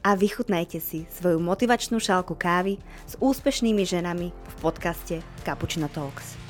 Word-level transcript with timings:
a 0.00 0.16
vychutnajte 0.16 0.80
si 0.80 1.04
svoju 1.12 1.36
motivačnú 1.40 2.00
šálku 2.00 2.32
kávy 2.32 2.80
s 3.04 3.20
úspešnými 3.20 3.84
ženami 3.84 4.32
v 4.32 4.54
podcaste 4.64 5.20
Cappuccino 5.44 5.92
Talks. 5.92 6.40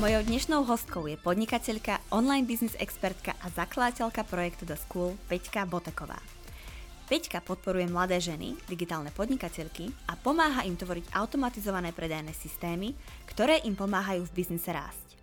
Mojou 0.00 0.24
dnešnou 0.24 0.64
hostkou 0.64 1.04
je 1.12 1.20
podnikateľka, 1.20 2.00
online 2.08 2.48
business 2.48 2.72
expertka 2.80 3.36
a 3.44 3.52
zakladateľka 3.52 4.24
projektu 4.26 4.64
The 4.64 4.80
School 4.80 5.14
Peťka 5.28 5.68
Boteková. 5.68 6.39
Peťka 7.10 7.42
podporuje 7.42 7.90
mladé 7.90 8.22
ženy, 8.22 8.54
digitálne 8.70 9.10
podnikateľky 9.10 9.90
a 10.06 10.14
pomáha 10.14 10.62
im 10.62 10.78
tvoriť 10.78 11.10
automatizované 11.10 11.90
predajné 11.90 12.30
systémy, 12.30 12.94
ktoré 13.26 13.66
im 13.66 13.74
pomáhajú 13.74 14.30
v 14.30 14.34
biznise 14.38 14.70
rásť. 14.70 15.18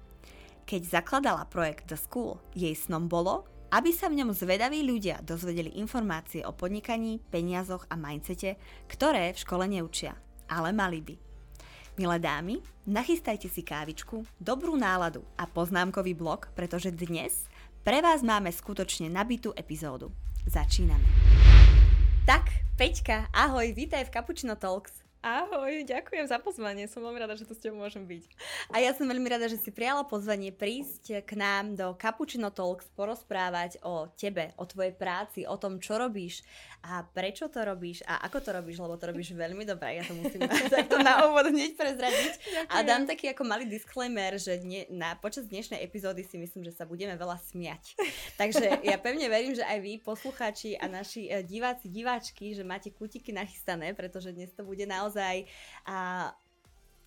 Keď 0.67 0.99
zakladala 0.99 1.47
projekt 1.47 1.87
The 1.87 1.95
School, 1.95 2.43
jej 2.51 2.75
snom 2.75 3.07
bolo, 3.07 3.47
aby 3.71 3.95
sa 3.95 4.11
v 4.11 4.19
ňom 4.19 4.35
zvedaví 4.35 4.83
ľudia 4.83 5.23
dozvedeli 5.23 5.79
informácie 5.79 6.43
o 6.43 6.51
podnikaní, 6.51 7.23
peniazoch 7.31 7.87
a 7.87 7.95
mindsete, 7.95 8.59
ktoré 8.91 9.31
v 9.31 9.41
škole 9.47 9.63
neučia, 9.63 10.11
ale 10.51 10.75
mali 10.75 10.99
by. 10.99 11.15
Milé 12.03 12.19
dámy, 12.19 12.59
nachystajte 12.83 13.47
si 13.47 13.63
kávičku, 13.63 14.27
dobrú 14.43 14.75
náladu 14.75 15.23
a 15.39 15.47
poznámkový 15.47 16.19
blok, 16.19 16.51
pretože 16.51 16.91
dnes 16.91 17.47
pre 17.87 18.03
vás 18.03 18.27
máme 18.27 18.51
skutočne 18.51 19.07
nabitú 19.07 19.55
epizódu. 19.55 20.11
Začíname. 20.43 21.56
Tak, 22.27 22.43
Peťka, 22.75 23.31
ahoj, 23.31 23.71
vítaj 23.71 24.03
v 24.03 24.11
Cappuccino 24.11 24.59
Talks. 24.59 25.06
Ahoj, 25.25 25.81
ďakujem 25.81 26.29
za 26.29 26.37
pozvanie, 26.37 26.85
som 26.85 27.01
veľmi 27.01 27.17
rada, 27.17 27.33
že 27.33 27.41
tu 27.49 27.57
s 27.57 27.59
tebou 27.59 27.81
môžem 27.81 28.05
byť. 28.05 28.23
A 28.69 28.85
ja 28.85 28.93
som 28.93 29.09
veľmi 29.09 29.25
rada, 29.25 29.49
že 29.49 29.57
si 29.57 29.73
prijala 29.73 30.05
pozvanie 30.05 30.53
prísť 30.53 31.25
k 31.25 31.31
nám 31.33 31.73
do 31.73 31.97
Cappuccino 31.97 32.53
Talks, 32.53 32.85
porozprávať 32.93 33.81
o 33.81 34.13
tebe, 34.13 34.53
o 34.61 34.63
tvojej 34.69 34.93
práci, 34.93 35.49
o 35.49 35.57
tom, 35.57 35.81
čo 35.81 35.97
robíš 35.97 36.45
a 36.85 37.01
prečo 37.01 37.49
to 37.49 37.65
robíš 37.65 38.05
a 38.05 38.21
ako 38.29 38.45
to 38.45 38.49
robíš, 38.53 38.77
lebo 38.77 38.93
to 38.95 39.09
robíš 39.09 39.33
veľmi 39.33 39.65
dobre. 39.65 39.97
Ja 39.97 40.05
to 40.05 40.13
musím 40.13 40.45
takto 40.71 41.01
na 41.01 41.25
úvod 41.25 41.49
hneď 41.49 41.73
prezradiť. 41.73 42.33
Ďakujem. 42.37 42.77
A 42.77 42.85
dám 42.85 43.03
taký 43.09 43.33
ako 43.33 43.43
malý 43.43 43.65
disclaimer, 43.65 44.37
že 44.37 44.61
dne, 44.61 44.85
na, 44.93 45.17
počas 45.17 45.49
dnešnej 45.49 45.81
epizódy 45.81 46.21
si 46.21 46.37
myslím, 46.37 46.61
že 46.61 46.77
sa 46.77 46.85
budeme 46.85 47.17
veľa 47.17 47.41
smiať. 47.41 47.97
Takže 48.41 48.85
ja 48.85 49.01
pevne 49.01 49.25
verím, 49.33 49.57
že 49.57 49.65
aj 49.65 49.81
vy, 49.81 49.93
poslucháči 50.05 50.77
a 50.77 50.85
naši 50.85 51.25
eh, 51.27 51.41
diváci, 51.41 51.89
diváčky, 51.89 52.53
že 52.53 52.61
máte 52.61 52.93
kutiky 52.93 53.33
nachystané, 53.33 53.97
pretože 53.97 54.29
dnes 54.29 54.53
to 54.53 54.61
bude 54.61 54.85
naozaj 54.85 55.06
naozaj 55.07 55.47
a 55.87 56.35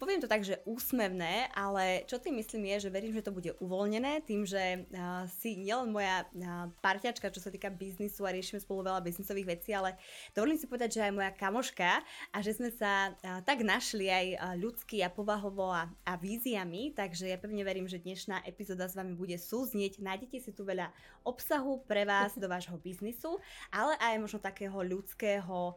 poviem 0.01 0.17
to 0.17 0.33
tak, 0.33 0.41
že 0.41 0.65
úsmevné, 0.65 1.53
ale 1.53 2.09
čo 2.09 2.17
tým 2.17 2.41
myslím 2.41 2.73
je, 2.73 2.89
že 2.89 2.95
verím, 2.97 3.13
že 3.13 3.21
to 3.21 3.37
bude 3.37 3.53
uvoľnené 3.61 4.25
tým, 4.25 4.49
že 4.49 4.89
uh, 4.89 5.29
si 5.29 5.61
nielen 5.61 5.93
moja 5.93 6.25
uh, 6.25 6.73
parťačka, 6.81 7.29
čo 7.29 7.45
sa 7.45 7.53
týka 7.53 7.69
biznisu 7.69 8.25
a 8.25 8.33
riešime 8.33 8.65
spolu 8.65 8.89
veľa 8.89 9.05
biznisových 9.05 9.61
vecí, 9.61 9.77
ale 9.77 10.01
dovolím 10.33 10.57
si 10.57 10.65
povedať, 10.65 10.97
že 10.97 11.05
aj 11.05 11.13
moja 11.13 11.31
kamoška 11.37 12.01
a 12.33 12.39
že 12.41 12.57
sme 12.57 12.73
sa 12.73 13.13
uh, 13.13 13.45
tak 13.45 13.61
našli 13.61 14.09
aj 14.09 14.27
uh, 14.33 14.41
ľudsky 14.57 15.05
a 15.05 15.13
povahovo 15.13 15.69
a, 15.69 15.93
a 16.09 16.17
víziami, 16.17 16.97
takže 16.97 17.29
ja 17.29 17.37
pevne 17.37 17.61
verím, 17.61 17.85
že 17.85 18.01
dnešná 18.01 18.49
epizóda 18.49 18.89
s 18.89 18.97
vami 18.97 19.13
bude 19.13 19.37
súznieť. 19.37 20.01
Nájdete 20.01 20.49
si 20.49 20.51
tu 20.57 20.65
veľa 20.65 20.89
obsahu 21.29 21.85
pre 21.85 22.09
vás 22.09 22.33
do 22.41 22.49
vášho 22.53 22.81
biznisu, 22.81 23.37
ale 23.69 24.01
aj 24.01 24.17
možno 24.17 24.41
takého 24.41 24.81
ľudského 24.81 25.77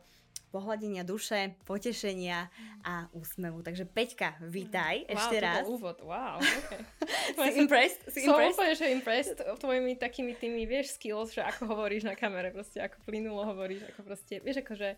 pohľadenia 0.53 1.01
duše, 1.01 1.57
potešenia 1.66 2.45
a 2.85 3.09
úsmevu. 3.17 3.66
Takže 3.66 3.89
Peťka, 3.89 4.38
vítaj 4.45 5.09
wow, 5.09 5.13
ešte 5.17 5.35
raz. 5.41 5.66
Wow, 5.66 5.73
úvod, 5.73 5.97
wow, 6.05 6.38
okay. 6.38 6.79
si 7.49 7.51
impressed? 7.57 8.01
Si 8.13 8.21
Som 8.21 8.38
impressed? 8.38 8.53
úplne, 8.53 8.73
že 8.77 8.85
impressed 8.94 9.39
tvojimi 9.41 9.97
takými 9.97 10.38
tými, 10.38 10.69
vieš, 10.69 10.94
skills, 11.01 11.33
že 11.33 11.41
ako 11.41 11.73
hovoríš 11.73 12.05
na 12.05 12.13
kamere, 12.13 12.53
proste 12.53 12.85
ako 12.85 13.01
plynulo 13.01 13.41
hovoríš, 13.49 13.81
ako 13.89 13.99
proste, 14.05 14.38
vieš, 14.45 14.61
akože 14.61 14.94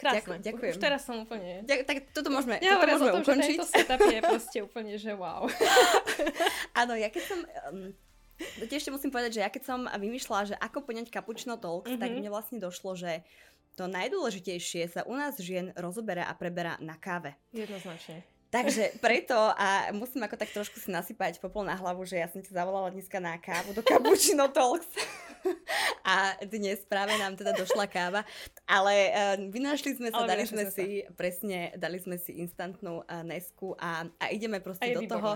Krásne. 0.00 0.16
Ďakujem, 0.24 0.40
ďakujem. 0.40 0.72
Už 0.72 0.80
teraz 0.80 1.00
som 1.04 1.16
úplne... 1.20 1.60
Ďak, 1.68 1.80
tak 1.84 1.96
toto 2.16 2.32
môžeme, 2.32 2.56
ja 2.64 2.80
toto 2.80 2.88
môžeme 2.88 3.12
o 3.12 3.14
tom, 3.20 3.20
ukončiť. 3.20 3.56
Že 3.60 3.68
setup 3.68 4.00
je 4.00 4.20
proste 4.32 4.58
úplne, 4.64 4.94
že 4.96 5.12
wow. 5.12 5.44
Áno, 6.80 6.96
ja 6.96 7.12
keď 7.12 7.22
som... 7.28 7.38
Um, 7.68 7.92
ešte 8.64 8.88
musím 8.88 9.12
povedať, 9.12 9.36
že 9.36 9.40
ja 9.44 9.52
keď 9.52 9.62
som 9.68 9.84
vymýšľala, 9.84 10.42
že 10.48 10.56
ako 10.56 10.88
poňať 10.88 11.12
Cappuccino 11.12 11.60
Talks, 11.60 11.92
mm-hmm. 11.92 12.00
tak 12.00 12.16
mne 12.16 12.32
vlastne 12.32 12.56
došlo, 12.56 12.96
že 12.96 13.20
to 13.76 13.90
najdôležitejšie 13.90 14.90
sa 14.90 15.06
u 15.06 15.14
nás 15.14 15.38
žien 15.40 15.74
rozoberá 15.78 16.26
a 16.26 16.34
preberá 16.34 16.76
na 16.82 16.96
káve. 16.98 17.36
Jednoznačne. 17.54 18.22
Takže 18.50 18.98
preto 18.98 19.38
a 19.38 19.94
musím 19.94 20.26
ako 20.26 20.34
tak 20.34 20.50
trošku 20.50 20.82
si 20.82 20.90
nasypať 20.90 21.38
popol 21.38 21.62
na 21.62 21.78
hlavu, 21.78 22.02
že 22.02 22.18
ja 22.18 22.26
som 22.26 22.42
ťa 22.42 22.50
zavolala 22.50 22.90
dneska 22.90 23.22
na 23.22 23.38
kávu 23.38 23.70
do 23.70 23.82
Cappuccino 23.86 24.50
Talks. 24.50 24.90
a 26.04 26.34
dnes 26.44 26.82
práve 26.84 27.14
nám 27.14 27.38
teda 27.38 27.54
došla 27.54 27.86
káva. 27.86 28.26
Ale 28.66 28.94
uh, 29.14 29.36
vynašli 29.54 29.96
sme 29.96 30.10
sa, 30.10 30.26
Ale 30.26 30.34
dali 30.34 30.44
sme 30.50 30.66
si, 30.66 31.06
sa. 31.06 31.14
presne, 31.14 31.72
dali 31.78 32.02
sme 32.02 32.18
si 32.18 32.42
instantnú 32.42 33.06
uh, 33.06 33.22
nesku 33.22 33.78
a, 33.78 34.10
a 34.18 34.24
ideme 34.34 34.58
proste 34.58 34.90
do 34.92 35.06
výborná. 35.06 35.14
toho. 35.14 35.30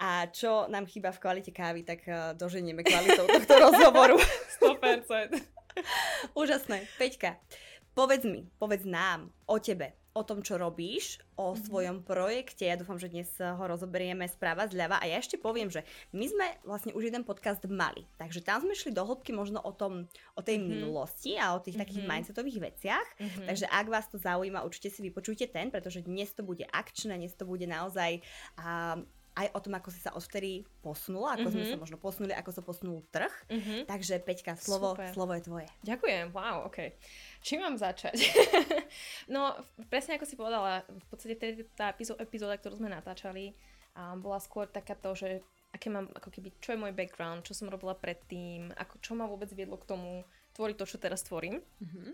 A 0.00 0.26
čo 0.32 0.64
nám 0.72 0.88
chýba 0.88 1.12
v 1.12 1.20
kvalite 1.20 1.52
kávy, 1.52 1.84
tak 1.84 2.00
uh, 2.08 2.32
doženieme 2.32 2.80
kvalitou 2.80 3.28
tohto 3.28 3.54
rozhovoru. 3.60 4.16
100%. 4.64 5.36
Úžasné. 6.38 6.86
Peťka, 6.96 7.36
Povedz 7.94 8.26
mi, 8.26 8.42
povedz 8.58 8.82
nám 8.82 9.30
o 9.46 9.62
tebe, 9.62 9.94
o 10.18 10.26
tom, 10.26 10.42
čo 10.42 10.58
robíš, 10.58 11.22
o 11.38 11.54
mm-hmm. 11.54 11.62
svojom 11.62 11.96
projekte. 12.02 12.66
Ja 12.66 12.74
dúfam, 12.74 12.98
že 12.98 13.06
dnes 13.06 13.30
ho 13.38 13.62
rozoberieme 13.62 14.26
správa 14.26 14.66
zľava. 14.66 14.98
A 14.98 15.06
ja 15.06 15.22
ešte 15.22 15.38
poviem, 15.38 15.70
že 15.70 15.86
my 16.10 16.26
sme 16.26 16.46
vlastne 16.66 16.90
už 16.90 17.06
jeden 17.06 17.22
podcast 17.22 17.62
mali. 17.70 18.02
Takže 18.18 18.42
tam 18.42 18.66
sme 18.66 18.74
šli 18.74 18.90
do 18.90 19.06
hĺbky 19.06 19.30
možno 19.30 19.62
o, 19.62 19.70
tom, 19.70 20.10
o 20.34 20.42
tej 20.42 20.58
mm-hmm. 20.58 20.70
minulosti 20.74 21.38
a 21.38 21.54
o 21.54 21.62
tých 21.62 21.78
mm-hmm. 21.78 21.82
takých 21.86 22.02
mhm. 22.02 22.10
mindsetových 22.10 22.58
veciach. 22.66 23.06
Mm-hmm. 23.14 23.46
Takže 23.46 23.66
ak 23.70 23.86
vás 23.86 24.06
to 24.10 24.18
zaujíma, 24.18 24.66
určite 24.66 24.90
si 24.90 24.98
vypočujte 25.06 25.46
ten, 25.54 25.70
pretože 25.70 26.02
dnes 26.02 26.34
to 26.34 26.42
bude 26.42 26.66
akčné, 26.74 27.14
dnes 27.14 27.38
to 27.38 27.46
bude 27.46 27.66
naozaj... 27.70 28.18
Uh, 28.58 29.06
aj 29.34 29.50
o 29.50 29.58
tom, 29.58 29.74
ako 29.74 29.90
si 29.90 29.98
sa 29.98 30.14
odvtedy 30.14 30.62
posunula, 30.78 31.34
ako 31.34 31.50
mm-hmm. 31.50 31.54
sme 31.58 31.64
mhm. 31.66 31.72
sa 31.74 31.82
možno 31.82 31.98
posunuli, 31.98 32.32
ako 32.38 32.50
sa 32.54 32.62
posunul 32.62 33.02
trh. 33.10 33.34
Mm-hmm. 33.50 33.78
Takže 33.90 34.14
Peťka, 34.22 34.54
slovo, 34.54 34.94
slovo 35.10 35.34
je 35.34 35.42
tvoje. 35.42 35.68
Ďakujem, 35.82 36.30
wow, 36.30 36.70
ok. 36.70 36.94
Čím 37.42 37.66
mám 37.66 37.74
začať? 37.74 38.14
no, 39.34 39.58
presne 39.90 40.16
ako 40.16 40.26
si 40.26 40.38
povedala, 40.38 40.86
v 40.86 41.06
podstate 41.10 41.66
tá 41.74 41.90
epizóda, 41.98 42.54
ktorú 42.54 42.78
sme 42.78 42.94
natáčali, 42.94 43.58
um, 43.98 44.22
bola 44.22 44.38
skôr 44.38 44.70
taká 44.70 44.94
to, 44.94 45.18
že 45.18 45.42
aké 45.74 45.90
mám, 45.90 46.06
ako 46.14 46.30
keby, 46.30 46.54
čo 46.62 46.78
je 46.78 46.78
môj 46.78 46.94
background, 46.94 47.42
čo 47.42 47.58
som 47.58 47.66
robila 47.66 47.98
predtým, 47.98 48.70
ako, 48.78 49.02
čo 49.02 49.18
ma 49.18 49.26
vôbec 49.26 49.50
viedlo 49.50 49.74
k 49.74 49.90
tomu 49.90 50.22
tvoriť 50.54 50.76
to, 50.78 50.86
čo 50.86 51.02
teraz 51.02 51.26
tvorím. 51.26 51.58
Mm-hmm. 51.82 52.10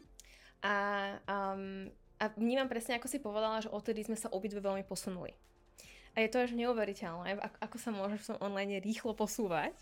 A, 0.64 0.74
um, 1.28 1.92
a 2.16 2.24
vnímam 2.40 2.68
presne, 2.72 2.96
ako 2.96 3.08
si 3.12 3.20
povedala, 3.20 3.60
že 3.60 3.68
odtedy 3.68 4.08
sme 4.08 4.16
sa 4.16 4.32
obidve 4.32 4.64
veľmi 4.64 4.88
posunuli. 4.88 5.36
A 6.14 6.26
je 6.26 6.30
to 6.30 6.42
až 6.42 6.52
neuveriteľné, 6.58 7.38
ako, 7.62 7.76
sa 7.78 7.94
môžeš 7.94 8.20
v 8.22 8.28
tom 8.34 8.42
online 8.42 8.82
rýchlo 8.82 9.14
posúvať. 9.14 9.74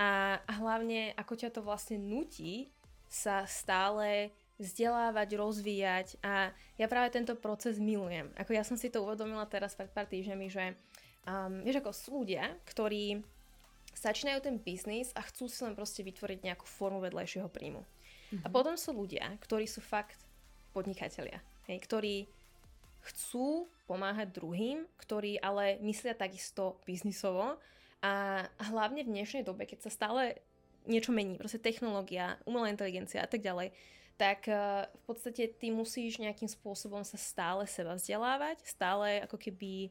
A, 0.00 0.40
a 0.46 0.52
hlavne, 0.62 1.12
ako 1.18 1.34
ťa 1.36 1.50
to 1.52 1.60
vlastne 1.60 2.00
nutí 2.00 2.72
sa 3.10 3.44
stále 3.44 4.30
vzdelávať, 4.60 5.28
rozvíjať 5.40 6.08
a 6.20 6.52
ja 6.76 6.86
práve 6.86 7.10
tento 7.16 7.32
proces 7.32 7.80
milujem. 7.80 8.28
Ako 8.36 8.52
ja 8.52 8.62
som 8.62 8.76
si 8.76 8.92
to 8.92 9.00
uvedomila 9.00 9.48
teraz 9.48 9.72
pred 9.72 9.88
pár 9.88 10.04
týždňami, 10.04 10.46
že 10.52 10.76
um, 11.24 11.64
vieš, 11.64 11.80
ako 11.80 11.90
sú 11.96 12.08
ľudia, 12.22 12.44
ktorí 12.68 13.24
začínajú 13.96 14.38
ten 14.44 14.56
biznis 14.60 15.10
a 15.16 15.24
chcú 15.26 15.48
si 15.48 15.64
len 15.64 15.74
proste 15.74 16.04
vytvoriť 16.04 16.44
nejakú 16.44 16.68
formu 16.68 17.00
vedľajšieho 17.02 17.48
príjmu. 17.48 17.82
Mm-hmm. 17.82 18.44
A 18.44 18.48
mhm. 18.48 18.54
potom 18.54 18.74
sú 18.76 18.94
ľudia, 18.94 19.26
ktorí 19.42 19.66
sú 19.66 19.82
fakt 19.82 20.20
podnikatelia, 20.70 21.42
hej, 21.66 21.80
ktorí 21.82 22.30
chcú 23.00 23.68
pomáhať 23.88 24.36
druhým, 24.36 24.84
ktorí 25.00 25.40
ale 25.40 25.80
myslia 25.80 26.12
takisto 26.14 26.78
biznisovo 26.84 27.56
a 28.00 28.44
hlavne 28.70 29.04
v 29.04 29.12
dnešnej 29.12 29.44
dobe, 29.44 29.68
keď 29.68 29.88
sa 29.88 29.90
stále 29.92 30.40
niečo 30.88 31.12
mení, 31.12 31.36
proste 31.36 31.60
technológia, 31.60 32.40
umelá 32.48 32.72
inteligencia 32.72 33.20
a 33.20 33.28
tak 33.28 33.44
ďalej, 33.44 33.72
tak 34.16 34.48
uh, 34.48 34.84
v 34.84 35.02
podstate 35.08 35.48
ty 35.48 35.72
musíš 35.72 36.20
nejakým 36.20 36.48
spôsobom 36.48 37.00
sa 37.04 37.16
stále 37.16 37.64
seba 37.64 37.96
vzdelávať, 37.96 38.60
stále 38.64 39.24
ako 39.24 39.40
keby 39.40 39.88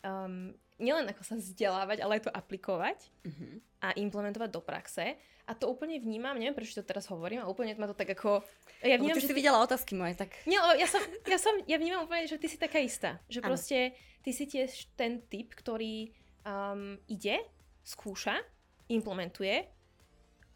um, 0.00 0.52
nielen 0.80 1.08
ako 1.08 1.22
sa 1.24 1.36
vzdelávať, 1.36 2.00
ale 2.00 2.20
aj 2.20 2.22
to 2.28 2.32
aplikovať 2.32 2.98
Uh-huh. 3.26 3.58
a 3.82 3.90
implementovať 3.98 4.50
do 4.54 4.62
praxe. 4.62 5.18
A 5.46 5.54
to 5.54 5.70
úplne 5.70 6.02
vnímam, 6.02 6.34
neviem 6.34 6.58
prečo 6.58 6.74
to 6.74 6.82
teraz 6.82 7.06
hovorím, 7.06 7.38
a 7.38 7.46
úplne 7.46 7.78
ma 7.78 7.86
to 7.86 7.94
tak 7.94 8.10
ako... 8.18 8.42
Ja 8.82 8.98
Lebo 8.98 9.06
vnímam, 9.06 9.16
ty 9.16 9.22
že 9.22 9.30
si 9.30 9.38
videla 9.38 9.62
otázky 9.62 9.94
moje, 9.94 10.18
tak... 10.18 10.34
Nie, 10.42 10.58
ja 10.58 10.90
som, 10.90 10.98
ja 11.22 11.38
som, 11.38 11.54
ja 11.70 11.78
vnímam 11.78 12.02
úplne, 12.02 12.26
že 12.26 12.34
ty 12.34 12.50
si 12.50 12.58
taká 12.58 12.82
istá. 12.82 13.22
Že 13.30 13.46
Áno. 13.46 13.54
proste 13.54 13.94
ty 14.26 14.30
si 14.34 14.44
tiež 14.50 14.90
ten 14.98 15.22
typ, 15.30 15.54
ktorý 15.54 16.10
um, 16.42 16.98
ide, 17.06 17.46
skúša, 17.86 18.42
implementuje, 18.90 19.70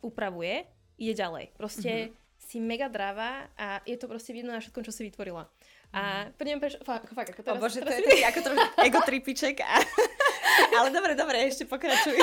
upravuje, 0.03 0.67
ide 0.99 1.15
ďalej. 1.15 1.55
Proste 1.55 2.11
si 2.41 2.59
mega 2.59 2.91
dravá 2.91 3.47
a 3.55 3.79
je 3.87 3.95
to 3.95 4.11
proste 4.11 4.35
vidno 4.35 4.51
na 4.51 4.59
všetkom, 4.59 4.83
čo 4.83 4.91
si 4.91 5.07
vytvorila. 5.07 5.47
A 5.91 6.31
neviem 6.39 6.63
prečo, 6.63 6.79
fakt, 6.87 7.11
fakt, 7.11 7.35
ako 7.35 7.43
O 7.43 7.47
teraz, 7.51 7.59
bože, 7.59 7.83
to 7.83 7.91
je 7.91 7.99
taký 8.07 8.23
ako 8.23 8.39
trošku 8.47 8.67
ego 8.87 8.99
tripiček. 9.03 9.59
A... 9.59 9.83
Ale 10.79 10.95
dobre, 10.95 11.19
dobre, 11.19 11.43
ešte 11.51 11.67
pokračuj. 11.67 12.15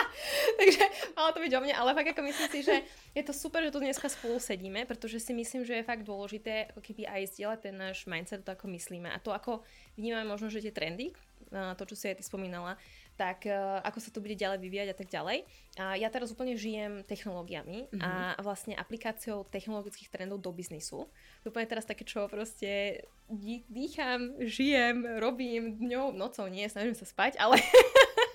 Takže 0.58 0.82
malo 1.12 1.30
to 1.36 1.44
byť 1.44 1.52
o 1.52 1.60
mne, 1.60 1.74
ale 1.76 1.92
fakt 1.92 2.08
ako 2.14 2.22
myslím 2.24 2.48
si, 2.48 2.60
že 2.62 2.74
je 3.12 3.22
to 3.24 3.32
super, 3.34 3.60
že 3.64 3.72
tu 3.74 3.80
dneska 3.82 4.06
spolu 4.08 4.38
sedíme, 4.38 4.86
pretože 4.88 5.18
si 5.20 5.32
myslím, 5.34 5.66
že 5.66 5.80
je 5.80 5.84
fakt 5.84 6.06
dôležité 6.06 6.72
ako 6.72 6.80
keby 6.80 7.08
aj 7.08 7.36
zdieľať 7.36 7.58
ten 7.60 7.74
náš 7.74 8.04
mindset, 8.08 8.44
to 8.46 8.54
ako 8.54 8.70
myslíme 8.72 9.08
a 9.10 9.18
to 9.18 9.34
ako 9.34 9.66
vnímame 9.98 10.24
možno, 10.24 10.48
že 10.48 10.62
tie 10.62 10.72
trendy, 10.72 11.12
to, 11.52 11.84
čo 11.92 11.94
si 11.94 12.08
aj 12.08 12.18
ty 12.18 12.24
spomínala, 12.24 12.80
tak 13.20 13.44
e, 13.44 13.52
ako 13.84 13.98
sa 14.00 14.10
to 14.10 14.24
bude 14.24 14.34
ďalej 14.34 14.58
vyvíjať 14.58 14.88
a 14.92 14.96
tak 14.96 15.08
ďalej. 15.12 15.38
A 15.76 15.84
ja 16.00 16.08
teraz 16.08 16.32
úplne 16.32 16.56
žijem 16.56 17.04
technológiami 17.04 17.92
a 18.00 18.36
vlastne 18.40 18.76
aplikáciou 18.76 19.44
technologických 19.48 20.08
trendov 20.08 20.40
do 20.40 20.52
biznisu. 20.52 21.08
Úplne 21.44 21.68
teraz 21.68 21.84
také, 21.84 22.08
čo 22.08 22.28
proste 22.28 23.04
dý- 23.28 23.64
dýcham, 23.68 24.40
žijem, 24.40 25.04
robím 25.20 25.76
dňou, 25.76 26.12
nocou, 26.16 26.48
nie, 26.48 26.68
snažím 26.68 26.96
sa 26.96 27.04
spať, 27.04 27.36
ale 27.36 27.60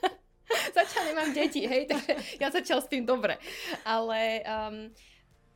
zatiaľ 0.78 1.04
nemám 1.14 1.30
deti, 1.34 1.66
hej, 1.66 1.90
takže 1.90 2.14
ja 2.42 2.48
zatiaľ 2.54 2.80
s 2.86 2.92
tým 2.92 3.04
dobre. 3.06 3.38
Ale 3.86 4.46
um, 4.46 4.78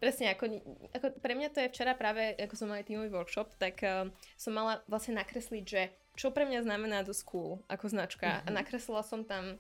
presne, 0.02 0.34
ako, 0.34 0.50
ako 0.98 1.06
pre 1.22 1.34
mňa 1.38 1.50
to 1.54 1.62
je 1.62 1.72
včera 1.72 1.94
práve, 1.94 2.34
ako 2.42 2.56
som 2.58 2.74
mala 2.74 2.82
tímový 2.82 3.14
workshop, 3.14 3.54
tak 3.62 3.86
um, 3.86 4.10
som 4.34 4.52
mala 4.54 4.82
vlastne 4.90 5.14
nakresliť, 5.18 5.64
že 5.64 5.82
čo 6.16 6.30
pre 6.32 6.44
mňa 6.48 6.68
znamená 6.68 7.04
The 7.08 7.16
School 7.16 7.64
ako 7.72 7.92
značka. 7.92 8.28
Mm-hmm. 8.28 8.48
A 8.48 8.50
nakreslila 8.52 9.04
som 9.04 9.24
tam 9.24 9.60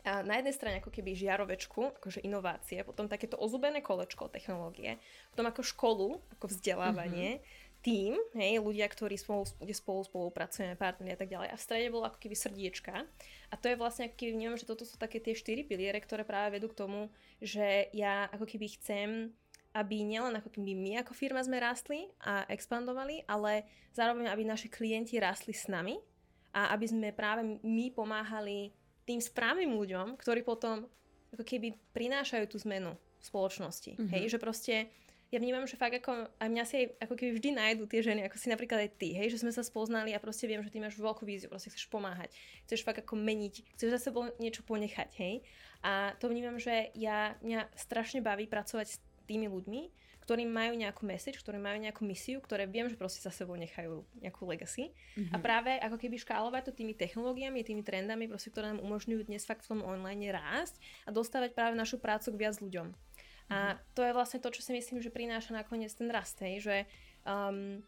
a 0.00 0.24
na 0.24 0.40
jednej 0.40 0.56
strane 0.56 0.76
ako 0.80 0.88
keby 0.88 1.12
žiarovečku, 1.12 2.00
akože 2.00 2.24
inovácie, 2.24 2.80
potom 2.88 3.04
takéto 3.04 3.36
ozubené 3.36 3.84
kolečko 3.84 4.32
technológie, 4.32 4.96
potom 5.28 5.44
ako 5.44 5.60
školu, 5.60 6.08
ako 6.32 6.48
vzdelávanie, 6.48 7.36
mm-hmm. 7.36 7.84
tým, 7.84 8.16
hej, 8.36 8.64
ľudia, 8.64 8.88
ktorí 8.88 9.20
spolu, 9.20 9.44
kde 9.60 9.76
spolu 9.76 10.00
spolupracujeme, 10.00 10.80
partneri 10.80 11.16
a 11.16 11.20
tak 11.20 11.28
ďalej. 11.28 11.52
A 11.52 11.56
v 11.60 11.64
strede 11.64 11.92
bolo 11.92 12.08
ako 12.08 12.16
keby 12.16 12.32
srdiečka. 12.32 13.04
A 13.52 13.54
to 13.60 13.68
je 13.68 13.76
vlastne 13.76 14.08
ako 14.08 14.16
keby 14.16 14.30
vnímam, 14.40 14.56
že 14.56 14.68
toto 14.68 14.88
sú 14.88 14.96
také 14.96 15.20
tie 15.20 15.36
štyri 15.36 15.68
piliere, 15.68 16.00
ktoré 16.00 16.24
práve 16.24 16.56
vedú 16.56 16.72
k 16.72 16.80
tomu, 16.80 17.12
že 17.44 17.92
ja 17.92 18.24
ako 18.32 18.48
keby 18.48 18.72
chcem 18.80 19.36
aby 19.70 20.02
nielen 20.02 20.34
ako 20.34 20.50
keby 20.50 20.74
my 20.74 20.92
ako 21.02 21.14
firma 21.14 21.38
sme 21.42 21.62
rástli 21.62 22.10
a 22.26 22.42
expandovali, 22.50 23.22
ale 23.30 23.66
zároveň, 23.94 24.30
aby 24.30 24.42
naši 24.42 24.66
klienti 24.66 25.18
rástli 25.22 25.54
s 25.54 25.70
nami 25.70 25.98
a 26.50 26.74
aby 26.74 26.86
sme 26.90 27.14
práve 27.14 27.46
my 27.62 27.86
pomáhali 27.94 28.74
tým 29.06 29.22
správnym 29.22 29.74
ľuďom, 29.74 30.18
ktorí 30.18 30.42
potom 30.42 30.90
ako 31.30 31.46
keby 31.46 31.78
prinášajú 31.94 32.44
tú 32.50 32.58
zmenu 32.66 32.94
v 32.94 33.22
spoločnosti. 33.22 33.94
Mm-hmm. 33.94 34.10
Hej, 34.10 34.24
že 34.34 34.38
proste 34.42 34.74
ja 35.30 35.38
vnímam, 35.38 35.62
že 35.62 35.78
fakt 35.78 35.94
ako, 35.94 36.26
a 36.26 36.44
mňa 36.50 36.64
si 36.66 36.74
aj 36.82 37.06
ako 37.06 37.14
keby 37.14 37.30
vždy 37.38 37.50
nájdú 37.54 37.86
tie 37.86 38.02
ženy, 38.02 38.26
ako 38.26 38.34
si 38.34 38.50
napríklad 38.50 38.82
aj 38.82 38.90
ty, 38.98 39.14
hej, 39.14 39.30
že 39.30 39.46
sme 39.46 39.54
sa 39.54 39.62
spoznali 39.62 40.10
a 40.10 40.18
proste 40.18 40.50
viem, 40.50 40.58
že 40.58 40.74
ty 40.74 40.82
máš 40.82 40.98
veľkú 40.98 41.22
víziu, 41.22 41.46
proste 41.46 41.70
chceš 41.70 41.86
pomáhať, 41.86 42.34
chceš 42.66 42.82
fakt 42.82 43.06
ako 43.06 43.14
meniť, 43.14 43.78
chceš 43.78 43.94
za 43.94 44.10
sebou 44.10 44.26
niečo 44.42 44.66
ponechať, 44.66 45.10
hej. 45.22 45.46
A 45.86 46.18
to 46.18 46.26
vnímam, 46.26 46.58
že 46.58 46.90
ja, 46.98 47.38
mňa 47.46 47.70
strašne 47.78 48.18
baví 48.18 48.50
pracovať 48.50 48.86
s 48.90 48.98
tými 49.30 49.46
ľuďmi, 49.46 49.82
ktorí 50.26 50.46
majú 50.46 50.78
nejakú 50.78 51.02
message, 51.06 51.38
ktorí 51.42 51.58
majú 51.58 51.78
nejakú 51.82 52.02
misiu, 52.06 52.38
ktoré 52.42 52.66
viem, 52.66 52.86
že 52.86 52.94
proste 52.94 53.18
za 53.18 53.34
sebou 53.34 53.58
nechajú 53.58 54.06
nejakú 54.22 54.46
legacy. 54.46 54.94
Mm-hmm. 55.18 55.34
A 55.34 55.36
práve 55.42 55.74
ako 55.82 55.98
keby 55.98 56.22
škálovať 56.22 56.70
to 56.70 56.72
tými 56.74 56.94
technológiami, 56.94 57.66
tými 57.66 57.82
trendami, 57.82 58.30
proste, 58.30 58.50
ktoré 58.54 58.70
nám 58.74 58.82
umožňujú 58.82 59.26
dnes 59.26 59.42
fakt 59.42 59.66
v 59.66 59.74
tom 59.74 59.80
online 59.82 60.30
rásť 60.30 60.78
a 61.06 61.10
dostávať 61.10 61.54
práve 61.54 61.74
našu 61.74 61.98
prácu 61.98 62.30
k 62.30 62.40
viac 62.46 62.58
ľuďom. 62.62 62.94
A 63.50 63.82
to 63.98 64.06
je 64.06 64.14
vlastne 64.14 64.38
to, 64.38 64.54
čo 64.54 64.62
si 64.62 64.70
myslím, 64.70 65.02
že 65.02 65.10
prináša 65.10 65.50
nakoniec 65.50 65.90
ten 65.90 66.06
rast, 66.06 66.38
hej, 66.38 66.62
že 66.62 66.76
um, 67.26 67.82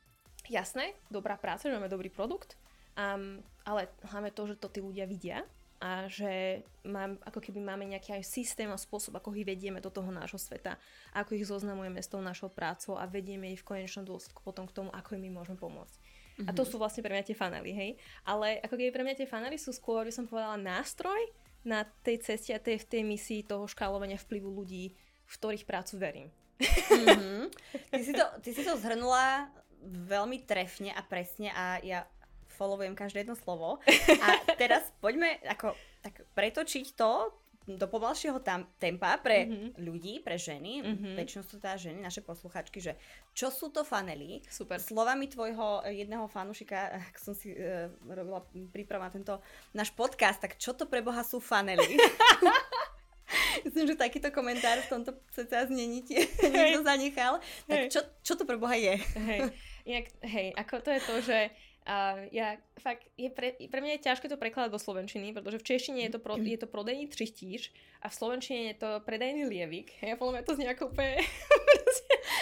jasné, 0.50 0.98
dobrá 1.06 1.38
práca, 1.38 1.70
že 1.70 1.74
máme 1.78 1.86
dobrý 1.86 2.10
produkt, 2.10 2.58
um, 2.98 3.38
ale 3.62 3.86
hlavne 4.10 4.34
to, 4.34 4.50
že 4.50 4.58
to 4.58 4.66
tí 4.66 4.82
ľudia 4.82 5.06
vidia 5.06 5.46
a 5.82 6.06
že 6.06 6.62
mám, 6.86 7.18
ako 7.26 7.42
keby 7.42 7.58
máme 7.58 7.82
nejaký 7.90 8.14
aj 8.14 8.22
systém 8.22 8.70
a 8.70 8.78
spôsob, 8.78 9.18
ako 9.18 9.34
ich 9.34 9.42
vedieme 9.42 9.82
do 9.82 9.90
toho 9.90 10.14
nášho 10.14 10.38
sveta, 10.38 10.78
ako 11.10 11.34
ich 11.34 11.50
zoznamujeme 11.50 11.98
s 11.98 12.06
tou 12.06 12.22
našou 12.22 12.46
prácou 12.54 12.94
a 12.94 13.10
vedieme 13.10 13.50
ich 13.50 13.66
v 13.66 13.74
konečnom 13.74 14.06
dôsledku 14.06 14.46
potom 14.46 14.70
k 14.70 14.78
tomu, 14.78 14.94
ako 14.94 15.18
im 15.18 15.26
my 15.26 15.42
môžeme 15.42 15.58
pomôcť. 15.58 15.98
Mm-hmm. 15.98 16.46
A 16.46 16.50
to 16.54 16.62
sú 16.62 16.78
vlastne 16.78 17.02
pre 17.02 17.10
mňa 17.10 17.26
tie 17.26 17.34
fanely, 17.34 17.74
hej. 17.74 17.90
Ale 18.22 18.62
ako 18.62 18.78
keby 18.78 18.94
pre 18.94 19.02
mňa 19.02 19.18
tie 19.18 19.28
fanely 19.28 19.58
sú 19.58 19.74
skôr, 19.74 20.06
by 20.06 20.14
som 20.14 20.30
povedala, 20.30 20.54
nástroj 20.54 21.18
na 21.66 21.82
tej 22.06 22.22
ceste 22.22 22.54
a 22.54 22.62
tej, 22.62 22.86
v 22.86 22.86
tej 22.86 23.02
misii 23.02 23.40
toho 23.42 23.66
škálovania 23.66 24.22
vplyvu 24.22 24.54
ľudí, 24.54 24.94
v 25.26 25.34
ktorých 25.34 25.66
prácu 25.66 25.98
verím. 25.98 26.28
Mm-hmm. 26.62 27.42
Ty, 27.90 28.02
si 28.06 28.12
to, 28.14 28.24
ty 28.38 28.50
si 28.54 28.62
to 28.62 28.78
zhrnula 28.78 29.50
veľmi 29.82 30.46
trefne 30.46 30.94
a 30.94 31.02
presne 31.02 31.50
a 31.50 31.82
ja 31.82 32.06
followujem 32.54 32.94
každé 32.94 33.24
jedno 33.26 33.36
slovo. 33.36 33.80
A 34.24 34.28
teraz 34.60 34.84
poďme 35.00 35.40
ako, 35.44 35.74
tak 36.04 36.22
pretočiť 36.36 36.94
to 36.94 37.32
do 37.62 37.86
pomalšieho 37.86 38.42
tam, 38.42 38.66
tempa 38.82 39.14
pre 39.22 39.46
mm-hmm. 39.46 39.68
ľudí, 39.86 40.18
pre 40.18 40.34
ženy, 40.34 40.82
mm-hmm. 40.82 41.14
väčšinou 41.14 41.46
sú 41.46 41.62
teda 41.62 41.78
ženy, 41.78 42.02
naše 42.02 42.18
posluchačky, 42.18 42.82
že 42.82 42.98
čo 43.38 43.54
sú 43.54 43.70
to 43.70 43.86
fanely? 43.86 44.42
Super. 44.50 44.82
Slovami 44.82 45.30
tvojho 45.30 45.86
jedného 45.86 46.26
fanušika, 46.26 46.90
ak 46.90 47.14
som 47.22 47.38
si 47.38 47.54
uh, 47.54 47.86
robila 48.02 48.42
prípravu 48.74 49.06
na 49.06 49.14
tento 49.14 49.34
náš 49.70 49.94
podcast, 49.94 50.42
tak 50.42 50.58
čo 50.58 50.74
to 50.74 50.90
pre 50.90 51.06
Boha 51.06 51.22
sú 51.22 51.38
fanely? 51.38 51.94
Myslím, 53.64 53.94
že 53.94 53.96
takýto 53.96 54.34
komentár 54.34 54.82
v 54.82 54.90
tomto 54.90 55.10
cca 55.30 55.70
znení 55.70 56.02
ti 56.02 56.18
niekto 56.42 56.82
zanechal. 56.82 57.38
Tak 57.70 57.94
čo, 57.94 58.00
čo 58.26 58.34
to 58.34 58.42
pre 58.42 58.58
Boha 58.58 58.74
je? 58.74 58.98
Hej, 58.98 59.40
Inak, 59.86 60.06
hej, 60.26 60.50
ako 60.58 60.74
to 60.82 60.90
je 60.90 61.00
to, 61.02 61.14
že 61.22 61.38
uh, 61.86 62.26
ja 62.30 62.58
fakt, 62.78 63.06
je 63.18 63.28
pre, 63.30 63.54
pre 63.58 63.80
mňa 63.82 63.98
je 63.98 64.04
ťažké 64.06 64.26
to 64.30 64.38
prekladať 64.38 64.70
do 64.70 64.80
slovenčiny, 64.80 65.34
pretože 65.34 65.58
v 65.58 65.66
češtine 65.66 66.00
je 66.06 66.12
to, 66.14 66.20
pro, 66.22 66.34
je 66.38 66.58
to 66.58 66.70
prodejný 66.70 67.10
tristíž 67.10 67.74
a 68.02 68.10
v 68.10 68.14
slovenčine 68.14 68.60
je 68.72 68.76
to 68.78 68.90
predajný 69.02 69.46
lievik. 69.46 69.94
Ja 70.02 70.18
podľa 70.18 70.40
mňa 70.40 70.46
to 70.46 70.54
znie 70.58 70.68
ako 70.70 70.90
úplne... 70.90 71.22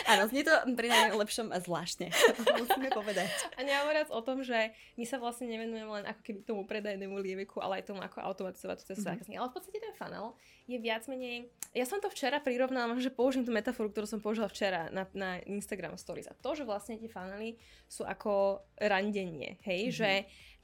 Áno, 0.07 0.29
znie 0.29 0.41
to 0.41 0.53
pri 0.73 0.89
najlepšom 0.89 1.53
zvláštne. 1.61 2.09
Musíme 2.63 2.89
povedať. 2.91 3.29
A 3.57 3.65
nehovoriac 3.65 4.09
o 4.09 4.21
tom, 4.21 4.41
že 4.41 4.71
my 4.95 5.05
sa 5.05 5.19
vlastne 5.19 5.49
nevenujeme 5.49 5.91
len 6.01 6.05
ako 6.07 6.21
keby 6.23 6.41
tomu 6.45 6.63
predajnému 6.65 7.17
lieviku, 7.19 7.61
ale 7.61 7.83
aj 7.83 7.91
tomu, 7.91 8.01
ako 8.01 8.23
automatizovať 8.23 8.77
tú 8.81 8.85
cestu 8.95 9.05
Mhm. 9.05 9.11
zákazníka. 9.13 9.39
Ale 9.41 9.51
v 9.51 9.57
podstate 9.57 9.79
ten 9.79 9.95
funnel 9.95 10.27
je 10.65 10.79
viac 10.79 11.03
menej... 11.07 11.51
Ja 11.71 11.87
som 11.87 11.99
to 11.99 12.11
včera 12.11 12.39
prirovnala, 12.39 12.95
že 12.99 13.11
použijem 13.11 13.47
tú 13.47 13.53
metaforu, 13.55 13.91
ktorú 13.91 14.07
som 14.07 14.19
použila 14.19 14.51
včera 14.51 14.91
na, 14.91 15.07
na 15.15 15.39
Instagram 15.45 15.95
Stories. 15.95 16.27
A 16.27 16.35
to, 16.35 16.55
že 16.55 16.67
vlastne 16.67 16.99
tie 16.99 17.07
funnely 17.07 17.59
sú 17.87 18.03
ako 18.03 18.63
randenie, 18.77 19.59
hej, 19.63 19.95
že 19.95 20.11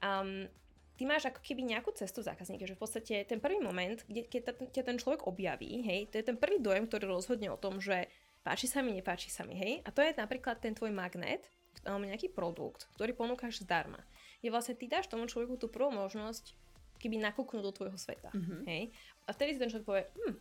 um, 0.03 0.51
ty 0.97 1.05
máš 1.05 1.29
ako 1.29 1.39
keby 1.45 1.63
nejakú 1.63 1.93
cestu 1.95 2.25
zákazníka, 2.25 2.67
že 2.67 2.75
v 2.75 2.83
podstate 2.83 3.15
ten 3.23 3.39
prvý 3.39 3.61
moment, 3.61 4.01
kde, 4.09 4.27
keď 4.27 4.67
ťa 4.73 4.83
ten 4.83 4.97
človek 4.97 5.29
objaví, 5.29 5.85
hej, 5.85 6.09
to 6.11 6.19
je 6.19 6.25
ten 6.25 6.35
prvý 6.35 6.59
dojem, 6.59 6.89
ktorý 6.89 7.07
rozhodne 7.07 7.53
o 7.53 7.61
tom, 7.61 7.79
že 7.79 8.09
páči 8.47 8.71
sa 8.71 8.79
mi, 8.79 8.95
nepáči 8.95 9.27
sa 9.27 9.43
mi, 9.43 9.59
hej. 9.59 9.83
A 9.83 9.91
to 9.91 9.99
je 9.99 10.15
napríklad 10.15 10.57
ten 10.57 10.71
tvoj 10.71 10.95
magnet, 10.95 11.43
alebo 11.83 12.07
nejaký 12.07 12.31
produkt, 12.31 12.87
ktorý 12.95 13.11
ponúkaš 13.13 13.61
zdarma. 13.61 13.99
Je 14.39 14.49
vlastne 14.49 14.73
ty 14.73 14.87
dáš 14.87 15.11
tomu 15.11 15.27
človeku 15.27 15.59
tú 15.59 15.67
prvú 15.67 15.91
možnosť, 15.91 16.55
keby 16.97 17.19
nakúknúť 17.21 17.65
do 17.65 17.75
tvojho 17.75 17.99
sveta, 17.99 18.31
Mhm. 18.31 18.63
hej. 18.65 18.83
A 19.27 19.35
vtedy 19.35 19.51
si 19.53 19.61
ten 19.61 19.69
človek 19.69 19.85
povie, 19.85 20.05
hm, 20.17 20.35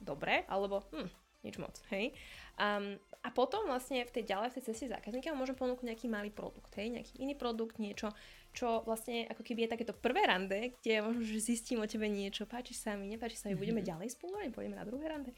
dobre, 0.00 0.42
alebo 0.48 0.80
hm, 0.90 1.08
nič 1.44 1.60
moc, 1.60 1.76
hej. 1.92 2.16
Um, 2.56 2.96
a 3.20 3.28
potom 3.28 3.64
vlastne 3.64 4.00
v 4.00 4.10
tej 4.10 4.24
ďalej, 4.26 4.48
v 4.48 4.56
tej 4.56 4.64
ceste 4.68 4.86
zákazníka 4.86 5.32
mu 5.32 5.42
môžem 5.42 5.54
ponúknuť 5.54 5.84
nejaký 5.86 6.08
malý 6.08 6.30
produkt, 6.30 6.72
hej, 6.74 6.88
nejaký 6.90 7.20
iný 7.20 7.34
produkt, 7.34 7.76
niečo, 7.76 8.12
čo 8.52 8.80
vlastne 8.82 9.26
ako 9.26 9.42
keby 9.42 9.66
je 9.66 9.72
takéto 9.72 9.92
prvé 9.92 10.24
rande, 10.24 10.72
kde 10.78 11.02
možno, 11.02 11.22
že 11.22 11.42
zistím 11.42 11.82
o 11.82 11.88
tebe 11.88 12.06
niečo, 12.06 12.44
páči 12.44 12.72
sa 12.72 12.94
mi, 12.94 13.08
nepáči 13.08 13.34
sa 13.34 13.48
mi, 13.48 13.56
budeme 13.56 13.82
ďalej 13.82 14.14
spolu, 14.14 14.38
pôjdeme 14.50 14.76
na 14.76 14.86
druhé 14.86 15.04
rande. 15.04 15.34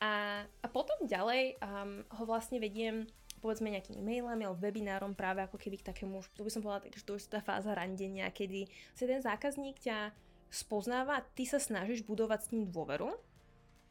A, 0.00 0.44
a 0.44 0.66
potom 0.68 1.08
ďalej 1.08 1.56
um, 1.56 2.04
ho 2.20 2.24
vlastne 2.28 2.60
vediem 2.60 3.08
povedzme 3.40 3.72
nejakými 3.72 4.00
mailami 4.00 4.44
alebo 4.44 4.60
webinárom 4.60 5.12
práve 5.12 5.44
ako 5.44 5.56
keby 5.60 5.80
k 5.80 5.88
takému, 5.92 6.20
to 6.34 6.42
by 6.42 6.50
som 6.50 6.60
povedala, 6.64 6.88
že 6.90 7.04
to 7.04 7.16
je 7.16 7.30
tá 7.30 7.40
fáza 7.44 7.72
randenia, 7.72 8.28
kedy 8.32 8.66
si 8.68 9.04
ten 9.04 9.20
zákazník 9.22 9.78
ťa 9.80 10.12
spoznáva 10.50 11.20
a 11.20 11.24
ty 11.36 11.44
sa 11.44 11.60
snažíš 11.60 12.02
budovať 12.08 12.40
s 12.48 12.50
ním 12.52 12.68
dôveru, 12.68 13.12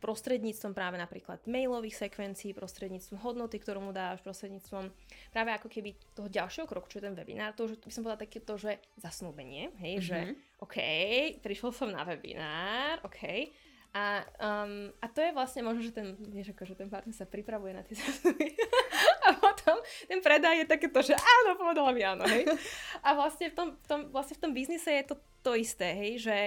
prostredníctvom 0.03 0.77
práve 0.77 1.01
napríklad 1.01 1.41
mailových 1.49 1.97
sekvencií, 2.05 2.53
prostredníctvom 2.53 3.25
hodnoty, 3.25 3.57
ktorú 3.57 3.89
mu 3.89 3.91
dáš, 3.95 4.21
prostredníctvom 4.21 4.91
práve 5.33 5.49
ako 5.55 5.65
keby 5.71 5.97
toho 6.13 6.29
ďalšieho 6.29 6.69
kroku, 6.69 6.85
čo 6.91 7.01
je 7.01 7.09
ten 7.09 7.17
webinár, 7.17 7.57
to, 7.57 7.65
že 7.65 7.81
by 7.81 7.89
som 7.89 8.05
povedala 8.05 8.25
takéto, 8.27 8.53
že 8.59 8.77
zasnúbenie, 9.01 9.73
hej, 9.81 9.93
mm-hmm. 9.97 10.05
že 10.05 10.19
mhm. 10.29 10.35
OK, 10.61 10.77
prišiel 11.41 11.71
som 11.73 11.89
na 11.89 12.05
webinár, 12.05 13.01
OK, 13.01 13.49
a, 13.95 14.27
um, 14.43 14.91
a 14.99 15.07
to 15.07 15.23
je 15.23 15.31
vlastne 15.31 15.63
možno, 15.63 15.79
že 15.79 15.95
ten, 15.95 16.19
vieš, 16.19 16.51
ako, 16.51 16.67
že 16.67 16.75
ten 16.75 16.91
partner 16.91 17.15
sa 17.15 17.23
pripravuje 17.23 17.71
na 17.71 17.79
tie 17.79 17.95
zásluhy. 17.95 18.51
a 19.25 19.39
potom 19.39 19.79
ten 20.11 20.19
predaj 20.19 20.59
je 20.59 20.67
takéto, 20.67 20.99
že 20.99 21.15
áno, 21.15 21.55
povedala 21.55 21.95
mi 21.95 22.03
áno, 22.03 22.27
hej. 22.27 22.43
A 22.99 23.15
vlastne 23.15 23.47
v 23.47 23.55
tom, 23.55 23.67
v 23.79 23.87
tom, 23.87 23.99
vlastne 24.11 24.35
v 24.35 24.43
tom 24.43 24.51
biznise 24.51 24.91
je 24.91 25.05
to 25.07 25.15
to 25.39 25.55
isté, 25.55 25.95
hej, 25.95 26.11
že 26.27 26.37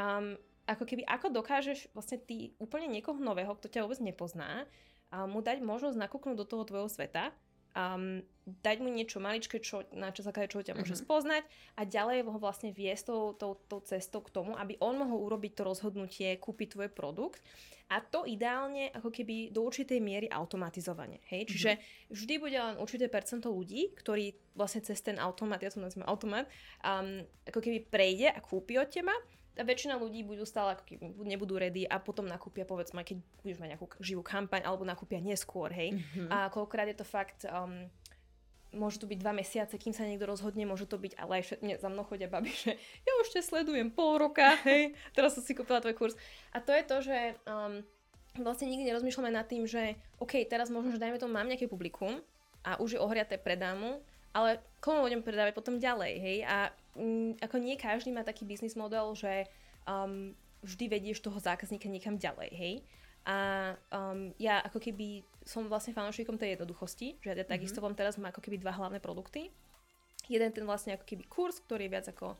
um, 0.00 0.32
ako 0.64 0.88
keby, 0.88 1.04
ako 1.04 1.28
dokážeš 1.28 1.92
vlastne 1.92 2.16
ty 2.24 2.56
úplne 2.56 2.88
niekoho 2.88 3.20
nového, 3.20 3.52
kto 3.52 3.68
ťa 3.68 3.84
vôbec 3.84 4.00
nepozná, 4.00 4.64
a 5.12 5.28
mu 5.28 5.44
dať 5.44 5.60
možnosť 5.60 6.00
nakúknúť 6.00 6.40
do 6.40 6.48
toho 6.48 6.64
tvojho 6.64 6.88
sveta 6.88 7.30
um, 7.74 8.22
dať 8.44 8.76
mu 8.84 8.92
niečo 8.92 9.18
maličké, 9.24 9.58
čo, 9.60 9.88
na 9.96 10.12
čo 10.12 10.20
základe 10.20 10.52
čo 10.52 10.60
ťa 10.60 10.76
môže 10.76 10.94
mm-hmm. 10.94 11.04
spoznať 11.08 11.44
a 11.80 11.82
ďalej 11.88 12.28
ho 12.28 12.38
vlastne 12.38 12.70
viesť 12.70 13.08
tou, 13.08 13.22
tou, 13.34 13.52
tou 13.56 13.80
cestou 13.82 14.20
k 14.20 14.32
tomu, 14.32 14.52
aby 14.56 14.76
on 14.84 15.00
mohol 15.00 15.24
urobiť 15.32 15.52
to 15.56 15.62
rozhodnutie, 15.64 16.36
kúpiť 16.36 16.76
tvoj 16.76 16.88
produkt 16.92 17.40
a 17.88 18.00
to 18.00 18.24
ideálne 18.24 18.92
ako 18.92 19.12
keby 19.12 19.52
do 19.52 19.64
určitej 19.64 20.00
miery 20.00 20.28
automatizovane. 20.28 21.24
Hej? 21.28 21.52
Čiže 21.52 21.70
mm-hmm. 21.76 22.12
vždy 22.12 22.34
bude 22.40 22.58
len 22.60 22.76
určité 22.80 23.08
percento 23.08 23.48
ľudí, 23.48 23.96
ktorí 23.96 24.56
vlastne 24.56 24.84
cez 24.84 25.00
ten 25.00 25.16
automat, 25.16 25.60
ja 25.64 25.72
to 25.72 25.80
nazývam 25.80 26.08
automat, 26.08 26.48
um, 26.84 27.24
ako 27.48 27.60
keby 27.60 27.78
prejde 27.88 28.28
a 28.28 28.40
kúpi 28.44 28.76
od 28.76 28.88
teba 28.92 29.12
väčšina 29.54 29.94
ľudí 29.94 30.26
budú 30.26 30.42
stále 30.42 30.74
nebudú 31.22 31.54
ready 31.54 31.86
a 31.86 32.02
potom 32.02 32.26
nakúpia 32.26 32.66
povedzme, 32.66 33.06
keď 33.06 33.22
budeš 33.46 33.58
mať 33.62 33.68
nejakú 33.78 33.86
živú 34.02 34.26
kampaň 34.26 34.66
alebo 34.66 34.82
nakúpia 34.82 35.22
neskôr, 35.22 35.70
hej. 35.70 35.94
Mm-hmm. 35.94 36.28
A 36.30 36.50
koľkokrát 36.50 36.90
je 36.90 36.98
to 36.98 37.06
fakt, 37.06 37.46
um, 37.46 37.86
môže 38.74 38.98
to 38.98 39.06
byť 39.06 39.18
dva 39.22 39.30
mesiace, 39.30 39.78
kým 39.78 39.94
sa 39.94 40.02
niekto 40.02 40.26
rozhodne, 40.26 40.66
môže 40.66 40.90
to 40.90 40.98
byť, 40.98 41.14
ale 41.14 41.38
aj 41.38 41.62
nie, 41.62 41.78
za 41.78 41.86
mnou 41.86 42.02
chodia 42.02 42.26
babi, 42.26 42.50
že 42.66 42.74
ja 42.78 43.12
už 43.22 43.30
te 43.30 43.40
sledujem 43.46 43.94
pol 43.94 44.18
roka, 44.18 44.58
hej, 44.66 44.98
teraz 45.14 45.38
som 45.38 45.42
si 45.46 45.54
kúpila 45.54 45.78
tvoj 45.78 45.94
kurz. 45.94 46.14
A 46.50 46.58
to 46.58 46.74
je 46.74 46.82
to, 46.82 46.96
že 47.06 47.18
um, 47.46 47.86
vlastne 48.42 48.66
nikdy 48.66 48.90
nerozmýšľame 48.90 49.30
nad 49.30 49.46
tým, 49.46 49.70
že 49.70 49.94
OK, 50.18 50.42
teraz 50.50 50.66
možno, 50.66 50.90
že 50.90 50.98
dajme 50.98 51.22
tomu, 51.22 51.38
mám 51.38 51.46
nejaké 51.46 51.70
publikum 51.70 52.18
a 52.66 52.74
už 52.82 52.98
je 52.98 53.02
ohriaté 53.02 53.38
predámu, 53.38 54.02
ale 54.34 54.58
komu 54.82 55.06
budem 55.06 55.22
predávať 55.22 55.54
potom 55.54 55.78
ďalej, 55.78 56.12
hej? 56.18 56.38
A 56.42 56.74
mm, 56.96 57.42
ako 57.42 57.56
nie 57.60 57.76
každý 57.78 58.10
má 58.10 58.26
taký 58.26 58.46
biznis 58.48 58.78
model, 58.78 59.14
že 59.14 59.46
um, 59.86 60.32
vždy 60.64 60.88
vedieš 60.88 61.20
toho 61.20 61.36
zákazníka 61.36 61.86
niekam 61.86 62.16
ďalej, 62.16 62.50
hej? 62.54 62.74
A 63.24 63.36
um, 63.88 64.36
ja 64.36 64.60
ako 64.60 64.80
keby 64.80 65.24
som 65.48 65.64
vlastne 65.64 65.96
fanúšikom 65.96 66.36
tej 66.36 66.56
jednoduchosti, 66.56 67.20
že 67.20 67.32
ja 67.32 67.36
mm-hmm. 67.36 67.52
takisto 67.52 67.80
vám 67.80 67.96
teraz 67.96 68.20
mám 68.20 68.32
ako 68.32 68.44
keby 68.44 68.60
dva 68.60 68.76
hlavné 68.76 69.00
produkty. 69.00 69.48
Jeden 70.28 70.52
ten 70.52 70.64
vlastne 70.64 70.96
ako 70.96 71.04
keby 71.04 71.24
kurz, 71.28 71.60
ktorý 71.64 71.88
je 71.88 71.92
viac 71.92 72.06
ako 72.08 72.36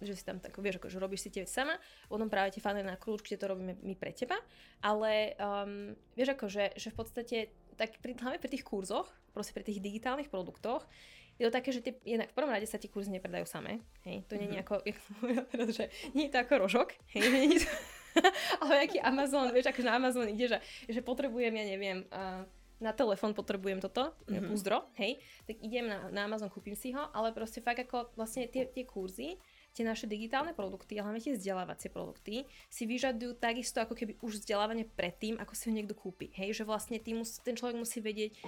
že 0.00 0.16
si 0.16 0.24
tam 0.24 0.40
tak, 0.40 0.56
vieš, 0.58 0.80
ako, 0.80 0.88
že 0.88 0.98
robíš 0.98 1.28
si 1.28 1.30
tie 1.30 1.44
sama, 1.44 1.76
potom 2.08 2.32
práve 2.32 2.56
tie 2.56 2.64
fany 2.64 2.80
na 2.80 2.96
kľúč, 2.96 3.20
kde 3.20 3.36
to 3.36 3.50
robíme 3.52 3.76
my 3.84 3.94
pre 3.94 4.16
teba, 4.16 4.40
ale 4.80 5.36
um, 5.36 5.92
vieš 6.16 6.34
ako, 6.34 6.46
že, 6.48 6.72
že 6.74 6.88
v 6.88 6.96
podstate 6.96 7.36
tak 7.76 7.98
pri, 8.00 8.16
hlavne 8.16 8.40
pri 8.40 8.50
tých 8.50 8.64
kurzoch, 8.64 9.06
proste 9.36 9.52
pri 9.52 9.66
tých 9.66 9.82
digitálnych 9.82 10.32
produktoch, 10.32 10.86
je 11.38 11.44
to 11.48 11.52
také, 11.52 11.70
že 11.74 11.80
tie, 11.82 11.92
jednak 12.06 12.30
v 12.30 12.36
prvom 12.36 12.52
rade 12.52 12.66
sa 12.70 12.78
tie 12.78 12.90
kurzy 12.90 13.10
nepredajú 13.10 13.46
samé. 13.46 13.82
Hej, 14.06 14.26
to 14.30 14.38
nie 14.38 14.50
je 14.50 14.62
mm-hmm. 14.62 14.66
ako, 14.66 14.74
teraz, 15.50 15.68
že 15.74 15.84
nie 16.14 16.30
je 16.30 16.32
to 16.32 16.38
ako 16.42 16.54
rožok, 16.62 16.94
hej, 17.14 17.22
nie 17.34 17.58
je 17.58 17.66
to, 17.66 17.72
ale 18.62 18.86
aký 18.86 18.98
Amazon, 19.02 19.50
vieš, 19.50 19.74
akože 19.74 19.88
na 19.88 19.98
Amazon 19.98 20.26
ide, 20.30 20.46
že, 20.46 20.58
že 20.86 21.00
potrebujem, 21.02 21.50
ja 21.50 21.64
neviem, 21.66 22.06
uh, 22.14 22.46
na 22.82 22.90
telefón 22.90 23.34
potrebujem 23.34 23.78
toto, 23.78 24.14
mm-hmm. 24.26 24.50
púzdro, 24.50 24.86
hej, 24.98 25.18
tak 25.46 25.56
idem 25.62 25.90
na, 25.90 26.10
na 26.10 26.20
Amazon, 26.26 26.50
kúpim 26.50 26.74
si 26.78 26.94
ho, 26.94 27.10
ale 27.14 27.34
proste 27.34 27.62
fakt 27.62 27.82
ako 27.82 28.14
vlastne 28.18 28.46
tie, 28.50 28.66
tie 28.66 28.84
kurzy, 28.86 29.38
tie 29.74 29.82
naše 29.82 30.06
digitálne 30.06 30.54
produkty, 30.54 30.94
ale 30.98 31.10
hlavne 31.10 31.22
tie 31.22 31.34
vzdelávacie 31.34 31.90
produkty, 31.90 32.46
si 32.70 32.86
vyžadujú 32.86 33.34
takisto 33.42 33.82
ako 33.82 33.98
keby 33.98 34.14
už 34.22 34.42
vzdelávanie 34.42 34.86
predtým, 34.86 35.34
ako 35.42 35.52
si 35.58 35.66
ho 35.66 35.72
niekto 35.74 35.98
kúpi. 35.98 36.30
Hej, 36.38 36.62
že 36.62 36.64
vlastne 36.68 37.02
tým 37.02 37.26
mus, 37.26 37.42
ten 37.42 37.58
človek 37.58 37.74
musí 37.74 37.98
vedieť, 37.98 38.38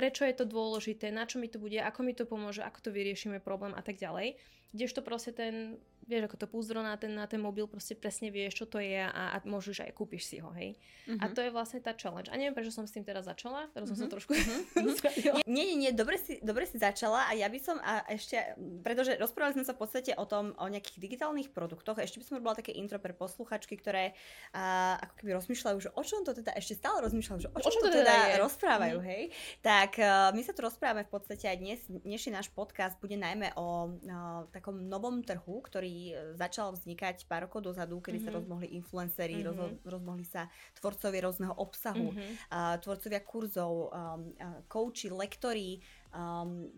prečo 0.00 0.24
je 0.24 0.32
to 0.32 0.48
dôležité, 0.48 1.12
na 1.12 1.28
čo 1.28 1.36
mi 1.36 1.52
to 1.52 1.60
bude, 1.60 1.76
ako 1.76 2.00
mi 2.00 2.16
to 2.16 2.24
pomôže, 2.24 2.64
ako 2.64 2.88
to 2.88 2.90
vyriešime 2.96 3.36
problém 3.36 3.76
a 3.76 3.84
tak 3.84 4.00
ďalej. 4.00 4.40
Kdežto 4.72 5.04
proste 5.04 5.36
ten 5.36 5.76
vieš, 6.10 6.26
ako 6.26 6.36
to 6.42 6.46
púzdro 6.50 6.82
na 6.82 6.98
ten, 6.98 7.14
na 7.14 7.30
ten 7.30 7.38
mobil, 7.38 7.70
proste 7.70 7.94
presne 7.94 8.34
vieš, 8.34 8.58
čo 8.58 8.66
to 8.66 8.82
je 8.82 8.98
a, 8.98 9.30
a 9.30 9.36
môžeš 9.46 9.86
aj 9.86 9.94
kúpiš 9.94 10.26
si 10.26 10.36
ho, 10.42 10.50
hej. 10.50 10.74
Uh-huh. 11.06 11.22
A 11.22 11.30
mhm. 11.30 11.34
to 11.38 11.40
je 11.46 11.50
vlastne 11.54 11.78
tá 11.78 11.94
challenge. 11.94 12.26
A 12.26 12.34
neviem, 12.34 12.50
prečo 12.50 12.74
som 12.74 12.82
s 12.82 12.90
tým 12.90 13.06
teraz 13.06 13.30
začala, 13.30 13.70
teraz 13.70 13.86
uh-huh. 13.86 13.94
som 13.94 14.02
sa 14.02 14.06
mhm. 14.10 14.14
trošku 14.18 14.32
uh-huh. 14.36 15.46
Nie, 15.46 15.64
nie, 15.70 15.76
nie, 15.78 15.90
dobre 15.94 16.18
si, 16.18 16.42
dobre 16.42 16.66
si 16.66 16.82
začala 16.82 17.30
a 17.30 17.32
ja 17.38 17.46
by 17.46 17.58
som 17.62 17.78
a 17.78 18.02
ešte, 18.10 18.58
pretože 18.82 19.14
rozprávali 19.22 19.62
sme 19.62 19.64
sa 19.64 19.78
v 19.78 19.80
podstate 19.86 20.10
o 20.18 20.26
tom, 20.26 20.58
o 20.58 20.66
nejakých 20.66 20.98
digitálnych 20.98 21.54
produktoch, 21.54 22.02
ešte 22.02 22.18
by 22.18 22.24
som 22.26 22.34
robila 22.42 22.58
také 22.58 22.74
intro 22.74 22.98
pre 22.98 23.14
posluchačky, 23.14 23.78
ktoré 23.78 24.18
a, 24.50 24.98
ako 24.98 25.14
keby 25.22 25.30
rozmýšľajú, 25.38 25.78
že 25.78 25.90
o 25.94 26.02
čom 26.02 26.26
to 26.26 26.34
teda, 26.34 26.58
ešte 26.58 26.74
stále 26.74 26.98
rozmýšľajú, 27.06 27.38
že 27.38 27.50
o 27.54 27.58
čom, 27.62 27.70
o 27.70 27.74
čom 27.78 27.82
to, 27.86 27.90
teda, 27.94 28.34
teda 28.34 28.42
rozprávajú, 28.42 28.98
uh-huh. 28.98 29.10
hej. 29.14 29.22
Tak 29.62 30.02
uh, 30.02 30.34
my 30.34 30.42
sa 30.42 30.50
tu 30.50 30.66
rozprávame 30.66 31.06
v 31.06 31.12
podstate 31.12 31.46
aj 31.46 31.56
dnes, 31.60 31.78
dnešný 31.86 32.34
náš 32.34 32.48
podcast 32.50 32.98
bude 32.98 33.14
najmä 33.14 33.54
o 33.54 33.94
uh, 33.94 34.48
takom 34.50 34.80
novom 34.88 35.22
trhu, 35.22 35.62
ktorý 35.62 35.99
začal 36.36 36.72
vznikať 36.74 37.28
pár 37.28 37.48
rokov 37.48 37.66
dozadu, 37.72 37.98
kedy 38.00 38.20
mm-hmm. 38.20 38.26
sa 38.26 38.30
mhm. 38.30 38.38
rozmohli 38.38 38.68
influenceri, 38.76 39.36
mm-hmm. 39.40 39.56
roz, 39.56 39.72
rozmohli 39.84 40.26
sa 40.26 40.46
tvorcovia 40.78 41.20
rôzneho 41.26 41.54
obsahu, 41.56 42.08
mm-hmm. 42.12 42.32
uh, 42.50 42.76
tvorcovia 42.80 43.20
kurzov, 43.22 43.72
um, 43.90 44.32
coachi, 44.66 45.08
lektori, 45.12 45.80
um, 46.14 46.70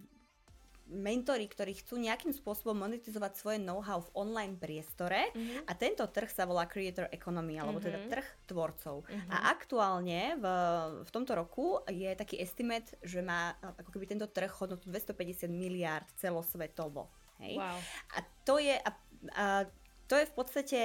mentori, 0.93 1.49
ktorí 1.49 1.79
chcú 1.81 1.97
nejakým 1.97 2.37
spôsobom 2.37 2.77
monetizovať 2.77 3.33
svoje 3.41 3.59
know-how 3.63 4.05
v 4.05 4.13
online 4.13 4.55
priestore 4.61 5.33
mm-hmm. 5.33 5.65
a 5.65 5.73
tento 5.73 6.05
trh 6.05 6.29
sa 6.29 6.45
volá 6.45 6.69
Creator 6.69 7.09
Economy, 7.09 7.57
alebo 7.57 7.81
mm-hmm. 7.81 7.89
teda 7.89 7.99
mhm. 8.05 8.09
trh 8.13 8.29
tvorcov. 8.51 8.97
Mm-hmm. 9.09 9.31
A 9.33 9.37
aktuálne 9.49 10.21
v, 10.37 10.45
v 11.09 11.11
tomto 11.11 11.33
roku 11.33 11.81
je 11.89 12.13
taký 12.13 12.39
estimate, 12.39 12.99
že 13.01 13.25
má 13.25 13.57
ako 13.81 13.91
keby 13.97 14.05
tento 14.13 14.29
trh 14.29 14.53
hodnotu 14.61 14.93
250 14.93 15.49
miliárd 15.49 16.07
celosvetovo. 16.21 17.09
Hej? 17.41 17.59
Wow. 17.59 17.79
A 18.15 18.19
to 18.45 18.55
je, 18.61 18.77
a, 18.77 18.91
a, 19.31 19.65
to 20.11 20.15
je 20.19 20.27
v 20.27 20.35
podstate 20.35 20.81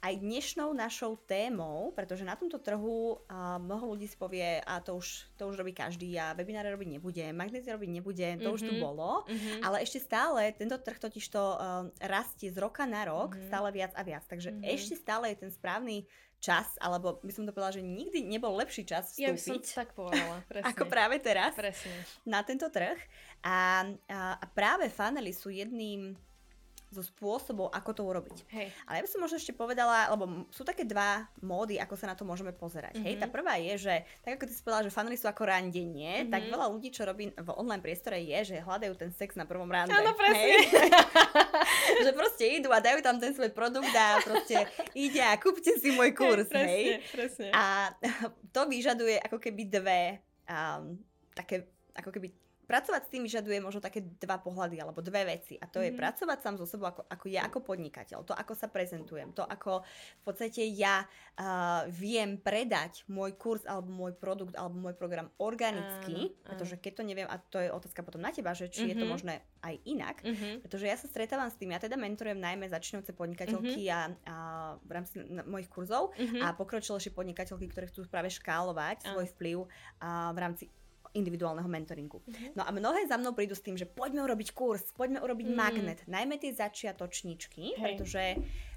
aj 0.00 0.16
dnešnou 0.16 0.72
našou 0.72 1.20
témou, 1.28 1.92
pretože 1.92 2.24
na 2.24 2.32
tomto 2.32 2.56
trhu 2.56 3.20
uh, 3.20 3.60
mnoho 3.60 3.92
ľudí 3.92 4.08
si 4.08 4.16
povie, 4.16 4.56
a 4.64 4.80
to 4.80 4.96
už, 4.96 5.28
to 5.36 5.52
už 5.52 5.60
robí 5.60 5.76
každý, 5.76 6.16
a 6.16 6.32
webináre 6.32 6.72
robiť 6.72 6.96
nebude, 6.96 7.24
magnézy 7.36 7.68
robiť 7.68 7.90
nebude, 8.00 8.28
to 8.40 8.48
mm-hmm. 8.48 8.56
už 8.56 8.62
tu 8.64 8.72
mhm. 8.72 8.80
bolo, 8.80 9.28
mm-hmm. 9.28 9.60
ale 9.60 9.84
ešte 9.84 10.00
stále 10.00 10.56
tento 10.56 10.80
trh 10.80 10.96
totiž 10.96 11.24
to 11.28 11.44
uh, 11.60 11.84
rastie 12.00 12.48
z 12.48 12.56
roka 12.56 12.88
na 12.88 13.04
rok 13.04 13.36
mm-hmm. 13.36 13.48
stále 13.52 13.68
viac 13.76 13.92
a 13.92 14.00
viac, 14.00 14.24
takže 14.24 14.56
mm-hmm. 14.56 14.72
ešte 14.72 14.94
stále 14.96 15.36
je 15.36 15.44
ten 15.44 15.52
správny 15.52 16.08
čas, 16.40 16.72
alebo 16.80 17.20
by 17.20 17.32
som 17.36 17.44
to 17.44 17.52
povedala, 17.52 17.76
že 17.76 17.84
nikdy 17.84 18.24
nebol 18.24 18.56
lepší 18.56 18.88
čas 18.88 19.12
vstúpiť. 19.12 19.28
Ja 19.28 19.36
by 19.36 19.40
som 19.44 19.60
tak 19.60 19.92
povedala, 19.92 20.40
presne. 20.50 20.72
ako 20.72 20.84
práve 20.88 21.20
teraz. 21.20 21.52
Presne. 21.52 21.92
Na 22.24 22.40
tento 22.40 22.72
trh. 22.72 22.96
A, 23.44 23.84
a, 24.08 24.40
a 24.40 24.44
práve 24.48 24.88
funnely 24.88 25.36
sú 25.36 25.52
jedným 25.52 26.16
zo 26.90 27.06
spôsobov, 27.06 27.70
ako 27.70 27.90
to 27.94 28.02
urobiť. 28.02 28.38
Hej. 28.50 28.74
Ale 28.90 28.94
ja 28.98 29.02
by 29.06 29.10
som 29.10 29.22
možno 29.22 29.38
ešte 29.38 29.54
povedala, 29.54 30.10
lebo 30.10 30.50
sú 30.50 30.66
také 30.66 30.82
dva 30.82 31.22
módy, 31.38 31.78
ako 31.78 31.94
sa 31.94 32.10
na 32.10 32.18
to 32.18 32.26
môžeme 32.26 32.50
pozerať. 32.50 32.98
Mm-hmm. 32.98 33.06
Hej, 33.06 33.14
tá 33.22 33.26
mhm. 33.30 33.34
prvá 33.34 33.54
je, 33.62 33.74
že 33.78 33.94
tak 34.26 34.36
ako 34.36 34.44
ty 34.50 34.52
si 34.52 34.62
povedala, 34.66 34.86
že 34.90 34.94
funnely 34.94 35.16
sú 35.16 35.26
ako 35.30 35.42
randenie, 35.46 36.26
mm-hmm. 36.26 36.32
tak 36.34 36.42
veľa 36.50 36.66
ľudí, 36.66 36.90
čo 36.90 37.06
robí 37.06 37.30
v 37.30 37.50
online 37.54 37.82
priestore 37.82 38.18
je, 38.18 38.38
že 38.54 38.56
hľadajú 38.58 38.94
ten 38.98 39.10
sex 39.14 39.38
na 39.38 39.46
prvom 39.46 39.70
rande. 39.70 39.94
Áno, 39.94 40.10
presne. 40.18 40.66
že 42.04 42.10
proste 42.10 42.44
idú 42.58 42.74
a 42.74 42.82
dajú 42.82 42.98
tam 43.06 43.22
ten 43.22 43.30
svoj 43.30 43.54
produkt 43.54 43.94
a 43.94 44.18
proste 44.26 44.66
ide 44.98 45.22
a 45.22 45.38
kúpte 45.38 45.78
si 45.78 45.94
môj 45.94 46.10
kurz. 46.10 46.50
Presne, 46.50 46.66
hej. 46.66 46.84
presne. 47.14 47.48
A 47.54 47.94
to 48.54 48.66
vyžaduje 48.66 49.22
ako 49.22 49.38
keby 49.38 49.62
dve 49.70 50.02
um, 50.50 50.98
také 51.38 51.70
ako 51.94 52.10
keby 52.10 52.34
pracovať 52.70 53.02
s 53.02 53.10
tým 53.10 53.26
vyžaduje 53.26 53.58
možno 53.58 53.82
také 53.82 54.06
dva 54.22 54.38
pohľady 54.38 54.78
alebo 54.78 55.02
dve 55.02 55.26
veci. 55.26 55.58
A 55.58 55.66
to 55.66 55.82
mm-hmm. 55.82 55.90
je 55.90 55.90
mhm. 55.90 55.98
pracovať 55.98 56.38
sám 56.38 56.54
so 56.54 56.66
sebou 56.70 56.86
ako, 56.86 57.02
ako 57.10 57.26
ja 57.26 57.42
ako 57.50 57.58
podnikateľ. 57.66 58.22
To, 58.22 58.32
ako 58.38 58.54
sa 58.54 58.70
prezentujem. 58.70 59.34
To, 59.34 59.42
ako 59.42 59.82
v 59.82 60.22
podstate 60.22 60.62
ja 60.70 61.02
uh, 61.02 61.82
viem 61.90 62.38
predať 62.38 63.02
môj 63.10 63.34
kurz 63.34 63.66
alebo 63.66 63.90
môj 63.90 64.14
produkt 64.14 64.54
alebo 64.54 64.78
môj 64.78 64.94
program 64.94 65.34
organicky. 65.42 66.30
Áno, 66.30 66.46
pretože 66.46 66.78
keď 66.78 66.92
to 66.94 67.02
neviem, 67.02 67.26
a 67.26 67.42
to 67.42 67.58
je 67.58 67.74
otázka 67.74 68.06
potom 68.06 68.22
na 68.22 68.30
teba, 68.30 68.54
že 68.54 68.70
či 68.70 68.86
mm-hmm. 68.86 68.90
je 68.94 68.96
to 69.02 69.06
mhm. 69.06 69.10
možné 69.10 69.34
aj 69.60 69.74
inak. 69.84 70.16
Mm-hmm. 70.22 70.64
Pretože 70.64 70.86
ja 70.86 70.96
sa 70.96 71.10
stretávam 71.10 71.50
s 71.50 71.58
tým, 71.58 71.74
ja 71.74 71.82
teda 71.82 71.98
mentorujem 71.98 72.38
najmä 72.38 72.70
začínajúce 72.70 73.12
podnikateľky 73.12 73.82
mm-hmm. 73.90 74.24
a, 74.24 74.30
a 74.30 74.36
v 74.78 74.90
rámci 74.94 75.20
mojich 75.44 75.68
kurzov 75.68 76.14
mm-hmm. 76.14 76.40
a 76.46 76.54
pokročilejšie 76.54 77.12
podnikateľky, 77.12 77.66
ktoré 77.68 77.90
chcú 77.90 78.06
práve 78.06 78.30
škálovať 78.30 79.10
svoj 79.10 79.26
vplyv 79.36 79.58
a 80.00 80.30
v 80.32 80.38
rámci 80.38 80.64
individuálneho 81.12 81.66
mentoringu. 81.66 82.22
Mm-hmm. 82.22 82.54
No 82.54 82.62
a 82.62 82.70
mnohé 82.70 83.06
za 83.06 83.16
mnou 83.16 83.32
prídu 83.32 83.52
s 83.52 83.60
tým, 83.60 83.74
že 83.74 83.84
poďme 83.84 84.22
urobiť 84.22 84.52
kurz, 84.52 84.90
poďme 84.92 85.18
urobiť 85.18 85.46
mm. 85.46 85.54
magnet, 85.54 85.98
najmä 86.06 86.36
tie 86.36 86.54
začiatočníčky, 86.54 87.74
Hej. 87.74 87.80
pretože 87.80 88.22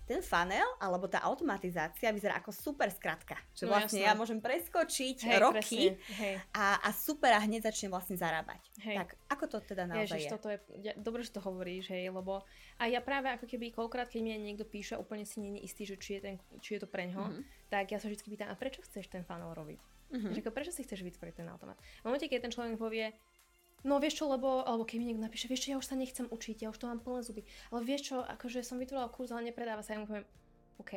ten 0.03 0.19
funnel 0.19 0.67
alebo 0.83 1.07
tá 1.07 1.23
automatizácia 1.23 2.11
vyzerá 2.11 2.35
ako 2.35 2.51
super 2.51 2.91
skratka. 2.91 3.39
Že 3.55 3.63
No 3.63 3.71
vlastne 3.71 4.03
jasné. 4.03 4.09
ja 4.11 4.13
môžem 4.13 4.39
preskočiť 4.43 5.17
Hej, 5.23 5.39
roky 5.39 5.81
hej. 6.19 6.43
a, 6.51 6.75
a 6.83 6.89
super 6.91 7.31
a 7.31 7.39
hneď 7.39 7.71
začnem 7.71 7.87
vlastne 7.87 8.19
zarábať. 8.19 8.59
Hej. 8.83 8.99
Tak 8.99 9.09
ako 9.31 9.45
to 9.47 9.57
teda 9.63 9.87
naozaj 9.87 10.19
Ježiš, 10.19 10.23
je? 10.27 10.31
toto 10.35 10.47
je, 10.51 10.57
ja, 10.83 10.91
dobre, 10.99 11.23
že 11.23 11.31
to 11.31 11.39
hovoríš, 11.39 11.87
hej, 11.87 12.11
lebo 12.11 12.43
a 12.75 12.83
ja 12.91 12.99
práve 12.99 13.31
ako 13.31 13.47
keby 13.47 13.71
koľkokrát, 13.71 14.11
keď 14.11 14.19
mi 14.19 14.35
niekto 14.35 14.67
píše, 14.67 14.99
úplne 14.99 15.23
si 15.23 15.39
nie 15.39 15.55
je 15.55 15.71
istý, 15.71 15.87
že 15.87 15.95
či 15.95 16.09
je, 16.17 16.21
ten, 16.21 16.35
či 16.59 16.75
je 16.75 16.83
to 16.83 16.89
preňho, 16.91 17.23
Mhm. 17.23 17.31
mm-hmm. 17.39 17.71
tak 17.71 17.85
ja 17.87 17.97
sa 17.97 18.11
vždy 18.11 18.27
pýtam, 18.27 18.51
a 18.51 18.59
prečo 18.59 18.83
chceš 18.83 19.07
ten 19.07 19.23
funnel 19.23 19.55
robiť? 19.55 19.79
Mhm. 20.13 20.29
Mm-hmm. 20.29 20.33
Že, 20.37 20.39
ako, 20.45 20.51
prečo 20.53 20.71
si 20.71 20.85
chceš 20.85 21.01
vytvoriť 21.01 21.41
ten 21.41 21.47
automat? 21.49 21.81
V 22.01 22.05
momente, 22.05 22.29
keď 22.29 22.45
ten 22.45 22.53
človek 22.53 22.77
povie, 22.77 23.17
no 23.81 23.97
vieš 23.97 24.21
čo, 24.21 24.29
lebo, 24.29 24.61
alebo 24.61 24.85
keď 24.85 24.97
mi 25.01 25.05
niekto 25.09 25.25
napíše, 25.25 25.49
vieš 25.49 25.65
čo, 25.65 25.71
ja 25.73 25.81
už 25.81 25.89
sa 25.89 25.97
nechcem 25.97 26.29
učiť, 26.29 26.63
ja 26.63 26.69
už 26.69 26.77
to 26.77 26.85
mám 26.85 27.01
plné 27.01 27.25
zuby, 27.25 27.41
ale 27.73 27.81
vieš 27.81 28.13
čo, 28.13 28.21
akože 28.21 28.61
som 28.61 28.77
vytvorila 28.77 29.09
kurz, 29.09 29.33
ale 29.33 29.49
nepredáva 29.49 29.81
sa, 29.81 29.97
ja 29.97 29.99
mu 29.99 30.07
poviem, 30.07 30.23
OK, 30.77 30.93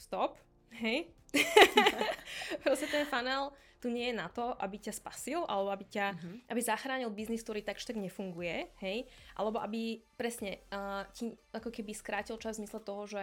stop, 0.00 0.40
hej. 0.80 1.12
Proste 2.64 2.88
ten 2.88 3.04
funnel 3.06 3.52
tu 3.76 3.92
nie 3.92 4.08
je 4.08 4.16
na 4.16 4.32
to, 4.32 4.56
aby 4.56 4.80
ťa 4.80 4.96
spasil, 4.96 5.44
alebo 5.46 5.68
aby 5.70 5.84
ťa, 5.84 6.06
Mhm. 6.16 6.48
aby 6.48 6.60
zachránil 6.64 7.10
biznis, 7.12 7.44
ktorý 7.44 7.60
tak 7.60 7.76
tak 7.76 8.00
nefunguje, 8.00 8.72
hej, 8.80 9.04
alebo 9.36 9.60
aby 9.60 10.00
presne 10.16 10.64
uh, 10.72 11.04
ti 11.12 11.30
ako 11.52 11.68
keby 11.68 11.92
skrátil 11.92 12.40
čas 12.40 12.56
v 12.56 12.64
zmysle 12.64 12.80
toho, 12.80 13.04
že 13.06 13.22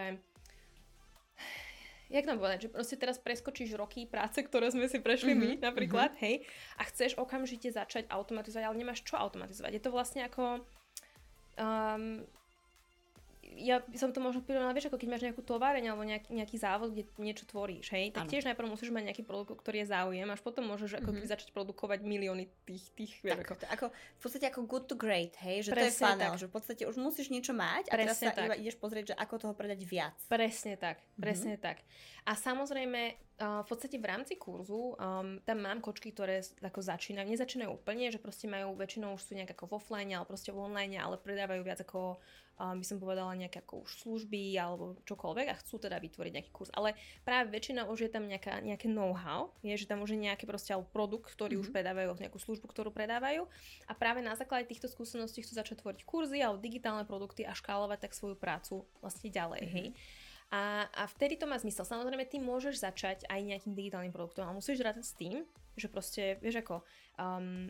jak 2.14 2.30
nám 2.30 2.38
povedať, 2.38 2.70
že 2.70 2.72
proste 2.72 2.94
teraz 2.94 3.18
preskočíš 3.18 3.74
roky 3.74 4.06
práce, 4.06 4.38
ktoré 4.38 4.70
sme 4.70 4.86
si 4.86 5.02
prešli 5.02 5.34
Mhm, 5.34 5.40
my 5.42 5.50
napríklad, 5.58 6.14
hej, 6.22 6.46
a 6.78 6.86
chceš 6.86 7.18
okamžite 7.18 7.74
začať 7.74 8.06
automatizovať, 8.06 8.64
ale 8.70 8.78
nemáš 8.78 9.02
čo 9.02 9.18
automatizovať. 9.18 9.74
Je 9.74 9.82
to 9.82 9.90
vlastne 9.90 10.22
ako... 10.22 10.62
Um, 11.58 12.22
ja 13.56 13.78
som 13.94 14.08
to 14.08 14.18
možno 14.18 14.40
prirovnala, 14.40 14.70
vieš, 14.70 14.86
ako 14.86 14.96
keď 14.96 15.08
máš 15.08 15.22
nejakú 15.22 15.40
továreň 15.40 15.84
alebo 15.86 16.02
nejaký, 16.02 16.30
nejaký 16.30 16.56
závod, 16.56 16.90
kde 16.90 17.06
niečo 17.16 17.44
tvoríš, 17.44 17.88
hej, 17.88 18.10
tak 18.10 18.24
Áno. 18.24 18.30
tiež 18.30 18.44
najprv 18.44 18.66
musíš 18.66 18.88
mať 18.88 19.04
nejaký 19.06 19.22
produkt, 19.22 19.54
ktorý 19.56 19.80
je 19.80 19.88
záujem, 19.88 20.26
až 20.26 20.40
potom 20.40 20.64
môžeš 20.64 20.96
ako 20.96 21.08
Mhm. 21.08 21.14
keby 21.14 21.26
začať 21.28 21.48
produkovať 21.50 21.98
milióny 22.00 22.44
tých, 22.64 22.84
tých 22.92 23.12
vieš, 23.20 23.38
ako, 23.40 23.54
Tak, 23.54 23.60
to 23.60 23.66
ako, 23.68 23.86
v 23.92 24.20
podstate 24.20 24.46
ako 24.46 24.60
good 24.64 24.84
to 24.84 24.94
great, 24.94 25.34
hej, 25.38 25.62
že 25.62 25.70
to 25.70 25.76
Presne 25.76 25.88
je 25.88 26.00
funnel, 26.00 26.30
tak. 26.30 26.38
že 26.38 26.46
v 26.46 26.52
podstate 26.52 26.82
už 26.84 26.96
musíš 26.96 27.26
niečo 27.28 27.52
mať 27.52 27.84
a 27.88 27.94
teraz 27.94 28.16
Presne 28.16 28.26
sa 28.26 28.34
tak. 28.34 28.46
iba 28.46 28.56
ideš 28.56 28.76
pozrieť, 28.76 29.04
že 29.06 29.14
ako 29.16 29.34
toho 29.38 29.54
predať 29.54 29.80
viac. 29.82 30.16
Presne 30.26 30.74
tak, 30.74 30.98
Mhm. 30.98 31.20
presne 31.20 31.54
tak. 31.56 31.78
A 32.24 32.32
samozrejme, 32.34 33.00
v 33.36 33.66
podstate 33.66 33.98
v 33.98 34.06
rámci 34.06 34.34
kurzu 34.34 34.94
um, 34.94 35.36
tam 35.40 35.58
mám 35.58 35.78
kočky, 35.78 36.08
ktoré 36.08 36.38
ako 36.60 36.80
začínajú, 36.80 37.26
nezačínajú 37.26 37.68
úplne, 37.68 38.08
že 38.08 38.16
proste 38.16 38.46
majú, 38.46 38.72
väčšinou 38.72 39.12
už 39.12 39.20
sú 39.20 39.34
nejak 39.34 39.52
ako 39.52 39.66
v 39.66 39.72
offline, 39.74 40.08
ale 40.08 40.24
proste 40.24 40.48
v 40.48 40.62
online, 40.62 40.94
ale 40.94 41.18
predávajú 41.18 41.60
viac 41.60 41.82
ako, 41.82 42.16
by 42.58 42.84
som 42.86 43.02
povedala, 43.02 43.34
nejaké 43.34 43.60
ako 43.60 43.82
už 43.82 43.90
služby 44.00 44.54
alebo 44.54 44.94
čokoľvek 45.02 45.46
a 45.50 45.58
chcú 45.58 45.82
teda 45.82 45.98
vytvoriť 45.98 46.32
nejaký 46.38 46.50
kurz. 46.54 46.70
Ale 46.70 46.94
práve 47.26 47.50
väčšina 47.50 47.90
už 47.90 48.06
je 48.06 48.10
tam 48.10 48.30
nejaká, 48.30 48.62
nejaké 48.62 48.86
know-how, 48.86 49.50
je, 49.60 49.74
že 49.74 49.90
tam 49.90 50.06
už 50.06 50.14
je 50.14 50.22
nejaký 50.22 50.46
proste 50.46 50.70
alebo 50.70 50.86
produkt, 50.86 51.34
ktorý 51.34 51.58
už 51.58 51.68
Mhm. 51.68 51.74
predávajú, 51.74 52.08
nejakú 52.14 52.38
službu, 52.38 52.66
ktorú 52.70 52.94
predávajú 52.94 53.42
a 53.86 53.92
práve 53.92 54.22
na 54.22 54.38
základe 54.38 54.70
týchto 54.70 54.86
skúseností 54.86 55.42
chcú 55.42 55.58
začať 55.58 55.82
tvoriť 55.82 56.00
kurzy 56.06 56.38
alebo 56.38 56.62
digitálne 56.62 57.02
produkty 57.02 57.42
a 57.42 57.50
škálovať 57.52 58.06
tak 58.06 58.12
svoju 58.14 58.38
prácu 58.38 58.86
vlastne 59.02 59.28
ďalej, 59.34 59.62
Mhm. 59.66 59.72
hej. 59.74 59.88
A, 60.54 60.86
a 60.94 61.02
vtedy 61.10 61.34
to 61.34 61.50
má 61.50 61.58
zmysel. 61.58 61.82
Samozrejme, 61.82 62.30
ty 62.30 62.38
môžeš 62.38 62.78
začať 62.78 63.26
aj 63.26 63.40
nejakým 63.42 63.74
digitálnym 63.74 64.14
produktom, 64.14 64.46
ale 64.46 64.54
musíš 64.54 64.78
rátať 64.78 65.02
s 65.02 65.16
tým, 65.18 65.42
že 65.74 65.90
proste, 65.90 66.38
vieš 66.38 66.62
ako, 66.62 66.86
um, 67.18 67.66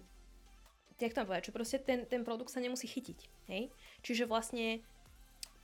jak 1.06 1.14
to 1.14 1.20
mám 1.22 1.28
povedať, 1.30 1.44
že 1.50 1.56
proste 1.56 1.78
ten, 1.80 2.08
ten 2.08 2.22
produkt 2.24 2.50
sa 2.50 2.64
nemusí 2.64 2.88
chytiť, 2.88 3.20
hej? 3.52 3.68
Čiže 4.00 4.24
vlastne 4.24 4.80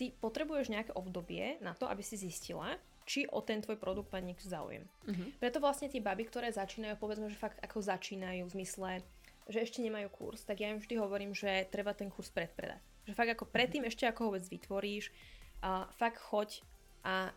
ty 0.01 0.13
potrebuješ 0.17 0.73
nejaké 0.73 0.93
obdobie 0.97 1.61
na 1.61 1.77
to, 1.77 1.85
aby 1.89 2.01
si 2.01 2.17
zistila, 2.17 2.77
či 3.05 3.27
o 3.27 3.43
ten 3.43 3.59
tvoj 3.59 3.77
produkt 3.81 4.15
má 4.15 4.23
niekto 4.23 4.47
záujem. 4.47 4.87
Mhm. 5.09 5.43
Preto 5.43 5.59
vlastne 5.59 5.91
tie 5.91 5.99
baby, 5.99 6.29
ktoré 6.29 6.53
začínajú, 6.55 6.95
povedzme, 7.01 7.27
že 7.27 7.41
fakt 7.41 7.59
ako 7.59 7.83
začínajú 7.83 8.47
v 8.47 8.55
zmysle, 8.55 8.91
že 9.51 9.67
ešte 9.67 9.83
nemajú 9.83 10.07
kurz, 10.15 10.47
tak 10.47 10.63
ja 10.63 10.71
im 10.71 10.79
vždy 10.79 10.95
hovorím, 11.01 11.35
že 11.35 11.67
treba 11.75 11.91
ten 11.91 12.07
kurz 12.07 12.31
predpredať. 12.31 12.79
Že 13.11 13.19
fakt 13.19 13.33
ako 13.35 13.51
predtým, 13.51 13.83
ešte 13.83 14.07
ako 14.07 14.21
ho 14.23 14.29
vôbec 14.31 14.47
vytvoríš, 14.47 15.11
a 15.61 15.85
fakt 15.93 16.17
choď 16.21 16.65
a 17.05 17.33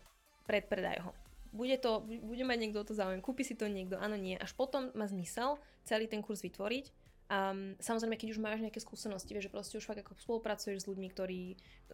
predpredaj 0.48 1.04
ho. 1.04 1.12
Bude, 1.54 1.76
to, 1.78 2.02
bude 2.02 2.42
mať 2.42 2.58
niekto 2.58 2.82
to 2.82 2.96
záujem, 2.96 3.22
kúpi 3.22 3.46
si 3.46 3.54
to 3.54 3.68
niekto, 3.70 3.94
áno, 4.00 4.18
nie. 4.18 4.34
Až 4.34 4.56
potom 4.56 4.90
má 4.96 5.06
zmysel 5.06 5.60
celý 5.86 6.10
ten 6.10 6.24
kurz 6.24 6.42
vytvoriť. 6.42 6.90
Um, 7.24 7.72
samozrejme, 7.80 8.20
keď 8.20 8.36
už 8.36 8.40
máš 8.40 8.60
nejaké 8.60 8.84
skúsenosti, 8.84 9.32
vieš, 9.32 9.48
že 9.48 9.54
proste 9.54 9.74
už 9.80 9.88
fakt 9.88 10.04
ako 10.04 10.12
spolupracuješ 10.20 10.84
s 10.84 10.88
ľuďmi, 10.92 11.08
ktorí 11.08 11.40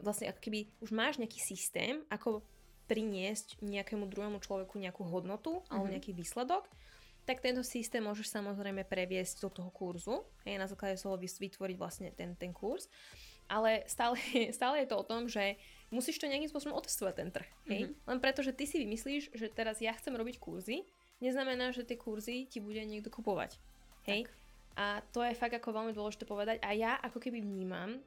vlastne 0.02 0.26
ako 0.26 0.40
keby 0.42 0.66
už 0.82 0.90
máš 0.90 1.22
nejaký 1.22 1.38
systém, 1.38 2.02
ako 2.10 2.42
priniesť 2.90 3.62
nejakému 3.62 4.10
druhému 4.10 4.42
človeku 4.42 4.74
nejakú 4.74 5.06
hodnotu 5.06 5.62
alebo 5.70 5.86
Mhm. 5.86 5.92
nejaký 5.94 6.10
výsledok, 6.10 6.66
tak 7.22 7.38
tento 7.38 7.62
systém 7.62 8.02
môžeš 8.02 8.26
samozrejme 8.26 8.82
previesť 8.82 9.46
do 9.46 9.50
toho 9.54 9.70
kurzu, 9.70 10.26
hej, 10.42 10.58
na 10.58 10.66
základe 10.66 10.98
toho 10.98 11.14
vytvoriť 11.14 11.76
vlastne 11.78 12.10
ten, 12.10 12.34
ten 12.34 12.50
kurz. 12.50 12.90
Ale 13.46 13.86
stále, 13.86 14.18
stále 14.58 14.82
je 14.82 14.90
to 14.90 14.98
o 14.98 15.06
tom, 15.06 15.30
že 15.30 15.54
musíš 15.94 16.18
to 16.18 16.26
nejakým 16.26 16.50
spôsobom 16.50 16.74
otestovať 16.74 17.14
ten 17.14 17.30
trh. 17.30 17.46
Hej? 17.70 17.82
Mhm. 17.86 17.94
Len 18.10 18.18
preto, 18.18 18.42
že 18.42 18.50
ty 18.50 18.66
si 18.66 18.82
vymyslíš, 18.82 19.30
že 19.30 19.46
teraz 19.46 19.78
ja 19.78 19.94
chcem 19.94 20.10
robiť 20.10 20.42
kurzy, 20.42 20.82
neznamená, 21.22 21.70
že 21.70 21.86
tie 21.86 21.94
kurzy 21.94 22.50
ti 22.50 22.58
bude 22.58 22.82
niekto 22.82 23.14
kupovať. 23.14 23.54
Hej? 24.10 24.26
A 24.78 25.02
to 25.10 25.24
je 25.24 25.38
fakt 25.38 25.54
ako 25.54 25.74
veľmi 25.74 25.92
dôležité 25.94 26.28
povedať. 26.28 26.62
A 26.62 26.74
ja 26.74 26.98
ako 27.00 27.18
keby 27.18 27.42
vnímam, 27.42 28.00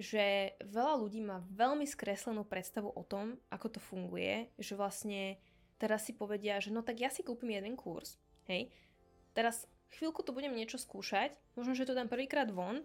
že 0.00 0.56
veľa 0.64 0.94
ľudí 1.00 1.20
má 1.20 1.44
veľmi 1.52 1.84
skreslenú 1.84 2.48
predstavu 2.48 2.88
o 2.92 3.02
tom, 3.04 3.36
ako 3.52 3.76
to 3.76 3.80
funguje, 3.80 4.48
že 4.56 4.72
vlastne 4.72 5.36
teraz 5.76 6.08
si 6.08 6.16
povedia, 6.16 6.62
že 6.62 6.72
no 6.72 6.80
tak 6.80 7.02
ja 7.02 7.12
si 7.12 7.20
kúpim 7.20 7.52
jeden 7.52 7.76
kurz, 7.76 8.16
hej, 8.48 8.72
teraz 9.36 9.68
chvíľku 9.92 10.24
tu 10.24 10.32
budem 10.32 10.54
niečo 10.54 10.80
skúšať, 10.80 11.36
možno, 11.58 11.76
že 11.76 11.84
to 11.84 11.92
dám 11.92 12.08
prvýkrát 12.08 12.48
von 12.48 12.80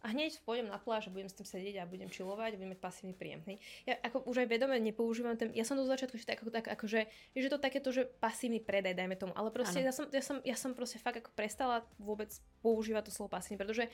a 0.00 0.16
hneď 0.16 0.40
pôjdem 0.48 0.72
na 0.72 0.80
pláž 0.80 1.08
a 1.08 1.10
budem 1.12 1.28
s 1.28 1.36
tým 1.36 1.44
sedieť 1.44 1.84
a 1.84 1.88
budem 1.88 2.08
čilovať 2.08 2.56
budem 2.56 2.72
mať 2.72 2.80
pasívny 2.80 3.12
príjem. 3.12 3.44
Hej. 3.44 3.56
Ja 3.84 3.94
ako 4.00 4.24
už 4.24 4.44
aj 4.44 4.48
vedome 4.48 4.80
nepoužívam 4.80 5.36
ten, 5.36 5.52
ja 5.52 5.68
som 5.68 5.76
do 5.76 5.84
začiatku 5.84 6.16
ešte 6.16 6.32
tak, 6.32 6.40
tak 6.48 6.66
akože, 6.72 7.00
že 7.36 7.48
to 7.52 7.60
takéto, 7.60 7.92
že 7.92 8.08
pasívny 8.18 8.64
predaj, 8.64 8.96
dajme 8.96 9.16
tomu, 9.20 9.36
ale 9.36 9.52
proste 9.52 9.84
ja 9.84 9.92
som, 9.92 10.08
ja, 10.08 10.24
som, 10.24 10.40
ja 10.40 10.56
som 10.56 10.72
proste 10.72 10.96
fakt 10.96 11.20
ako 11.20 11.30
prestala 11.36 11.84
vôbec 12.00 12.32
používať 12.64 13.08
to 13.08 13.12
slovo 13.12 13.28
pasívny, 13.28 13.60
pretože 13.60 13.92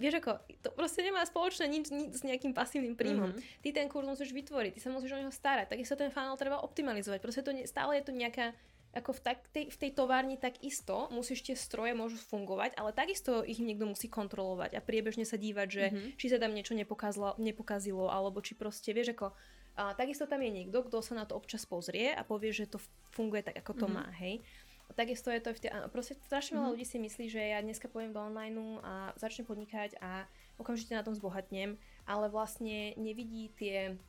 vieš 0.00 0.24
ako, 0.24 0.40
to 0.64 0.70
proste 0.72 1.04
nemá 1.04 1.20
spoločné 1.26 1.66
nič, 1.68 1.90
nič 1.92 2.10
s 2.16 2.22
nejakým 2.24 2.56
pasívnym 2.56 2.96
príjmom. 2.96 3.34
Mhm. 3.36 3.40
Ty 3.60 3.68
ten 3.74 3.86
kurz 3.92 4.08
musíš 4.08 4.32
vytvoriť, 4.32 4.78
ty 4.78 4.80
sa 4.80 4.88
musíš 4.88 5.12
o 5.12 5.20
neho 5.20 5.34
starať, 5.34 5.76
takisto 5.76 5.98
ten 5.98 6.08
funnel 6.08 6.38
treba 6.40 6.64
optimalizovať, 6.64 7.18
proste 7.20 7.44
to 7.44 7.52
ne, 7.52 7.68
stále 7.68 8.00
je 8.00 8.06
to 8.06 8.16
nejaká 8.16 8.56
ako 8.94 9.12
v, 9.12 9.20
tak, 9.20 9.38
tej, 9.52 9.68
v 9.68 9.76
tej 9.76 9.90
továrni 9.92 10.36
takisto 10.36 11.12
musíš 11.12 11.44
tie 11.44 11.52
stroje 11.54 11.92
môžu 11.92 12.16
fungovať, 12.18 12.72
ale 12.74 12.90
takisto 12.90 13.44
ich 13.44 13.60
niekto 13.60 13.84
musí 13.84 14.08
kontrolovať 14.08 14.74
a 14.74 14.80
priebežne 14.80 15.28
sa 15.28 15.36
dívať, 15.36 15.68
že 15.68 15.84
Mhm. 15.92 16.08
či 16.16 16.26
sa 16.28 16.40
tam 16.40 16.56
niečo 16.56 16.72
nepokazilo, 16.72 17.36
nepokazilo 17.36 18.08
alebo 18.08 18.40
či 18.40 18.56
proste, 18.56 18.90
vieš 18.90 19.12
ako, 19.12 19.36
a 19.78 19.94
takisto 19.94 20.26
tam 20.26 20.42
je 20.42 20.50
niekto, 20.50 20.82
kto 20.82 20.98
sa 21.04 21.14
na 21.14 21.24
to 21.28 21.36
občas 21.38 21.62
pozrie 21.62 22.10
a 22.10 22.24
povie, 22.24 22.50
že 22.50 22.66
to 22.66 22.80
funguje 23.12 23.44
tak, 23.44 23.60
ako 23.60 23.72
to 23.76 23.86
Mhm. 23.86 23.94
má, 23.94 24.04
hej. 24.18 24.40
A 24.88 24.96
takisto 24.96 25.28
je 25.28 25.38
to 25.44 25.52
aj 25.52 25.56
v 25.56 25.62
tej, 25.62 25.70
a 25.70 25.78
proste 25.86 26.16
strašne 26.24 26.56
veľa 26.56 26.64
Mhm. 26.64 26.72
ľudí 26.74 26.86
si 26.88 26.96
myslí, 26.98 27.26
že 27.28 27.42
ja 27.44 27.60
dneska 27.60 27.86
pôjdem 27.86 28.16
do 28.16 28.24
online 28.24 28.80
a 28.80 29.12
začnem 29.20 29.44
podnikať 29.44 30.00
a 30.00 30.24
okamžite 30.56 30.96
na 30.96 31.04
tom 31.04 31.12
zbohatnem, 31.12 31.76
ale 32.08 32.26
vlastne 32.26 32.96
nevidí 32.96 33.52
tie 33.54 34.00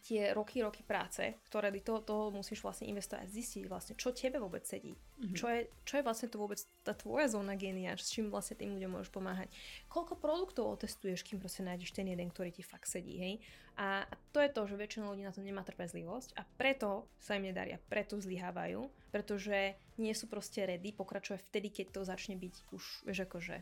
tie 0.00 0.32
roky, 0.32 0.64
roky 0.64 0.80
práce, 0.80 1.20
ktoré 1.48 1.68
do 1.68 1.80
toho, 1.80 2.00
toho 2.00 2.24
musíš 2.32 2.64
vlastne 2.64 2.88
investovať, 2.88 3.28
zistiť 3.28 3.62
vlastne, 3.68 3.94
čo 3.94 4.10
tebe 4.10 4.40
vôbec 4.40 4.64
sedí. 4.64 4.96
Mhm. 5.20 5.34
Čo, 5.36 5.46
je, 5.52 5.60
čo 5.84 5.94
je 6.00 6.06
vlastne 6.06 6.28
to 6.32 6.40
vôbec 6.40 6.56
tá 6.80 6.96
tvoja 6.96 7.28
zóna 7.28 7.54
génia, 7.54 7.92
s 7.94 8.08
čím 8.08 8.32
vlastne 8.32 8.56
tým 8.56 8.72
ľuďom 8.74 8.96
môžeš 8.96 9.12
pomáhať. 9.12 9.48
Koľko 9.86 10.16
produktov 10.16 10.80
otestuješ, 10.80 11.20
kým 11.22 11.36
proste 11.38 11.60
nájdeš 11.62 11.92
ten 11.92 12.08
jeden, 12.08 12.32
ktorý 12.32 12.48
ti 12.50 12.64
fakt 12.64 12.88
sedí, 12.88 13.20
hej? 13.20 13.34
A 13.76 14.04
to 14.32 14.40
je 14.44 14.50
to, 14.52 14.68
že 14.68 14.76
väčšina 14.76 15.08
ľudí 15.08 15.24
na 15.24 15.32
to 15.32 15.40
nemá 15.40 15.64
trpezlivosť 15.64 16.36
a 16.36 16.44
preto 16.56 17.08
sa 17.16 17.36
im 17.36 17.48
nedaria, 17.48 17.80
preto 17.88 18.20
zlyhávajú, 18.20 18.84
pretože 19.08 19.72
nie 19.96 20.12
sú 20.12 20.28
proste 20.28 20.64
ready 20.68 20.92
pokračovať 20.92 21.40
vtedy, 21.48 21.68
keď 21.72 21.86
to 21.92 22.00
začne 22.04 22.36
byť 22.36 22.54
už, 22.72 22.84
vieš, 23.08 23.24
akože 23.24 23.56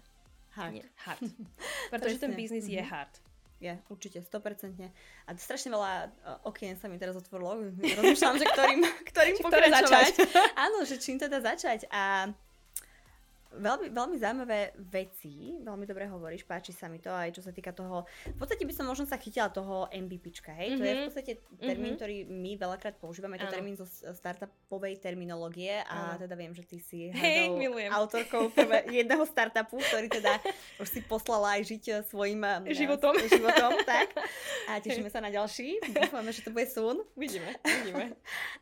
Hard. 0.59 0.75
nie, 0.75 0.85
hard. 1.07 1.23
pretože 1.93 2.19
ten 2.19 2.35
biznis 2.35 2.67
je 2.67 2.83
Mhm. 2.83 2.91
hard. 2.91 3.15
Je, 3.59 3.75
určite, 3.91 4.23
100%. 4.23 4.87
A 5.27 5.31
strašne 5.35 5.75
veľa 5.75 5.93
uh, 6.07 6.49
okien 6.49 6.79
sa 6.79 6.87
mi 6.87 6.95
teraz 6.95 7.19
otvorilo. 7.19 7.59
Rozmýšľam, 7.99 8.39
že 8.39 8.47
ktorým, 8.55 8.81
ktorým 9.11 9.35
pokračovať. 9.43 10.15
pokračovať. 10.15 10.15
Áno, 10.55 10.87
že 10.87 10.97
čím 11.03 11.19
teda 11.19 11.43
začať. 11.43 11.91
A 11.91 12.31
veľmi, 13.57 13.89
veľmi 13.89 14.17
zaujímavé 14.21 14.77
veci, 14.93 15.57
veľmi 15.65 15.85
dobre 15.89 16.05
hovoríš, 16.05 16.45
páči 16.45 16.77
sa 16.77 16.87
mi 16.93 17.01
to 17.01 17.09
aj 17.09 17.33
čo 17.33 17.43
sa 17.43 17.53
týka 17.53 17.73
toho, 17.73 18.05
v 18.29 18.37
podstate 18.37 18.69
by 18.69 18.75
som 18.77 18.85
možno 18.85 19.09
sa 19.09 19.17
chytila 19.17 19.49
toho 19.49 19.89
MVPčka, 19.89 20.53
hej, 20.53 20.77
mm-hmm. 20.77 20.81
to 20.81 20.85
je 20.85 20.93
v 20.93 20.99
mhm. 20.99 21.07
podstate 21.09 21.33
termín, 21.57 21.85
mm-hmm. 21.95 21.99
ktorý 21.99 22.17
my 22.29 22.53
veľakrát 22.61 22.95
používame, 23.01 23.41
to 23.41 23.49
je 23.49 23.55
termín 23.57 23.77
zo 23.77 23.87
startupovej 23.89 25.01
terminológie 25.01 25.81
a 25.89 26.15
ano. 26.15 26.21
teda 26.21 26.35
viem, 26.37 26.53
že 26.53 26.65
ty 26.69 26.77
si 26.79 27.09
hey, 27.17 27.49
autorkou 27.89 28.53
prvé, 28.53 28.85
jedného 28.93 29.25
startupu, 29.25 29.81
ktorý 29.81 30.13
teda 30.13 30.41
už 30.77 30.89
si 30.89 31.01
poslala 31.01 31.57
aj 31.57 31.63
žiť 31.65 31.85
eh, 31.89 31.97
svojim 32.05 32.41
eh, 32.45 32.75
životom, 32.81 33.17
životom 33.33 33.73
tak. 33.89 34.13
a 34.69 34.79
tešíme 34.79 35.09
sa 35.09 35.25
na 35.25 35.33
ďalší, 35.33 35.81
dúfame, 35.89 36.31
že 36.37 36.45
to 36.45 36.53
bude 36.53 36.69
sun. 36.69 37.01
Vidíme, 37.17 37.57
vidíme. 37.65 38.13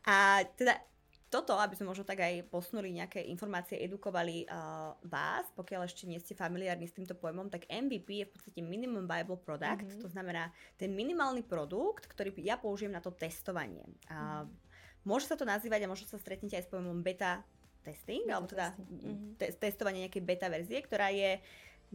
a 0.06 0.46
teda 0.54 0.78
toto, 1.26 1.58
aby 1.58 1.74
sme 1.74 1.90
možno 1.90 2.06
tak 2.06 2.22
aj 2.22 2.46
posnuli 2.46 2.94
nejaké 2.94 3.18
informácie, 3.26 3.82
edukovali 3.82 4.46
uh, 4.46 4.94
vás, 5.02 5.50
pokiaľ 5.58 5.90
ešte 5.90 6.06
nie 6.06 6.22
ste 6.22 6.38
familiárni 6.38 6.86
s 6.86 6.94
týmto 6.94 7.18
pojmom, 7.18 7.50
tak 7.50 7.66
MVP 7.66 8.22
je 8.22 8.26
v 8.30 8.32
podstate 8.32 8.60
Minimum 8.62 9.10
Viable 9.10 9.42
Product, 9.42 9.90
mm-hmm. 9.90 10.02
to 10.02 10.08
znamená 10.08 10.54
ten 10.78 10.94
minimálny 10.94 11.42
produkt, 11.42 12.06
ktorý 12.06 12.30
ja 12.38 12.54
použijem 12.54 12.94
na 12.94 13.02
to 13.02 13.10
testovanie. 13.10 13.82
Uh, 14.06 14.46
mm-hmm. 14.46 14.66
Môže 15.02 15.26
sa 15.26 15.38
to 15.38 15.42
nazývať 15.46 15.86
a 15.86 15.90
možno 15.90 16.06
sa 16.06 16.18
stretnete 16.18 16.54
aj 16.58 16.66
s 16.66 16.70
pojmom 16.70 17.02
beta 17.02 17.42
testing, 17.86 18.26
beta 18.26 18.34
alebo 18.34 18.50
teda 18.50 18.74
mm-hmm. 18.74 19.38
te- 19.38 19.54
testovanie 19.58 20.06
nejakej 20.06 20.22
beta 20.26 20.46
verzie, 20.50 20.82
ktorá 20.82 21.10
je 21.14 21.38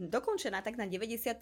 dokončená 0.08 0.62
tak 0.62 0.78
na 0.78 0.86
95% 0.88 1.38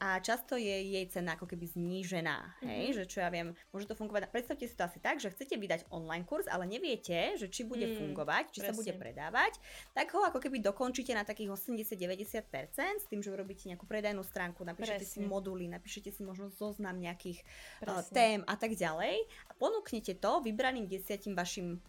a 0.00 0.18
často 0.18 0.54
je 0.56 0.98
jej 0.98 1.06
cena 1.10 1.34
ako 1.34 1.46
keby 1.50 1.66
znížená. 1.68 2.58
Hej? 2.64 2.94
Mm-hmm. 2.94 2.96
Že 2.96 3.02
čo 3.06 3.18
ja 3.22 3.28
viem, 3.28 3.54
môže 3.70 3.86
to 3.86 3.94
fungovať. 3.98 4.30
Predstavte 4.30 4.64
si 4.64 4.74
to 4.74 4.86
asi 4.86 4.98
tak, 4.98 5.18
že 5.18 5.30
chcete 5.34 5.54
vydať 5.58 5.90
online 5.92 6.24
kurz, 6.24 6.48
ale 6.48 6.64
neviete, 6.64 7.36
že 7.36 7.50
či 7.50 7.66
bude 7.66 7.84
mm, 7.84 7.94
fungovať, 7.98 8.54
či 8.54 8.60
presne. 8.62 8.68
sa 8.70 8.78
bude 8.78 8.92
predávať, 8.96 9.52
tak 9.92 10.10
ho 10.14 10.22
ako 10.24 10.38
keby 10.38 10.62
dokončíte 10.62 11.12
na 11.12 11.26
takých 11.26 11.54
80-90% 11.54 13.02
s 13.02 13.06
tým, 13.06 13.20
že 13.20 13.30
urobíte 13.34 13.68
nejakú 13.68 13.84
predajnú 13.84 14.22
stránku, 14.22 14.62
napíšete 14.64 15.04
presne. 15.04 15.12
si 15.12 15.20
moduly, 15.26 15.66
napíšete 15.68 16.14
si 16.14 16.22
možno 16.22 16.48
zoznam 16.54 16.96
nejakých 16.96 17.42
uh, 17.84 18.00
tém 18.10 18.46
a 18.46 18.54
tak 18.54 18.78
ďalej 18.78 19.26
a 19.48 19.52
ponúknete 19.58 20.16
to 20.16 20.40
vybraným 20.42 20.86
desiatim 20.88 21.34
vašim 21.34 21.82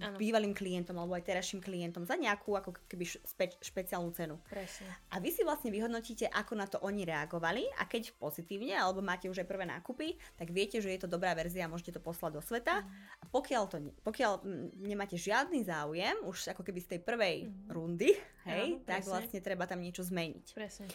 ano. 0.00 0.16
bývalým 0.16 0.54
klientom 0.54 0.96
alebo 0.96 1.14
aj 1.18 1.26
terajším 1.26 1.60
klientom 1.60 2.06
za 2.06 2.14
nejakú 2.14 2.54
ako 2.54 2.74
keby 2.86 3.04
špe, 3.04 3.46
špeciálnu 3.60 4.10
cenu. 4.14 4.36
Presne. 4.48 4.88
A 5.12 5.18
vy 5.18 5.30
si 5.34 5.42
vlastne 5.42 5.68
vyhodnotíte, 5.68 6.30
ako 6.30 6.52
na 6.54 6.66
to 6.70 6.78
oni 6.80 7.04
reagovali 7.04 7.66
a 7.78 7.84
keď 7.84 8.14
pozitívne 8.16 8.74
alebo 8.74 9.04
máte 9.04 9.26
už 9.26 9.42
aj 9.42 9.48
prvé 9.48 9.64
nákupy, 9.66 10.14
tak 10.38 10.54
viete, 10.54 10.78
že 10.78 10.94
je 10.94 11.00
to 11.04 11.08
dobrá 11.10 11.34
verzia 11.34 11.66
a 11.66 11.72
môžete 11.72 11.98
to 11.98 12.02
poslať 12.02 12.38
do 12.38 12.42
sveta. 12.42 12.82
Mm. 12.82 12.88
A 13.20 13.24
pokiaľ, 13.28 13.62
to 13.68 13.76
pokiaľ 14.02 14.32
nemáte 14.82 15.18
žiadny 15.18 15.62
záujem, 15.66 16.16
už 16.24 16.54
ako 16.54 16.62
keby 16.62 16.78
z 16.82 16.88
tej 16.96 17.00
prvej 17.02 17.36
mm. 17.46 17.70
rundy, 17.70 18.14
hej, 18.48 18.78
ano, 18.78 18.86
tak 18.86 19.02
vlastne 19.04 19.38
treba 19.42 19.68
tam 19.68 19.82
niečo 19.82 20.06
zmeniť. 20.06 20.46
Presne. 20.54 20.86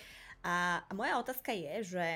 A, 0.44 0.84
a 0.84 0.92
moja 0.92 1.16
otázka 1.20 1.56
je, 1.56 1.96
že 1.96 2.08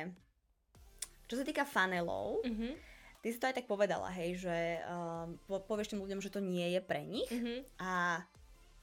čo 1.28 1.36
sa 1.40 1.44
týka 1.44 1.68
funnelov, 1.68 2.44
mm-hmm 2.44 2.97
Ty 3.28 3.36
si 3.36 3.44
to 3.44 3.50
aj 3.52 3.60
tak 3.60 3.68
povedala, 3.68 4.08
hej, 4.16 4.40
že 4.40 4.80
uh, 4.88 5.28
povieš 5.68 5.92
tým 5.92 6.00
ľuďom, 6.00 6.24
že 6.24 6.32
to 6.32 6.40
nie 6.40 6.64
je 6.72 6.80
pre 6.80 7.04
nich. 7.04 7.28
Mm-hmm. 7.28 7.84
A 7.84 8.24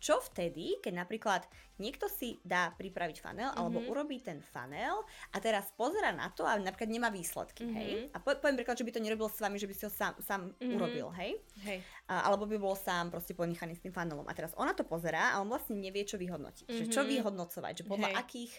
čo 0.04 0.20
vtedy, 0.20 0.76
keď 0.85 1.00
napríklad 1.00 1.48
niekto 1.80 2.12
si 2.12 2.37
dá 2.44 2.76
pripraviť 2.76 3.24
funnel 3.24 3.48
mm-hmm. 3.48 3.57
alebo 3.57 3.80
urobí 3.88 4.20
ten 4.20 4.44
funnel 4.44 5.00
a 5.33 5.37
teraz 5.40 5.72
pozera 5.72 6.12
na 6.12 6.28
to 6.28 6.44
a 6.44 6.61
napríklad 6.61 6.92
nemá 6.92 7.09
výsledky, 7.09 7.64
mm-hmm. 7.64 7.80
hej? 7.80 7.92
A 8.12 8.20
po, 8.20 8.37
poviem 8.37 8.61
príklad, 8.61 8.76
že 8.76 8.85
by 8.85 8.92
to 8.92 9.00
nerobil 9.00 9.33
s 9.33 9.40
vami, 9.40 9.57
že 9.57 9.64
by 9.64 9.72
si 9.72 9.88
ho 9.88 9.92
sám, 9.92 10.12
sám 10.20 10.52
mm-hmm. 10.52 10.76
urobil, 10.76 11.09
hej? 11.16 11.40
hej. 11.64 11.80
A, 12.04 12.28
alebo 12.28 12.44
by 12.44 12.61
bol 12.61 12.76
sám 12.76 13.09
proste 13.09 13.33
ponechaný 13.33 13.80
s 13.80 13.80
tým 13.80 13.96
funnelom. 13.96 14.28
A 14.28 14.37
teraz 14.37 14.52
ona 14.61 14.76
to 14.76 14.85
pozerá 14.85 15.33
a 15.33 15.40
on 15.40 15.48
vlastne 15.48 15.80
nevie, 15.80 16.04
čo 16.04 16.20
vyhodnotiť. 16.20 16.68
Mm-hmm. 16.68 16.80
Že 16.85 16.92
čo 16.92 17.00
vyhodnocovať, 17.09 17.72
že 17.80 17.85
podľa 17.88 18.12
hej. 18.12 18.16
akých 18.20 18.52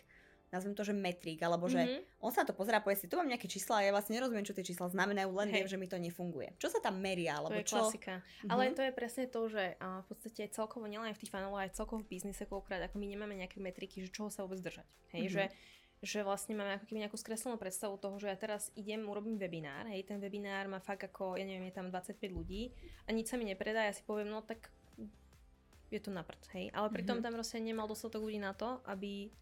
nazvem 0.56 0.72
to, 0.72 0.88
že 0.88 0.96
metrik, 0.96 1.44
alebo 1.44 1.68
že 1.68 1.84
mm-hmm. 1.84 2.24
on 2.24 2.32
sa 2.32 2.48
to 2.48 2.56
pozerá, 2.56 2.80
povie 2.80 2.96
si, 2.96 3.12
tu 3.12 3.20
mám 3.20 3.28
nejaké 3.28 3.52
čísla 3.52 3.84
a 3.84 3.86
ja 3.86 3.92
vlastne 3.92 4.16
nerozumiem, 4.16 4.48
čo 4.48 4.56
tie 4.56 4.64
čísla 4.64 4.88
znamenajú, 4.88 5.30
len 5.36 5.52
Hej. 5.52 5.56
viem, 5.60 5.68
že 5.68 5.78
mi 5.78 5.88
to 5.92 6.00
nefunguje. 6.00 6.56
Čo 6.56 6.72
sa 6.72 6.80
tam 6.80 7.04
meria, 7.04 7.44
alebo 7.44 7.60
to 7.60 7.62
je 7.62 7.68
čo? 7.68 7.84
klasika. 7.84 8.24
Mm-hmm. 8.24 8.50
Ale 8.56 8.62
to 8.72 8.82
je 8.88 8.92
presne 8.96 9.26
to, 9.28 9.42
že 9.52 9.64
v 9.76 10.06
podstate 10.08 10.42
celkovo 10.56 10.88
nielen 10.88 11.12
v 11.12 11.20
tých 11.20 11.32
funnelov, 11.32 11.60
aj 11.60 11.76
celkovo 11.76 12.02
v 12.02 12.16
biznise 12.16 12.48
koľkokrát, 12.48 12.88
ako 12.88 12.96
my 12.98 13.06
nemáme 13.12 13.36
nejaké 13.36 13.60
metriky, 13.60 14.00
že 14.02 14.10
čoho 14.10 14.32
sa 14.32 14.48
vôbec 14.48 14.64
držať. 14.64 14.88
Hej, 15.12 15.28
mm-hmm. 15.28 15.36
že 15.36 15.76
že 16.06 16.22
vlastne 16.22 16.54
máme 16.54 16.78
ako 16.78 16.86
keby 16.86 17.08
nejakú 17.08 17.18
skreslenú 17.18 17.58
predstavu 17.58 17.98
toho, 17.98 18.20
že 18.22 18.30
ja 18.30 18.38
teraz 18.38 18.70
idem, 18.78 19.02
urobím 19.10 19.42
webinár, 19.42 19.90
hej, 19.90 20.06
ten 20.06 20.22
webinár 20.22 20.70
má 20.70 20.78
fakt 20.78 21.08
ako, 21.08 21.34
ja 21.40 21.48
neviem, 21.48 21.72
je 21.74 21.76
tam 21.82 21.90
25 21.90 22.20
ľudí 22.30 22.70
a 23.08 23.16
nič 23.16 23.32
sa 23.32 23.40
mi 23.42 23.50
nepredá, 23.50 23.90
ja 23.90 23.94
si 23.96 24.06
poviem, 24.06 24.30
no 24.30 24.46
tak 24.46 24.70
je 25.90 26.00
to 26.02 26.14
na 26.14 26.22
prd, 26.22 26.44
hej. 26.54 26.66
Ale 26.76 26.94
pritom 26.94 27.20
mm-hmm. 27.20 27.26
tam 27.26 27.38
proste 27.40 27.58
nemal 27.58 27.90
dostatok 27.90 28.22
ľudí 28.22 28.38
na 28.38 28.54
to, 28.54 28.84
aby 28.86 29.34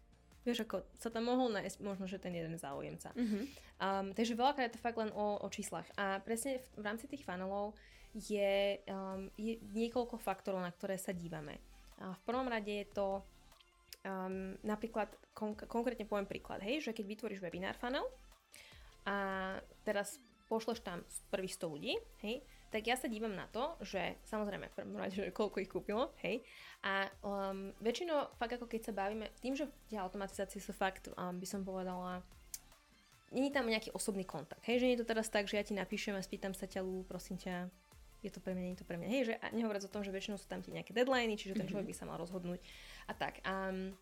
Vieš, 0.44 0.68
ako 0.68 0.84
sa 1.00 1.08
tam 1.08 1.32
mohol 1.32 1.48
nájsť 1.56 1.80
možno, 1.80 2.04
že 2.04 2.20
ten 2.20 2.36
jeden 2.36 2.60
záujemca. 2.60 3.16
Mm-hmm. 3.16 3.42
Um, 3.80 4.06
takže 4.12 4.36
veľakrát 4.36 4.68
je 4.68 4.76
to 4.76 4.84
fakt 4.84 5.00
len 5.00 5.08
o, 5.16 5.40
o 5.40 5.48
číslach. 5.48 5.88
A 5.96 6.20
presne 6.20 6.60
v, 6.60 6.66
v 6.80 6.84
rámci 6.84 7.08
tých 7.08 7.24
funnelov 7.24 7.72
je, 8.12 8.78
um, 8.86 9.32
je 9.40 9.56
niekoľko 9.72 10.20
faktorov, 10.20 10.60
na 10.60 10.70
ktoré 10.70 11.00
sa 11.00 11.16
dívame. 11.16 11.58
A 11.98 12.12
v 12.12 12.22
prvom 12.28 12.46
rade 12.46 12.70
je 12.70 12.86
to 12.92 13.24
um, 14.04 14.54
napríklad, 14.62 15.08
konk- 15.32 15.66
konkrétne 15.66 16.04
poviem 16.04 16.28
príklad, 16.28 16.60
hej, 16.62 16.84
že 16.84 16.92
keď 16.92 17.04
vytvoríš 17.08 17.40
webinár 17.42 17.74
funnel 17.80 18.04
a 19.08 19.16
teraz 19.82 20.20
pošleš 20.46 20.84
tam 20.84 21.00
prvých 21.32 21.56
100 21.56 21.72
ľudí, 21.72 21.92
hej, 22.22 22.44
tak 22.74 22.90
ja 22.90 22.98
sa 22.98 23.06
dívam 23.06 23.30
na 23.30 23.46
to, 23.54 23.78
že 23.86 24.18
samozrejme 24.26 24.66
v 24.66 24.74
prvom 24.74 24.98
rade, 24.98 25.14
že 25.14 25.30
koľko 25.30 25.62
ich 25.62 25.70
kúpilo, 25.70 26.10
hej, 26.26 26.42
a 26.82 27.06
um, 27.22 27.70
väčšinou 27.78 28.34
fakt 28.34 28.58
ako 28.58 28.66
keď 28.66 28.90
sa 28.90 28.92
bavíme, 28.98 29.30
tým, 29.38 29.54
že 29.54 29.70
tie 29.86 30.02
automatizácie 30.02 30.58
sú 30.58 30.74
fakt, 30.74 31.06
um, 31.14 31.38
by 31.38 31.46
som 31.46 31.62
povedala, 31.62 32.18
není 33.30 33.54
tam 33.54 33.70
nejaký 33.70 33.94
osobný 33.94 34.26
kontakt, 34.26 34.66
hej, 34.66 34.82
že 34.82 34.86
nie 34.90 34.98
je 34.98 35.06
to 35.06 35.10
teraz 35.14 35.30
tak, 35.30 35.46
že 35.46 35.54
ja 35.54 35.62
ti 35.62 35.70
napíšem 35.70 36.18
a 36.18 36.26
spýtam 36.26 36.50
sa 36.50 36.66
ťa, 36.66 36.82
Lú, 36.82 37.06
prosím 37.06 37.38
ťa, 37.38 37.70
je 38.26 38.30
to 38.34 38.42
pre 38.42 38.58
mňa, 38.58 38.64
nie 38.66 38.74
je 38.74 38.82
to 38.82 38.88
pre 38.90 38.98
mňa, 38.98 39.06
hej, 39.06 39.22
že 39.22 39.34
nehovoriac 39.54 39.86
o 39.86 39.94
tom, 39.94 40.02
že 40.02 40.10
väčšinou 40.10 40.34
sú 40.34 40.50
tam 40.50 40.58
tie 40.58 40.74
nejaké 40.74 40.90
deadliny, 40.90 41.38
čiže 41.38 41.54
ten 41.54 41.70
človek 41.70 41.86
mhm. 41.86 41.92
by 41.94 41.98
sa 42.02 42.08
mal 42.10 42.18
rozhodnúť 42.18 42.58
a 43.06 43.12
tak. 43.14 43.38
Um, 43.46 43.94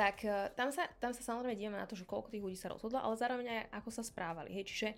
tak 0.00 0.24
uh, 0.24 0.48
tam 0.56 0.72
sa, 0.72 0.88
tam 0.96 1.12
sa 1.12 1.20
samozrejme 1.20 1.60
dívame 1.60 1.76
na 1.76 1.88
to, 1.88 1.92
že 1.92 2.08
koľko 2.08 2.32
tých 2.32 2.40
ľudí 2.40 2.56
sa 2.56 2.72
rozhodlo, 2.72 3.04
ale 3.04 3.20
zároveň 3.20 3.46
aj 3.52 3.84
ako 3.84 3.88
sa 3.92 4.00
správali, 4.00 4.48
hej, 4.56 4.64
čiže 4.64 4.88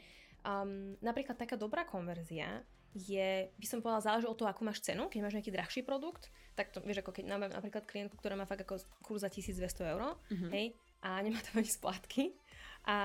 Um, 0.48 0.96
napríklad 1.04 1.36
taká 1.36 1.60
dobrá 1.60 1.84
konverzia 1.84 2.64
je, 2.96 3.52
by 3.60 3.66
som 3.68 3.84
povedala, 3.84 4.00
záleží 4.00 4.24
od 4.24 4.32
toho, 4.32 4.48
akú 4.48 4.64
máš 4.64 4.80
cenu. 4.80 5.12
Keď 5.12 5.20
máš 5.20 5.36
nejaký 5.36 5.52
drahší 5.52 5.80
produkt, 5.84 6.32
tak 6.56 6.72
to 6.72 6.80
vieš, 6.80 7.04
ako 7.04 7.12
keď 7.12 7.24
mám 7.28 7.44
napríklad 7.44 7.84
klientku, 7.84 8.16
ktorá 8.16 8.32
má 8.32 8.48
fakt 8.48 8.64
ako 8.64 8.80
kurz 9.04 9.20
za 9.22 9.28
1200 9.28 9.92
eur, 9.92 10.16
uh-huh. 10.16 10.50
hej, 10.56 10.72
a 11.04 11.20
nemá 11.20 11.38
tam 11.44 11.60
ani 11.60 11.68
splátky. 11.68 12.32
A, 12.88 12.96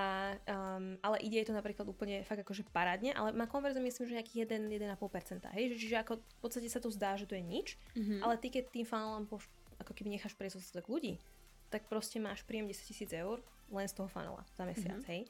um, 0.48 0.96
ale 1.04 1.20
ide 1.20 1.44
jej 1.44 1.48
to 1.50 1.52
napríklad 1.52 1.84
úplne 1.84 2.24
fakt 2.24 2.40
akože 2.40 2.64
parádne, 2.72 3.12
ale 3.12 3.36
má 3.36 3.44
konverziu 3.44 3.84
myslím, 3.84 4.08
že 4.08 4.16
nejakých 4.16 4.40
1-1,5%. 4.48 5.44
Hej, 5.60 5.76
že, 5.76 5.78
čiže 5.84 5.96
ako 6.00 6.24
v 6.24 6.40
podstate 6.40 6.72
sa 6.72 6.80
to 6.80 6.88
zdá, 6.88 7.20
že 7.20 7.28
to 7.28 7.36
je 7.36 7.44
nič, 7.44 7.76
uh-huh. 7.76 8.24
ale 8.24 8.40
ty 8.40 8.48
keď 8.48 8.72
tým 8.72 8.88
funnelom 8.88 9.28
poš- 9.28 9.52
ako 9.84 9.92
keby 9.92 10.16
necháš 10.16 10.40
prejsť 10.40 10.64
ostatok 10.64 10.88
ľudí, 10.88 11.20
tak 11.68 11.92
proste 11.92 12.22
máš 12.24 12.48
príjem 12.48 12.72
10 12.72 12.80
tisíc 12.88 13.12
eur 13.12 13.44
len 13.74 13.90
z 13.90 13.98
toho 13.98 14.08
funnela 14.08 14.46
za 14.56 14.64
mesiac, 14.64 15.02
uh-huh. 15.04 15.12
hej. 15.12 15.28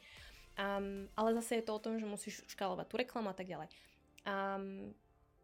Um, 0.54 1.10
ale 1.18 1.34
zase 1.42 1.60
je 1.60 1.66
to 1.66 1.74
o 1.74 1.82
tom, 1.82 1.98
že 1.98 2.06
musíš 2.06 2.46
škálovať 2.46 2.86
tú 2.86 2.96
reklamu 3.02 3.34
a 3.34 3.36
tak 3.36 3.50
ďalej. 3.50 3.74
Um, 4.22 4.94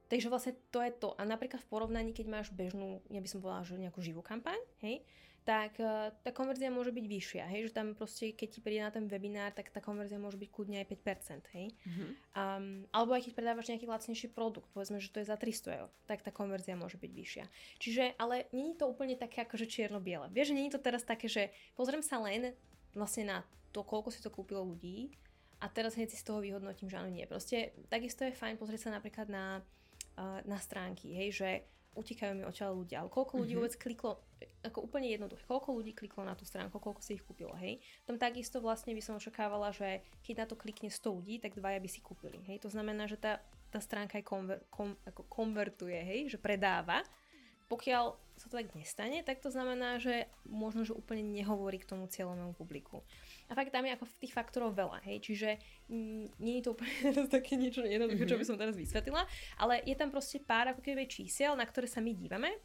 takže 0.05 0.29
vlastne 0.29 0.53
to 0.69 0.85
je 0.85 0.91
to. 0.93 1.17
A 1.17 1.25
napríklad 1.25 1.61
v 1.65 1.69
porovnaní, 1.69 2.13
keď 2.13 2.29
máš 2.29 2.47
bežnú, 2.53 3.01
ja 3.09 3.17
by 3.17 3.29
som 3.29 3.41
povedala, 3.41 3.65
že 3.65 3.81
nejakú 3.81 4.05
živú 4.05 4.21
kampaň, 4.21 4.61
hej, 4.85 5.01
tak 5.49 5.81
uh, 5.81 6.13
tá 6.21 6.29
konverzia 6.29 6.69
môže 6.69 6.93
byť 6.93 7.05
vyššia, 7.09 7.43
hej, 7.49 7.69
že 7.69 7.73
tam 7.73 7.97
proste, 7.97 8.37
keď 8.37 8.47
ti 8.53 8.59
príde 8.61 8.85
na 8.85 8.93
ten 8.93 9.09
webinár, 9.09 9.49
tak 9.49 9.73
tá 9.73 9.81
konverzia 9.81 10.21
môže 10.21 10.37
byť 10.37 10.49
kľudne 10.53 10.77
aj 10.77 10.87
5%, 10.93 11.57
hej. 11.57 11.73
Mm-hmm. 11.73 12.09
Um, 12.37 12.85
alebo 12.93 13.17
aj 13.17 13.25
keď 13.25 13.33
predávaš 13.33 13.73
nejaký 13.73 13.89
lacnejší 13.89 14.27
produkt, 14.29 14.69
povedzme, 14.77 15.01
že 15.01 15.09
to 15.09 15.25
je 15.25 15.25
za 15.25 15.41
300 15.41 15.79
eur, 15.81 15.89
tak 16.05 16.21
tá 16.21 16.29
konverzia 16.29 16.77
môže 16.77 17.01
byť 17.01 17.11
vyššia. 17.17 17.45
Čiže, 17.81 18.03
ale 18.21 18.45
není 18.53 18.77
to 18.77 18.85
úplne 18.85 19.17
také 19.17 19.41
akože 19.41 19.65
čierno-biele. 19.65 20.29
Vieš, 20.29 20.53
že 20.53 20.57
není 20.61 20.69
to 20.69 20.77
teraz 20.77 21.01
také, 21.01 21.25
že 21.25 21.49
pozriem 21.73 22.05
sa 22.05 22.21
len 22.21 22.53
vlastne 22.93 23.23
na 23.27 23.37
to, 23.69 23.85
koľko 23.85 24.09
si 24.09 24.19
to 24.21 24.33
kúpilo 24.33 24.65
ľudí 24.65 25.13
a 25.59 25.67
teraz 25.67 25.99
hneď 25.99 26.09
si 26.09 26.17
z 26.17 26.25
toho 26.25 26.39
vyhodnotím, 26.39 26.87
že 26.87 26.97
áno, 26.97 27.11
nie. 27.11 27.27
Proste 27.27 27.75
takisto 27.91 28.23
je 28.23 28.33
fajn 28.33 28.55
pozrieť 28.55 28.89
sa 28.89 28.95
napríklad 28.95 29.27
na, 29.27 29.59
uh, 30.15 30.39
na 30.47 30.57
stránky, 30.57 31.11
hej, 31.11 31.29
že 31.35 31.49
utekajú 31.99 32.31
mi 32.37 32.43
odtiaľ 32.47 32.79
ľudia, 32.79 33.03
ale 33.03 33.09
koľko 33.11 33.43
ľudí 33.43 33.57
mm-hmm. 33.57 33.65
vôbec 33.65 33.75
kliklo, 33.75 34.11
ako 34.63 34.87
úplne 34.87 35.09
jednoduché, 35.11 35.43
koľko 35.43 35.75
ľudí 35.75 35.91
kliklo 35.91 36.23
na 36.23 36.37
tú 36.37 36.47
stránku, 36.47 36.79
koľko 36.79 37.01
si 37.03 37.19
ich 37.19 37.23
kúpilo, 37.25 37.51
hej. 37.59 37.81
Tam 38.07 38.15
takisto 38.15 38.63
vlastne 38.63 38.95
by 38.95 39.01
som 39.03 39.19
očakávala, 39.19 39.73
že 39.75 40.05
keď 40.23 40.35
na 40.37 40.45
to 40.47 40.55
klikne 40.55 40.87
100 40.87 41.01
ľudí, 41.01 41.35
tak 41.43 41.57
dvaja 41.57 41.81
by 41.81 41.89
si 41.91 41.99
kúpili, 41.99 42.39
hej. 42.45 42.61
To 42.63 42.69
znamená, 42.71 43.09
že 43.09 43.19
tá, 43.19 43.43
tá 43.73 43.83
stránka 43.83 44.21
aj 44.21 44.25
konver, 44.25 44.57
kom, 44.71 44.95
ako 45.03 45.27
konvertuje, 45.27 45.99
hej, 45.99 46.19
že 46.31 46.37
predáva, 46.39 47.03
pokiaľ 47.69 48.17
sa 48.39 48.47
to 48.47 48.55
tak 48.55 48.71
nestane, 48.71 49.19
tak 49.21 49.43
to 49.43 49.51
znamená, 49.51 49.99
že 49.99 50.31
možno, 50.47 50.87
že 50.87 50.95
úplne 50.95 51.21
nehovorí 51.21 51.75
k 51.77 51.85
tomu 51.85 52.07
cieľovému 52.07 52.55
publiku. 52.55 53.03
A 53.45 53.53
fakt 53.53 53.75
tam 53.75 53.83
je 53.83 53.93
ako 53.93 54.07
tých 54.17 54.31
faktorov 54.31 54.73
veľa, 54.73 55.03
hej, 55.05 55.19
čiže 55.19 55.49
mm, 55.91 56.39
nie 56.39 56.59
je 56.59 56.63
to 56.65 56.73
úplne 56.73 56.95
teraz 57.11 57.27
také 57.27 57.59
niečo 57.59 57.83
jednoduché, 57.83 58.25
mm-hmm. 58.25 58.31
čo 58.31 58.39
by 58.41 58.47
som 58.47 58.57
teraz 58.57 58.79
vysvetlila, 58.79 59.27
ale 59.59 59.83
je 59.83 59.95
tam 59.99 60.09
proste 60.09 60.39
pár 60.39 60.71
ako 60.71 60.81
keby 60.81 61.05
čísiel, 61.05 61.53
na 61.53 61.67
ktoré 61.67 61.85
sa 61.85 61.99
my 61.99 62.15
dívame 62.15 62.55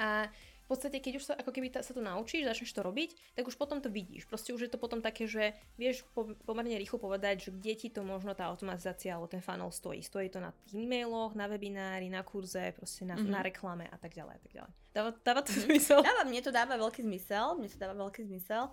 a 0.00 0.26
podstate, 0.68 1.00
keď 1.00 1.12
už 1.16 1.24
sa, 1.24 1.34
ako 1.34 1.48
keby 1.48 1.72
ta, 1.72 1.80
sa 1.80 1.96
to 1.96 2.04
naučíš, 2.04 2.44
začneš 2.44 2.76
to 2.76 2.84
robiť, 2.84 3.16
tak 3.32 3.48
už 3.48 3.56
potom 3.56 3.80
to 3.80 3.88
vidíš. 3.88 4.28
Proste 4.28 4.52
už 4.52 4.68
je 4.68 4.70
to 4.70 4.76
potom 4.76 5.00
také, 5.00 5.24
že 5.24 5.56
vieš 5.80 6.04
po, 6.12 6.36
pomerne 6.44 6.76
rýchlo 6.76 7.00
povedať, 7.00 7.48
že 7.48 7.50
kde 7.56 7.72
ti 7.74 7.88
to 7.88 8.04
možno 8.04 8.36
tá 8.36 8.52
automatizácia 8.52 9.16
alebo 9.16 9.32
ten 9.32 9.40
funnel 9.40 9.72
stojí. 9.72 10.04
Stojí 10.04 10.28
to 10.28 10.44
na 10.44 10.52
tých 10.68 10.84
e-mailoch, 10.84 11.32
na 11.32 11.48
webinári, 11.48 12.12
na 12.12 12.20
kurze, 12.20 12.76
proste 12.76 13.08
na, 13.08 13.16
mm-hmm. 13.16 13.32
na 13.32 13.40
reklame 13.40 13.84
a 13.88 13.96
tak 13.96 14.12
ďalej 14.12 14.34
a 14.36 14.40
tak 14.44 14.52
ďalej. 14.52 14.72
Dáva, 14.92 15.10
dáva 15.24 15.40
to 15.40 15.50
mm-hmm. 15.56 15.64
zmysel? 15.72 15.98
Dáva, 16.04 16.22
mne 16.28 16.40
to 16.44 16.52
dáva 16.52 16.74
veľký 16.76 17.00
zmysel, 17.00 17.46
mne 17.56 17.68
to 17.72 17.78
dáva 17.80 17.96
veľký 17.96 18.20
zmysel. 18.28 18.64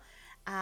A 0.46 0.60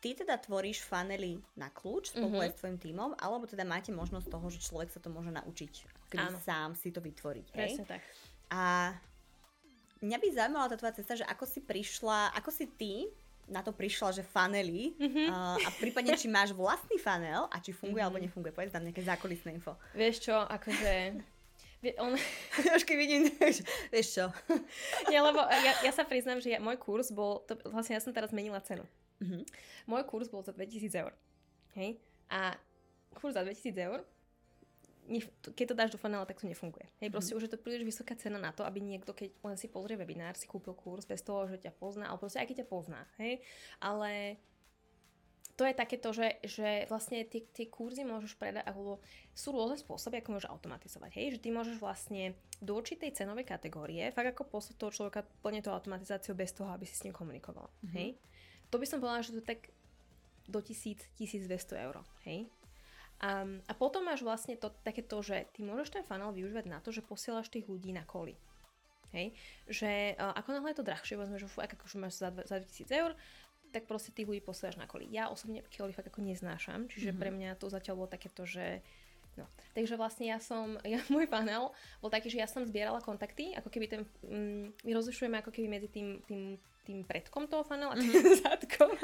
ty 0.00 0.14
teda 0.14 0.38
tvoríš 0.40 0.86
funnely 0.86 1.42
na 1.58 1.68
kľúč 1.74 2.14
spolu 2.14 2.38
mm-hmm. 2.38 2.54
s 2.54 2.58
tvojim 2.62 2.78
tímom, 2.78 3.10
alebo 3.18 3.50
teda 3.50 3.66
máte 3.66 3.90
možnosť 3.90 4.30
toho, 4.30 4.46
že 4.48 4.62
človek 4.62 4.88
sa 4.94 5.02
to 5.02 5.10
môže 5.12 5.34
naučiť, 5.34 5.72
sám 6.40 6.78
si 6.78 6.94
to 6.94 7.02
vytvoriť. 7.02 7.46
Presne 7.52 7.84
tak. 7.84 8.00
A 8.50 8.94
mňa 10.00 10.16
by 10.16 10.28
zaujímala 10.32 10.70
tá 10.72 10.76
tvoja 10.76 10.96
cesta, 10.96 11.14
že 11.16 11.24
ako 11.28 11.44
si 11.44 11.60
prišla, 11.60 12.32
ako 12.36 12.50
si 12.50 12.66
ty 12.76 13.08
na 13.50 13.66
to 13.66 13.74
prišla, 13.74 14.14
že 14.14 14.22
fanely 14.22 14.94
mm-hmm. 14.94 15.26
uh, 15.26 15.58
a 15.58 15.68
prípadne, 15.82 16.14
či 16.14 16.30
máš 16.30 16.54
vlastný 16.54 16.96
funnel 17.02 17.50
a 17.50 17.58
či 17.58 17.74
funguje 17.74 17.98
mm-hmm. 17.98 18.06
alebo 18.06 18.22
nefunguje. 18.22 18.54
Povedz 18.54 18.72
tam 18.72 18.86
nejaké 18.86 19.02
zákulisné 19.02 19.58
info. 19.58 19.74
Vieš 19.92 20.30
čo, 20.30 20.36
akože... 20.38 21.18
On... 22.04 22.12
Trošky 22.60 22.94
vidím, 22.94 23.32
vieš 23.94 24.08
čo. 24.14 24.24
Nie, 25.08 25.24
lebo 25.24 25.40
ja, 25.40 25.72
ja 25.80 25.92
sa 25.96 26.04
priznám, 26.04 26.38
že 26.38 26.54
ja, 26.54 26.60
môj 26.60 26.76
kurz 26.78 27.08
bol, 27.10 27.42
to, 27.48 27.56
vlastne 27.72 27.96
ja 27.96 28.02
som 28.04 28.14
teraz 28.14 28.30
zmenila 28.30 28.62
cenu. 28.62 28.86
Mm-hmm. 29.18 29.42
Môj 29.90 30.02
kurz 30.06 30.30
bol 30.30 30.44
za 30.44 30.52
2000 30.54 30.92
eur. 31.00 31.12
Hej? 31.74 31.98
A 32.30 32.54
kurz 33.18 33.34
za 33.34 33.42
2000 33.42 33.74
eur 33.88 34.04
keď 35.42 35.66
to 35.66 35.74
dáš 35.74 35.90
do 35.90 35.98
funnela, 35.98 36.22
tak 36.22 36.38
to 36.38 36.46
nefunguje. 36.46 36.86
Hej, 37.02 37.10
proste 37.10 37.34
mm-hmm. 37.34 37.42
už 37.42 37.46
je 37.50 37.52
to 37.52 37.58
príliš 37.58 37.82
vysoká 37.82 38.14
cena 38.14 38.38
na 38.38 38.54
to, 38.54 38.62
aby 38.62 38.78
niekto, 38.78 39.10
keď 39.10 39.34
len 39.42 39.58
si 39.58 39.66
pozrie 39.66 39.98
webinár, 39.98 40.38
si 40.38 40.46
kúpil 40.46 40.78
kurz 40.78 41.02
bez 41.02 41.26
toho, 41.26 41.50
že 41.50 41.58
ťa 41.58 41.74
pozná, 41.74 42.06
ale 42.06 42.22
proste 42.22 42.38
aj 42.38 42.46
keď 42.46 42.56
ťa 42.62 42.68
pozná, 42.70 43.02
hej. 43.18 43.42
Ale 43.82 44.38
to 45.58 45.66
je 45.68 45.74
takéto, 45.76 46.08
že, 46.14 46.40
že 46.46 46.86
vlastne 46.88 47.20
tie, 47.26 47.44
tie 47.52 47.66
kurzy 47.68 48.06
môžeš 48.06 48.38
predať, 48.38 48.64
alebo 48.64 49.02
sú 49.34 49.50
rôzne 49.50 49.76
spôsoby, 49.76 50.22
ako 50.22 50.38
môžeš 50.38 50.48
automatizovať, 50.48 51.10
hej, 51.18 51.26
že 51.36 51.42
ty 51.42 51.48
môžeš 51.50 51.76
vlastne 51.82 52.32
do 52.62 52.78
určitej 52.78 53.12
cenovej 53.12 53.44
kategórie, 53.44 54.14
fakt 54.14 54.30
ako 54.30 54.46
poslať 54.46 54.78
toho 54.78 54.94
človeka 54.94 55.26
plne 55.42 55.60
tú 55.60 55.74
automatizáciu 55.74 56.38
bez 56.38 56.54
toho, 56.54 56.70
aby 56.70 56.86
si 56.86 56.94
s 56.96 57.04
ním 57.04 57.12
komunikovala, 57.12 57.68
mm-hmm. 57.68 57.92
hej. 57.98 58.16
To 58.70 58.78
by 58.78 58.86
som 58.86 59.02
povedala, 59.02 59.26
že 59.26 59.34
to 59.34 59.42
je 59.42 59.50
tak 59.52 59.60
do 60.48 60.62
1000, 60.62 61.02
1200 61.18 61.84
eur, 61.84 62.00
hej. 62.24 62.48
Um, 63.20 63.60
a 63.68 63.76
potom 63.76 64.08
máš 64.08 64.24
vlastne 64.24 64.56
to, 64.56 64.72
takéto, 64.80 65.20
že 65.20 65.44
ty 65.52 65.60
môžeš 65.60 65.92
ten 65.92 66.04
funnel 66.04 66.32
využívať 66.32 66.66
na 66.72 66.80
to, 66.80 66.88
že 66.88 67.04
posielaš 67.04 67.52
tých 67.52 67.68
ľudí 67.68 67.92
na 67.92 68.08
koli. 68.08 68.32
Hej? 69.12 69.36
Že 69.68 70.16
uh, 70.16 70.32
ako 70.40 70.48
náhle 70.56 70.72
je 70.72 70.78
to 70.80 70.88
drahšie, 70.88 71.14
povedzme, 71.20 71.36
že 71.36 71.46
ak 71.52 71.76
akože 71.76 71.96
máš 72.00 72.16
za, 72.16 72.32
za 72.32 72.56
2000 72.64 72.88
eur, 72.88 73.12
tak 73.70 73.84
proste 73.84 74.16
tých 74.16 74.24
ľudí 74.24 74.40
posielaš 74.40 74.80
na 74.80 74.88
koli. 74.88 75.04
Ja 75.12 75.28
osobne 75.28 75.60
koli 75.68 75.92
fakt 75.92 76.08
ako 76.08 76.24
neznášam, 76.24 76.88
čiže 76.88 77.12
mm-hmm. 77.12 77.20
pre 77.20 77.30
mňa 77.30 77.60
to 77.60 77.68
zatiaľ 77.68 78.04
bolo 78.04 78.10
takéto, 78.10 78.48
že 78.48 78.80
No. 79.38 79.46
Takže 79.78 79.94
vlastne 79.94 80.26
ja 80.26 80.42
som, 80.42 80.74
ja, 80.82 80.98
môj 81.06 81.30
panel 81.30 81.70
bol 82.02 82.10
taký, 82.10 82.28
že 82.32 82.42
ja 82.42 82.48
som 82.50 82.66
zbierala 82.66 82.98
kontakty, 82.98 83.54
ako 83.54 83.70
keby 83.70 83.86
ten, 83.86 84.02
mm, 84.26 84.82
my 84.82 84.90
rozlišujeme 84.90 85.38
ako 85.38 85.54
keby 85.54 85.70
medzi 85.70 85.88
tým, 85.88 86.18
tým, 86.26 86.58
tým 86.82 86.98
predkom 87.06 87.46
toho 87.46 87.62
funnel 87.62 87.94
a 87.94 87.96
tým 87.96 88.10
mm-hmm. 88.10 88.42
zadkom. 88.42 88.90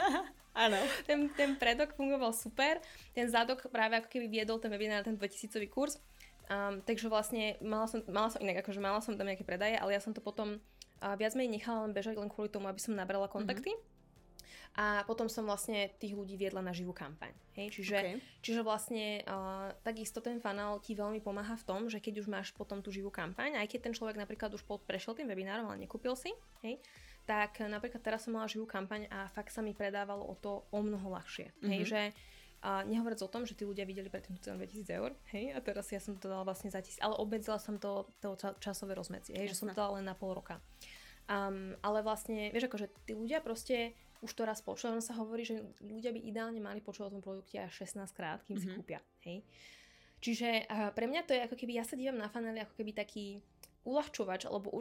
Áno. 0.57 0.81
ten, 1.05 1.29
ten 1.37 1.55
predok 1.61 1.92
fungoval 1.92 2.33
super, 2.33 2.81
ten 3.12 3.29
zadok 3.29 3.69
práve 3.69 4.01
ako 4.01 4.09
keby 4.09 4.27
viedol 4.33 4.57
ten 4.57 4.73
webinár, 4.73 5.05
ten 5.05 5.21
2000 5.21 5.53
kurz. 5.69 6.01
Um, 6.47 6.79
takže 6.87 7.11
vlastne 7.11 7.59
mala 7.59 7.90
som, 7.90 8.01
mala 8.07 8.31
som 8.31 8.38
inak, 8.38 8.62
akože 8.62 8.79
mala 8.79 9.03
som 9.03 9.19
tam 9.19 9.27
nejaké 9.27 9.42
predaje, 9.42 9.75
ale 9.77 9.99
ja 9.99 10.01
som 10.01 10.14
to 10.14 10.23
potom 10.23 10.62
uh, 11.03 11.14
viac 11.19 11.35
menej 11.35 11.59
nechala 11.59 11.85
len 11.85 11.92
bežať 11.92 12.16
len 12.16 12.31
kvôli 12.31 12.47
tomu, 12.47 12.71
aby 12.71 12.79
som 12.79 12.95
nabrala 12.95 13.27
kontakty. 13.27 13.75
Mm-hmm. 13.75 13.95
A 14.77 15.09
potom 15.09 15.25
som 15.25 15.49
vlastne 15.49 15.88
tých 15.97 16.12
ľudí 16.12 16.37
viedla 16.37 16.61
na 16.61 16.69
živú 16.69 16.92
kampaň. 16.92 17.33
Hej? 17.57 17.81
Čiže, 17.81 17.97
okay. 17.97 18.16
čiže 18.45 18.61
vlastne 18.61 19.25
uh, 19.25 19.73
takisto 19.81 20.21
ten 20.21 20.37
funnel 20.37 20.85
ti 20.85 20.92
veľmi 20.92 21.25
pomáha 21.25 21.57
v 21.57 21.64
tom, 21.64 21.81
že 21.88 21.97
keď 21.97 22.21
už 22.21 22.29
máš 22.29 22.53
potom 22.53 22.85
tú 22.85 22.92
živú 22.92 23.09
kampaň, 23.09 23.57
aj 23.57 23.73
keď 23.73 23.88
ten 23.88 23.95
človek 23.97 24.21
napríklad 24.21 24.53
už 24.53 24.62
prešiel 24.85 25.16
tým 25.16 25.33
webinárom, 25.33 25.64
ale 25.66 25.81
nekúpil 25.81 26.12
si, 26.12 26.29
hej, 26.61 26.77
tak 27.27 27.59
napríklad 27.61 28.01
teraz 28.01 28.25
som 28.25 28.39
mala 28.39 28.47
živú 28.47 28.65
kampaň 28.65 29.11
a 29.11 29.27
fakt 29.35 29.51
sa 29.51 29.61
mi 29.61 29.75
predávalo 29.75 30.23
o 30.23 30.35
to 30.39 30.65
o 30.71 30.81
mnoho 30.81 31.11
ľahšie. 31.11 31.51
Mm-hmm. 31.51 31.71
Hej, 31.71 31.83
že 31.91 32.01
a 32.67 32.83
nehovoriac 32.83 33.21
o 33.23 33.31
tom, 33.31 33.45
že 33.45 33.55
tí 33.55 33.69
ľudia 33.69 33.85
videli 33.85 34.09
predtým 34.09 34.35
tú 34.39 34.41
cenu 34.43 34.59
2000 34.59 34.99
eur, 34.99 35.12
hej, 35.31 35.53
a 35.53 35.61
teraz 35.61 35.93
ja 35.93 36.01
som 36.01 36.17
to 36.17 36.27
dala 36.27 36.43
vlastne 36.43 36.73
za 36.73 36.81
tisíc, 36.81 36.99
ale 36.99 37.15
obmedzila 37.15 37.61
som 37.61 37.77
to, 37.77 38.09
to 38.19 38.35
časové 38.59 38.97
rozmedzie, 38.97 39.37
hej, 39.37 39.47
Jasne. 39.47 39.53
že 39.53 39.59
som 39.61 39.69
to 39.71 39.77
dala 39.77 40.01
len 40.01 40.09
na 40.09 40.17
pol 40.17 40.33
roka. 40.33 40.59
Um, 41.31 41.79
ale 41.85 42.01
vlastne, 42.01 42.51
vieš, 42.51 42.67
akože 42.67 42.91
tí 43.07 43.12
ľudia 43.12 43.39
proste 43.39 43.95
už 44.25 44.33
to 44.33 44.43
raz 44.49 44.65
počuli, 44.65 44.99
sa 45.05 45.15
hovorí, 45.15 45.45
že 45.45 45.62
ľudia 45.85 46.11
by 46.11 46.21
ideálne 46.27 46.59
mali 46.59 46.81
počuť 46.81 47.07
o 47.07 47.12
tom 47.15 47.23
produkte 47.23 47.61
až 47.61 47.87
16 47.87 48.03
krát, 48.17 48.41
kým 48.43 48.57
mm-hmm. 48.57 48.62
si 48.65 48.69
mhm. 48.73 48.77
kúpia, 48.81 49.01
hej. 49.29 49.45
Čiže 50.17 50.67
uh, 50.67 50.91
pre 50.97 51.07
mňa 51.07 51.29
to 51.29 51.37
je 51.37 51.45
ako 51.45 51.55
keby, 51.61 51.77
ja 51.77 51.85
sa 51.85 51.95
dívam 51.95 52.17
na 52.17 52.33
fanely 52.33 52.65
ako 52.65 52.73
keby 52.73 52.97
taký 52.97 53.45
uľahčovač 53.87 54.51
alebo 54.51 54.75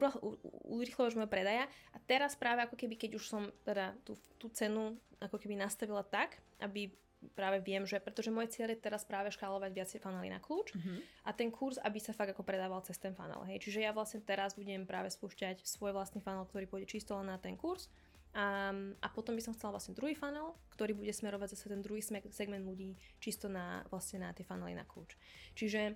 urychlovač 0.66 1.14
môjho 1.14 1.30
predaja 1.30 1.70
a 1.94 1.98
teraz 2.10 2.34
práve 2.34 2.66
ako 2.66 2.74
keby, 2.74 2.98
keď 2.98 3.22
už 3.22 3.26
som 3.30 3.44
teda 3.62 3.94
tú, 4.02 4.18
tú 4.42 4.50
cenu 4.50 4.98
ako 5.22 5.38
keby 5.38 5.56
nastavila 5.62 6.02
tak, 6.02 6.42
aby 6.58 6.90
práve 7.34 7.62
viem, 7.66 7.86
že 7.86 7.98
pretože 7.98 8.30
môj 8.30 8.52
cieľ 8.54 8.74
je 8.76 8.84
teraz 8.86 9.02
práve 9.08 9.34
škálovať 9.34 9.72
viacej 9.74 10.00
fanely 10.02 10.30
na 10.30 10.38
kľúč 10.38 10.78
uh-huh. 10.78 11.00
a 11.26 11.34
ten 11.34 11.50
kurz, 11.50 11.82
aby 11.82 11.98
sa 11.98 12.14
fakt 12.14 12.38
ako 12.38 12.46
predával 12.46 12.86
cez 12.86 13.02
ten 13.02 13.18
funnel. 13.18 13.42
Hej. 13.50 13.66
Čiže 13.66 13.80
ja 13.82 13.92
vlastne 13.96 14.22
teraz 14.22 14.54
budem 14.54 14.86
práve 14.86 15.10
spúšťať 15.10 15.66
svoj 15.66 15.96
vlastný 15.96 16.22
funnel, 16.22 16.46
ktorý 16.46 16.70
pôjde 16.70 16.92
čisto 16.92 17.18
len 17.18 17.32
na 17.32 17.42
ten 17.42 17.58
kurz 17.58 17.90
a, 18.36 18.70
a 19.00 19.08
potom 19.10 19.34
by 19.34 19.42
som 19.42 19.56
chcela 19.56 19.80
vlastne 19.80 19.96
druhý 19.96 20.14
funnel, 20.14 20.54
ktorý 20.76 20.92
bude 20.92 21.16
smerovať 21.16 21.56
zase 21.56 21.72
ten 21.72 21.82
druhý 21.82 22.04
segment 22.30 22.68
ľudí 22.68 23.00
čisto 23.24 23.48
na, 23.48 23.82
vlastne 23.88 24.22
na 24.22 24.36
tie 24.36 24.44
funnely 24.44 24.76
na 24.76 24.84
kľúč. 24.84 25.16
Čiže 25.56 25.96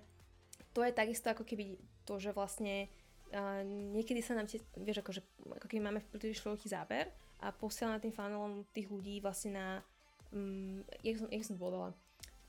to 0.72 0.80
je 0.80 0.92
takisto 0.96 1.28
ako 1.30 1.44
keby 1.44 1.76
to, 2.08 2.16
že 2.16 2.32
vlastne 2.32 2.88
niekedy 3.94 4.20
sa 4.20 4.34
nám, 4.34 4.50
tie, 4.50 4.58
vieš, 4.74 5.06
akože, 5.06 5.20
ako 5.60 5.66
keby 5.70 5.82
máme 5.82 6.00
príliš 6.10 6.42
veľký 6.42 6.66
záber 6.66 7.06
a 7.38 7.54
posielame 7.54 8.02
tým 8.02 8.10
funnelom 8.10 8.66
tých 8.74 8.90
ľudí 8.90 9.22
vlastne 9.22 9.50
na, 9.54 9.66
um, 10.34 10.82
jak, 11.06 11.22
som, 11.22 11.28
jak 11.30 11.44
som 11.46 11.56
povedala, 11.56 11.94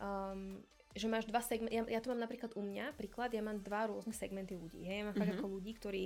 um, 0.01 0.57
že 0.97 1.07
máš 1.07 1.29
dva 1.29 1.39
segmenty, 1.39 1.77
ja, 1.77 1.83
ja 1.87 2.01
to 2.03 2.11
mám 2.11 2.25
napríklad 2.25 2.51
u 2.57 2.65
mňa, 2.65 2.97
príklad, 2.97 3.31
ja 3.31 3.45
mám 3.45 3.61
dva 3.61 3.87
rôzne 3.87 4.11
segmenty 4.11 4.57
ľudí, 4.57 4.83
hej, 4.83 5.01
ja 5.01 5.05
mám 5.05 5.13
mm-hmm. 5.13 5.21
fakt 5.21 5.31
mhm. 5.37 5.39
ako 5.39 5.47
ľudí, 5.47 5.71
ktorí 5.77 6.03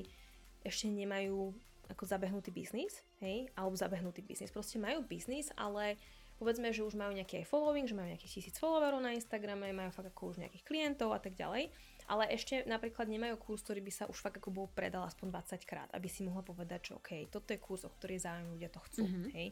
ešte 0.66 0.92
nemajú 0.92 1.56
ako 1.86 2.04
zabehnutý 2.04 2.50
biznis, 2.50 3.06
hej, 3.22 3.48
alebo 3.54 3.78
zabehnutý 3.78 4.26
biznis, 4.26 4.50
proste 4.50 4.82
majú 4.82 5.06
biznis, 5.06 5.54
ale 5.54 6.02
povedzme, 6.36 6.74
že 6.74 6.84
už 6.84 6.98
majú 6.98 7.16
nejaký 7.16 7.48
following, 7.48 7.88
že 7.88 7.96
majú 7.96 8.12
nejakých 8.12 8.42
tisíc 8.42 8.56
followerov 8.60 9.00
na 9.00 9.16
Instagrame, 9.16 9.72
majú 9.72 9.94
fakt 9.94 10.12
ako 10.12 10.36
už 10.36 10.44
nejakých 10.44 10.66
klientov 10.68 11.14
a 11.16 11.22
tak 11.22 11.38
ďalej 11.38 11.72
ale 12.06 12.30
ešte 12.30 12.62
napríklad 12.70 13.10
nemajú 13.10 13.36
kurz, 13.42 13.66
ktorý 13.66 13.82
by 13.82 13.92
sa 13.94 14.04
už 14.06 14.18
fakt 14.22 14.38
ako 14.38 14.54
bol 14.54 14.68
predal 14.70 15.06
aspoň 15.06 15.34
20 15.58 15.66
krát, 15.66 15.90
aby 15.94 16.06
si 16.06 16.22
mohla 16.22 16.46
povedať, 16.46 16.92
že 16.92 16.98
OK, 16.98 17.10
toto 17.34 17.50
je 17.50 17.60
kurz, 17.60 17.82
o 17.86 17.92
ktorý 17.92 18.22
záujem 18.22 18.48
ľudia 18.54 18.70
to 18.70 18.80
chcú, 18.86 19.04
mm-hmm. 19.06 19.32
hej. 19.34 19.50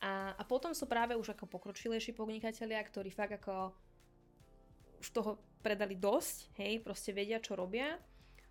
A, 0.00 0.32
a 0.36 0.42
potom 0.48 0.72
sú 0.72 0.88
práve 0.88 1.12
už 1.16 1.36
ako 1.36 1.44
pokročilejší 1.48 2.16
podnikatelia, 2.16 2.80
ktorí 2.80 3.12
fakt 3.12 3.36
ako 3.36 3.72
už 5.00 5.08
toho 5.12 5.40
predali 5.64 5.96
dosť, 5.96 6.56
hej, 6.60 6.84
proste 6.84 7.12
vedia, 7.16 7.40
čo 7.40 7.56
robia 7.56 7.96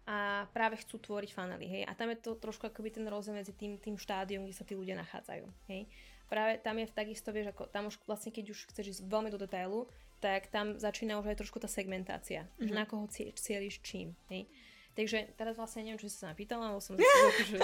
a 0.10 0.50
práve 0.50 0.82
chcú 0.82 0.98
tvoriť 0.98 1.30
fanely, 1.30 1.70
hej. 1.70 1.84
A 1.86 1.94
tam 1.94 2.10
je 2.10 2.18
to 2.18 2.34
trošku 2.34 2.66
akoby 2.66 2.90
ten 2.90 3.06
rozdiel 3.06 3.38
medzi 3.38 3.54
tým, 3.54 3.78
tým 3.78 3.94
štádiom, 3.94 4.46
kde 4.46 4.58
sa 4.58 4.66
tí 4.66 4.74
ľudia 4.74 4.98
nachádzajú, 4.98 5.46
hej. 5.70 5.86
Práve 6.26 6.62
tam 6.62 6.78
je 6.82 6.90
takisto, 6.90 7.30
vieš, 7.30 7.54
ako 7.54 7.70
tam 7.70 7.90
už 7.90 7.98
vlastne, 8.10 8.34
keď 8.34 8.54
už 8.54 8.70
chceš 8.74 8.98
ísť 8.98 9.02
veľmi 9.06 9.30
do 9.34 9.38
detailu, 9.42 9.86
tak 10.20 10.52
tam 10.52 10.76
začína 10.76 11.18
už 11.20 11.32
aj 11.32 11.40
trošku 11.40 11.58
tá 11.60 11.68
segmentácia, 11.72 12.46
mm-hmm. 12.46 12.68
mhm. 12.68 12.76
na 12.76 12.84
koho 12.86 13.08
cieľiš 13.12 13.80
čím. 13.82 14.16
Hej. 14.28 14.48
Takže 15.00 15.32
teraz 15.40 15.56
vlastne 15.56 15.88
neviem, 15.88 15.96
čo 15.96 16.12
si 16.12 16.20
sa 16.20 16.36
napýtala, 16.36 16.76
ale 16.76 16.84
som 16.84 16.98
že... 17.00 17.56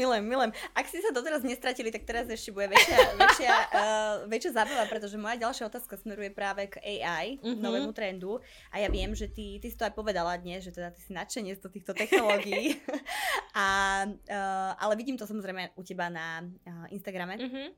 milujem, 0.00 0.24
milujem. 0.24 0.56
Ak 0.72 0.88
ste 0.88 1.04
sa 1.04 1.12
doteraz 1.12 1.44
nestratili, 1.44 1.92
tak 1.92 2.08
teraz 2.08 2.32
ešte 2.32 2.48
bude 2.48 2.72
väčšia, 2.72 2.98
väčšia, 3.20 3.52
uh, 3.52 4.14
väčšia 4.24 4.52
zábava, 4.56 4.88
pretože 4.88 5.20
moja 5.20 5.36
ďalšia 5.36 5.68
otázka 5.68 6.00
smeruje 6.00 6.32
práve 6.32 6.72
k 6.72 6.80
AI, 6.80 7.36
mm-hmm. 7.44 7.60
novému 7.60 7.92
trendu. 7.92 8.40
A 8.72 8.80
ja 8.80 8.88
viem, 8.88 9.12
že 9.12 9.28
ty, 9.28 9.60
ty 9.60 9.68
si 9.68 9.76
to 9.76 9.84
aj 9.84 9.92
povedala 9.92 10.32
dnes, 10.40 10.64
že 10.64 10.72
teda 10.72 10.88
ty 10.94 11.04
si 11.04 11.12
nadšenie 11.12 11.60
z 11.60 11.68
týchto 11.68 11.92
technológií. 11.92 12.80
a, 13.52 13.66
uh, 14.08 14.72
ale 14.80 14.96
vidím 14.96 15.20
to 15.20 15.28
samozrejme 15.28 15.76
u 15.76 15.84
teba 15.84 16.08
na 16.08 16.40
uh, 16.40 16.88
Instagrame, 16.88 17.36
mm-hmm. 17.36 17.68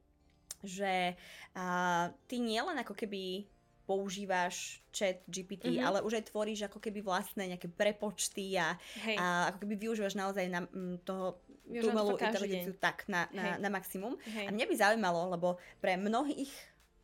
že 0.63 1.19
uh, 1.59 2.15
ty 2.31 2.39
nielen 2.39 2.79
ako 2.79 2.95
keby 2.95 3.49
používaš 3.91 4.79
chat 4.95 5.27
GPT, 5.27 5.75
mm-hmm. 5.75 5.83
ale 5.83 5.99
už 6.07 6.23
aj 6.23 6.31
tvoríš 6.31 6.71
ako 6.71 6.79
keby 6.79 7.03
vlastné 7.03 7.51
nejaké 7.51 7.67
prepočty 7.67 8.55
a, 8.55 8.79
a 9.19 9.51
ako 9.51 9.67
keby 9.67 9.75
využívaš 9.75 10.15
naozaj 10.15 10.47
na 10.47 10.63
m, 10.71 11.03
toho 11.03 11.43
umelú 11.67 12.15
inteligenciu 12.15 12.79
tak 12.79 13.11
na, 13.11 13.27
na, 13.35 13.59
na 13.59 13.67
maximum. 13.67 14.15
Hej. 14.31 14.47
A 14.47 14.55
mňa 14.55 14.67
by 14.71 14.75
zaujímalo, 14.79 15.35
lebo 15.35 15.59
pre 15.83 15.99
mnohých 15.99 16.51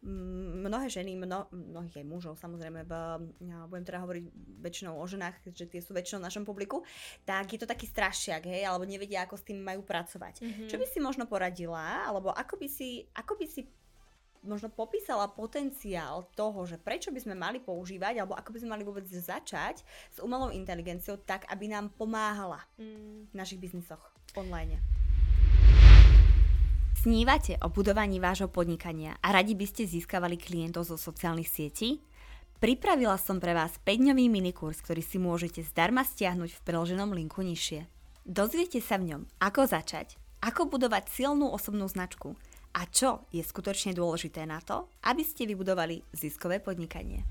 mnohé 0.06 0.86
ženy, 0.86 1.18
mno, 1.18 1.50
mnohých 1.50 1.98
aj 1.98 2.06
mužov 2.06 2.34
samozrejme, 2.38 2.86
v, 2.86 2.92
ja 3.42 3.66
budem 3.66 3.82
teda 3.82 3.98
hovoriť 4.06 4.24
väčšinou 4.62 4.94
o 4.94 5.04
ženách, 5.08 5.42
že 5.50 5.66
tie 5.66 5.82
sú 5.82 5.96
väčšinou 5.96 6.22
v 6.22 6.26
našom 6.30 6.44
publiku, 6.46 6.86
tak 7.26 7.50
je 7.50 7.58
to 7.58 7.66
taký 7.66 7.90
strašiak, 7.90 8.46
hej, 8.46 8.62
alebo 8.62 8.86
nevedia, 8.86 9.26
ako 9.26 9.34
s 9.34 9.46
tým 9.50 9.58
majú 9.58 9.82
pracovať. 9.82 10.46
Mm-hmm. 10.46 10.68
Čo 10.70 10.76
by 10.78 10.86
si 10.86 10.98
možno 11.02 11.26
poradila, 11.26 12.06
alebo 12.06 12.30
ako 12.30 12.54
by 12.54 12.68
si, 12.70 13.02
ako 13.18 13.34
by 13.34 13.46
si 13.50 13.66
možno 14.44 14.68
popísala 14.68 15.30
potenciál 15.30 16.28
toho, 16.36 16.66
že 16.68 16.76
prečo 16.76 17.14
by 17.14 17.20
sme 17.22 17.34
mali 17.38 17.62
používať, 17.62 18.20
alebo 18.20 18.36
ako 18.36 18.52
by 18.52 18.58
sme 18.60 18.72
mali 18.76 18.84
vôbec 18.84 19.06
začať 19.06 19.80
s 20.12 20.18
umelou 20.20 20.52
inteligenciou 20.52 21.16
tak, 21.22 21.48
aby 21.48 21.70
nám 21.70 21.94
pomáhala 21.94 22.60
mm. 22.76 23.30
v 23.30 23.34
našich 23.34 23.62
biznisoch 23.62 24.00
online. 24.36 24.82
Snívate 27.06 27.54
o 27.62 27.70
budovaní 27.70 28.18
vášho 28.18 28.50
podnikania 28.50 29.14
a 29.22 29.30
radi 29.30 29.54
by 29.54 29.62
ste 29.62 29.86
získavali 29.86 30.34
klientov 30.34 30.90
zo 30.90 30.98
sociálnych 30.98 31.46
sietí? 31.46 32.02
Pripravila 32.58 33.14
som 33.20 33.38
pre 33.38 33.54
vás 33.54 33.78
5-dňový 33.84 34.26
minikurs, 34.26 34.82
ktorý 34.82 35.04
si 35.04 35.20
môžete 35.20 35.62
zdarma 35.62 36.02
stiahnuť 36.02 36.50
v 36.56 36.64
preloženom 36.66 37.14
linku 37.14 37.46
nižšie. 37.46 37.86
Dozviete 38.26 38.82
sa 38.82 38.98
v 38.98 39.12
ňom, 39.12 39.22
ako 39.38 39.70
začať, 39.70 40.18
ako 40.42 40.66
budovať 40.66 41.06
silnú 41.06 41.46
osobnú 41.52 41.86
značku 41.86 42.34
a 42.76 42.84
čo 42.92 43.24
je 43.32 43.40
skutočne 43.40 43.96
dôležité 43.96 44.44
na 44.44 44.60
to, 44.60 44.92
aby 45.08 45.24
ste 45.24 45.48
vybudovali 45.48 46.04
ziskové 46.12 46.60
podnikanie. 46.60 47.24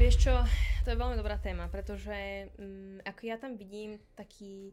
Vieš 0.00 0.26
čo, 0.26 0.34
to 0.82 0.90
je 0.90 0.98
veľmi 0.98 1.20
dobrá 1.20 1.36
téma, 1.36 1.68
pretože 1.68 2.48
um, 2.56 2.96
ako 3.04 3.20
ja 3.28 3.36
tam 3.36 3.60
vidím 3.60 4.00
taký 4.16 4.72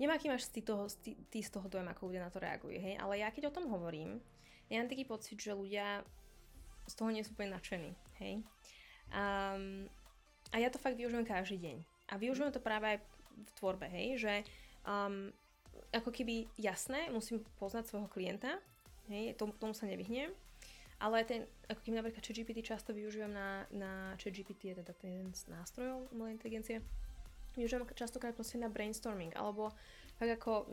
Neviem, 0.00 0.16
aký 0.16 0.32
máš 0.32 0.48
ty, 0.48 0.64
toho, 0.64 0.88
ty, 1.04 1.12
ty 1.28 1.44
z 1.44 1.52
toho 1.52 1.68
dojem, 1.68 1.84
ako 1.92 2.08
ľudia 2.08 2.24
na 2.24 2.32
to 2.32 2.40
reagujú, 2.40 2.72
hej? 2.72 2.96
Ale 2.96 3.20
ja 3.20 3.28
keď 3.28 3.52
o 3.52 3.54
tom 3.60 3.68
hovorím, 3.68 4.16
ja 4.72 4.80
mám 4.80 4.88
taký 4.88 5.04
pocit, 5.04 5.36
že 5.36 5.52
ľudia 5.52 6.00
z 6.88 6.94
toho 6.96 7.12
nie 7.12 7.20
sú 7.20 7.36
úplne 7.36 7.52
nadšení, 7.52 7.92
hej? 8.16 8.40
Um, 9.12 9.92
a 10.56 10.56
ja 10.56 10.72
to 10.72 10.80
fakt 10.80 10.96
využijem 10.96 11.28
každý 11.28 11.60
deň. 11.60 11.76
A 12.08 12.16
využijem 12.16 12.48
to 12.48 12.64
práve 12.64 12.96
aj 12.96 12.98
v 13.44 13.50
tvorbe, 13.60 13.92
hej? 13.92 14.16
Že 14.16 14.34
um, 14.88 15.36
ako 15.90 16.10
keby 16.14 16.46
jasné, 16.58 17.10
musím 17.10 17.42
poznať 17.58 17.90
svojho 17.90 18.08
klienta, 18.10 18.58
hej? 19.10 19.34
Tomu, 19.34 19.52
tomu 19.58 19.74
sa 19.74 19.86
nevyhnem. 19.86 20.30
Ale 21.00 21.24
ten, 21.24 21.48
ako 21.72 21.80
keby 21.80 21.94
napríklad 21.96 22.20
ChatGPT 22.20 22.60
často 22.60 22.92
využívam 22.92 23.32
na, 23.32 23.64
na 23.72 24.12
ChatGPT, 24.20 24.70
je 24.70 24.84
teda 24.84 24.92
ten 25.00 25.32
z 25.32 25.48
nástrojov 25.48 26.12
umelej 26.12 26.36
inteligencie, 26.36 26.84
využívam 27.56 27.88
častokrát 27.96 28.36
proste 28.36 28.60
na 28.60 28.68
brainstorming, 28.68 29.32
alebo 29.32 29.72
tak 30.20 30.36
ako 30.36 30.68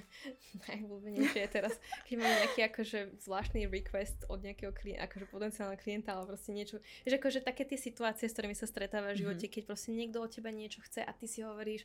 najvľúbenejšie 0.72 1.40
je 1.44 1.50
teraz, 1.52 1.76
keď 2.08 2.16
mám 2.16 2.32
nejaký 2.32 2.60
akože 2.72 2.98
zvláštny 3.28 3.68
request 3.68 4.24
od 4.32 4.40
nejakého 4.40 4.72
klienta, 4.72 5.04
akože 5.04 5.28
potenciálneho 5.28 5.76
klienta, 5.76 6.16
ale 6.16 6.24
proste 6.24 6.56
niečo, 6.56 6.80
že 7.04 7.20
akože 7.20 7.44
také 7.44 7.68
tie 7.68 7.76
situácie, 7.76 8.24
s 8.24 8.32
ktorými 8.32 8.56
sa 8.56 8.64
stretáva 8.64 9.12
v 9.12 9.20
živote, 9.20 9.44
mm-hmm. 9.44 9.54
keď 9.60 9.62
proste 9.68 9.92
niekto 9.92 10.24
od 10.24 10.32
teba 10.32 10.48
niečo 10.48 10.80
chce 10.80 11.04
a 11.04 11.12
ty 11.12 11.28
si 11.28 11.44
hovoríš, 11.44 11.84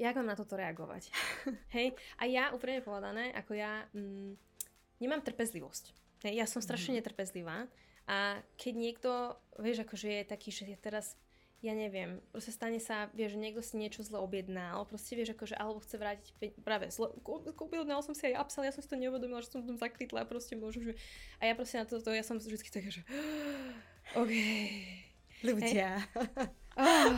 jak 0.00 0.16
mám 0.16 0.32
na 0.32 0.38
toto 0.38 0.56
reagovať. 0.56 1.12
Hej? 1.76 1.92
A 2.16 2.24
ja, 2.24 2.56
úprimne 2.56 2.80
povedané, 2.80 3.36
ako 3.36 3.52
ja 3.52 3.84
mm, 3.92 4.32
nemám 5.04 5.20
trpezlivosť. 5.20 5.92
Hej? 6.24 6.40
Ja 6.40 6.46
som 6.48 6.64
strašne 6.64 6.96
mm-hmm. 6.96 7.04
netrpezlivá 7.04 7.68
a 8.08 8.40
keď 8.56 8.74
niekto, 8.74 9.10
vieš, 9.60 9.84
akože 9.84 10.08
je 10.08 10.24
taký, 10.24 10.48
že 10.48 10.64
je 10.72 10.78
teraz 10.80 11.20
ja 11.60 11.76
neviem, 11.76 12.24
proste 12.32 12.56
stane 12.56 12.80
sa, 12.80 13.12
vieš, 13.12 13.36
že 13.36 13.42
niekto 13.44 13.60
si 13.60 13.76
niečo 13.76 14.00
zle 14.00 14.16
objednal, 14.16 14.88
proste 14.88 15.12
vieš, 15.12 15.36
akože, 15.36 15.60
alebo 15.60 15.84
chce 15.84 15.96
vrátiť, 16.00 16.32
práve, 16.64 16.88
zle, 16.88 17.12
kúpil, 17.20 17.84
dal 17.84 18.00
som 18.00 18.16
si 18.16 18.32
aj 18.32 18.40
upsell, 18.40 18.64
ja 18.64 18.72
som 18.72 18.80
si 18.80 18.88
to 18.88 18.96
neuvedomila, 18.96 19.44
že 19.44 19.52
som 19.52 19.60
tam 19.60 19.76
zakrytla, 19.76 20.24
proste 20.24 20.56
môžu, 20.56 20.80
že, 20.80 20.92
a 21.36 21.52
ja 21.52 21.52
proste 21.52 21.76
na 21.76 21.84
toto, 21.84 22.08
ja 22.16 22.24
som 22.24 22.40
vždy 22.40 22.64
taká, 22.64 22.88
že, 22.88 23.04
OK. 24.20 24.32
Ľudia. 25.44 26.00
Hey. 26.00 26.48
Oh. 26.80 27.12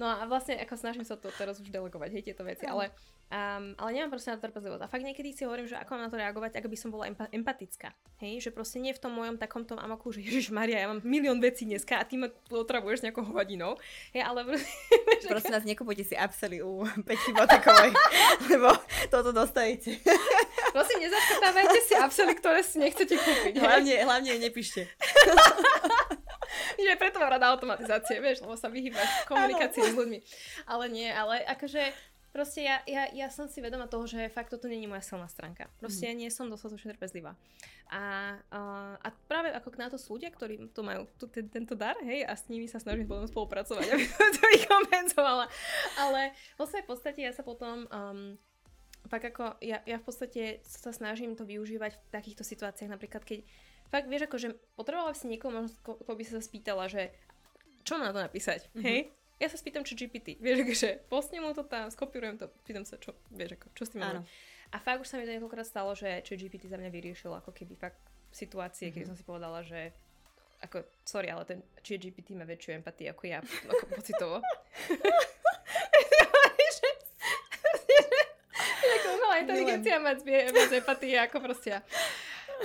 No 0.00 0.10
a 0.10 0.26
vlastne, 0.26 0.58
ako 0.58 0.74
snažím 0.74 1.06
sa 1.06 1.14
to 1.14 1.30
teraz 1.38 1.62
už 1.62 1.70
delegovať, 1.70 2.10
hej, 2.10 2.22
tieto 2.32 2.42
veci, 2.42 2.66
ale 2.66 2.90
Um, 3.30 3.78
ale 3.78 3.94
nemám 3.94 4.10
proste 4.10 4.34
na 4.34 4.42
to 4.42 4.50
trpezlivosť. 4.50 4.82
A 4.82 4.90
fakt 4.90 5.06
niekedy 5.06 5.30
si 5.30 5.46
hovorím, 5.46 5.70
že 5.70 5.78
ako 5.78 5.94
na 5.94 6.10
to 6.10 6.18
reagovať, 6.18 6.58
ako 6.58 6.66
by 6.66 6.74
som 6.74 6.90
bola 6.90 7.06
empa- 7.06 7.30
empatická. 7.30 7.94
Hej, 8.18 8.42
že 8.42 8.50
proste 8.50 8.82
nie 8.82 8.90
v 8.90 8.98
tom 8.98 9.14
mojom 9.14 9.38
takom 9.38 9.62
tom 9.62 9.78
amaku, 9.78 10.10
že 10.10 10.18
Ježiš 10.18 10.50
Maria, 10.50 10.82
ja 10.82 10.90
mám 10.90 10.98
milión 11.06 11.38
vecí 11.38 11.62
dneska 11.62 11.94
a 11.94 12.02
ty 12.02 12.18
ma 12.18 12.26
otravuješ 12.50 13.06
nejakou 13.06 13.22
hodinou. 13.22 13.78
Hej, 14.10 14.26
ale 14.26 14.42
proste... 14.42 14.66
Prosím 15.30 15.52
vás, 15.54 15.62
nekupujte 15.62 16.02
si 16.02 16.18
apsely 16.18 16.58
u 16.58 16.82
Peťky 17.06 17.30
Botekovej, 17.30 17.94
lebo 18.50 18.74
toto 19.14 19.30
dostavíte. 19.30 19.94
Prosím, 20.74 20.98
nezaškrtávajte 21.06 21.78
si 21.86 21.94
apsely, 21.94 22.34
ktoré 22.34 22.66
si 22.66 22.82
nechcete 22.82 23.14
kúpiť. 23.14 23.62
Hlavne, 23.62 23.94
hlavne 24.10 24.42
nepíšte. 24.42 24.90
Že 26.76 27.00
preto 27.00 27.18
mám 27.22 27.32
rada 27.34 27.52
automatizácie, 27.52 28.18
vieš, 28.18 28.44
lebo 28.44 28.54
sa 28.54 28.68
vyhýbaš 28.68 29.28
komunikácii 29.30 29.82
s 29.90 29.94
ľuďmi. 29.96 30.18
Ale 30.68 30.84
nie, 30.92 31.08
ale 31.08 31.42
akože 31.46 32.10
Proste 32.30 32.62
ja, 32.62 32.78
ja, 32.86 33.10
ja 33.10 33.26
som 33.26 33.50
si 33.50 33.58
vedoma 33.58 33.90
toho, 33.90 34.06
že 34.06 34.30
fakt 34.30 34.54
toto 34.54 34.70
není 34.70 34.86
moja 34.86 35.02
silná 35.02 35.26
stránka. 35.26 35.66
Proste 35.82 36.06
mm. 36.06 36.08
ja 36.08 36.14
nie 36.14 36.30
som 36.30 36.46
dostatočne 36.46 36.94
trpezlivá. 36.94 37.34
A, 37.90 38.38
a, 38.54 38.60
a 39.02 39.08
práve 39.26 39.50
ako 39.50 39.74
na 39.74 39.90
to 39.90 39.98
sú 39.98 40.14
ľudia, 40.14 40.30
ktorí 40.30 40.70
tu 40.70 40.86
majú 40.86 41.10
tu, 41.18 41.26
ten, 41.26 41.50
tento 41.50 41.74
dar, 41.74 41.98
hej, 42.06 42.22
a 42.22 42.38
s 42.38 42.46
nimi 42.46 42.70
sa 42.70 42.78
snažím 42.78 43.10
potom 43.10 43.26
spolupracovať, 43.26 43.82
aby 43.90 44.06
som 44.06 44.30
to 44.30 44.42
vykompenzovala. 44.46 45.50
Ale 45.98 46.30
vo 46.54 46.70
svojej 46.70 46.86
podstate 46.86 47.20
ja 47.26 47.34
sa 47.34 47.42
potom 47.42 47.90
um, 47.90 48.38
fakt 49.10 49.26
ako, 49.26 49.58
ja, 49.58 49.82
ja 49.82 49.98
v 49.98 50.04
podstate 50.06 50.62
sa 50.62 50.94
snažím 50.94 51.34
to 51.34 51.42
využívať 51.42 51.98
v 51.98 52.02
takýchto 52.14 52.46
situáciách, 52.46 52.94
napríklad 52.94 53.26
keď 53.26 53.42
fakt 53.90 54.06
vieš, 54.06 54.30
akože 54.30 54.54
potrebovala 54.78 55.12
si 55.12 55.26
niekoho, 55.26 55.50
možno 55.50 55.74
ko, 55.82 55.98
ko 55.98 56.12
by 56.14 56.22
sa 56.24 56.40
spýtala, 56.40 56.86
že 56.86 57.10
čo 57.82 57.98
mám 57.98 58.10
na 58.10 58.14
to 58.14 58.22
napísať, 58.22 58.70
mm-hmm. 58.70 58.86
hej? 58.86 59.00
ja 59.40 59.48
sa 59.48 59.56
spýtam, 59.56 59.82
čo 59.82 59.96
GPT. 59.96 60.36
Vieš, 60.36 60.68
akože 60.68 60.88
postnem 61.08 61.40
mu 61.40 61.56
to 61.56 61.64
tam, 61.64 61.88
skopírujem 61.88 62.36
to, 62.36 62.52
pýtam 62.68 62.84
sa, 62.84 63.00
čo, 63.00 63.16
vieš, 63.32 63.56
ako, 63.56 63.66
čo 63.72 63.82
s 63.88 63.90
tým 63.90 64.04
mám. 64.04 64.22
A 64.70 64.76
fakt 64.78 65.02
už 65.02 65.08
sa 65.10 65.18
mi 65.18 65.26
to 65.26 65.32
niekoľkokrát 65.34 65.66
stalo, 65.66 65.96
že 65.96 66.22
čo 66.22 66.36
GPT 66.38 66.70
za 66.70 66.78
mňa 66.78 66.92
vyriešil 66.92 67.32
ako 67.34 67.50
keby 67.50 67.74
fakt 67.74 67.98
situácie, 68.30 68.88
mm-hmm. 68.88 68.94
keď 68.94 69.02
mhm. 69.02 69.10
som 69.10 69.16
si 69.18 69.24
povedala, 69.26 69.64
že 69.66 69.90
ako, 70.60 70.84
sorry, 71.08 71.32
ale 71.32 71.48
ten 71.48 71.58
či 71.80 71.96
GPT 71.96 72.36
má 72.36 72.44
väčšiu 72.44 72.76
empatii 72.84 73.08
ako 73.08 73.22
ja, 73.24 73.40
ako 73.40 73.84
pocitovo. 73.96 74.36
inteligencia 79.40 79.96
mať 79.98 80.18
viac 80.24 80.72
empatie 80.72 81.16
ako 81.16 81.36
proste 81.40 81.68
ja. 81.76 81.80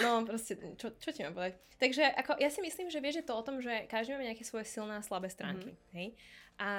No 0.02 0.26
proste, 0.28 0.58
čo, 0.76 0.92
čo 0.96 1.10
ti 1.12 1.24
mám 1.24 1.36
povedať? 1.36 1.56
Takže 1.76 2.04
ako, 2.08 2.40
ja 2.40 2.48
si 2.48 2.64
myslím, 2.64 2.88
že 2.88 3.04
vieš, 3.04 3.24
že 3.24 3.28
to 3.28 3.36
o 3.36 3.46
tom, 3.46 3.60
že 3.60 3.88
každý 3.92 4.16
máme 4.16 4.32
nejaké 4.32 4.48
svoje 4.48 4.68
silné 4.68 5.00
a 5.00 5.04
slabé 5.04 5.28
stránky. 5.28 5.76
Mm-hmm. 5.76 5.96
Hej? 5.96 6.08
A 6.56 6.70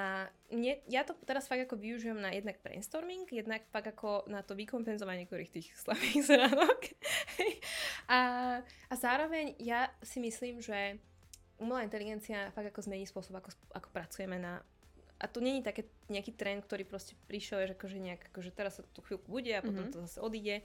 mne, 0.49 0.81
ja 0.89 1.05
to 1.05 1.13
teraz 1.21 1.45
fakt 1.45 1.61
ako 1.69 1.77
využijem 1.77 2.17
na 2.17 2.33
jednak 2.33 2.57
brainstorming, 2.65 3.29
jednak 3.29 3.61
fakt 3.69 3.93
ako 3.93 4.25
na 4.25 4.41
to 4.41 4.57
vykompenzovanie 4.57 5.25
niektorých 5.25 5.53
tých 5.53 5.69
slabých 5.85 6.25
zránok. 6.25 6.81
a, 8.09 8.19
a 8.65 8.93
zároveň 8.97 9.53
ja 9.61 9.93
si 10.01 10.17
myslím, 10.17 10.65
že 10.65 10.97
umelá 11.61 11.85
inteligencia 11.85 12.49
fakt 12.57 12.73
ako 12.73 12.89
zmení 12.89 13.05
spôsob, 13.05 13.37
ako, 13.37 13.53
ako 13.73 13.87
pracujeme 13.93 14.41
na 14.41 14.65
a 15.17 15.25
to 15.25 15.41
není 15.41 15.65
také 15.65 15.89
nejaký 16.13 16.37
trend, 16.37 16.61
ktorý 16.69 16.85
proste 16.85 17.17
prišiel, 17.25 17.65
že 17.65 17.73
akože 17.73 17.97
nejak, 17.97 18.29
akože 18.29 18.51
teraz 18.53 18.77
sa 18.77 18.85
tu 18.85 19.01
chvíľku 19.01 19.25
bude 19.25 19.49
a 19.49 19.65
potom 19.65 19.89
mm-hmm. 19.89 19.97
to 19.97 20.05
zase 20.05 20.21
odíde. 20.21 20.61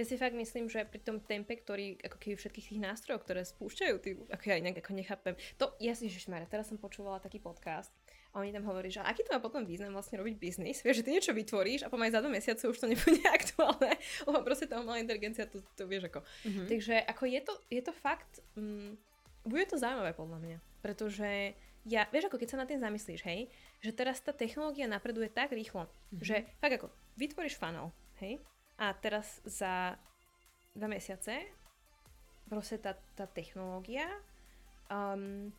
Ja 0.00 0.08
si 0.08 0.16
fakt 0.16 0.32
myslím, 0.32 0.64
že 0.72 0.88
pri 0.88 0.96
tom 1.04 1.20
tempe, 1.20 1.60
ktorý, 1.60 2.00
ako 2.00 2.16
keby 2.16 2.40
všetkých 2.40 2.72
tých 2.72 2.80
nástrojov, 2.80 3.20
ktoré 3.20 3.44
spúšťajú, 3.44 3.94
tí, 4.00 4.16
ako 4.32 4.44
ja 4.48 4.56
inak 4.56 4.80
ako 4.80 4.96
nechápem, 4.96 5.36
to, 5.60 5.76
ja 5.76 5.92
si, 5.92 6.08
že 6.08 6.24
teraz 6.48 6.72
som 6.72 6.80
počúvala 6.80 7.20
taký 7.20 7.36
podcast, 7.36 7.92
a 8.30 8.40
oni 8.40 8.54
tam 8.54 8.62
hovorí, 8.64 8.94
že 8.94 9.02
aký 9.02 9.26
to 9.26 9.34
má 9.34 9.42
potom 9.42 9.66
význam 9.66 9.90
vlastne 9.90 10.14
robiť 10.22 10.38
biznis. 10.38 10.86
Vieš, 10.86 11.02
že 11.02 11.04
ty 11.04 11.10
niečo 11.10 11.34
vytvoríš 11.34 11.82
a 11.82 11.90
pomaly 11.90 12.14
za 12.14 12.22
dva 12.22 12.30
mesiace 12.30 12.62
už 12.62 12.78
to 12.78 12.86
nebude 12.86 13.18
aktuálne, 13.38 13.98
lebo 14.24 14.38
proste 14.46 14.70
tá 14.70 14.78
umelá 14.78 15.02
inteligencia, 15.02 15.50
to, 15.50 15.58
to 15.74 15.82
vieš 15.90 16.08
ako. 16.08 16.22
Mm-hmm. 16.46 16.66
Takže 16.70 16.94
ako 17.10 17.22
je 17.26 17.40
to, 17.42 17.52
je 17.68 17.82
to 17.82 17.92
fakt, 17.92 18.38
mm, 18.54 18.94
bude 19.44 19.66
to 19.66 19.76
zaujímavé 19.82 20.14
podľa 20.14 20.38
mňa, 20.46 20.58
pretože 20.78 21.58
ja, 21.90 22.06
vieš 22.14 22.30
ako 22.30 22.38
keď 22.38 22.48
sa 22.54 22.60
na 22.62 22.68
tým 22.70 22.78
zamyslíš, 22.78 23.20
hej, 23.26 23.50
že 23.82 23.90
teraz 23.90 24.22
tá 24.22 24.30
technológia 24.30 24.86
napreduje 24.86 25.26
tak 25.26 25.50
rýchlo, 25.50 25.90
mm-hmm. 25.90 26.22
že 26.22 26.46
fakt 26.62 26.78
ako 26.78 26.86
vytvoríš 27.18 27.58
funnel, 27.58 27.90
hej, 28.22 28.38
a 28.80 28.96
teraz 28.96 29.44
za 29.44 29.94
dva 30.72 30.88
mesiace 30.88 31.44
proste 32.48 32.80
tá, 32.80 32.96
tá 33.14 33.28
technológia 33.28 34.08
um, 34.88 35.52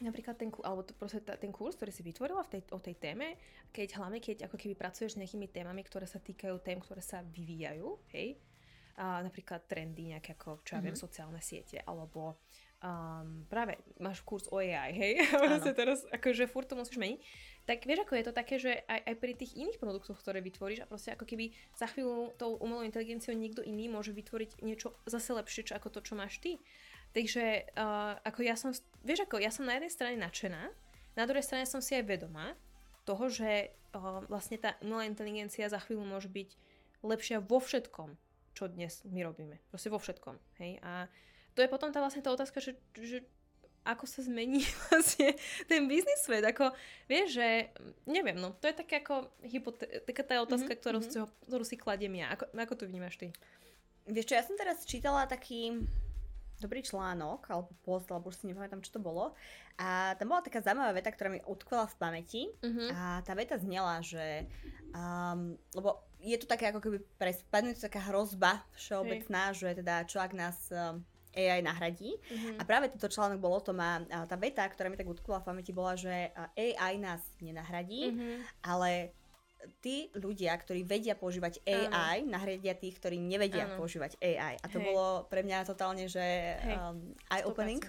napríklad 0.00 0.34
ten, 0.40 0.50
alebo 0.64 0.82
to 0.82 0.96
proste 0.96 1.20
ten 1.22 1.52
kurz, 1.52 1.76
ktorý 1.76 1.92
si 1.92 2.02
vytvorila 2.02 2.42
v 2.48 2.58
tej, 2.58 2.62
o 2.72 2.80
tej 2.80 2.96
téme, 2.96 3.38
keď 3.70 4.00
hlavne 4.00 4.18
keď 4.18 4.48
ako 4.48 4.56
keby 4.56 4.74
pracuješ 4.74 5.14
s 5.14 5.20
nejakými 5.20 5.52
témami, 5.52 5.84
ktoré 5.84 6.08
sa 6.08 6.18
týkajú 6.18 6.58
tém, 6.64 6.80
ktoré 6.80 7.04
sa 7.04 7.20
vyvíjajú, 7.20 7.86
hej, 8.16 8.40
a 8.96 9.24
napríklad 9.24 9.64
trendy 9.68 10.12
nejaké 10.16 10.36
ako, 10.36 10.64
čo 10.64 10.76
ja 10.76 10.84
viem, 10.84 10.92
mm-hmm. 10.92 11.04
sociálne 11.06 11.40
siete, 11.40 11.80
alebo 11.84 12.40
um, 12.82 13.46
práve 13.46 13.78
máš 14.02 14.20
kurz 14.26 14.50
o 14.50 14.58
AI, 14.58 14.92
hej, 14.92 15.12
proste 15.46 15.72
teraz 15.72 16.02
akože 16.10 16.50
furt 16.50 16.68
to 16.68 16.76
musíš 16.76 16.98
meniť, 16.98 17.20
tak 17.62 17.86
vieš, 17.86 18.02
ako 18.02 18.18
je 18.18 18.26
to 18.26 18.34
také, 18.34 18.54
že 18.58 18.72
aj, 18.90 19.00
aj 19.06 19.14
pri 19.22 19.32
tých 19.38 19.54
iných 19.54 19.78
produktoch, 19.78 20.18
ktoré 20.18 20.42
vytvoríš 20.42 20.82
a 20.82 20.90
proste 20.90 21.14
ako 21.14 21.22
keby 21.22 21.54
za 21.78 21.86
chvíľu 21.86 22.34
tou 22.34 22.58
umelou 22.58 22.82
inteligenciou 22.82 23.38
niekto 23.38 23.62
iný 23.62 23.86
môže 23.86 24.10
vytvoriť 24.10 24.66
niečo 24.66 24.98
zase 25.06 25.30
lepšie, 25.30 25.70
čo 25.70 25.78
ako 25.78 25.88
to, 25.94 26.00
čo 26.02 26.18
máš 26.18 26.42
ty. 26.42 26.58
Takže 27.14 27.70
uh, 27.78 28.18
ako 28.26 28.40
ja 28.42 28.58
som, 28.58 28.74
vieš 29.06 29.28
ako, 29.30 29.38
ja 29.38 29.54
som 29.54 29.68
na 29.68 29.78
jednej 29.78 29.92
strane 29.94 30.16
nadšená, 30.18 30.62
na 31.14 31.24
druhej 31.28 31.44
strane 31.44 31.68
som 31.68 31.78
si 31.78 31.94
aj 31.94 32.08
vedomá 32.08 32.56
toho, 33.06 33.30
že 33.30 33.70
uh, 33.94 34.24
vlastne 34.26 34.58
tá 34.58 34.74
umelá 34.82 35.06
inteligencia 35.06 35.70
za 35.70 35.78
chvíľu 35.78 36.02
môže 36.02 36.32
byť 36.32 36.56
lepšia 37.04 37.38
vo 37.38 37.62
všetkom, 37.62 38.16
čo 38.58 38.64
dnes 38.66 39.06
my 39.06 39.22
robíme. 39.22 39.62
Proste 39.70 39.92
vo 39.92 40.02
všetkom. 40.02 40.34
Hej? 40.58 40.82
A 40.82 41.06
to 41.52 41.60
je 41.60 41.68
potom 41.68 41.92
tá 41.92 42.00
vlastne 42.00 42.24
tá 42.24 42.32
otázka, 42.32 42.58
že, 42.60 42.78
že 42.96 43.24
ako 43.82 44.06
sa 44.06 44.22
zmení 44.22 44.62
vlastne 44.88 45.34
ten 45.66 45.90
biznis 45.90 46.22
svet. 46.22 46.46
Ako, 46.46 46.70
vieš, 47.10 47.38
že 47.42 47.48
neviem, 48.06 48.38
no, 48.38 48.54
to 48.58 48.70
je 48.70 48.74
také 48.78 49.02
ako 49.02 49.30
hypoté- 49.42 50.02
taká 50.06 50.22
tá 50.22 50.34
otázka, 50.42 50.72
mm-hmm. 50.72 50.82
ktorú, 50.82 50.98
mm-hmm. 51.02 51.46
ktorú 51.50 51.64
si 51.66 51.76
kladiem 51.78 52.14
ja. 52.22 52.34
Ako, 52.34 52.50
ako 52.54 52.74
to 52.78 52.84
vnímaš 52.86 53.18
ty? 53.18 53.34
Vieš 54.06 54.26
čo, 54.30 54.34
ja 54.38 54.46
som 54.46 54.58
teraz 54.58 54.82
čítala 54.86 55.26
taký 55.30 55.82
dobrý 56.62 56.78
článok, 56.86 57.50
alebo 57.50 57.74
post, 57.82 58.06
alebo 58.06 58.30
už 58.30 58.38
si 58.38 58.46
nepamätám, 58.46 58.86
čo 58.86 58.94
to 58.94 59.00
bolo. 59.02 59.34
A 59.82 60.14
tam 60.14 60.30
bola 60.30 60.46
taká 60.46 60.62
zaujímavá 60.62 60.94
veta, 60.94 61.10
ktorá 61.10 61.34
mi 61.34 61.42
utkvela 61.42 61.90
v 61.90 61.98
pamäti. 61.98 62.42
Uh-huh. 62.62 62.88
A 62.94 63.18
tá 63.26 63.34
veta 63.34 63.58
znela, 63.58 63.98
že... 63.98 64.46
Um, 64.94 65.58
lebo 65.74 66.06
je 66.22 66.38
to 66.38 66.46
také 66.46 66.70
ako 66.70 66.78
keby 66.78 67.02
prespadnúť 67.18 67.82
taká 67.82 67.98
hrozba 68.06 68.62
všeobecná, 68.78 69.50
hey. 69.50 69.58
že 69.58 69.68
teda 69.82 70.06
čo 70.06 70.22
ak 70.22 70.32
nás 70.38 70.70
um, 70.70 71.02
AI 71.32 71.64
nahradí. 71.64 72.14
Uh-huh. 72.16 72.60
A 72.60 72.62
práve 72.68 72.92
tento 72.92 73.08
článok 73.08 73.40
bol 73.40 73.56
o 73.56 73.62
tom 73.64 73.80
a, 73.80 74.04
a 74.08 74.28
tá 74.28 74.36
veta, 74.36 74.64
ktorá 74.68 74.92
mi 74.92 74.96
tak 75.00 75.08
utkvela 75.08 75.40
v 75.40 75.48
pamäti, 75.48 75.72
bola, 75.72 75.96
že 75.96 76.30
AI 76.56 77.00
nás 77.00 77.24
nenahradí, 77.40 78.12
uh-huh. 78.12 78.36
ale 78.64 79.16
tí 79.78 80.10
ľudia, 80.18 80.54
ktorí 80.58 80.82
vedia 80.82 81.14
používať 81.14 81.62
AI, 81.62 82.26
ano. 82.26 82.34
nahradia 82.34 82.74
tých, 82.74 82.98
ktorí 82.98 83.18
nevedia 83.18 83.70
ano. 83.70 83.78
používať 83.78 84.18
AI. 84.18 84.58
A 84.58 84.66
to 84.66 84.82
Hej. 84.82 84.86
bolo 84.90 85.26
pre 85.30 85.46
mňa 85.46 85.68
totálne, 85.68 86.10
že 86.10 86.22
um, 86.66 87.14
eye-opening. 87.30 87.82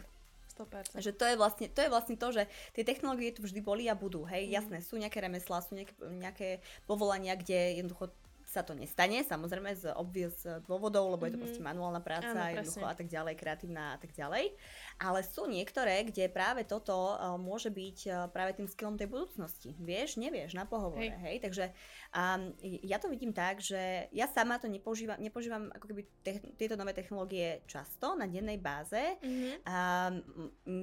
100%. 0.54 1.02
Že 1.02 1.12
to 1.18 1.26
je, 1.26 1.36
vlastne, 1.36 1.66
to 1.66 1.80
je 1.82 1.90
vlastne 1.90 2.14
to, 2.14 2.28
že 2.30 2.46
tie 2.78 2.86
technológie 2.86 3.34
tu 3.34 3.42
vždy 3.42 3.58
boli 3.66 3.90
a 3.90 3.98
budú. 3.98 4.22
Hej, 4.30 4.50
mm. 4.50 4.54
jasné, 4.54 4.78
sú 4.86 5.02
nejaké 5.02 5.18
remeslá, 5.18 5.66
sú 5.66 5.74
nejaké, 5.74 5.94
nejaké 5.98 6.50
povolania, 6.86 7.34
kde 7.34 7.82
jednoducho 7.82 8.14
sa 8.54 8.62
to 8.62 8.78
nestane, 8.78 9.26
samozrejme 9.26 9.74
z 9.74 9.90
obvious 9.98 10.46
dôvodov, 10.70 11.18
lebo 11.18 11.26
mm-hmm. 11.26 11.28
je 11.28 11.34
to 11.34 11.40
mhm. 11.40 11.44
proste 11.44 11.62
manuálna 11.66 12.02
práca, 12.06 12.38
Áno, 12.38 12.54
jednoducho 12.54 12.86
a 12.86 12.94
tak 12.94 13.10
ďalej, 13.10 13.34
kreatívna 13.34 13.84
a 13.94 13.98
tak 13.98 14.14
ďalej. 14.14 14.54
Ale 15.02 15.20
sú 15.26 15.50
niektoré, 15.50 16.06
kde 16.06 16.30
práve 16.30 16.62
toto 16.70 17.18
uh, 17.18 17.34
môže 17.42 17.74
byť 17.74 17.98
uh, 18.06 18.14
práve 18.30 18.54
tým 18.54 18.70
skillom 18.70 18.94
tej 18.94 19.10
budúcnosti. 19.10 19.74
Vieš, 19.82 20.22
nevieš 20.22 20.54
na 20.54 20.70
pohovore, 20.70 21.10
hej. 21.10 21.18
hej? 21.26 21.36
Takže 21.42 21.66
um, 22.14 22.54
ja 22.86 23.02
to 23.02 23.10
vidím 23.10 23.34
tak, 23.34 23.58
že 23.58 24.06
ja 24.14 24.30
sama 24.30 24.62
to 24.62 24.70
nepoužívam, 24.70 25.18
nepoužívam 25.18 25.74
ako 25.74 25.86
keby 25.90 26.02
te- 26.22 26.54
tieto 26.54 26.78
nové 26.78 26.94
technológie 26.94 27.66
často 27.66 28.14
na 28.14 28.30
dennej 28.30 28.62
báze. 28.62 29.18
Mm-hmm. 29.26 29.54
Um, 29.66 30.14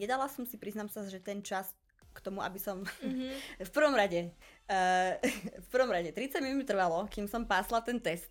nedala 0.03 0.27
som 0.27 0.43
si, 0.43 0.59
priznám 0.59 0.91
sa, 0.91 1.07
že 1.07 1.23
ten 1.23 1.39
čas 1.47 1.71
k 2.11 2.19
tomu, 2.19 2.43
aby 2.43 2.59
som 2.59 2.83
mm-hmm. 2.83 3.63
v 3.69 3.71
prvom 3.71 3.95
rade 3.95 4.35
Uh, 4.71 5.19
v 5.67 5.69
prvom 5.75 5.91
rade 5.91 6.15
30 6.15 6.47
minút 6.47 6.63
trvalo, 6.63 7.11
kým 7.11 7.27
som 7.27 7.43
pásla 7.43 7.83
ten 7.83 7.99
test, 7.99 8.31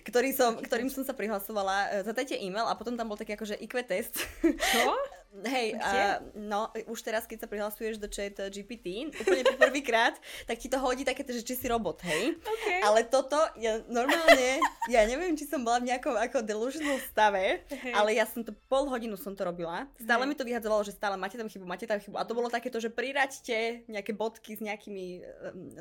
ktorý 0.00 0.32
som, 0.32 0.56
ktorým 0.56 0.88
som 0.88 1.04
sa 1.04 1.12
prihlasovala. 1.12 2.00
Uh, 2.00 2.02
Zatajte 2.08 2.40
e-mail 2.40 2.64
a 2.64 2.72
potom 2.72 2.96
tam 2.96 3.12
bol 3.12 3.20
taký 3.20 3.36
akože 3.36 3.60
IQ 3.60 3.84
test. 3.84 4.24
Čo? 4.40 4.88
Hej, 5.42 5.74
uh, 5.74 6.22
no 6.38 6.70
už 6.86 7.02
teraz, 7.02 7.26
keď 7.26 7.42
sa 7.42 7.50
prihlasuješ 7.50 7.98
do 7.98 8.06
chat 8.06 8.38
GPT, 8.38 9.10
úplne 9.10 9.42
prvýkrát, 9.66 10.14
tak 10.46 10.62
ti 10.62 10.70
to 10.70 10.78
hodí 10.78 11.02
také, 11.02 11.26
že 11.26 11.42
či 11.42 11.58
si 11.58 11.66
robot, 11.66 12.06
hej. 12.06 12.38
Okay. 12.38 12.78
Ale 12.86 13.02
toto, 13.02 13.34
ja 13.58 13.82
normálne, 13.90 14.62
ja 14.86 15.02
neviem, 15.02 15.34
či 15.34 15.42
som 15.42 15.66
bola 15.66 15.82
v 15.82 15.90
nejakom 15.90 16.14
ako 16.14 16.38
delusional 16.46 17.02
stave, 17.10 17.66
hey. 17.66 17.90
ale 17.90 18.14
ja 18.14 18.30
som 18.30 18.46
to 18.46 18.54
pol 18.70 18.86
hodinu 18.86 19.18
som 19.18 19.34
to 19.34 19.42
robila. 19.42 19.90
Stále 19.98 20.22
hey. 20.22 20.30
mi 20.30 20.38
to 20.38 20.46
vyhadzovalo, 20.46 20.86
že 20.86 20.94
stále 20.94 21.18
máte 21.18 21.34
tam 21.34 21.50
chybu, 21.50 21.66
máte 21.66 21.90
tam 21.90 21.98
chybu. 21.98 22.14
A 22.14 22.22
to 22.22 22.38
bolo 22.38 22.46
takéto, 22.46 22.78
že 22.78 22.94
priraďte 22.94 23.90
nejaké 23.90 24.14
bodky 24.14 24.54
s 24.54 24.62
nejakými 24.62 25.18
um, 25.18 25.26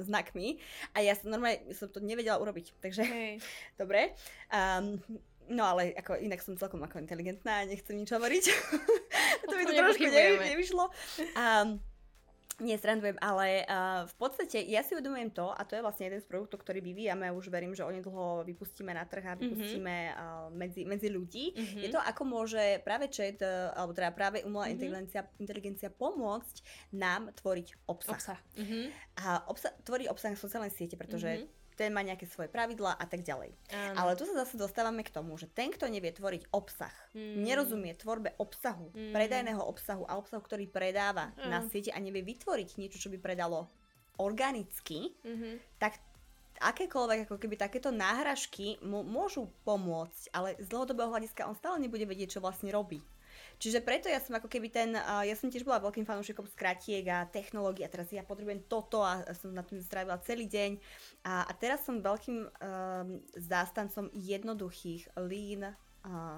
znakmi. 0.01 0.57
A 0.97 1.05
ja 1.05 1.13
som 1.13 1.29
normálne 1.29 1.61
som 1.77 1.85
to 1.93 2.01
nevedela 2.01 2.41
urobiť. 2.41 2.73
Takže, 2.81 3.03
hey. 3.05 3.37
dobre. 3.81 4.17
Um, 4.49 4.97
No 5.51 5.67
ale 5.67 5.91
ako 5.97 6.19
inak 6.19 6.39
som 6.39 6.55
celkom 6.55 6.83
ako 6.83 7.01
inteligentná 7.03 7.63
a 7.63 7.67
nechcem 7.67 7.99
nič 7.99 8.11
hovoriť. 8.13 8.43
to 9.49 9.53
mi 9.57 9.63
to 9.67 9.73
trošku 9.75 10.07
nevy, 10.07 10.37
nevyšlo. 10.55 10.83
Um, 11.35 11.83
nie, 12.61 12.77
srandujem, 12.77 13.17
ale 13.17 13.65
uh, 13.65 14.05
v 14.05 14.15
podstate 14.21 14.61
ja 14.69 14.85
si 14.85 14.93
uvedomujem 14.93 15.33
to, 15.33 15.49
a 15.49 15.65
to 15.65 15.73
je 15.73 15.81
vlastne 15.81 16.05
jeden 16.05 16.21
z 16.21 16.29
produktov, 16.29 16.61
ktorý 16.61 16.85
vyvíjame, 16.85 17.33
už 17.33 17.49
verím, 17.49 17.73
že 17.73 17.81
onedlho 17.81 18.45
vypustíme 18.45 18.93
na 18.93 19.09
trh 19.09 19.25
a 19.25 19.33
mhm. 19.33 19.41
vypustíme 19.41 19.95
mm-hmm. 20.13 20.21
uh, 20.21 20.47
medzi, 20.53 20.81
medzi 20.85 21.09
ľudí. 21.09 21.57
Mm-hmm. 21.57 21.81
Je 21.81 21.89
to, 21.89 21.97
ako 21.97 22.23
môže 22.29 22.61
práve 22.85 23.09
chat, 23.09 23.41
uh, 23.41 23.73
alebo 23.73 23.97
teda 23.97 24.13
práve 24.13 24.45
umelá 24.45 24.69
mm-hmm. 24.69 24.75
inteligencia, 24.77 25.21
inteligencia 25.41 25.89
pomôcť 25.89 26.55
nám 26.93 27.33
tvoriť 27.33 27.89
obsah. 27.89 28.15
obsah. 28.21 28.39
Mm-hmm. 28.53 28.83
A 29.25 29.25
obsa- 29.49 29.75
tvoriť 29.81 30.07
obsah 30.13 30.29
na 30.31 30.39
sociálnej 30.39 30.71
siete, 30.71 30.93
pretože 30.93 31.41
mm-hmm 31.41 31.62
ten 31.75 31.89
má 31.91 32.01
nejaké 32.05 32.29
svoje 32.29 32.49
pravidlá 32.49 32.95
a 32.95 33.05
tak 33.05 33.25
ďalej. 33.25 33.53
Um. 33.73 33.95
Ale 33.97 34.17
tu 34.17 34.23
sa 34.29 34.45
zase 34.45 34.55
dostávame 34.57 35.01
k 35.01 35.13
tomu, 35.13 35.35
že 35.35 35.49
ten, 35.49 35.73
kto 35.73 35.89
nevie 35.89 36.13
tvoriť 36.13 36.49
obsah, 36.53 36.93
mm. 37.13 37.41
nerozumie 37.41 37.93
tvorbe 37.97 38.33
obsahu, 38.37 38.93
mm. 38.93 39.11
predajného 39.11 39.61
obsahu 39.61 40.03
a 40.05 40.17
obsahu, 40.17 40.41
ktorý 40.41 40.69
predáva 40.69 41.33
um. 41.37 41.49
na 41.49 41.65
siete 41.67 41.91
a 41.91 41.99
nevie 41.99 42.21
vytvoriť 42.21 42.77
niečo, 42.77 42.97
čo 42.97 43.09
by 43.09 43.17
predalo 43.19 43.69
organicky, 44.21 45.09
mm-hmm. 45.25 45.81
tak 45.81 45.97
akékoľvek 46.61 47.25
ako 47.25 47.35
keby 47.41 47.55
takéto 47.57 47.89
náhražky 47.89 48.77
mu 48.85 49.01
môžu 49.01 49.49
pomôcť, 49.65 50.29
ale 50.31 50.55
z 50.61 50.67
dlhodobého 50.69 51.09
hľadiska 51.09 51.49
on 51.49 51.57
stále 51.57 51.81
nebude 51.81 52.05
vedieť, 52.05 52.37
čo 52.37 52.43
vlastne 52.43 52.69
robí. 52.69 53.01
Čiže 53.57 53.79
preto 53.83 54.11
ja 54.11 54.19
som 54.19 54.35
ako 54.35 54.49
keby 54.51 54.67
ten, 54.69 54.93
ja 54.97 55.35
som 55.37 55.47
tiež 55.47 55.63
bola 55.63 55.83
veľkým 55.83 56.03
fanúšikom 56.03 56.45
skratiek 56.51 57.05
a 57.07 57.29
technológií 57.29 57.85
a 57.85 57.91
teraz 57.91 58.11
ja 58.11 58.25
potrebujem 58.25 58.65
toto 58.67 59.01
a 59.01 59.23
som 59.37 59.55
na 59.55 59.63
tým 59.63 59.79
strávila 59.79 60.19
celý 60.21 60.49
deň. 60.49 60.71
A, 61.23 61.47
a 61.47 61.51
teraz 61.55 61.87
som 61.87 62.03
veľkým 62.03 62.43
um, 62.43 62.49
zástancom 63.37 64.11
jednoduchých 64.11 65.15
lean 65.15 65.71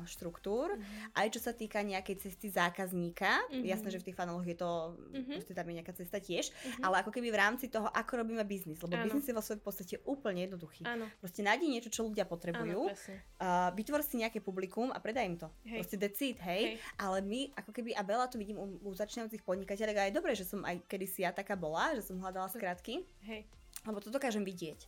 štruktúr, 0.06 0.78
mm-hmm. 0.78 1.18
aj 1.18 1.28
čo 1.34 1.40
sa 1.42 1.50
týka 1.50 1.82
nejakej 1.82 2.22
cesty 2.22 2.54
zákazníka. 2.54 3.50
Mm-hmm. 3.50 3.66
Jasné, 3.66 3.90
že 3.90 4.00
v 4.02 4.06
tých 4.12 4.18
fanoloch 4.18 4.46
je 4.46 4.54
to, 4.54 4.94
mm-hmm. 5.10 5.58
tam 5.58 5.66
je 5.66 5.76
nejaká 5.82 5.94
cesta 5.98 6.22
tiež, 6.22 6.54
mm-hmm. 6.54 6.86
ale 6.86 7.02
ako 7.02 7.10
keby 7.10 7.34
v 7.34 7.38
rámci 7.42 7.66
toho, 7.74 7.90
ako 7.90 8.22
robíme 8.22 8.46
biznis, 8.46 8.78
lebo 8.86 8.94
biznis 9.02 9.26
je 9.26 9.34
vo 9.34 9.42
svojej 9.42 9.62
podstate 9.66 9.96
úplne 10.06 10.46
jednoduchý. 10.46 10.86
Áno. 10.86 11.10
Proste 11.18 11.42
nájdi 11.42 11.66
niečo, 11.66 11.90
čo 11.90 12.06
ľudia 12.06 12.30
potrebujú, 12.30 12.94
Áno, 12.94 12.94
uh, 12.94 13.74
vytvor 13.74 14.06
si 14.06 14.22
nejaké 14.22 14.38
publikum 14.38 14.94
a 14.94 15.02
predaj 15.02 15.26
im 15.26 15.36
to. 15.42 15.50
Hej. 15.66 15.82
Proste 15.82 15.98
decid, 15.98 16.38
hej? 16.46 16.78
hej. 16.78 16.78
Ale 17.02 17.26
my, 17.26 17.50
ako 17.58 17.72
keby, 17.74 17.98
a 17.98 18.06
veľa 18.06 18.30
to 18.30 18.38
vidím 18.38 18.62
u, 18.62 18.70
u 18.86 18.94
začínajúcich 18.94 19.42
podnikateľov, 19.42 19.98
aj 19.98 20.14
dobre, 20.14 20.38
že 20.38 20.46
som 20.46 20.62
aj 20.62 20.86
kedysi 20.86 21.26
ja 21.26 21.34
taká 21.34 21.58
bola, 21.58 21.98
že 21.98 22.06
som 22.06 22.22
hľadala 22.22 22.54
skratky. 22.54 23.02
Hej 23.26 23.50
lebo 23.86 24.02
to 24.02 24.10
dokážem 24.10 24.42
vidieť. 24.42 24.80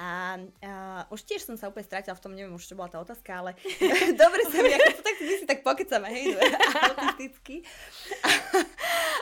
A, 0.00 0.40
a 0.64 0.72
už 1.12 1.22
tiež 1.28 1.44
som 1.44 1.54
sa 1.54 1.68
úplne 1.68 1.84
stratila 1.84 2.16
v 2.16 2.22
tom, 2.24 2.32
neviem 2.32 2.56
už, 2.56 2.64
čo 2.64 2.78
bola 2.78 2.88
tá 2.88 2.98
otázka, 2.98 3.30
ale 3.44 3.50
dobre 4.22 4.42
sa 4.48 4.58
mi, 4.64 4.72
ako 4.72 4.90
to 4.98 5.02
tak 5.04 5.16
my 5.20 5.34
si 5.36 5.46
tak 5.46 5.60
pokecame, 5.60 6.08
hej, 6.08 6.26
autisticky. 6.88 7.62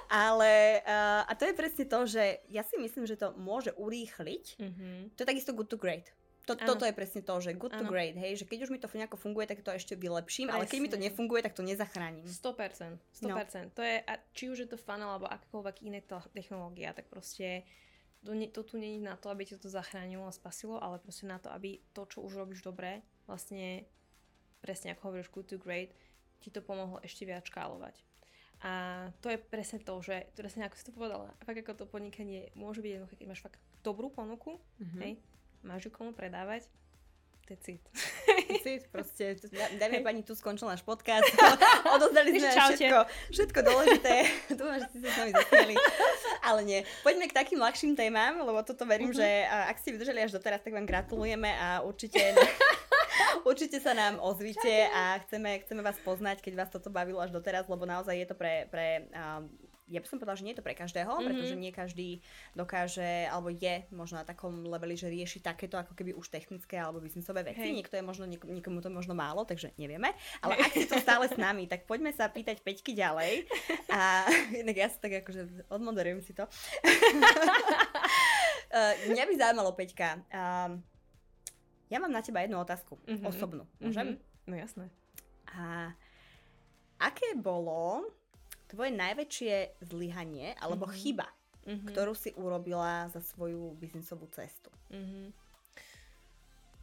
ale 0.06 0.80
a, 0.86 1.26
a 1.26 1.32
to 1.34 1.44
je 1.50 1.54
presne 1.54 1.84
to, 1.84 2.00
že 2.06 2.40
ja 2.48 2.62
si 2.62 2.78
myslím, 2.78 3.04
že 3.04 3.18
to 3.18 3.34
môže 3.34 3.74
urýchliť. 3.74 4.44
Mm-hmm. 4.62 4.96
To 5.14 5.18
je 5.20 5.28
takisto 5.28 5.52
good 5.52 5.68
to 5.68 5.76
great. 5.76 6.14
To, 6.46 6.54
toto 6.54 6.86
je 6.86 6.94
presne 6.94 7.26
to, 7.26 7.34
že 7.42 7.58
good 7.58 7.74
to 7.74 7.82
ano. 7.82 7.90
great, 7.90 8.14
hej, 8.14 8.38
že 8.38 8.44
keď 8.46 8.70
už 8.70 8.70
mi 8.70 8.78
to 8.78 8.86
nejako 8.86 9.18
funguje, 9.18 9.50
tak 9.50 9.66
to 9.66 9.74
ešte 9.74 9.98
vylepším, 9.98 10.46
presne. 10.46 10.62
ale 10.62 10.70
keď 10.70 10.78
mi 10.78 10.88
to 10.94 10.98
nefunguje, 11.02 11.42
tak 11.42 11.58
to 11.58 11.66
nezachránim. 11.66 12.22
100%, 12.22 13.02
100%. 13.18 13.26
No. 13.26 13.42
To 13.74 13.82
je, 13.82 13.98
a 13.98 14.14
či 14.30 14.46
už 14.46 14.62
je 14.62 14.68
to 14.70 14.78
funnel 14.78 15.10
alebo 15.10 15.26
akákoľvek 15.26 15.82
iné 15.82 16.06
technológia, 16.06 16.94
tak 16.94 17.10
proste 17.10 17.66
to, 18.26 18.34
to 18.34 18.62
tu 18.62 18.74
není 18.76 18.98
na 18.98 19.14
to, 19.14 19.30
aby 19.30 19.46
ti 19.46 19.54
to 19.54 19.70
zachránilo 19.70 20.26
a 20.26 20.34
spasilo, 20.34 20.82
ale 20.82 20.98
proste 20.98 21.30
na 21.30 21.38
to, 21.38 21.48
aby 21.54 21.78
to, 21.94 22.02
čo 22.10 22.26
už 22.26 22.34
robíš 22.34 22.66
dobre, 22.66 23.06
vlastne 23.30 23.86
presne 24.58 24.92
ako 24.92 25.14
hovoríš 25.14 25.30
good 25.30 25.46
to 25.46 25.56
great, 25.56 25.94
ti 26.42 26.50
to 26.50 26.58
pomohlo 26.58 26.98
ešte 27.06 27.22
viac 27.22 27.46
škálovať. 27.46 27.94
A 28.64 28.72
to 29.20 29.28
je 29.28 29.38
presne 29.38 29.78
to, 29.78 29.94
že 30.00 30.32
presne 30.34 30.66
ako 30.66 30.76
si 30.80 30.84
to 30.88 30.96
povedala, 30.96 31.30
fakt 31.44 31.60
ako 31.60 31.76
to 31.76 31.86
podnikanie 31.86 32.50
môže 32.56 32.80
byť 32.80 32.90
jednoduché, 32.98 33.16
keď 33.20 33.28
máš 33.28 33.44
fakt 33.44 33.60
dobrú 33.84 34.08
ponuku, 34.08 34.58
mm-hmm. 34.80 35.00
hej, 35.04 35.12
máš 35.62 35.86
ju 35.86 35.90
komu 35.92 36.16
predávať, 36.16 36.66
Decid. 37.46 37.78
Decid, 38.50 38.90
proste, 38.90 39.38
dáme 39.78 40.02
pani, 40.02 40.26
tu 40.26 40.34
skončil 40.34 40.66
náš 40.66 40.82
podcast. 40.82 41.30
Odozdali 41.94 42.34
sme 42.34 42.50
všetko, 42.50 42.98
všetko 43.30 43.58
dôležité. 43.62 44.14
Dúfam, 44.58 44.82
že 44.82 44.86
ste 44.90 44.98
sa 45.06 45.08
s 45.14 45.16
nami 45.22 45.30
zasmieli. 45.30 45.74
Ale 46.42 46.60
nie. 46.66 46.80
Poďme 47.06 47.30
k 47.30 47.38
takým 47.38 47.62
ľahším 47.62 47.94
témam, 47.94 48.42
lebo 48.42 48.66
toto 48.66 48.82
verím, 48.82 49.14
uh-huh. 49.14 49.22
že 49.22 49.46
ak 49.46 49.78
ste 49.78 49.94
vydržali 49.94 50.26
až 50.26 50.34
doteraz, 50.34 50.58
tak 50.58 50.74
vám 50.74 50.90
gratulujeme 50.90 51.54
a 51.54 51.86
určite... 51.86 52.34
Určite 53.46 53.80
sa 53.80 53.96
nám 53.96 54.20
ozvite 54.20 54.90
a 54.92 55.16
chceme, 55.24 55.62
chceme 55.64 55.80
vás 55.80 55.96
poznať, 56.02 56.42
keď 56.42 56.52
vás 56.52 56.68
toto 56.68 56.92
bavilo 56.92 57.22
až 57.22 57.32
doteraz, 57.32 57.64
lebo 57.70 57.88
naozaj 57.88 58.12
je 58.12 58.26
to 58.28 58.36
pre, 58.36 58.66
pre 58.68 59.08
um, 59.14 59.48
ja 59.86 60.02
by 60.02 60.06
som 60.10 60.18
povedala, 60.18 60.34
že 60.34 60.42
nie 60.42 60.52
je 60.54 60.58
to 60.58 60.66
pre 60.66 60.74
každého, 60.74 61.06
mm-hmm. 61.06 61.26
pretože 61.30 61.54
nie 61.54 61.70
každý 61.70 62.18
dokáže, 62.58 63.30
alebo 63.30 63.54
je 63.54 63.86
možno 63.94 64.18
na 64.18 64.26
takom 64.26 64.66
leveli, 64.66 64.98
že 64.98 65.06
rieši 65.06 65.38
takéto 65.38 65.78
ako 65.78 65.94
keby 65.94 66.10
už 66.18 66.26
technické 66.26 66.74
alebo 66.74 66.98
biznisové 66.98 67.46
veci. 67.46 67.70
Hej. 67.70 67.78
Niekto 67.78 67.94
je 67.94 68.02
možno, 68.02 68.26
niekom, 68.26 68.50
niekomu 68.50 68.82
to 68.82 68.90
možno 68.90 69.14
málo, 69.14 69.46
takže 69.46 69.70
nevieme. 69.78 70.10
Ale 70.42 70.58
ak 70.58 70.74
si 70.74 70.90
to 70.90 70.98
stále 70.98 71.30
s 71.30 71.38
nami, 71.38 71.70
tak 71.70 71.86
poďme 71.86 72.10
sa 72.10 72.26
pýtať 72.26 72.66
Peťky 72.66 72.98
ďalej. 72.98 73.46
A 73.94 74.26
inak 74.66 74.74
ja 74.74 74.90
si 74.90 74.98
tak 74.98 75.22
akože 75.22 75.70
odmoderujem 75.70 76.18
si 76.18 76.34
to. 76.34 76.50
uh, 78.74 78.92
mňa 79.14 79.22
by 79.22 79.34
zaujímalo, 79.38 79.70
Peťka, 79.78 80.18
um, 80.34 80.82
ja 81.86 82.02
mám 82.02 82.10
na 82.10 82.26
teba 82.26 82.42
jednu 82.42 82.58
otázku, 82.58 82.98
mm-hmm. 83.06 83.30
osobnú. 83.30 83.62
Môžem? 83.78 84.18
Mm-hmm. 84.18 84.50
No 84.50 84.54
jasné. 84.58 84.90
A 85.54 85.94
aké 86.98 87.38
bolo 87.38 88.02
tvoje 88.66 88.90
najväčšie 88.94 89.82
zlyhanie 89.86 90.54
alebo 90.58 90.86
mm-hmm. 90.86 91.00
chyba, 91.02 91.28
mm-hmm. 91.66 91.88
ktorú 91.92 92.12
si 92.14 92.34
urobila 92.34 93.08
za 93.10 93.22
svoju 93.22 93.74
biznisovú 93.78 94.26
cestu? 94.30 94.70
Mm-hmm. 94.90 95.26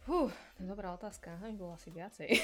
To 0.03 0.27
je 0.59 0.67
dobrá 0.67 0.91
otázka. 0.91 1.39
Aj 1.39 1.53
bolo 1.55 1.79
asi 1.79 1.87
viacej. 1.91 2.27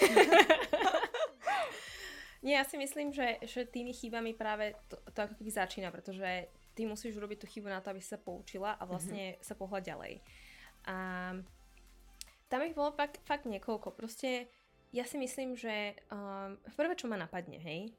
Nie, 2.40 2.64
ja 2.64 2.64
si 2.64 2.80
myslím, 2.80 3.12
že, 3.12 3.36
že 3.44 3.68
tými 3.68 3.92
chybami 3.92 4.32
práve 4.32 4.72
to, 4.88 4.96
to 5.12 5.28
ako 5.28 5.36
keby 5.36 5.52
začína, 5.52 5.92
pretože 5.92 6.48
ty 6.72 6.88
musíš 6.88 7.20
urobiť 7.20 7.44
tú 7.44 7.48
chybu 7.52 7.68
na 7.68 7.84
to, 7.84 7.92
aby 7.92 8.00
si 8.00 8.08
sa 8.08 8.16
poučila 8.16 8.80
a 8.80 8.88
vlastne 8.88 9.36
mm-hmm. 9.36 9.44
sa 9.44 9.60
pohľad 9.60 9.84
ďalej. 9.84 10.24
A 10.88 10.96
tam 12.48 12.64
ich 12.64 12.72
bolo 12.72 12.96
fakt, 12.96 13.20
fakt 13.28 13.44
niekoľko. 13.44 13.92
Proste 13.92 14.48
ja 14.96 15.04
si 15.04 15.20
myslím, 15.20 15.60
že 15.60 16.00
um, 16.10 16.56
prvé, 16.80 16.96
čo 16.96 17.12
ma 17.12 17.20
napadne, 17.20 17.60
hej, 17.60 17.92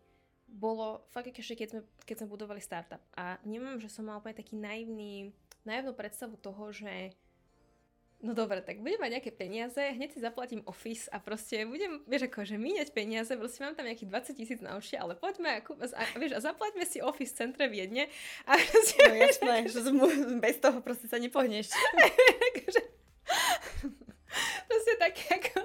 bolo 0.51 1.07
fakt 1.15 1.31
ešte, 1.31 1.55
keď 1.55 1.69
sme, 1.71 1.81
keď 2.03 2.17
sme 2.21 2.29
budovali 2.29 2.61
startup. 2.61 3.03
A 3.15 3.39
nemám, 3.47 3.79
že 3.79 3.89
som 3.89 4.07
mal 4.07 4.19
úplne 4.19 4.37
taký 4.37 4.59
naivný, 4.59 5.31
naivnú 5.63 5.95
predstavu 5.95 6.35
toho, 6.37 6.75
že 6.75 7.15
no 8.21 8.37
dobre, 8.37 8.61
tak 8.61 8.85
budem 8.85 9.01
mať 9.01 9.13
nejaké 9.17 9.33
peniaze, 9.33 9.81
hneď 9.81 10.13
si 10.13 10.21
zaplatím 10.21 10.61
office 10.69 11.09
a 11.09 11.17
proste 11.17 11.65
budem, 11.65 12.05
vieš 12.05 12.29
ako, 12.29 12.45
že 12.45 12.61
míňať 12.61 12.89
peniaze, 12.93 13.33
proste 13.33 13.65
mám 13.65 13.73
tam 13.73 13.89
nejakých 13.89 14.37
20 14.37 14.37
tisíc 14.37 14.61
na 14.61 14.77
uši, 14.77 15.01
ale 15.01 15.17
poďme 15.17 15.57
a, 15.57 15.61
a, 15.65 16.03
vieš, 16.21 16.37
a 16.37 16.45
zaplaťme 16.45 16.85
si 16.85 17.01
office 17.01 17.33
v 17.33 17.39
centre 17.41 17.65
Viedne 17.73 18.13
a 18.45 18.61
proste, 18.61 19.01
no 19.09 19.17
jasné, 19.17 19.57
že 19.73 19.81
bez 20.37 20.61
toho 20.61 20.85
proste 20.85 21.09
sa 21.09 21.17
nepohneš. 21.17 21.73
akože, 22.53 22.83
proste 24.69 24.93
také 25.01 25.25
ako, 25.41 25.59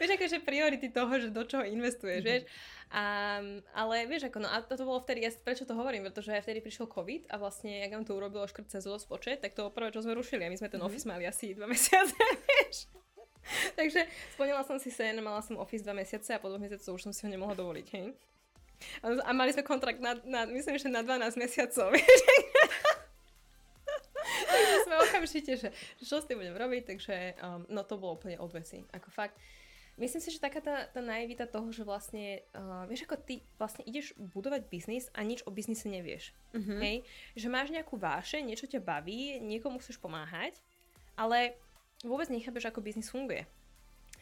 vieš, 0.00 0.10
akože 0.16 0.38
priority 0.48 0.88
toho, 0.88 1.12
že 1.20 1.28
do 1.28 1.44
čoho 1.44 1.64
investuješ, 1.68 2.24
mm-hmm. 2.24 2.40
vieš. 2.40 2.77
A, 2.88 3.36
ale 3.76 4.08
vieš 4.08 4.32
ako, 4.32 4.40
no 4.40 4.48
a 4.48 4.64
toto 4.64 4.88
bolo 4.88 5.04
vtedy, 5.04 5.20
ja 5.20 5.28
prečo 5.44 5.68
to 5.68 5.76
hovorím, 5.76 6.08
pretože 6.08 6.32
vtedy 6.32 6.64
prišiel 6.64 6.88
COVID 6.88 7.28
a 7.28 7.36
vlastne, 7.36 7.84
jak 7.84 7.92
nám 7.92 8.08
to 8.08 8.16
urobilo 8.16 8.48
škrt 8.48 8.72
cez 8.72 8.88
rozpočet, 8.88 9.44
tak 9.44 9.52
to 9.52 9.68
prvé, 9.68 9.92
čo 9.92 10.00
sme 10.00 10.16
rušili 10.16 10.48
a 10.48 10.48
my 10.48 10.56
sme 10.56 10.72
ten 10.72 10.80
mm-hmm. 10.80 10.88
office 10.88 11.04
mali 11.04 11.28
asi 11.28 11.52
dva 11.52 11.68
mesiace, 11.68 12.16
vieš. 12.48 12.88
Takže 13.76 14.08
splnila 14.32 14.64
som 14.64 14.80
si 14.80 14.88
sen, 14.88 15.20
mala 15.20 15.44
som 15.44 15.60
office 15.60 15.84
dva 15.84 15.92
mesiace 15.92 16.32
a 16.32 16.40
po 16.40 16.48
dvoch 16.48 16.64
mesiacoch 16.64 16.96
už 16.96 17.04
som 17.04 17.12
si 17.12 17.28
ho 17.28 17.30
nemohla 17.32 17.52
dovoliť, 17.52 17.86
hej. 17.92 18.16
A, 19.04 19.06
a 19.20 19.30
mali 19.36 19.52
sme 19.52 19.68
kontrakt 19.68 20.00
na, 20.00 20.16
na, 20.24 20.48
myslím, 20.48 20.80
že 20.80 20.88
na 20.88 21.04
12 21.04 21.36
mesiacov, 21.36 21.92
vieš. 21.96 22.20
takže 24.48 24.76
sme 24.88 24.96
okamžite, 24.96 25.52
že, 25.60 25.68
čo 26.00 26.24
s 26.24 26.24
tým 26.24 26.40
budem 26.40 26.56
robiť, 26.56 26.82
takže 26.96 27.36
um, 27.44 27.68
no 27.68 27.84
to 27.84 28.00
bolo 28.00 28.16
úplne 28.16 28.40
od 28.40 28.48
veci. 28.48 28.80
Ako 28.96 29.12
fakt, 29.12 29.36
Myslím 29.98 30.22
si, 30.22 30.30
že 30.30 30.38
taká 30.38 30.62
tá, 30.62 30.86
tá 30.86 31.02
naivita 31.02 31.50
toho, 31.50 31.74
že 31.74 31.82
vlastne, 31.82 32.46
uh, 32.54 32.86
vieš, 32.86 33.10
ako 33.10 33.18
ty 33.18 33.42
vlastne 33.58 33.82
ideš 33.82 34.14
budovať 34.14 34.70
biznis 34.70 35.10
a 35.10 35.26
nič 35.26 35.42
o 35.42 35.50
biznise 35.50 35.90
nevieš. 35.90 36.30
Uh-huh. 36.54 36.78
Hej? 36.78 37.02
Že 37.34 37.48
máš 37.50 37.68
nejakú 37.74 37.98
váše, 37.98 38.38
niečo 38.38 38.70
ťa 38.70 38.78
baví, 38.78 39.42
niekomu 39.42 39.82
chceš 39.82 39.98
pomáhať, 39.98 40.54
ale 41.18 41.58
vôbec 42.06 42.30
nechápeš, 42.30 42.70
ako 42.70 42.78
biznis 42.78 43.10
funguje. 43.10 43.42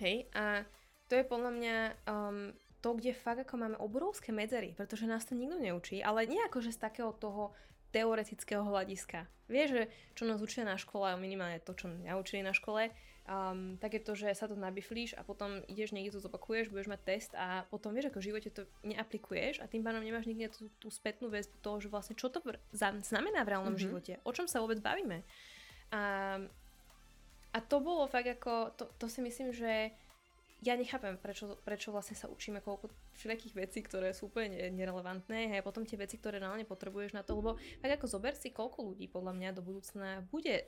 Hej? 0.01 0.25
A 0.33 0.65
to 1.13 1.21
je 1.21 1.29
podľa 1.29 1.53
mňa 1.53 1.77
um, 2.09 2.57
to, 2.81 2.97
kde 2.97 3.13
fakt 3.13 3.45
ako 3.45 3.55
máme 3.61 3.77
obrovské 3.77 4.33
medzery, 4.33 4.73
pretože 4.73 5.05
nás 5.05 5.29
to 5.29 5.37
nikto 5.37 5.61
neučí, 5.61 6.01
ale 6.01 6.25
nie 6.25 6.41
ako, 6.49 6.65
že 6.65 6.73
z 6.73 6.83
takého 6.89 7.13
toho 7.13 7.53
teoretického 7.93 8.65
hľadiska. 8.65 9.29
Vieš, 9.47 9.69
že 9.73 9.83
čo 10.19 10.25
nás 10.27 10.43
učia 10.43 10.67
na 10.67 10.77
škole, 10.77 11.07
minimálne 11.17 11.63
to, 11.63 11.73
čo 11.73 11.87
mňa 11.89 12.19
učili 12.19 12.43
na 12.43 12.53
škole, 12.53 12.91
um, 13.27 13.77
tak 13.79 13.99
je 13.99 14.03
to, 14.03 14.13
že 14.15 14.33
sa 14.39 14.47
to 14.47 14.55
nabiflíš 14.55 15.19
a 15.19 15.27
potom 15.27 15.63
ideš 15.67 15.93
niekde 15.93 16.17
to 16.17 16.23
zopakuješ, 16.23 16.71
budeš 16.71 16.91
mať 16.91 17.01
test 17.03 17.31
a 17.35 17.67
potom 17.69 17.93
vieš, 17.93 18.11
ako 18.11 18.19
v 18.23 18.27
živote 18.33 18.49
to 18.55 18.63
neaplikuješ 18.87 19.61
a 19.61 19.71
tým 19.71 19.83
pádom 19.83 20.03
nemáš 20.03 20.31
nikde 20.31 20.55
tú, 20.55 20.71
tú 20.79 20.89
spätnú 20.89 21.29
väzbu 21.29 21.59
toho, 21.61 21.77
že 21.83 21.91
vlastne 21.91 22.15
čo 22.15 22.31
to 22.31 22.41
v, 22.41 22.57
znamená 23.03 23.43
v 23.43 23.51
reálnom 23.53 23.75
mm-hmm. 23.75 23.83
živote, 23.83 24.13
o 24.23 24.31
čom 24.33 24.47
sa 24.47 24.63
vôbec 24.63 24.79
bavíme. 24.79 25.27
A, 25.91 26.39
a 27.55 27.59
to 27.63 27.83
bolo 27.83 28.07
fakt 28.07 28.31
ako, 28.31 28.75
to, 28.79 28.85
to 28.99 29.07
si 29.11 29.21
myslím, 29.23 29.51
že 29.51 29.91
ja 30.65 30.73
nechápem, 30.73 31.21
prečo, 31.21 31.61
prečo 31.69 31.93
vlastne 31.93 32.17
sa 32.17 32.33
učíme 32.33 32.65
koľko 32.65 32.89
všetkých 33.21 33.55
vecí, 33.55 33.85
ktoré 33.85 34.17
sú 34.17 34.33
úplne 34.33 34.73
nerelevantné 34.73 35.53
a 35.53 35.61
potom 35.61 35.85
tie 35.85 36.01
veci, 36.01 36.17
ktoré 36.17 36.41
reálne 36.41 36.65
potrebuješ 36.65 37.13
na 37.13 37.21
to, 37.21 37.37
lebo 37.37 37.61
tak 37.85 38.01
ako 38.01 38.09
zober 38.09 38.33
si, 38.33 38.57
koľko 38.57 38.89
ľudí 38.93 39.07
podľa 39.13 39.37
mňa 39.37 39.51
do 39.53 39.61
budúcna 39.61 40.25
bude 40.33 40.65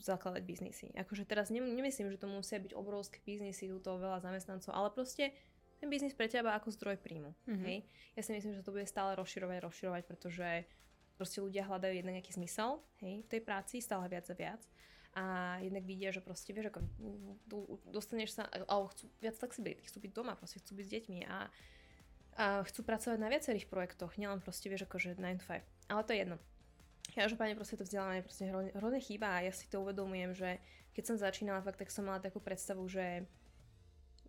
zakladať 0.00 0.42
biznisy. 0.44 0.86
Akože 0.96 1.24
teraz 1.24 1.48
nemyslím, 1.52 2.12
že 2.12 2.20
to 2.20 2.28
musia 2.28 2.60
byť 2.60 2.72
obrovské 2.76 3.20
biznisy, 3.24 3.68
tu 3.70 3.80
toho 3.80 4.00
veľa 4.00 4.20
zamestnancov, 4.20 4.72
ale 4.72 4.88
proste 4.92 5.32
ten 5.76 5.92
biznis 5.92 6.16
pre 6.16 6.28
teba 6.28 6.56
ako 6.56 6.72
zdroj 6.72 6.96
príjmu. 7.00 7.36
Mm-hmm. 7.44 7.66
Hej? 7.68 7.78
Ja 8.16 8.22
si 8.24 8.30
myslím, 8.32 8.56
že 8.56 8.64
to 8.64 8.72
bude 8.72 8.88
stále 8.88 9.12
rozširovať, 9.16 9.58
rozširovať, 9.60 10.02
pretože 10.08 10.48
proste 11.16 11.40
ľudia 11.40 11.64
hľadajú 11.64 11.94
jednak 11.96 12.20
nejaký 12.20 12.32
zmysel 12.36 12.80
hej, 13.00 13.24
v 13.24 13.28
tej 13.28 13.40
práci, 13.40 13.80
stále 13.80 14.04
viac 14.08 14.28
a 14.28 14.36
viac. 14.36 14.62
A 15.16 15.56
jednak 15.64 15.88
vidia, 15.88 16.12
že 16.12 16.20
proste, 16.20 16.52
vieš, 16.52 16.68
ako 16.68 16.84
dostaneš 17.88 18.36
sa, 18.36 18.44
alebo 18.68 18.92
chcú 18.92 19.08
viac 19.24 19.32
flexibility, 19.40 19.88
chcú 19.88 20.04
byť 20.04 20.12
doma, 20.12 20.36
proste 20.36 20.60
chcú 20.60 20.76
byť 20.76 20.84
s 20.84 20.92
deťmi 20.92 21.18
a, 21.24 21.48
a 22.36 22.44
chcú 22.68 22.84
pracovať 22.84 23.16
na 23.16 23.32
viacerých 23.32 23.64
projektoch, 23.64 24.12
nielen 24.20 24.44
proste, 24.44 24.68
vieš, 24.68 24.84
akože 24.84 25.16
9 25.16 25.40
to 25.40 25.46
5. 25.48 25.88
Ale 25.88 26.02
to 26.04 26.12
je 26.12 26.20
jedno. 26.20 26.36
Každopádne 27.16 27.56
proste 27.56 27.80
to 27.80 27.88
vzdelávanie 27.88 28.20
proste 28.20 28.44
hrozne, 28.44 28.76
hrozne 28.76 29.00
chýba 29.00 29.40
a 29.40 29.48
ja 29.48 29.52
si 29.56 29.64
to 29.72 29.80
uvedomujem, 29.80 30.36
že 30.36 30.60
keď 30.92 31.04
som 31.08 31.16
začínala 31.16 31.64
fakt, 31.64 31.80
tak 31.80 31.88
som 31.88 32.04
mala 32.04 32.20
takú 32.20 32.44
predstavu, 32.44 32.84
že 32.84 33.24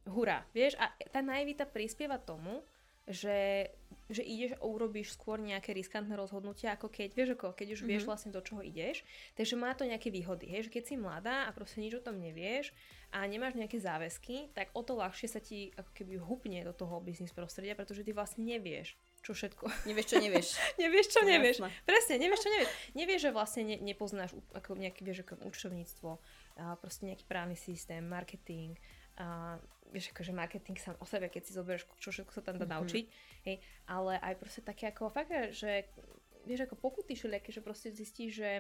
hurá, 0.08 0.48
vieš, 0.56 0.80
a 0.80 0.88
tá 1.12 1.20
naivita 1.20 1.68
prispieva 1.68 2.16
tomu, 2.16 2.64
že, 3.08 3.72
že 4.12 4.20
ideš 4.20 4.60
a 4.60 4.68
urobíš 4.68 5.16
skôr 5.16 5.40
nejaké 5.40 5.72
riskantné 5.72 6.12
rozhodnutia, 6.20 6.76
ako 6.76 6.92
keď, 6.92 7.10
vieš 7.16 7.30
ako, 7.40 7.56
keď 7.56 7.68
už 7.72 7.80
mm-hmm. 7.80 7.92
vieš 7.96 8.04
vlastne 8.04 8.36
do 8.36 8.44
čoho 8.44 8.60
ideš. 8.60 9.08
Takže 9.40 9.56
má 9.56 9.72
to 9.72 9.88
nejaké 9.88 10.12
výhody, 10.12 10.52
hej, 10.52 10.68
že 10.68 10.74
keď 10.76 10.84
si 10.84 10.96
mladá 11.00 11.48
a 11.48 11.56
proste 11.56 11.80
nič 11.80 11.96
o 11.96 12.04
tom 12.04 12.20
nevieš 12.20 12.76
a 13.16 13.24
nemáš 13.24 13.56
nejaké 13.56 13.80
záväzky, 13.80 14.52
tak 14.52 14.76
o 14.76 14.84
to 14.84 15.00
ľahšie 15.00 15.32
sa 15.32 15.40
ti 15.40 15.72
ako 15.80 15.92
keby 15.96 16.20
hupne 16.20 16.60
do 16.68 16.76
toho 16.76 17.00
biznis 17.00 17.32
prostredia, 17.32 17.80
pretože 17.80 18.04
ty 18.04 18.12
vlastne 18.12 18.44
nevieš, 18.44 19.00
čo 19.28 19.36
všetko. 19.36 19.66
Nevieš, 19.84 20.08
čo 20.08 20.18
nevieš. 20.24 20.48
nevieš, 20.82 21.08
čo 21.12 21.20
nevieš. 21.28 21.58
Presne, 21.84 22.16
nevieš, 22.16 22.48
čo 22.48 22.50
nevieš. 22.56 22.70
Nevieš, 22.96 23.22
že 23.28 23.32
vlastne 23.36 23.62
ne, 23.68 23.76
nepoznáš 23.84 24.32
ako 24.56 24.80
nejaké, 24.80 25.04
vieš, 25.04 25.28
ako 25.28 25.44
účtovníctvo, 25.44 26.10
a 26.58 26.80
proste 26.80 27.12
nejaký 27.12 27.28
právny 27.28 27.60
systém, 27.60 28.00
marketing, 28.08 28.80
a 29.20 29.60
vieš, 29.92 30.16
akože 30.16 30.32
marketing 30.32 30.80
sám 30.80 30.96
o 31.04 31.06
sebe, 31.06 31.28
keď 31.28 31.42
si 31.44 31.52
zoberieš, 31.52 31.84
čo 32.00 32.10
všetko 32.16 32.32
sa 32.32 32.42
tam 32.44 32.56
dá 32.56 32.64
mm-hmm. 32.64 32.76
naučiť, 32.80 33.06
hej, 33.52 33.58
ale 33.92 34.16
aj 34.24 34.34
proste 34.40 34.62
také 34.64 34.88
ako 34.88 35.12
fakt, 35.12 35.32
že 35.52 35.92
vieš, 36.48 36.64
ako 36.64 36.80
pokuty 36.80 37.20
všelijaké, 37.20 37.52
že 37.52 37.62
proste 37.66 37.92
zistíš, 37.92 38.40
že 38.40 38.52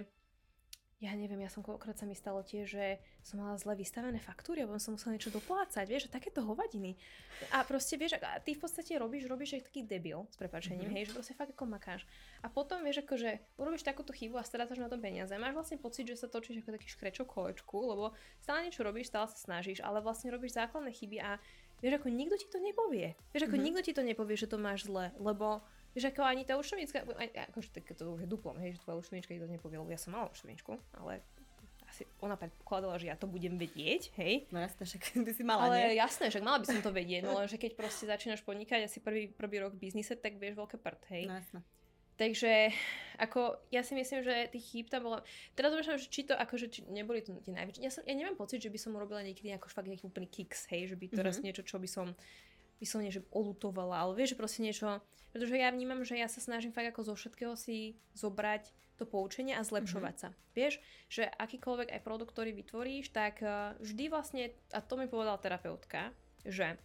ja 0.97 1.13
neviem, 1.13 1.45
ja 1.45 1.49
som 1.53 1.61
koľkokrát 1.61 1.93
sa 1.93 2.09
mi 2.09 2.17
stalo 2.17 2.41
tie, 2.41 2.65
že 2.65 2.97
som 3.21 3.37
mala 3.37 3.53
zle 3.61 3.77
vystavené 3.77 4.17
faktúry, 4.17 4.65
alebo 4.65 4.81
som 4.81 4.97
musela 4.97 5.13
niečo 5.13 5.29
doplácať, 5.29 5.85
vieš, 5.85 6.09
a 6.09 6.17
takéto 6.17 6.41
hovadiny. 6.41 6.97
A 7.53 7.61
proste, 7.61 8.01
vieš, 8.01 8.17
a 8.17 8.41
ty 8.41 8.57
v 8.57 8.61
podstate 8.65 8.97
robíš, 8.97 9.29
robíš 9.29 9.61
aj 9.61 9.69
taký 9.69 9.85
debil, 9.85 10.25
s 10.25 10.41
prepačením, 10.41 10.89
mm-hmm. 10.89 10.97
hej, 10.97 11.13
že 11.13 11.13
proste 11.13 11.37
fakt 11.37 11.53
ako 11.53 11.69
makáš. 11.69 12.01
A 12.41 12.49
potom, 12.49 12.81
vieš, 12.81 13.05
akože 13.05 13.37
urobíš 13.61 13.85
takúto 13.85 14.09
chybu 14.09 14.41
a 14.41 14.43
strácaš 14.47 14.81
na 14.81 14.89
tom 14.89 14.97
peniaze. 14.97 15.29
Máš 15.37 15.53
vlastne 15.53 15.77
pocit, 15.77 16.09
že 16.09 16.17
sa 16.17 16.25
točíš 16.25 16.65
ako 16.65 16.73
taký 16.73 16.89
škrečok 16.89 17.29
kolečku, 17.29 17.77
lebo 17.77 18.17
stále 18.41 18.65
niečo 18.65 18.81
robíš, 18.81 19.13
stále 19.13 19.29
sa 19.29 19.37
snažíš, 19.37 19.85
ale 19.85 20.01
vlastne 20.01 20.33
robíš 20.33 20.57
základné 20.57 20.97
chyby 20.97 21.21
a 21.21 21.37
vieš, 21.77 22.01
ako 22.01 22.09
nikto 22.09 22.41
ti 22.41 22.49
to 22.49 22.57
nepovie. 22.57 23.13
Vieš, 23.37 23.45
ako 23.45 23.53
mm-hmm. 23.53 23.65
nikto 23.69 23.81
ti 23.85 23.93
to 23.93 24.01
nepovie, 24.01 24.33
že 24.33 24.49
to 24.49 24.57
máš 24.57 24.89
zle, 24.89 25.13
lebo 25.21 25.61
Vieš, 25.97 26.13
ako 26.13 26.21
ani 26.21 26.45
tá 26.45 26.53
ušovnícka, 26.61 27.09
akože 27.49 27.73
tak 27.73 27.89
to 27.97 28.05
už 28.13 28.21
je 28.21 28.29
duplom, 28.29 28.53
hej, 28.61 28.77
že 28.77 28.85
tvoja 28.85 29.01
ušovníčka 29.01 29.33
to 29.33 29.49
nepovie, 29.49 29.81
ja 29.89 29.97
som 29.97 30.13
mala 30.13 30.29
ušovníčku, 30.29 30.77
ale 30.93 31.25
asi 31.89 32.05
ona 32.21 32.37
predpokladala, 32.37 33.01
že 33.01 33.09
ja 33.09 33.17
to 33.17 33.25
budem 33.25 33.57
vedieť, 33.57 34.13
hej. 34.21 34.45
No 34.53 34.61
jasné, 34.61 34.85
však 34.85 35.01
by 35.25 35.31
si 35.33 35.41
mala, 35.41 35.73
Ale 35.73 35.89
nie? 35.89 35.97
jasné, 35.97 36.29
však 36.29 36.45
mala 36.45 36.61
by 36.61 36.67
som 36.69 36.85
to 36.85 36.93
vedieť, 37.01 37.25
no 37.25 37.33
lenže 37.33 37.57
keď 37.57 37.73
proste 37.73 38.05
začínaš 38.05 38.45
podnikať 38.45 38.85
asi 38.85 39.01
prvý, 39.01 39.25
prvý 39.33 39.57
rok 39.57 39.73
v 39.73 39.89
biznise, 39.89 40.13
tak 40.13 40.37
vieš 40.37 40.53
veľké 40.53 40.77
prd, 40.77 41.01
hej. 41.17 41.25
No 41.25 41.41
jasné. 41.41 41.65
Takže 42.17 42.73
ako 43.21 43.61
ja 43.69 43.85
si 43.85 43.93
myslím, 43.93 44.25
že 44.25 44.49
tých 44.49 44.65
chýb 44.65 44.85
tam 44.89 45.05
bolo... 45.05 45.21
Teraz 45.53 45.69
domýšľam, 45.69 46.01
že 46.01 46.09
či 46.09 46.25
to 46.25 46.33
akože 46.33 46.65
či 46.73 46.79
neboli 46.89 47.21
to 47.21 47.37
tie 47.45 47.53
najväčšie. 47.53 47.85
Ja, 47.85 47.93
som, 47.93 48.01
ja 48.09 48.17
nemám 48.17 48.33
pocit, 48.33 48.57
že 48.57 48.73
by 48.73 48.79
som 48.81 48.97
urobila 48.97 49.21
niekedy 49.21 49.53
ako 49.53 49.69
fakt 49.69 49.85
nejaký 49.85 50.09
úplný 50.09 50.25
kicks, 50.25 50.65
hej, 50.73 50.89
že 50.89 50.97
by 50.97 51.13
teraz 51.13 51.37
mm-hmm. 51.37 51.45
niečo, 51.45 51.61
čo 51.61 51.77
by 51.77 51.85
som 51.85 52.17
vyslovene, 52.77 53.13
že 53.13 53.25
olutovala, 53.33 54.05
ale 54.05 54.17
vieš, 54.17 54.33
že 54.33 54.39
proste 54.39 54.61
niečo, 54.61 55.01
pretože 55.33 55.53
ja 55.57 55.69
vnímam, 55.69 56.01
že 56.01 56.17
ja 56.17 56.29
sa 56.29 56.41
snažím 56.41 56.73
fakt 56.73 56.89
ako 56.93 57.13
zo 57.13 57.13
všetkého 57.17 57.53
si 57.53 57.97
zobrať 58.17 58.73
to 58.97 59.05
poučenie 59.05 59.53
a 59.53 59.61
zlepšovať 59.61 60.15
mm-hmm. 60.17 60.33
sa. 60.33 60.53
Vieš, 60.57 60.81
že 61.05 61.29
akýkoľvek 61.29 61.93
aj 61.93 62.01
produkt, 62.01 62.33
ktorý 62.33 62.51
vytvoríš, 62.57 63.13
tak 63.13 63.45
uh, 63.45 63.77
vždy 63.77 64.09
vlastne, 64.09 64.49
a 64.73 64.81
to 64.81 64.97
mi 64.97 65.05
povedala 65.05 65.37
terapeutka, 65.37 66.09
že 66.41 66.81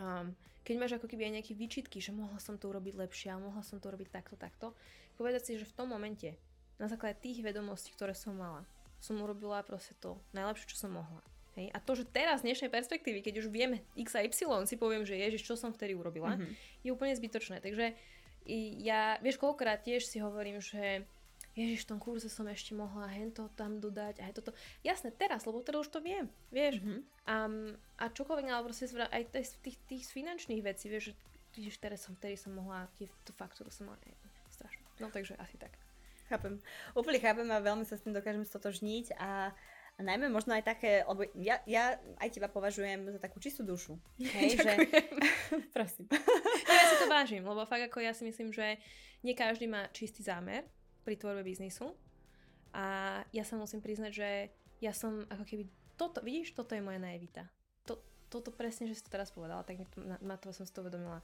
um, 0.00 0.32
keď 0.64 0.74
máš 0.80 0.96
ako 0.96 1.12
keby 1.12 1.28
aj 1.28 1.34
nejaké 1.40 1.52
výčitky, 1.52 2.00
že 2.00 2.16
mohla 2.16 2.40
som 2.40 2.56
to 2.56 2.72
urobiť 2.72 2.96
lepšie, 2.96 3.28
a 3.28 3.36
mohla 3.36 3.60
som 3.60 3.76
to 3.76 3.92
urobiť 3.92 4.08
takto, 4.08 4.34
takto, 4.40 4.72
povedať 5.20 5.52
si, 5.52 5.52
že 5.60 5.68
v 5.68 5.76
tom 5.76 5.92
momente, 5.92 6.40
na 6.80 6.88
základe 6.88 7.20
tých 7.20 7.44
vedomostí, 7.44 7.92
ktoré 7.92 8.16
som 8.16 8.34
mala, 8.34 8.64
som 8.96 9.20
urobila 9.20 9.60
proste 9.60 9.92
to 10.00 10.16
najlepšie, 10.32 10.72
čo 10.72 10.88
som 10.88 10.96
mohla. 10.96 11.20
Hej? 11.56 11.70
A 11.74 11.78
to, 11.78 11.94
že 11.94 12.04
teraz 12.08 12.42
z 12.42 12.50
dnešnej 12.50 12.70
perspektívy, 12.70 13.22
keď 13.22 13.44
už 13.44 13.46
vieme 13.50 13.82
X 13.94 14.18
a 14.18 14.22
Y, 14.26 14.34
si 14.66 14.76
poviem, 14.78 15.06
že 15.06 15.18
ježiš, 15.18 15.46
čo 15.46 15.54
som 15.54 15.70
vtedy 15.70 15.94
urobila, 15.94 16.34
mm-hmm. 16.34 16.52
je 16.82 16.90
úplne 16.90 17.14
zbytočné. 17.14 17.62
Takže 17.62 17.94
ja, 18.82 19.16
vieš, 19.24 19.40
koľkokrát 19.40 19.86
tiež 19.86 20.04
si 20.04 20.20
hovorím, 20.20 20.60
že 20.60 21.06
ježiš, 21.54 21.86
v 21.86 21.90
tom 21.94 22.00
kurze 22.02 22.26
som 22.26 22.44
ešte 22.50 22.74
mohla 22.74 23.06
hento 23.08 23.46
tam 23.54 23.78
dodať 23.78 24.20
aj 24.20 24.32
toto. 24.34 24.50
Jasné, 24.82 25.14
teraz, 25.14 25.46
lebo 25.46 25.62
teraz 25.62 25.86
už 25.86 25.94
to 25.94 26.00
viem, 26.02 26.26
vieš. 26.50 26.82
Mm-hmm. 26.82 27.00
Um, 27.24 27.78
a 27.96 28.10
čokoľvek, 28.10 28.44
ale 28.50 28.66
proste 28.66 28.90
aj 28.90 29.22
tých, 29.32 29.54
tých, 29.62 29.78
tých 29.86 30.02
finančných 30.10 30.60
vecí, 30.60 30.90
vieš, 30.90 31.14
že 31.14 31.62
ježiš, 31.62 31.78
teraz 31.78 32.02
som, 32.02 32.18
vtedy 32.18 32.34
som 32.34 32.52
mohla, 32.52 32.90
tú 32.98 33.32
faktúru 33.38 33.70
som 33.70 33.86
mala, 33.86 34.02
strašne. 34.50 34.82
No 34.98 35.08
takže 35.14 35.38
asi 35.38 35.54
tak. 35.56 35.70
Chápem. 36.26 36.58
Úplne 36.96 37.20
chápem 37.20 37.48
a 37.52 37.60
veľmi 37.60 37.84
sa 37.84 38.00
s 38.00 38.02
tým 38.02 38.16
dokážem 38.16 38.42
stotožniť 38.48 39.14
a 39.20 39.52
a 39.94 40.00
najmä 40.02 40.26
možno 40.26 40.58
aj 40.58 40.66
také, 40.66 41.06
lebo 41.06 41.22
ja, 41.38 41.62
ja 41.70 41.94
aj 42.18 42.34
teba 42.34 42.50
považujem 42.50 43.14
za 43.14 43.20
takú 43.22 43.38
čistú 43.38 43.62
dušu. 43.62 43.94
Hej, 44.18 44.58
že... 44.58 44.72
Prosím. 45.76 46.10
Ja, 46.66 46.74
ja 46.74 46.84
si 46.90 46.96
to 46.98 47.06
vážim, 47.06 47.46
lebo 47.46 47.62
fakt 47.62 47.86
ako 47.86 48.02
ja 48.02 48.10
si 48.10 48.26
myslím, 48.26 48.50
že 48.50 48.82
nie 49.22 49.38
každý 49.38 49.70
má 49.70 49.86
čistý 49.94 50.26
zámer 50.26 50.66
pri 51.06 51.14
tvorbe 51.14 51.46
biznisu. 51.46 51.94
A 52.74 53.22
ja 53.30 53.46
sa 53.46 53.54
musím 53.54 53.78
priznať, 53.78 54.10
že 54.10 54.28
ja 54.82 54.90
som 54.90 55.22
ako 55.30 55.46
keby 55.46 55.70
toto, 55.94 56.18
vidíš, 56.26 56.58
toto 56.58 56.74
je 56.74 56.82
moja 56.82 56.98
naivita. 56.98 57.46
To, 57.86 58.02
toto 58.26 58.50
presne, 58.50 58.90
že 58.90 58.98
si 58.98 59.06
to 59.06 59.14
teraz 59.14 59.30
povedala, 59.30 59.62
tak 59.62 59.78
mi 59.78 59.86
to, 59.86 60.02
na, 60.02 60.18
na 60.18 60.34
to 60.34 60.50
som 60.50 60.66
si 60.66 60.74
to 60.74 60.82
uvedomila. 60.82 61.22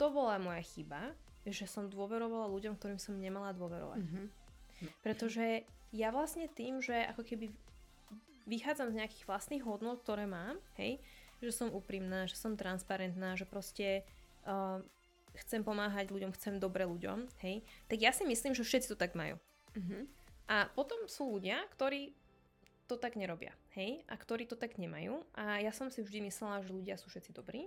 To 0.00 0.08
bola 0.08 0.40
moja 0.40 0.64
chyba, 0.64 1.12
že 1.44 1.68
som 1.68 1.92
dôverovala 1.92 2.48
ľuďom, 2.48 2.80
ktorým 2.80 2.96
som 2.96 3.12
nemala 3.20 3.52
dôverovať. 3.52 4.00
Mm-hmm. 4.00 4.26
Pretože 5.04 5.68
ja 5.92 6.08
vlastne 6.08 6.48
tým, 6.48 6.80
že 6.80 6.96
ako 7.12 7.22
keby 7.22 7.52
vychádzam 8.46 8.94
z 8.94 8.98
nejakých 9.02 9.26
vlastných 9.26 9.62
hodnot, 9.66 10.02
ktoré 10.06 10.24
mám, 10.24 10.56
hej, 10.78 11.02
že 11.42 11.52
som 11.52 11.68
úprimná, 11.68 12.24
že 12.30 12.38
som 12.38 12.56
transparentná, 12.56 13.36
že 13.36 13.44
proste 13.44 14.06
uh, 14.46 14.80
chcem 15.44 15.60
pomáhať 15.60 16.08
ľuďom, 16.08 16.32
chcem 16.32 16.56
dobre 16.56 16.88
ľuďom, 16.88 17.28
hej, 17.44 17.60
tak 17.90 17.98
ja 18.00 18.14
si 18.14 18.24
myslím, 18.24 18.56
že 18.56 18.64
všetci 18.64 18.94
to 18.94 18.96
tak 18.96 19.12
majú. 19.12 19.36
Uh-huh. 19.76 20.08
A 20.48 20.70
potom 20.72 21.04
sú 21.10 21.28
ľudia, 21.36 21.60
ktorí 21.76 22.16
to 22.86 22.94
tak 22.96 23.18
nerobia, 23.18 23.50
hej, 23.74 24.06
a 24.06 24.14
ktorí 24.14 24.46
to 24.46 24.54
tak 24.54 24.78
nemajú 24.78 25.18
a 25.34 25.58
ja 25.58 25.74
som 25.74 25.90
si 25.90 26.06
vždy 26.06 26.30
myslela, 26.30 26.62
že 26.62 26.70
ľudia 26.70 26.94
sú 26.94 27.10
všetci 27.10 27.34
dobrí 27.34 27.66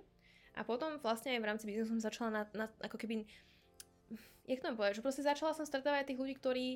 a 0.56 0.64
potom 0.64 0.96
vlastne 1.04 1.36
aj 1.36 1.42
v 1.44 1.48
rámci 1.48 1.64
biznesu 1.68 1.92
som 1.92 2.00
začala 2.00 2.30
na, 2.32 2.44
na 2.56 2.66
ako 2.80 2.96
keby, 2.96 3.28
jak 4.48 4.64
to 4.64 4.76
povedať, 4.80 4.96
že 5.00 5.06
proste 5.06 5.28
začala 5.28 5.52
som 5.52 5.68
stretávať 5.68 6.16
tých 6.16 6.22
ľudí, 6.24 6.36
ktorí, 6.40 6.68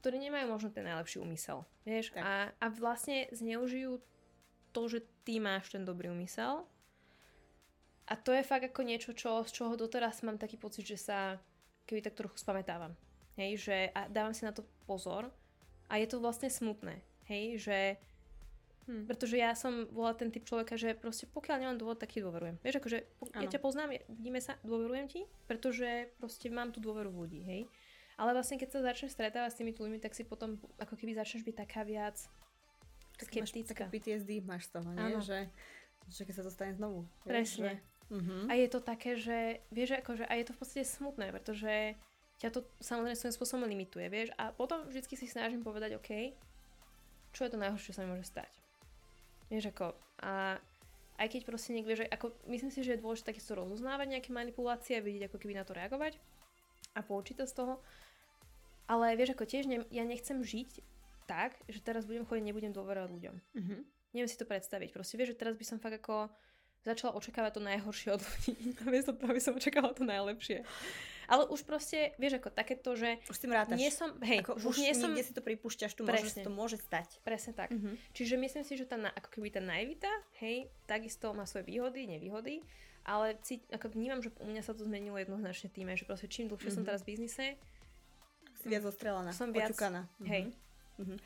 ktorí 0.00 0.16
nemajú 0.16 0.48
možno 0.48 0.72
ten 0.72 0.88
najlepší 0.88 1.20
úmysel, 1.20 1.68
vieš, 1.84 2.16
a, 2.16 2.50
a 2.56 2.66
vlastne 2.72 3.28
zneužijú 3.30 4.00
to, 4.72 4.82
že 4.88 5.04
ty 5.28 5.36
máš 5.36 5.68
ten 5.70 5.84
dobrý 5.84 6.08
úmysel 6.08 6.64
a 8.10 8.18
to 8.18 8.34
je 8.34 8.42
fakt 8.42 8.66
ako 8.66 8.82
niečo, 8.82 9.14
čo, 9.14 9.46
z 9.46 9.52
čoho 9.54 9.78
doteraz 9.78 10.24
mám 10.26 10.40
taký 10.40 10.58
pocit, 10.58 10.82
že 10.82 10.98
sa 10.98 11.38
keby 11.86 12.02
tak 12.02 12.18
trochu 12.18 12.40
spamätávam. 12.42 12.96
Hej, 13.38 13.70
že 13.70 13.76
a 13.94 14.10
dávam 14.10 14.34
si 14.34 14.42
na 14.42 14.50
to 14.50 14.66
pozor 14.88 15.30
a 15.86 15.94
je 16.00 16.06
to 16.10 16.18
vlastne 16.18 16.50
smutné. 16.50 16.98
Hej, 17.30 17.62
že 17.62 17.78
Hm. 18.90 19.06
Pretože 19.06 19.38
ja 19.38 19.54
som 19.54 19.86
bola 19.94 20.18
ten 20.18 20.34
typ 20.34 20.42
človeka, 20.42 20.74
že 20.74 20.98
proste 20.98 21.30
pokiaľ 21.30 21.56
nemám 21.62 21.78
dôvod, 21.78 22.02
tak 22.02 22.10
ti 22.10 22.18
dôverujem. 22.18 22.58
Vieš, 22.58 22.82
akože 22.82 22.98
ja 23.38 23.46
ťa 23.46 23.62
poznám, 23.62 23.94
vidíme 24.10 24.42
sa, 24.42 24.58
dôverujem 24.66 25.06
ti, 25.06 25.20
pretože 25.46 26.10
proste 26.18 26.50
mám 26.50 26.74
tú 26.74 26.82
dôveru 26.82 27.06
v 27.14 27.18
ľudí, 27.22 27.40
hej. 27.46 27.62
Ale 28.20 28.36
vlastne 28.36 28.60
keď 28.60 28.68
sa 28.68 28.80
začneš 28.84 29.16
stretávať 29.16 29.56
s 29.56 29.58
tými 29.64 29.72
ľuďmi, 29.72 29.96
tak 29.96 30.12
si 30.12 30.28
potom 30.28 30.60
ako 30.76 30.92
keby 30.92 31.16
začneš 31.16 31.40
byť 31.48 31.56
taká 31.56 31.88
viac 31.88 32.20
skeptická. 33.16 33.88
Také 33.88 33.96
PTSD 33.96 34.44
máš 34.44 34.68
z 34.68 34.76
toho, 34.76 34.88
nie? 34.92 35.16
Že, 35.24 35.48
že 36.12 36.22
keď 36.28 36.34
sa 36.36 36.44
to 36.44 36.52
stane 36.52 36.76
znovu. 36.76 37.08
Presne. 37.24 37.40
Vieš, 37.40 37.50
že 37.56 37.72
Uh-huh. 38.10 38.50
A 38.50 38.58
je 38.58 38.66
to 38.66 38.82
také, 38.82 39.14
že 39.14 39.62
vieš, 39.70 40.02
akože, 40.02 40.26
a 40.26 40.34
je 40.34 40.44
to 40.50 40.52
v 40.52 40.58
podstate 40.58 40.82
smutné, 40.82 41.30
pretože 41.30 41.94
ťa 42.42 42.50
to 42.50 42.66
samozrejme 42.82 43.14
svojím 43.14 43.36
spôsobom 43.38 43.64
limituje, 43.70 44.10
vieš, 44.10 44.34
a 44.34 44.50
potom 44.50 44.82
vždycky 44.90 45.14
si 45.14 45.30
snažím 45.30 45.62
povedať, 45.62 45.94
OK, 45.94 46.34
čo 47.30 47.46
je 47.46 47.50
to 47.54 47.62
najhoršie, 47.62 47.94
čo 47.94 47.96
sa 47.96 48.02
mi 48.02 48.10
môže 48.10 48.26
stať. 48.26 48.50
Vieš, 49.46 49.70
ako, 49.70 49.94
a 50.26 50.58
aj 51.22 51.28
keď 51.30 51.40
proste 51.46 51.70
niekto, 51.70 52.02
že 52.02 52.10
ako, 52.10 52.34
myslím 52.50 52.74
si, 52.74 52.82
že 52.82 52.98
je 52.98 53.02
dôležité 53.02 53.30
takisto 53.30 53.54
rozoznávať 53.54 54.18
nejaké 54.18 54.34
manipulácie 54.34 54.98
a 54.98 55.04
vidieť, 55.06 55.30
ako 55.30 55.38
keby 55.38 55.54
na 55.54 55.62
to 55.62 55.78
reagovať 55.78 56.18
a 56.98 57.06
poučiť 57.06 57.38
sa 57.38 57.46
z 57.46 57.54
toho. 57.62 57.74
Ale 58.90 59.14
vieš, 59.14 59.38
ako 59.38 59.46
tiež 59.46 59.70
ne, 59.70 59.86
ja 59.94 60.02
nechcem 60.02 60.42
žiť 60.42 60.82
tak, 61.30 61.54
že 61.70 61.78
teraz 61.78 62.10
budem 62.10 62.26
chodiť, 62.26 62.42
nebudem 62.42 62.74
dôverovať 62.74 63.10
ľuďom. 63.14 63.36
Uh-huh. 63.38 63.80
Neviem 64.10 64.26
si 64.26 64.34
to 64.34 64.50
predstaviť. 64.50 64.90
Proste 64.90 65.14
vieš, 65.14 65.38
že 65.38 65.46
teraz 65.46 65.54
by 65.54 65.62
som 65.62 65.78
fakt 65.78 66.02
ako 66.02 66.26
začala 66.82 67.14
očakávať 67.14 67.52
to 67.54 67.62
najhoršie 67.62 68.08
od 68.10 68.22
ľudí, 68.24 68.52
namiesto 68.82 69.14
toho, 69.14 69.30
aby 69.30 69.38
som 69.38 69.54
očakávala 69.54 69.94
to 69.94 70.02
najlepšie. 70.02 70.66
Ale 71.30 71.46
už 71.46 71.62
proste, 71.62 72.10
vieš, 72.18 72.42
ako 72.42 72.50
takéto, 72.50 72.98
že... 72.98 73.22
Už 73.30 73.38
s 73.38 73.42
tým 73.46 73.54
rátaš. 73.54 73.78
Nie 73.78 73.94
som, 73.94 74.18
hej, 74.26 74.42
ako 74.42 74.58
už, 74.58 74.74
už 74.74 74.76
nie 74.82 74.90
som... 74.98 75.14
si 75.14 75.30
to 75.30 75.38
pripúšťaš, 75.46 75.94
tu 75.94 76.02
môže, 76.02 76.26
to 76.42 76.50
môže 76.50 76.82
stať. 76.82 77.22
Presne 77.22 77.54
tak. 77.54 77.70
Uh-huh. 77.70 77.94
Čiže 78.10 78.34
myslím 78.34 78.66
si, 78.66 78.74
že 78.74 78.90
tá, 78.90 78.98
ako 78.98 79.38
keby 79.38 79.54
tá 79.54 79.62
naivita, 79.62 80.10
hej, 80.42 80.66
takisto 80.90 81.30
má 81.30 81.46
svoje 81.46 81.70
výhody, 81.70 82.10
nevýhody, 82.10 82.66
ale 83.06 83.38
cít, 83.46 83.62
ako 83.70 83.94
vnímam, 83.94 84.18
že 84.18 84.34
u 84.42 84.50
mňa 84.50 84.66
sa 84.66 84.74
to 84.74 84.82
zmenilo 84.82 85.22
jednoznačne 85.22 85.70
tým, 85.70 85.94
že 85.94 86.02
proste 86.02 86.26
čím 86.26 86.50
dlhšie 86.50 86.74
uh-huh. 86.74 86.82
som 86.82 86.88
teraz 86.88 87.06
v 87.06 87.14
biznise, 87.14 87.54
si 88.60 88.68
viac 88.68 88.84
zostrelaná, 88.84 89.32
som 89.32 89.48
viac, 89.50 89.72
očukaná. 89.72 90.04
Hej, 90.22 90.52
Uh-huh. 91.00 91.16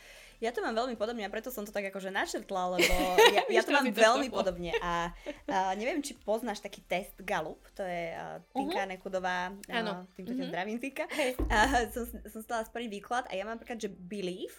Ja 0.43 0.51
to 0.55 0.61
mám 0.61 0.77
veľmi 0.77 0.95
podobne 0.95 1.25
a 1.25 1.33
preto 1.33 1.49
som 1.49 1.67
to 1.67 1.75
tak 1.75 1.89
akože 1.91 2.13
načrtla, 2.13 2.79
lebo 2.79 2.95
ja, 3.37 3.43
ja 3.49 3.63
to 3.65 3.75
mám 3.75 3.87
veľmi 3.91 4.29
podobne 4.31 4.77
a, 4.79 5.11
a 5.51 5.73
neviem, 5.75 5.99
či 6.05 6.15
poznáš 6.21 6.63
taký 6.63 6.85
test 6.85 7.17
Gallup, 7.23 7.63
to 7.75 7.83
je 7.83 8.15
uh, 8.15 8.39
Tinka 8.55 8.85
uh-huh. 8.85 8.91
Nekudová, 8.91 9.51
uh, 9.51 10.05
týmto 10.15 10.37
uh-huh. 10.37 10.51
zdravím 10.51 10.79
Tinka. 10.79 11.11
Hey. 11.11 11.35
Uh, 11.39 11.91
som, 11.91 12.05
som 12.29 12.41
stala 12.45 12.63
spravím 12.67 12.93
výklad 12.93 13.27
a 13.31 13.33
ja 13.35 13.43
mám 13.43 13.59
napríklad, 13.59 13.83
že 13.83 13.91
belief, 13.91 14.55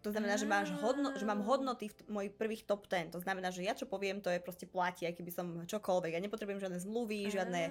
to 0.00 0.10
znamená, 0.10 0.40
že, 0.40 0.48
máš 0.48 0.72
hodno, 0.80 1.12
že 1.12 1.28
mám 1.28 1.44
hodnoty 1.44 1.92
v 1.92 1.94
t- 1.94 2.04
mojich 2.08 2.32
prvých 2.32 2.64
top 2.64 2.88
10. 2.88 3.12
To 3.12 3.20
znamená, 3.20 3.52
že 3.52 3.60
ja 3.60 3.76
čo 3.76 3.84
poviem, 3.84 4.24
to 4.24 4.32
je 4.32 4.40
proste 4.40 4.64
platí, 4.64 5.04
aj 5.04 5.14
keby 5.20 5.30
som 5.30 5.46
čokoľvek. 5.68 6.16
Ja 6.16 6.20
nepotrebujem 6.24 6.60
žiadne 6.60 6.80
zmluvy, 6.80 7.28
žiadne 7.28 7.62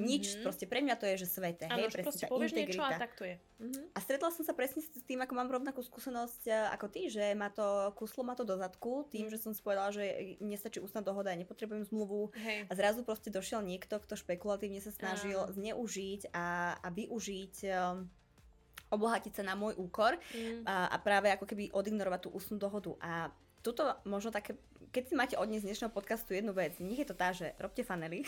nič. 0.00 0.24
Mm-hmm. 0.24 0.44
Proste 0.44 0.64
pre 0.64 0.80
mňa 0.80 0.96
to 0.96 1.04
je, 1.12 1.24
že 1.24 1.28
svete. 1.28 1.68
Áno, 1.68 1.84
hej, 1.84 1.92
presne 1.92 2.16
tá 2.16 2.26
integrita. 2.32 2.72
Niečo 2.72 2.82
a 2.82 2.96
tak 2.96 3.12
to 3.14 3.24
je. 3.28 3.36
Mm-hmm. 3.36 3.84
A 3.92 3.98
stretla 4.00 4.28
som 4.32 4.44
sa 4.44 4.56
presne 4.56 4.80
s 4.80 5.04
tým, 5.04 5.20
ako 5.20 5.32
mám 5.36 5.48
rovnakú 5.52 5.84
skúsenosť 5.84 6.42
e, 6.48 6.52
ako 6.72 6.86
ty, 6.88 7.12
že 7.12 7.36
ma 7.36 7.52
to 7.52 7.92
kuslo 7.96 8.24
ma 8.24 8.32
to 8.32 8.48
do 8.48 8.56
zadku, 8.56 9.04
tým, 9.12 9.28
že 9.28 9.36
som 9.36 9.52
si 9.52 9.60
povedala, 9.60 9.92
že 9.92 10.36
nestačí 10.40 10.80
ústna 10.80 11.04
dohoda, 11.04 11.32
ja 11.32 11.38
nepotrebujem 11.38 11.84
zmluvu. 11.88 12.32
Hej. 12.36 12.68
A 12.68 12.72
zrazu 12.72 13.04
proste 13.04 13.28
došiel 13.28 13.60
niekto, 13.60 14.00
kto 14.00 14.16
špekulatívne 14.16 14.80
sa 14.80 14.92
snažil 14.92 15.44
ah. 15.44 15.52
zneužiť 15.52 16.32
a, 16.32 16.76
a 16.80 16.88
využiť 16.88 17.54
um, 17.68 18.08
obohatiť 18.96 19.32
sa 19.36 19.42
na 19.44 19.54
môj 19.54 19.76
úkor 19.76 20.16
mm. 20.16 20.64
a, 20.64 20.90
a 20.90 20.96
práve 20.98 21.28
ako 21.30 21.44
keby 21.44 21.70
odignorovať 21.70 22.20
tú 22.26 22.30
ústnu 22.32 22.56
dohodu. 22.56 22.96
A 23.04 23.30
tuto 23.60 23.82
možno 24.06 24.30
také, 24.30 24.54
keď 24.96 25.12
si 25.12 25.12
máte 25.12 25.36
odniesť 25.36 25.60
z 25.60 25.68
dnešného 25.68 25.92
podcastu 25.92 26.32
jednu 26.32 26.56
vec, 26.56 26.72
nech 26.80 26.96
je 26.96 27.04
to 27.04 27.12
tá, 27.12 27.28
že 27.28 27.52
robte 27.60 27.84
fanely 27.84 28.24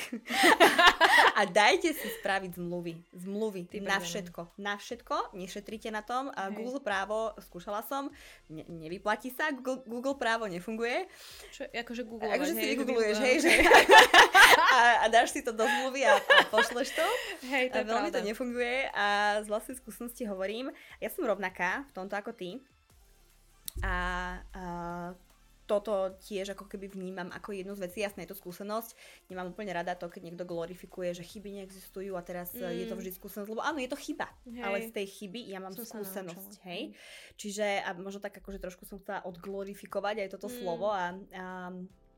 a 1.41 1.49
dajte 1.49 1.97
si 1.97 2.09
spraviť 2.21 2.61
zmluvy. 2.61 2.93
Zmluvy 3.17 3.73
Ty 3.73 3.81
na 3.89 3.97
všetko. 3.97 4.61
Na 4.61 4.77
všetko, 4.77 5.33
nešetrite 5.33 5.89
na 5.89 6.05
tom. 6.05 6.29
A 6.37 6.53
Google 6.53 6.85
právo, 6.85 7.33
skúšala 7.41 7.81
som, 7.89 8.13
ne, 8.53 8.69
nevyplatí 8.69 9.33
sa, 9.33 9.49
Google, 9.49 9.81
Google 9.89 10.21
právo 10.21 10.45
nefunguje. 10.45 11.09
Čo, 11.57 11.73
akože 11.73 12.03
Google, 12.05 12.37
akože 12.37 12.53
si 12.53 12.65
vygoogluješ, 12.77 13.17
hej, 13.17 13.37
že 13.49 13.53
a, 14.77 14.81
a 15.01 15.05
dáš 15.09 15.33
si 15.33 15.41
to 15.41 15.57
do 15.57 15.65
zmluvy 15.65 16.05
a, 16.05 16.21
a 16.21 16.45
pošleš 16.53 16.93
to. 16.93 17.07
Hej, 17.49 17.73
to 17.73 17.81
a 17.81 17.89
veľmi 17.89 18.13
pravda. 18.13 18.21
to 18.21 18.29
nefunguje 18.29 18.93
a 18.93 19.41
z 19.41 19.49
vlastnej 19.49 19.81
skúsenosti 19.81 20.29
hovorím, 20.29 20.69
ja 21.01 21.09
som 21.09 21.25
rovnaká 21.25 21.89
v 21.89 21.93
tomto 21.97 22.13
ako 22.13 22.37
ty. 22.37 22.61
A, 23.81 23.97
a 24.53 24.63
toto 25.69 26.17
tiež 26.25 26.57
ako 26.57 26.65
keby 26.65 26.89
vnímam 26.89 27.29
ako 27.29 27.53
jednu 27.53 27.77
z 27.77 27.85
vecí. 27.85 28.01
Jasné, 28.01 28.25
je 28.25 28.33
to 28.33 28.41
skúsenosť. 28.41 28.97
Nemám 29.29 29.53
úplne 29.53 29.77
rada 29.77 29.93
to, 29.93 30.09
keď 30.09 30.33
niekto 30.33 30.49
glorifikuje, 30.49 31.13
že 31.13 31.21
chyby 31.21 31.61
neexistujú 31.61 32.17
a 32.17 32.25
teraz 32.25 32.57
mm. 32.57 32.65
je 32.65 32.87
to 32.89 32.97
mm. 32.97 33.01
vždy 33.05 33.11
skúsenosť. 33.13 33.51
Lebo 33.53 33.61
áno, 33.61 33.77
je 33.77 33.93
to 33.93 34.01
chyba, 34.01 34.33
hej. 34.49 34.65
ale 34.65 34.77
z 34.89 34.91
tej 34.97 35.07
chyby 35.07 35.53
ja 35.53 35.61
mám 35.61 35.77
Som 35.77 35.85
skúsenosť. 35.85 36.65
Hej? 36.65 36.97
Čiže 37.37 37.85
a 37.85 37.93
možno 38.01 38.25
tak 38.25 38.41
akože 38.41 38.57
trošku 38.57 38.89
som 38.89 38.97
chcela 38.97 39.21
odglorifikovať 39.29 40.25
aj 40.25 40.29
toto 40.33 40.49
mm. 40.49 40.55
slovo 40.57 40.89
a, 40.89 41.13
a 41.37 41.71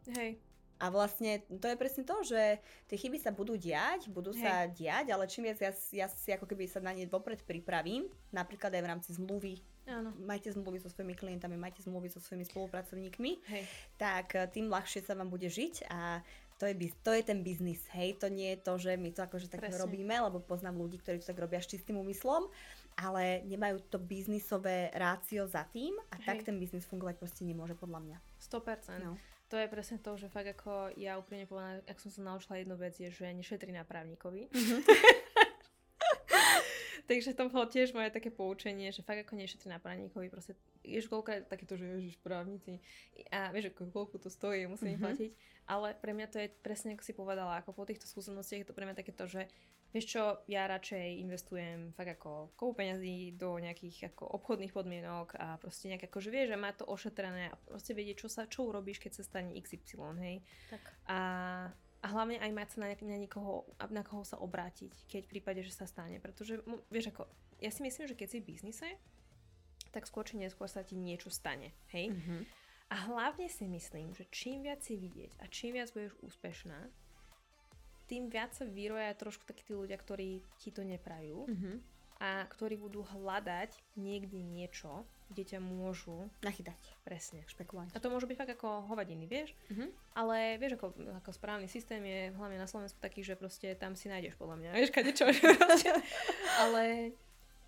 Hej. 0.08 0.40
A 0.80 0.88
vlastne 0.88 1.44
to 1.60 1.68
je 1.68 1.76
presne 1.76 2.08
to, 2.08 2.16
že 2.24 2.56
tie 2.88 2.96
chyby 2.96 3.20
sa 3.20 3.36
budú 3.36 3.52
diať, 3.52 4.08
budú 4.08 4.32
Hej. 4.32 4.40
sa 4.40 4.52
diať, 4.64 5.12
ale 5.12 5.28
čím 5.28 5.44
viac 5.44 5.60
ja, 5.60 5.72
ja 5.92 6.06
si 6.08 6.32
ako 6.32 6.48
keby 6.48 6.64
sa 6.64 6.80
na 6.80 6.96
ne 6.96 7.04
vopred 7.04 7.44
pripravím, 7.44 8.08
napríklad 8.32 8.72
aj 8.72 8.82
v 8.82 8.90
rámci 8.96 9.10
zmluvy, 9.12 9.60
Áno. 9.90 10.14
majte 10.22 10.54
zmluvy 10.54 10.78
so 10.78 10.88
svojimi 10.88 11.18
klientami, 11.18 11.58
majte 11.58 11.82
zmluvy 11.82 12.08
so 12.08 12.22
svojimi 12.22 12.46
spolupracovníkmi, 12.46 13.30
Hej. 13.50 13.64
tak 13.98 14.38
eh, 14.38 14.46
tým 14.46 14.70
ľahšie 14.70 15.02
sa 15.02 15.18
vám 15.18 15.28
bude 15.28 15.50
žiť 15.50 15.90
a 15.90 16.22
to 16.60 16.68
je, 16.68 16.92
to 17.00 17.16
je 17.16 17.22
ten 17.24 17.40
biznis, 17.40 17.80
hej, 17.96 18.20
to 18.20 18.28
nie 18.28 18.52
je 18.52 18.58
to, 18.60 18.76
že 18.76 18.92
my 19.00 19.08
to 19.16 19.24
akože 19.24 19.48
tak 19.48 19.64
Presne. 19.64 19.80
robíme, 19.80 20.12
lebo 20.12 20.44
poznám 20.44 20.76
ľudí, 20.76 21.00
ktorí 21.00 21.24
to 21.24 21.32
tak 21.32 21.40
robia 21.40 21.56
s 21.56 21.72
čistým 21.72 21.96
úmyslom, 21.96 22.52
ale 23.00 23.40
nemajú 23.48 23.80
to 23.88 23.96
biznisové 23.96 24.92
rácio 24.92 25.48
za 25.48 25.64
tým 25.72 25.96
a 26.12 26.20
tak 26.20 26.44
Hej. 26.44 26.52
ten 26.52 26.60
biznis 26.60 26.84
fungovať 26.84 27.16
proste 27.16 27.48
nemôže 27.48 27.72
podľa 27.72 28.04
mňa. 28.04 28.16
100%. 28.44 29.00
No. 29.00 29.16
To 29.50 29.58
je 29.58 29.66
presne 29.66 29.98
to, 29.98 30.14
že 30.14 30.30
fakt 30.30 30.46
ako 30.52 30.94
ja 30.94 31.18
úprimne 31.18 31.48
povedané, 31.48 31.82
ak 31.88 31.98
som 31.98 32.12
sa 32.12 32.22
naučila 32.22 32.60
jednu 32.60 32.76
vec, 32.78 32.94
je, 33.00 33.10
že 33.10 33.26
nešetri 33.32 33.72
na 33.72 33.82
právnikovi. 33.82 34.52
Mhm. 34.52 34.76
Takže 37.10 37.34
to 37.34 37.50
bolo 37.50 37.66
tiež 37.66 37.90
moje 37.90 38.14
také 38.14 38.30
poučenie, 38.30 38.94
že 38.94 39.02
fakt 39.02 39.26
ako 39.26 39.34
nešetri 39.34 39.66
na 39.66 39.82
právnikovi, 39.82 40.30
proste 40.30 40.54
vieš 40.86 41.10
koľko 41.10 41.42
takéto, 41.50 41.74
že 41.74 41.98
ježiš 41.98 42.22
právnici 42.22 42.78
a 43.34 43.50
vieš 43.50 43.74
koľko 43.74 44.22
to 44.22 44.30
stojí, 44.30 44.62
musím 44.70 44.94
Mhm. 44.94 44.94
mm-hmm. 44.94 45.02
platiť, 45.02 45.30
ale 45.66 45.88
pre 45.98 46.14
mňa 46.14 46.26
to 46.30 46.38
je 46.38 46.48
presne 46.62 46.94
ako 46.94 47.02
si 47.02 47.10
povedala, 47.10 47.58
ako 47.58 47.74
po 47.74 47.82
týchto 47.82 48.06
skúsenostiach 48.06 48.62
je 48.62 48.68
to 48.70 48.76
pre 48.78 48.86
mňa 48.86 48.94
takéto, 48.94 49.26
že 49.26 49.50
vieš 49.90 50.06
čo, 50.14 50.22
ja 50.46 50.70
radšej 50.70 51.18
investujem 51.26 51.90
fakt 51.98 52.14
ako 52.14 52.54
kopu 52.54 52.78
peňazí 52.78 53.34
do 53.34 53.58
nejakých 53.58 54.14
ako 54.14 54.30
obchodných 54.38 54.70
podmienok 54.70 55.34
a 55.34 55.58
proste 55.58 55.90
nejak 55.90 56.06
ako, 56.06 56.22
že 56.22 56.30
vieš, 56.30 56.54
že 56.54 56.62
má 56.62 56.70
to 56.70 56.86
ošetrené 56.86 57.50
a 57.50 57.58
proste 57.58 57.90
vedieť, 57.90 58.22
čo 58.22 58.28
sa, 58.30 58.46
čo 58.46 58.70
urobíš, 58.70 59.02
keď 59.02 59.18
sa 59.18 59.26
stane 59.26 59.50
XY, 59.58 60.14
hej. 60.22 60.46
Tak. 60.70 60.82
A, 61.10 61.18
a 62.00 62.06
hlavne 62.08 62.40
aj 62.40 62.52
mať 62.56 62.68
sa 62.72 62.78
na, 62.80 62.88
na 62.96 63.18
niekoho, 63.20 63.68
na 63.92 64.00
koho 64.00 64.24
sa 64.24 64.40
obrátiť, 64.40 65.04
keď 65.04 65.22
v 65.28 65.32
prípade, 65.36 65.60
že 65.60 65.76
sa 65.76 65.84
stane. 65.84 66.16
Pretože, 66.16 66.64
vieš 66.88 67.12
ako, 67.12 67.28
ja 67.60 67.68
si 67.68 67.84
myslím, 67.84 68.08
že 68.08 68.16
keď 68.16 68.28
si 68.32 68.38
v 68.40 68.48
biznise, 68.48 68.88
tak 69.92 70.08
skôr 70.08 70.24
či 70.24 70.40
neskôr 70.40 70.70
sa 70.70 70.80
ti 70.80 70.96
niečo 70.96 71.28
stane, 71.28 71.76
hej? 71.92 72.14
Mhm. 72.14 72.46
A 72.90 72.96
hlavne 73.06 73.46
si 73.46 73.70
myslím, 73.70 74.16
že 74.18 74.26
čím 74.34 74.66
viac 74.66 74.82
si 74.82 74.98
vidieť 74.98 75.38
a 75.38 75.46
čím 75.46 75.78
viac 75.78 75.94
budeš 75.94 76.16
úspešná, 76.26 76.90
tým 78.10 78.26
viac 78.26 78.50
sa 78.50 78.66
vyroja 78.66 79.14
trošku 79.14 79.46
takí 79.46 79.62
tí 79.62 79.78
ľudia, 79.78 79.94
ktorí 79.94 80.42
ti 80.58 80.74
to 80.74 80.82
neprajú 80.82 81.46
Mhm. 81.46 81.72
a 82.18 82.42
ktorí 82.50 82.74
budú 82.74 83.06
hľadať 83.06 83.78
niekde 83.94 84.42
niečo, 84.42 85.06
kde 85.30 85.42
ťa 85.46 85.58
môžu 85.62 86.26
Nachytať, 86.42 86.76
presne. 87.06 87.46
špekulovať. 87.46 87.94
A 87.94 88.02
to 88.02 88.10
môže 88.10 88.26
byť 88.26 88.36
fakt 88.36 88.52
ako 88.58 88.90
hovadiny, 88.90 89.30
vieš? 89.30 89.54
Mhm. 89.70 89.86
Ale 90.18 90.58
vieš, 90.58 90.76
ako, 90.76 90.86
ako 91.22 91.30
správny 91.30 91.70
systém 91.70 92.02
je 92.02 92.34
hlavne 92.34 92.58
na 92.58 92.66
Slovensku 92.66 92.98
taký, 92.98 93.22
že 93.22 93.38
proste 93.38 93.78
tam 93.78 93.94
si 93.94 94.10
nájdeš 94.10 94.34
podľa 94.34 94.58
mňa, 94.58 94.70
vieš, 94.74 94.90
kade 94.90 95.14
čo. 95.14 95.30
Ale 96.66 97.14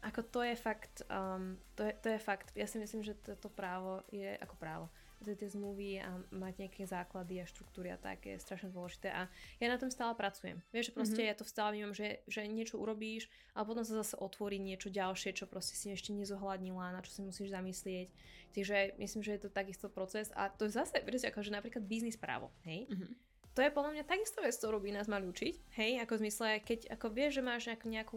ako 0.02 0.20
to 0.26 0.40
je 0.42 0.54
fakt, 0.58 1.06
um, 1.06 1.54
to, 1.78 1.86
je, 1.86 1.94
to 2.02 2.08
je 2.10 2.18
fakt, 2.18 2.50
ja 2.58 2.66
si 2.66 2.82
myslím, 2.82 3.06
že 3.06 3.14
toto 3.14 3.46
právo 3.46 4.02
je 4.10 4.34
ako 4.42 4.54
právo. 4.58 4.86
Tie, 5.22 5.48
zmluvy 5.48 6.02
a 6.02 6.10
mať 6.30 6.66
nejaké 6.66 6.82
základy 6.82 7.38
a 7.38 7.46
štruktúry 7.46 7.88
a 7.88 7.96
tak 7.96 8.26
je 8.26 8.36
strašne 8.36 8.68
dôležité 8.68 9.08
a 9.08 9.30
ja 9.56 9.66
na 9.66 9.78
tom 9.78 9.86
stále 9.88 10.12
pracujem. 10.12 10.58
Vieš, 10.70 10.90
že 10.90 10.92
proste 10.92 11.20
Mhm. 11.22 11.28
ja 11.30 11.34
to 11.34 11.44
stále 11.46 11.70
vnímam, 11.72 11.94
že, 11.94 12.20
že 12.26 12.42
niečo 12.44 12.76
urobíš 12.76 13.30
a 13.54 13.62
potom 13.62 13.86
sa 13.86 14.02
zase 14.02 14.18
otvorí 14.18 14.58
niečo 14.58 14.90
ďalšie, 14.90 15.32
čo 15.32 15.46
proste 15.46 15.78
si 15.78 15.88
ešte 15.88 16.10
nezohľadnila, 16.10 16.90
na 16.90 17.00
čo 17.00 17.14
si 17.14 17.20
musíš 17.22 17.54
zamyslieť. 17.54 18.10
Takže 18.52 18.98
myslím, 19.00 19.22
že 19.24 19.32
je 19.38 19.42
to 19.46 19.50
takisto 19.50 19.86
proces 19.88 20.28
a 20.36 20.50
to 20.50 20.68
je 20.68 20.74
zase, 20.74 20.98
vieš, 21.06 21.24
ako 21.30 21.40
že 21.40 21.54
napríklad 21.54 21.86
biznis 21.86 22.18
právo, 22.18 22.50
hej? 22.66 22.90
Mhm. 22.90 23.14
to 23.52 23.60
je 23.60 23.68
podľa 23.68 23.92
mňa 24.00 24.04
takisto 24.08 24.40
vec, 24.40 24.56
ktorú 24.56 24.80
by 24.80 24.96
nás 24.96 25.12
mali 25.12 25.28
učiť, 25.28 25.76
hej, 25.76 26.00
ako 26.00 26.16
v 26.16 26.20
zmysle, 26.24 26.48
keď 26.64 26.80
ako 26.96 27.06
vieš, 27.12 27.32
že 27.36 27.42
máš 27.44 27.62
nejakú, 27.68 27.86
nejakú 27.88 28.16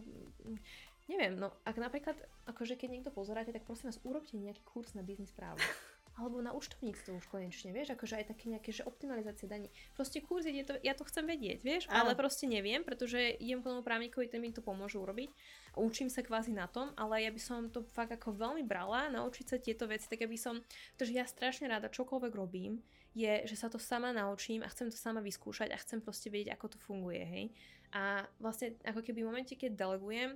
neviem, 1.06 1.38
no 1.38 1.52
ak 1.68 1.76
napríklad, 1.78 2.16
akože 2.48 2.80
keď 2.80 2.90
niekto 2.90 3.12
pozeráte, 3.12 3.54
tak 3.54 3.62
prosím 3.62 3.92
vás, 3.92 4.00
urobte 4.02 4.34
nejaký 4.40 4.64
kurz 4.66 4.96
na 4.96 5.04
biznis 5.04 5.30
právo. 5.30 5.60
Alebo 6.16 6.40
na 6.40 6.56
účtovníctvo 6.56 7.20
už 7.20 7.28
konečne, 7.28 7.76
vieš, 7.76 7.92
akože 7.92 8.16
aj 8.16 8.26
také 8.32 8.48
nejaké, 8.48 8.72
že 8.72 8.88
optimalizácie 8.88 9.52
daní. 9.52 9.68
Proste 9.92 10.24
kurz 10.24 10.48
ide 10.48 10.64
to, 10.64 10.80
ja 10.80 10.96
to 10.96 11.04
chcem 11.04 11.28
vedieť, 11.28 11.60
vieš, 11.60 11.84
Áno. 11.92 12.08
ale 12.08 12.12
proste 12.16 12.48
neviem, 12.48 12.88
pretože 12.88 13.20
idem 13.36 13.60
k 13.60 13.68
tomu 13.68 13.84
právnikovi, 13.84 14.32
ten 14.32 14.40
mi 14.40 14.56
to 14.56 14.64
pomôže 14.64 14.96
urobiť. 14.96 15.28
Učím 15.76 16.08
sa 16.08 16.24
kvázi 16.24 16.56
na 16.56 16.72
tom, 16.72 16.96
ale 16.96 17.20
ja 17.20 17.32
by 17.36 17.42
som 17.44 17.68
to 17.68 17.84
fakt 17.92 18.16
ako 18.16 18.32
veľmi 18.32 18.64
brala, 18.64 19.12
naučiť 19.12 19.46
sa 19.46 19.58
tieto 19.60 19.92
veci, 19.92 20.08
tak 20.08 20.24
aby 20.24 20.40
som, 20.40 20.64
pretože 20.96 21.12
ja 21.12 21.28
strašne 21.28 21.68
rada 21.68 21.92
čokoľvek 21.92 22.32
robím, 22.32 22.80
je, 23.12 23.44
že 23.44 23.56
sa 23.60 23.68
to 23.68 23.76
sama 23.76 24.16
naučím 24.16 24.64
a 24.64 24.72
chcem 24.72 24.88
to 24.88 24.96
sama 24.96 25.20
vyskúšať 25.20 25.72
a 25.72 25.80
chcem 25.84 26.00
proste 26.00 26.32
vedieť, 26.32 26.56
ako 26.56 26.76
to 26.76 26.78
funguje, 26.80 27.24
hej. 27.24 27.46
A 27.92 28.24
vlastne 28.40 28.76
ako 28.88 29.04
keby 29.04 29.24
v 29.24 29.30
momente, 29.32 29.56
keď 29.56 29.72
delegujem, 29.76 30.36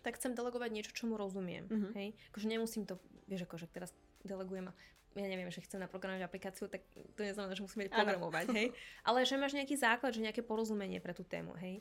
tak 0.00 0.16
chcem 0.16 0.32
delegovať 0.32 0.68
niečo, 0.72 0.92
čomu 0.92 1.16
rozumiem, 1.16 1.64
Mhm. 1.68 1.88
hej. 1.92 2.08
Akože 2.32 2.48
nemusím 2.48 2.84
to, 2.84 2.96
vieš, 3.24 3.44
akože 3.44 3.68
teraz 3.68 3.92
delegujem 4.28 4.72
ja 5.14 5.30
neviem, 5.30 5.46
že 5.46 5.62
chcem 5.62 5.78
naprogramovať 5.78 6.26
aplikáciu, 6.26 6.66
tak 6.66 6.82
to 7.14 7.22
neznamená, 7.22 7.54
že 7.54 7.62
musím 7.62 7.86
vedieť 7.86 7.94
programovať, 8.02 8.46
hej. 8.50 8.74
Ale 9.06 9.22
že 9.22 9.38
máš 9.38 9.54
nejaký 9.54 9.78
základ, 9.78 10.10
že 10.10 10.26
nejaké 10.26 10.42
porozumenie 10.42 10.98
pre 10.98 11.14
tú 11.14 11.22
tému, 11.22 11.54
hej. 11.62 11.78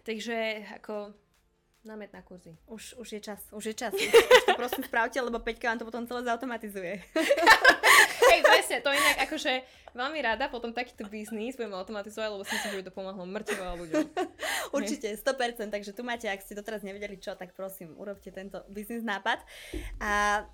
Takže 0.00 0.64
ako 0.80 1.12
námet 1.84 2.14
na 2.14 2.22
kurzy. 2.22 2.54
Už, 2.70 2.94
už 2.96 3.08
je 3.18 3.20
čas, 3.20 3.42
už 3.50 3.64
je 3.72 3.74
čas. 3.74 3.92
Už 3.92 4.44
to 4.46 4.54
prosím 4.54 4.86
spravte, 4.86 5.18
lebo 5.18 5.42
Peťka 5.42 5.68
vám 5.68 5.78
to 5.82 5.88
potom 5.88 6.06
celé 6.06 6.22
zautomatizuje. 6.22 7.02
Hej, 8.32 8.40
presne, 8.46 8.78
to 8.80 8.94
inak 8.94 9.28
akože 9.28 9.66
veľmi 9.92 10.22
rada 10.22 10.46
potom 10.46 10.70
takýto 10.70 11.04
biznis 11.10 11.58
budeme 11.58 11.74
automatizovať, 11.74 12.28
lebo 12.32 12.46
si 12.46 12.54
myslím, 12.54 12.70
že 12.70 12.78
by 12.80 12.86
to 12.86 12.94
pomohlo 12.94 13.24
mŕtve 13.26 13.58
veľa 13.58 13.74
ľuďom. 13.76 14.04
Určite, 14.78 15.18
100%, 15.18 15.74
takže 15.74 15.90
tu 15.90 16.06
máte, 16.06 16.30
ak 16.30 16.40
ste 16.40 16.54
doteraz 16.54 16.86
nevedeli 16.86 17.18
čo, 17.18 17.34
tak 17.34 17.52
prosím, 17.52 17.98
urobte 17.98 18.30
tento 18.30 18.62
biznis 18.70 19.02
nápad. 19.02 19.42
A 19.98 20.46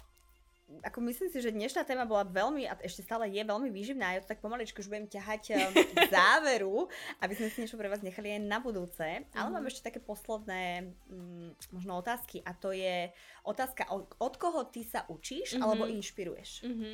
ako 0.84 1.00
myslím 1.00 1.28
si, 1.28 1.40
že 1.40 1.48
dnešná 1.48 1.82
téma 1.82 2.04
bola 2.04 2.22
veľmi, 2.22 2.68
a 2.68 2.76
ešte 2.80 3.00
stále 3.00 3.24
je 3.26 3.40
veľmi 3.40 3.68
výživná, 3.68 4.12
ja 4.12 4.20
to 4.20 4.28
tak 4.28 4.44
pomaličky 4.44 4.78
už 4.78 4.88
budem 4.88 5.08
ťahať 5.08 5.42
um, 5.56 5.72
k 5.72 5.98
záveru, 6.12 6.92
aby 7.18 7.32
sme 7.32 7.48
si 7.48 7.64
niečo 7.64 7.74
pre 7.74 7.88
vás 7.88 8.04
nechali 8.04 8.36
aj 8.36 8.42
na 8.44 8.58
budúce. 8.58 9.06
Ale 9.32 9.48
Mhm. 9.48 9.54
mám 9.54 9.64
ešte 9.64 9.86
také 9.86 9.96
posledné 9.98 10.92
mm, 11.08 11.72
možno 11.72 11.96
otázky 11.96 12.44
a 12.44 12.52
to 12.52 12.70
je 12.70 13.08
otázka, 13.42 13.88
od, 14.20 14.34
koho 14.36 14.64
ty 14.64 14.84
sa 14.84 15.08
učíš 15.08 15.56
Mhm. 15.56 15.62
alebo 15.64 15.88
inšpiruješ? 15.88 16.62
Mhm. 16.62 16.88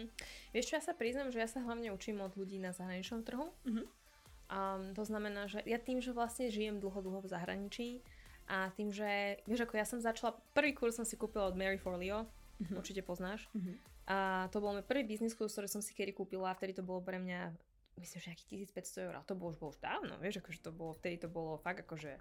Vieš 0.50 0.64
čo, 0.64 0.74
ja 0.78 0.82
sa 0.82 0.94
priznam, 0.94 1.28
že 1.28 1.42
ja 1.42 1.50
sa 1.50 1.58
hlavne 1.58 1.90
učím 1.90 2.22
od 2.22 2.30
ľudí 2.32 2.56
na 2.56 2.70
zahraničnom 2.70 3.20
trhu. 3.20 3.50
Mhm. 3.66 3.82
Um, 4.44 4.92
to 4.92 5.02
znamená, 5.02 5.48
že 5.48 5.64
ja 5.64 5.76
tým, 5.76 5.98
že 5.98 6.12
vlastne 6.12 6.46
žijem 6.46 6.78
dlho, 6.78 7.00
dlho 7.00 7.20
v 7.20 7.26
zahraničí 7.26 7.88
a 8.44 8.68
tým, 8.70 8.92
že, 8.92 9.40
vieš 9.44 9.64
ako 9.64 9.74
ja 9.74 9.86
som 9.88 9.98
začala, 9.98 10.36
prvý 10.52 10.70
kurz 10.70 10.94
som 10.94 11.02
si 11.02 11.16
kúpila 11.16 11.48
od 11.48 11.56
Mary 11.56 11.74
Forleo, 11.74 12.28
Mhm. 12.60 12.74
určite 12.78 13.02
poznáš. 13.02 13.48
Mhm. 13.54 13.72
A 14.04 14.16
to 14.52 14.60
bol 14.60 14.76
môj 14.76 14.84
prvý 14.84 15.00
biznis 15.08 15.32
ktorý 15.32 15.64
som 15.64 15.80
si 15.80 15.96
kedy 15.96 16.12
kúpila 16.12 16.52
a 16.52 16.58
vtedy 16.58 16.76
to 16.76 16.84
bolo 16.84 17.00
pre 17.00 17.16
mňa 17.16 17.56
myslím, 17.98 18.18
že 18.20 18.30
nejakých 18.34 18.50
1500 18.74 19.06
eur. 19.06 19.14
A 19.16 19.22
to 19.24 19.38
bolo 19.38 19.54
už, 19.54 19.58
bolo 19.58 19.70
už 19.72 19.80
dávno, 19.80 20.18
vieš, 20.18 20.42
akože 20.42 20.60
to 20.60 20.70
bolo, 20.74 20.92
vtedy 20.98 21.16
to 21.24 21.28
bolo 21.30 21.56
fakt 21.62 21.86
akože 21.86 22.18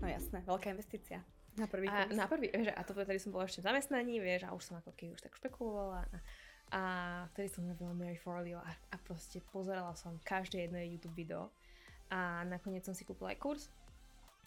No 0.00 0.06
jasné, 0.06 0.44
veľká 0.46 0.70
investícia. 0.70 1.24
Na 1.56 1.64
prvý 1.64 1.88
A 1.88 2.04
kurz. 2.04 2.14
na 2.14 2.26
prvý, 2.28 2.52
vieš, 2.52 2.68
a 2.76 2.80
to 2.84 2.92
vtedy 2.92 3.18
som 3.18 3.32
bola 3.32 3.48
ešte 3.48 3.64
v 3.64 3.68
zamestnaní, 3.72 4.20
vieš, 4.20 4.44
a 4.44 4.52
už 4.52 4.62
som 4.62 4.74
ako 4.76 4.92
keby 4.92 5.16
už 5.16 5.24
tak 5.24 5.32
špekulovala. 5.34 6.04
A, 6.04 6.16
a 6.70 6.80
vtedy 7.32 7.48
som 7.48 7.64
robila 7.64 7.96
Mary 7.96 8.20
Forleo 8.20 8.60
a, 8.60 8.70
a 8.92 8.96
proste 9.00 9.40
pozerala 9.40 9.96
som 9.96 10.20
každé 10.20 10.68
jedno 10.68 10.76
jej 10.78 10.94
YouTube 10.94 11.16
video. 11.16 11.48
A 12.12 12.44
nakoniec 12.44 12.84
som 12.84 12.92
si 12.92 13.02
kúpila 13.08 13.32
aj 13.32 13.40
kurz. 13.40 13.62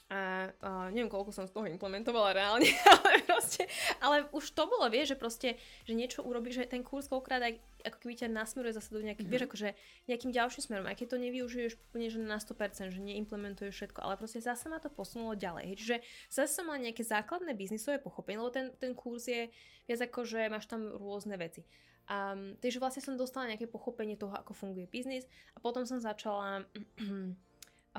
A, 0.09 0.49
a 0.65 0.69
neviem, 0.89 1.05
koľko 1.05 1.29
som 1.29 1.45
z 1.45 1.53
toho 1.53 1.69
implementovala 1.69 2.33
reálne, 2.33 2.65
ale 2.97 3.21
proste, 3.21 3.69
ale 4.01 4.25
už 4.33 4.57
to 4.57 4.65
bolo, 4.65 4.89
vieš, 4.89 5.13
že 5.13 5.17
proste, 5.21 5.49
že 5.85 5.93
niečo 5.93 6.25
urobíš, 6.25 6.65
že 6.65 6.65
ten 6.65 6.81
kurz 6.81 7.05
koľkokrát 7.05 7.45
aj 7.45 7.53
ako 7.85 7.97
keby 8.01 8.13
ťa 8.17 8.33
nasmeruje 8.33 8.73
zase 8.73 8.89
do 8.89 9.05
nejakých, 9.05 9.29
Mhm. 9.29 9.33
vieš, 9.37 9.43
akože 9.45 9.69
nejakým 10.09 10.31
ďalším 10.33 10.61
smerom, 10.65 10.89
aj 10.89 10.97
keď 10.97 11.07
to 11.13 11.17
nevyužiješ 11.21 11.71
úplne 11.77 12.07
že 12.09 12.17
na 12.17 12.41
100%, 12.41 12.89
že 12.89 12.99
neimplementuješ 12.99 13.69
všetko, 13.71 13.99
ale 14.01 14.17
proste 14.17 14.41
zase 14.41 14.65
ma 14.65 14.81
to 14.81 14.89
posunulo 14.89 15.37
ďalej. 15.37 15.63
Hej. 15.69 15.75
Čiže 15.77 15.95
zase 16.27 16.51
som 16.57 16.65
mala 16.65 16.81
nejaké 16.81 17.05
základné 17.05 17.53
biznisové 17.53 18.01
pochopenie, 18.01 18.41
lebo 18.41 18.49
ten, 18.49 18.73
ten 18.81 18.97
kurz 18.97 19.29
je 19.29 19.53
viac 19.85 20.01
ako, 20.01 20.25
že 20.25 20.49
máš 20.49 20.65
tam 20.65 20.89
rôzne 20.89 21.37
veci. 21.37 21.61
Um, 22.09 22.57
takže 22.57 22.81
vlastne 22.81 23.05
som 23.05 23.13
dostala 23.13 23.45
nejaké 23.45 23.69
pochopenie 23.69 24.17
toho, 24.17 24.33
ako 24.33 24.57
funguje 24.57 24.89
biznis 24.89 25.29
a 25.53 25.61
potom 25.61 25.85
som 25.85 26.01
začala 26.01 26.65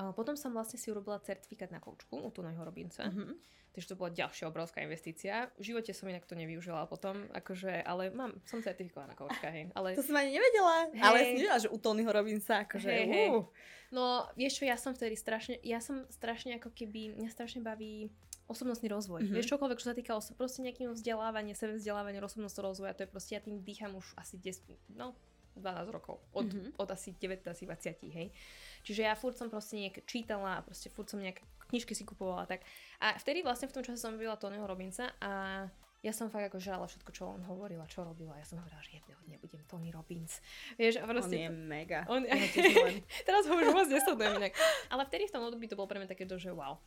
a 0.01 0.09
potom 0.17 0.33
som 0.33 0.49
vlastne 0.49 0.81
si 0.81 0.89
urobila 0.89 1.21
certifikát 1.21 1.69
na 1.69 1.77
koučku 1.77 2.17
u 2.17 2.29
Tunoho 2.33 2.65
Robinsa. 2.65 3.05
Mhm. 3.05 3.37
Takže 3.71 3.95
to 3.95 3.95
bola 3.95 4.11
ďalšia 4.11 4.51
obrovská 4.51 4.83
investícia. 4.83 5.47
V 5.55 5.71
živote 5.71 5.95
som 5.95 6.11
inak 6.11 6.27
to 6.27 6.35
nevyužila 6.35 6.83
potom, 6.91 7.31
akože, 7.31 7.79
ale 7.87 8.11
mám, 8.11 8.35
som 8.43 8.59
certifikovaná 8.59 9.15
koučka, 9.15 9.47
hej. 9.47 9.71
Ale, 9.71 9.95
To 9.95 10.03
som 10.03 10.19
ani 10.19 10.35
nevedela, 10.35 10.91
Hej. 10.91 10.99
ale 10.99 11.17
som 11.23 11.35
nevedela, 11.39 11.59
že 11.63 11.69
u 11.71 11.79
Tonyho 11.79 12.11
Robinsa, 12.11 12.67
akože, 12.67 12.91
Hej, 12.91 13.07
hej. 13.07 13.27
uh. 13.31 13.47
no, 13.95 14.27
vieš 14.35 14.59
čo, 14.59 14.63
ja 14.67 14.75
som 14.75 14.91
vtedy 14.91 15.15
strašne, 15.15 15.55
ja 15.63 15.79
som 15.79 16.03
strašne 16.11 16.59
ako 16.59 16.67
keby, 16.75 17.15
mňa 17.15 17.31
strašne 17.31 17.63
baví 17.63 18.11
osobnostný 18.51 18.91
rozvoj. 18.91 19.23
Mhm. 19.23 19.31
Mm-hmm. 19.31 19.35
Vieš, 19.39 19.51
čokoľvek, 19.55 19.79
čo 19.79 19.87
sa 19.87 19.95
týka 19.95 20.11
osob, 20.19 20.35
proste 20.35 20.59
nejakým 20.67 20.91
vzdelávanie, 20.91 21.55
sebevzdelávanie, 21.55 22.19
osobnostného 22.19 22.67
rozvoja, 22.75 22.91
to 22.91 23.07
je 23.07 23.09
proste, 23.09 23.39
ja 23.39 23.41
tým 23.41 23.63
dýcham 23.63 23.95
už 23.95 24.19
asi 24.19 24.35
10, 24.35 24.99
no, 24.99 25.15
12 25.57 25.95
rokov. 25.95 26.19
Od, 26.31 26.47
mm-hmm. 26.47 26.79
od 26.79 26.89
asi 26.91 27.15
19-20, 27.15 28.15
hej. 28.15 28.27
Čiže 28.81 29.01
ja 29.05 29.13
furt 29.13 29.37
som 29.37 29.51
proste 29.51 29.77
nejak 29.77 30.05
čítala 30.07 30.59
a 30.59 30.63
proste 30.63 30.89
furt 30.89 31.11
som 31.11 31.19
nejaké 31.21 31.43
knižky 31.71 31.95
si 31.95 32.03
kupovala 32.03 32.43
tak. 32.45 32.67
A 32.99 33.15
vtedy 33.15 33.41
vlastne 33.41 33.71
v 33.71 33.75
tom 33.79 33.83
čase 33.83 34.03
som 34.03 34.19
videla 34.19 34.35
Tonyho 34.35 34.67
Robinsa 34.67 35.15
a 35.23 35.65
ja 36.01 36.09
som 36.17 36.33
fakt 36.33 36.49
ako 36.49 36.57
žala 36.57 36.89
všetko, 36.89 37.11
čo 37.13 37.29
on 37.29 37.45
hovoril 37.45 37.77
a 37.77 37.85
čo 37.85 38.01
robila. 38.01 38.33
Ja 38.33 38.45
som 38.45 38.57
hovorila, 38.57 38.81
že 38.81 38.97
jedného 38.97 39.21
dňa 39.21 39.37
budem 39.37 39.61
Tony 39.69 39.93
Robbins. 39.93 40.41
Vieš, 40.73 40.97
a 40.97 41.05
proste... 41.05 41.37
On 41.37 41.45
je 41.45 41.53
mega. 41.53 41.99
On... 42.09 42.25
Teraz 43.29 43.45
ho 43.45 43.53
už 43.53 43.69
moc 43.69 43.85
nesledujem 43.85 44.41
inak. 44.41 44.57
Ale 44.89 45.05
vtedy 45.05 45.29
v 45.29 45.33
tom 45.37 45.45
období 45.45 45.69
to 45.69 45.77
bolo 45.77 45.85
pre 45.85 46.01
mňa 46.01 46.09
také, 46.09 46.25
že 46.25 46.49
wow. 46.49 46.81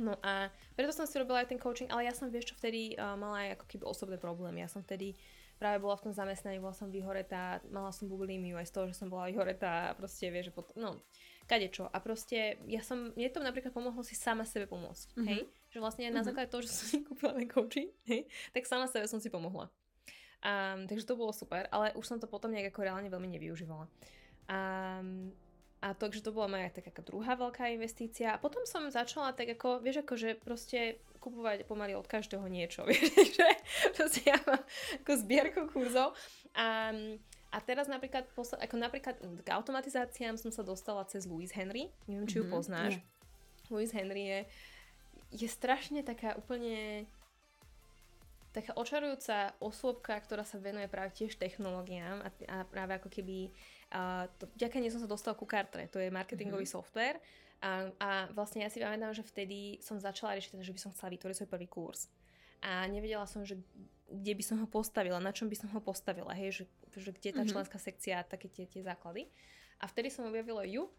No 0.00 0.16
a 0.24 0.48
preto 0.72 0.96
som 0.96 1.04
si 1.04 1.20
robila 1.20 1.44
aj 1.44 1.52
ten 1.52 1.60
coaching, 1.60 1.92
ale 1.92 2.08
ja 2.08 2.16
som, 2.16 2.32
vieš 2.32 2.54
čo, 2.54 2.54
vtedy 2.56 2.96
uh, 2.96 3.12
mala 3.20 3.44
aj 3.44 3.48
ako 3.60 3.64
keby 3.68 3.84
osobné 3.84 4.16
problémy. 4.16 4.64
Ja 4.64 4.72
som 4.72 4.80
vtedy 4.80 5.12
práve 5.60 5.76
bola 5.84 6.00
v 6.00 6.08
tom 6.08 6.14
zamestnaní, 6.16 6.56
bola 6.56 6.72
som 6.72 6.88
vyhoretá, 6.88 7.60
mala 7.68 7.92
som 7.92 8.08
bulimiu 8.08 8.56
aj 8.56 8.72
z 8.72 8.72
toho, 8.72 8.84
že 8.88 8.96
som 8.96 9.12
bola 9.12 9.28
vyhoretá 9.28 9.92
a 9.92 9.96
proste, 9.96 10.32
vieš, 10.32 10.48
že 10.48 10.56
potom, 10.56 10.74
no, 10.80 10.90
kadečo. 11.44 11.84
A 11.92 12.00
proste 12.00 12.56
ja 12.64 12.80
som, 12.80 13.12
mne 13.12 13.28
to 13.28 13.44
napríklad 13.44 13.76
pomohlo 13.76 14.00
si 14.00 14.16
sama 14.16 14.48
sebe 14.48 14.64
pomôcť, 14.64 15.20
mm-hmm. 15.20 15.28
hej? 15.28 15.40
Že 15.68 15.78
vlastne 15.84 16.02
mm-hmm. 16.08 16.16
na 16.16 16.22
mhm. 16.24 16.28
základe 16.32 16.48
toho, 16.48 16.64
že 16.64 16.72
som 16.72 16.86
si 16.88 16.96
kúpila 17.06 17.36
ten 17.36 17.44
coaching, 17.44 17.92
hej? 18.08 18.24
Tak 18.56 18.64
sama 18.64 18.88
sebe 18.88 19.04
som 19.04 19.20
si 19.20 19.28
pomohla. 19.28 19.68
Um, 20.40 20.88
takže 20.88 21.04
to 21.04 21.20
bolo 21.20 21.36
super, 21.36 21.68
ale 21.68 21.92
už 21.92 22.08
som 22.08 22.16
to 22.16 22.24
potom 22.24 22.48
nejak 22.48 22.72
ako 22.72 22.88
reálne 22.88 23.12
veľmi 23.12 23.28
nevyužívala. 23.36 23.84
Um, 24.48 25.36
a 25.84 25.92
to, 25.92 26.08
že 26.12 26.24
to 26.24 26.32
bola 26.32 26.48
moja 26.48 26.72
taká 26.72 27.04
druhá 27.04 27.36
veľká 27.36 27.72
investícia. 27.72 28.32
A 28.32 28.40
potom 28.40 28.64
som 28.64 28.88
začala 28.88 29.36
tak 29.36 29.52
ako, 29.52 29.84
vieš, 29.84 30.04
ako 30.04 30.14
že 30.16 30.30
proste 30.36 31.00
kupovať 31.20 31.68
pomaly 31.68 31.92
od 31.94 32.08
každého 32.08 32.48
niečo, 32.48 32.82
vieš, 32.88 33.12
že 33.36 33.48
proste 33.94 34.24
ja 34.24 34.40
mám 34.48 34.64
ako 35.04 35.12
zbierku 35.20 35.60
kurzov. 35.68 36.16
A 36.56 36.90
a 37.50 37.58
teraz 37.58 37.90
napríklad, 37.90 38.30
ako 38.38 38.76
napríklad 38.78 39.18
k 39.42 39.48
automatizáciám 39.50 40.38
som 40.38 40.54
sa 40.54 40.62
dostala 40.62 41.02
cez 41.10 41.26
Louise 41.26 41.50
Henry. 41.50 41.90
Neviem, 42.06 42.30
či 42.30 42.38
ju 42.38 42.46
mm-hmm, 42.46 42.54
poznáš. 42.54 43.02
Yeah. 43.02 43.74
Louise 43.74 43.90
Henry 43.90 44.22
je, 44.22 44.40
je 45.34 45.48
strašne 45.50 46.06
taká 46.06 46.38
úplne 46.38 47.10
taká 48.50 48.74
očarujúca 48.74 49.54
osôbka, 49.62 50.18
ktorá 50.26 50.42
sa 50.42 50.58
venuje 50.58 50.90
práve 50.90 51.14
tiež 51.14 51.38
technológiám 51.38 52.18
a, 52.22 52.28
a 52.50 52.56
práve 52.66 52.98
ako 52.98 53.06
keby 53.06 53.54
uh, 53.94 54.26
to, 54.42 54.50
vďaka 54.58 54.82
nej 54.82 54.90
som 54.90 54.98
sa 54.98 55.06
dostala 55.06 55.38
ku 55.38 55.46
Kartre, 55.46 55.86
to 55.86 56.02
je 56.02 56.10
marketingový 56.10 56.66
mm-hmm. 56.66 56.82
software 56.82 57.22
a, 57.60 57.92
a 58.00 58.08
vlastne 58.32 58.64
ja 58.64 58.72
si 58.72 58.80
pamätám, 58.80 59.12
že 59.12 59.24
vtedy 59.24 59.80
som 59.84 60.00
začala 60.00 60.36
riešiť, 60.36 60.64
že 60.64 60.74
by 60.74 60.80
som 60.80 60.92
chcela 60.96 61.12
vytvoriť 61.12 61.36
svoj 61.44 61.50
prvý 61.52 61.68
kurz 61.68 62.08
a 62.60 62.84
nevedela 62.88 63.24
som, 63.24 63.44
že 63.44 63.56
kde 64.10 64.32
by 64.36 64.44
som 64.44 64.56
ho 64.60 64.68
postavila, 64.68 65.22
na 65.22 65.32
čom 65.32 65.48
by 65.48 65.56
som 65.56 65.68
ho 65.72 65.80
postavila, 65.80 66.34
hej, 66.36 66.62
že, 66.62 66.64
že 66.98 67.10
kde 67.14 67.30
tá 67.30 67.40
mm-hmm. 67.40 67.52
členská 67.52 67.78
sekcia, 67.78 68.26
také 68.26 68.50
tie, 68.50 68.66
tie 68.66 68.82
základy. 68.84 69.30
A 69.80 69.88
vtedy 69.88 70.12
som 70.12 70.28
objavila 70.28 70.66
ju 70.66 70.90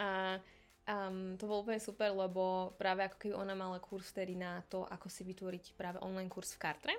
a 0.00 0.40
um, 0.88 1.36
to 1.36 1.44
bolo 1.44 1.66
úplne 1.66 1.82
super, 1.82 2.14
lebo 2.14 2.72
práve 2.80 3.04
ako 3.04 3.16
keby 3.20 3.34
ona 3.36 3.52
mala 3.52 3.76
kurz 3.82 4.08
vtedy 4.14 4.38
na 4.38 4.64
to, 4.72 4.88
ako 4.88 5.10
si 5.12 5.26
vytvoriť 5.26 5.76
práve 5.76 5.98
online 6.00 6.32
kurz 6.32 6.56
v 6.56 6.62
Kartre 6.64 6.94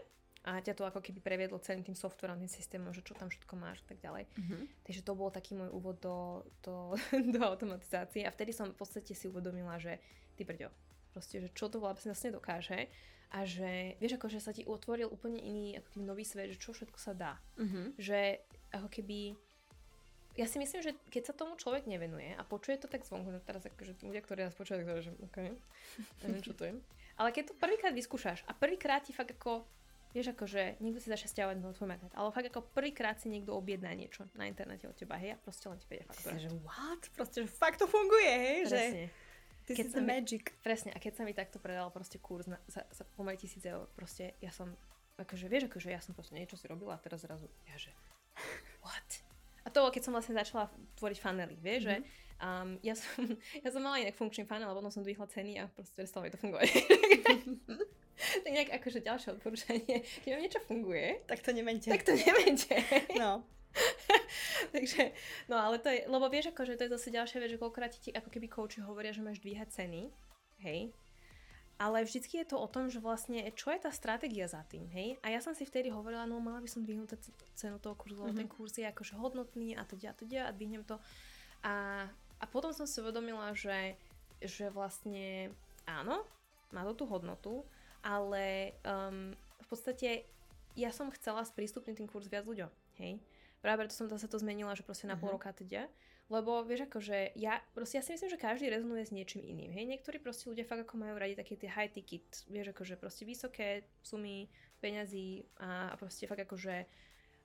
a 0.48 0.64
ťa 0.64 0.72
to 0.72 0.88
ako 0.88 1.04
keby 1.04 1.20
previedlo 1.20 1.60
celým 1.60 1.84
tým 1.84 2.00
softverom, 2.00 2.40
tým 2.40 2.48
systémom, 2.48 2.96
že 2.96 3.04
čo 3.04 3.12
tam 3.12 3.28
všetko 3.28 3.54
máš 3.60 3.84
a 3.84 3.92
tak 3.92 4.00
ďalej. 4.00 4.24
Mm-hmm. 4.24 4.62
Takže 4.88 5.02
to 5.04 5.12
bol 5.12 5.30
taký 5.30 5.52
môj 5.60 5.70
úvod 5.76 6.00
do, 6.00 6.48
do, 6.64 6.96
do 7.36 7.40
automatizácie 7.44 8.24
a 8.24 8.32
vtedy 8.32 8.56
som 8.56 8.72
v 8.72 8.80
podstate 8.80 9.12
si 9.12 9.28
uvedomila, 9.28 9.76
že 9.78 10.00
ty 10.40 10.48
brďo, 10.48 10.72
proste, 11.12 11.44
že 11.44 11.52
čo 11.52 11.68
to 11.68 11.84
vlastne 11.84 12.16
dokáže 12.32 12.88
a 13.30 13.46
že 13.46 14.00
vieš 14.02 14.18
ako, 14.18 14.28
že 14.32 14.40
sa 14.42 14.56
ti 14.56 14.66
otvoril 14.66 15.06
úplne 15.12 15.38
iný 15.38 15.78
ako 15.78 15.88
keby 15.94 16.04
nový 16.08 16.26
svet, 16.26 16.56
že 16.56 16.58
čo 16.58 16.74
všetko 16.74 16.98
sa 16.98 17.14
dá. 17.14 17.34
Uh-huh. 17.62 17.94
Že 18.00 18.42
ako 18.74 18.90
keby 18.90 19.38
ja 20.40 20.48
si 20.48 20.56
myslím, 20.56 20.80
že 20.80 20.96
keď 21.12 21.24
sa 21.30 21.34
tomu 21.36 21.60
človek 21.60 21.84
nevenuje 21.84 22.32
a 22.40 22.42
počuje 22.48 22.80
to 22.80 22.88
tak 22.88 23.04
zvonku, 23.04 23.28
no 23.28 23.44
teraz 23.44 23.68
akože 23.68 24.00
ľudia, 24.02 24.24
ktorí 24.24 24.48
nás 24.48 24.56
tak 24.56 24.72
že 25.04 25.12
OK, 25.20 25.38
neviem, 26.24 26.42
čo 26.42 26.56
to 26.56 26.64
je. 26.64 26.74
Ale 27.20 27.36
keď 27.36 27.52
to 27.52 27.60
prvýkrát 27.60 27.92
vyskúšaš 27.92 28.48
a 28.48 28.56
prvýkrát 28.56 29.04
ti 29.04 29.12
fakt 29.12 29.36
ako, 29.36 29.68
vieš 30.10 30.34
ako, 30.34 30.50
že 30.50 30.62
niekto 30.82 31.00
si 31.02 31.14
začne 31.14 31.30
stiahovať 31.30 31.56
na 31.62 31.74
tvoj 31.74 31.90
magnet, 31.90 32.14
ale 32.18 32.34
fakt 32.34 32.50
ako 32.50 32.66
prvýkrát 32.74 33.22
si 33.22 33.30
niekto 33.30 33.54
objedná 33.54 33.94
niečo 33.94 34.26
na 34.34 34.50
internete 34.50 34.90
od 34.90 34.98
teba, 34.98 35.22
hej, 35.22 35.34
a 35.34 35.38
proste 35.38 35.70
len 35.70 35.78
ti 35.78 35.86
vedia 35.86 36.06
fakt. 36.10 36.26
Že 36.26 36.50
what? 36.66 37.02
Proste, 37.14 37.46
že 37.46 37.50
fakt 37.50 37.78
to 37.78 37.86
funguje, 37.86 38.30
hej, 38.30 38.60
Presne. 38.66 39.06
že 39.06 39.70
keď 39.70 39.86
is 39.86 39.94
the 39.94 40.02
mi, 40.02 40.10
magic. 40.10 40.44
Presne, 40.66 40.90
a 40.94 40.98
keď 40.98 41.14
sa 41.14 41.24
mi 41.26 41.34
takto 41.38 41.62
predal 41.62 41.94
proste 41.94 42.18
kurz 42.18 42.50
na, 42.50 42.58
za, 42.66 42.82
za 42.90 43.06
pomaly 43.14 43.38
tisíc 43.38 43.62
eur, 43.62 43.86
proste 43.94 44.34
ja 44.42 44.50
som, 44.50 44.74
akože 45.22 45.46
vieš, 45.46 45.70
akože 45.70 45.94
ja 45.94 46.02
som 46.02 46.18
proste 46.18 46.34
niečo 46.34 46.58
si 46.58 46.66
robila 46.66 46.98
a 46.98 47.02
teraz 47.02 47.22
zrazu, 47.22 47.46
ja 47.70 47.78
že, 47.78 47.94
what? 48.82 49.10
A 49.62 49.70
to, 49.70 49.86
keď 49.94 50.02
som 50.10 50.14
vlastne 50.18 50.34
začala 50.34 50.74
tvoriť 50.98 51.18
fanely, 51.22 51.54
vieš, 51.62 51.86
mm-hmm. 51.86 52.02
že 52.02 52.42
um, 52.42 52.70
ja, 52.82 52.98
som, 52.98 53.22
ja 53.64 53.70
som 53.70 53.82
mala 53.86 54.02
inak 54.02 54.18
funkčný 54.18 54.50
funnel, 54.50 54.74
a 54.74 54.78
potom 54.78 54.90
som 54.90 55.06
dvihla 55.06 55.30
ceny 55.30 55.62
a 55.62 55.70
proste 55.70 55.94
prestalo 55.94 56.26
mi 56.26 56.34
to 56.34 56.42
fungovať. 56.42 56.68
tak 58.44 58.52
nejak 58.52 58.72
akože 58.82 59.00
ďalšie 59.06 59.30
odporúčanie, 59.38 60.02
keď 60.26 60.30
vám 60.34 60.44
niečo 60.44 60.62
funguje, 60.66 61.08
tak 61.26 61.40
to 61.42 61.50
nemente. 61.54 61.90
Tak 61.90 62.04
to 62.06 62.14
nemente. 62.14 62.76
no. 63.18 63.44
Takže, 64.74 65.14
no 65.46 65.62
ale 65.62 65.78
to 65.78 65.94
je, 65.94 66.10
lebo 66.10 66.26
vieš 66.26 66.50
ako, 66.50 66.66
že 66.66 66.76
to 66.78 66.90
je 66.90 66.94
zase 66.98 67.14
ďalšia 67.14 67.38
vec, 67.38 67.50
že 67.54 67.62
koľkokrát 67.62 67.94
ti 67.94 68.10
ako 68.10 68.30
keby 68.34 68.50
coachi 68.50 68.82
hovoria, 68.82 69.14
že 69.14 69.22
máš 69.22 69.38
dvíhať 69.46 69.70
ceny, 69.70 70.10
hej, 70.66 70.90
ale 71.80 72.04
vždycky 72.04 72.44
je 72.44 72.52
to 72.52 72.60
o 72.60 72.68
tom, 72.68 72.92
že 72.92 73.00
vlastne, 73.00 73.40
čo 73.56 73.72
je 73.72 73.80
tá 73.80 73.88
stratégia 73.88 74.52
za 74.52 74.60
tým, 74.68 74.92
hej? 74.92 75.16
A 75.24 75.32
ja 75.32 75.40
som 75.40 75.56
si 75.56 75.64
vtedy 75.64 75.88
hovorila, 75.88 76.28
no 76.28 76.44
mala 76.44 76.60
by 76.60 76.68
som 76.68 76.84
dvihnúť 76.84 77.16
cenu 77.56 77.80
toho 77.80 77.96
kurzu, 77.96 78.28
mm-hmm. 78.28 78.36
ten 78.36 78.52
kurz 78.52 78.76
je 78.76 78.84
akože 78.84 79.16
hodnotný 79.16 79.80
a 79.80 79.88
teda 79.88 80.12
a 80.12 80.16
teda 80.18 80.40
a 80.44 80.52
dvihnem 80.52 80.84
to. 80.84 81.00
A, 81.64 82.04
a 82.36 82.46
potom 82.52 82.76
som 82.76 82.84
si 82.84 83.00
uvedomila, 83.00 83.56
že, 83.56 83.96
že 84.44 84.68
vlastne 84.68 85.56
áno, 85.88 86.28
má 86.76 86.84
to 86.92 87.00
tú 87.00 87.06
hodnotu, 87.08 87.64
ale 88.04 88.76
um, 88.84 89.36
v 89.36 89.68
podstate 89.68 90.26
ja 90.78 90.90
som 90.96 91.12
chcela 91.12 91.44
sprístupniť 91.44 92.00
ten 92.00 92.08
kurz 92.08 92.32
viac 92.32 92.48
ľuďom, 92.48 92.72
hej? 93.02 93.20
Práve 93.60 93.84
preto 93.84 93.96
som 93.96 94.08
to, 94.08 94.16
sa 94.16 94.32
to 94.32 94.40
zmenila, 94.40 94.72
že 94.72 94.88
proste 94.88 95.04
na 95.04 95.20
pol 95.20 95.32
mhm. 95.32 95.36
roka 95.36 95.52
teda. 95.52 95.92
Lebo 96.30 96.62
vieš 96.62 96.86
ako, 96.86 97.02
že 97.02 97.34
ja, 97.34 97.58
proste 97.74 97.98
ja 97.98 98.06
si 98.06 98.14
myslím, 98.14 98.30
že 98.30 98.38
každý 98.38 98.70
rezonuje 98.70 99.02
s 99.02 99.10
niečím 99.10 99.42
iným. 99.42 99.74
Hej, 99.74 99.90
niektorí 99.90 100.22
proste 100.22 100.46
ľudia 100.46 100.62
fakt 100.62 100.86
ako 100.86 101.02
majú 101.02 101.18
radi 101.18 101.34
také 101.34 101.58
tie 101.58 101.66
high 101.74 101.90
ticket, 101.90 102.46
vieš 102.46 102.70
ako, 102.70 102.86
že 102.86 102.96
proste 103.02 103.26
vysoké 103.26 103.90
sumy 104.06 104.46
peňazí 104.78 105.50
a, 105.58 105.90
a 105.90 105.96
proste 105.98 106.30
fakt 106.30 106.46
ako, 106.46 106.54
že 106.54 106.86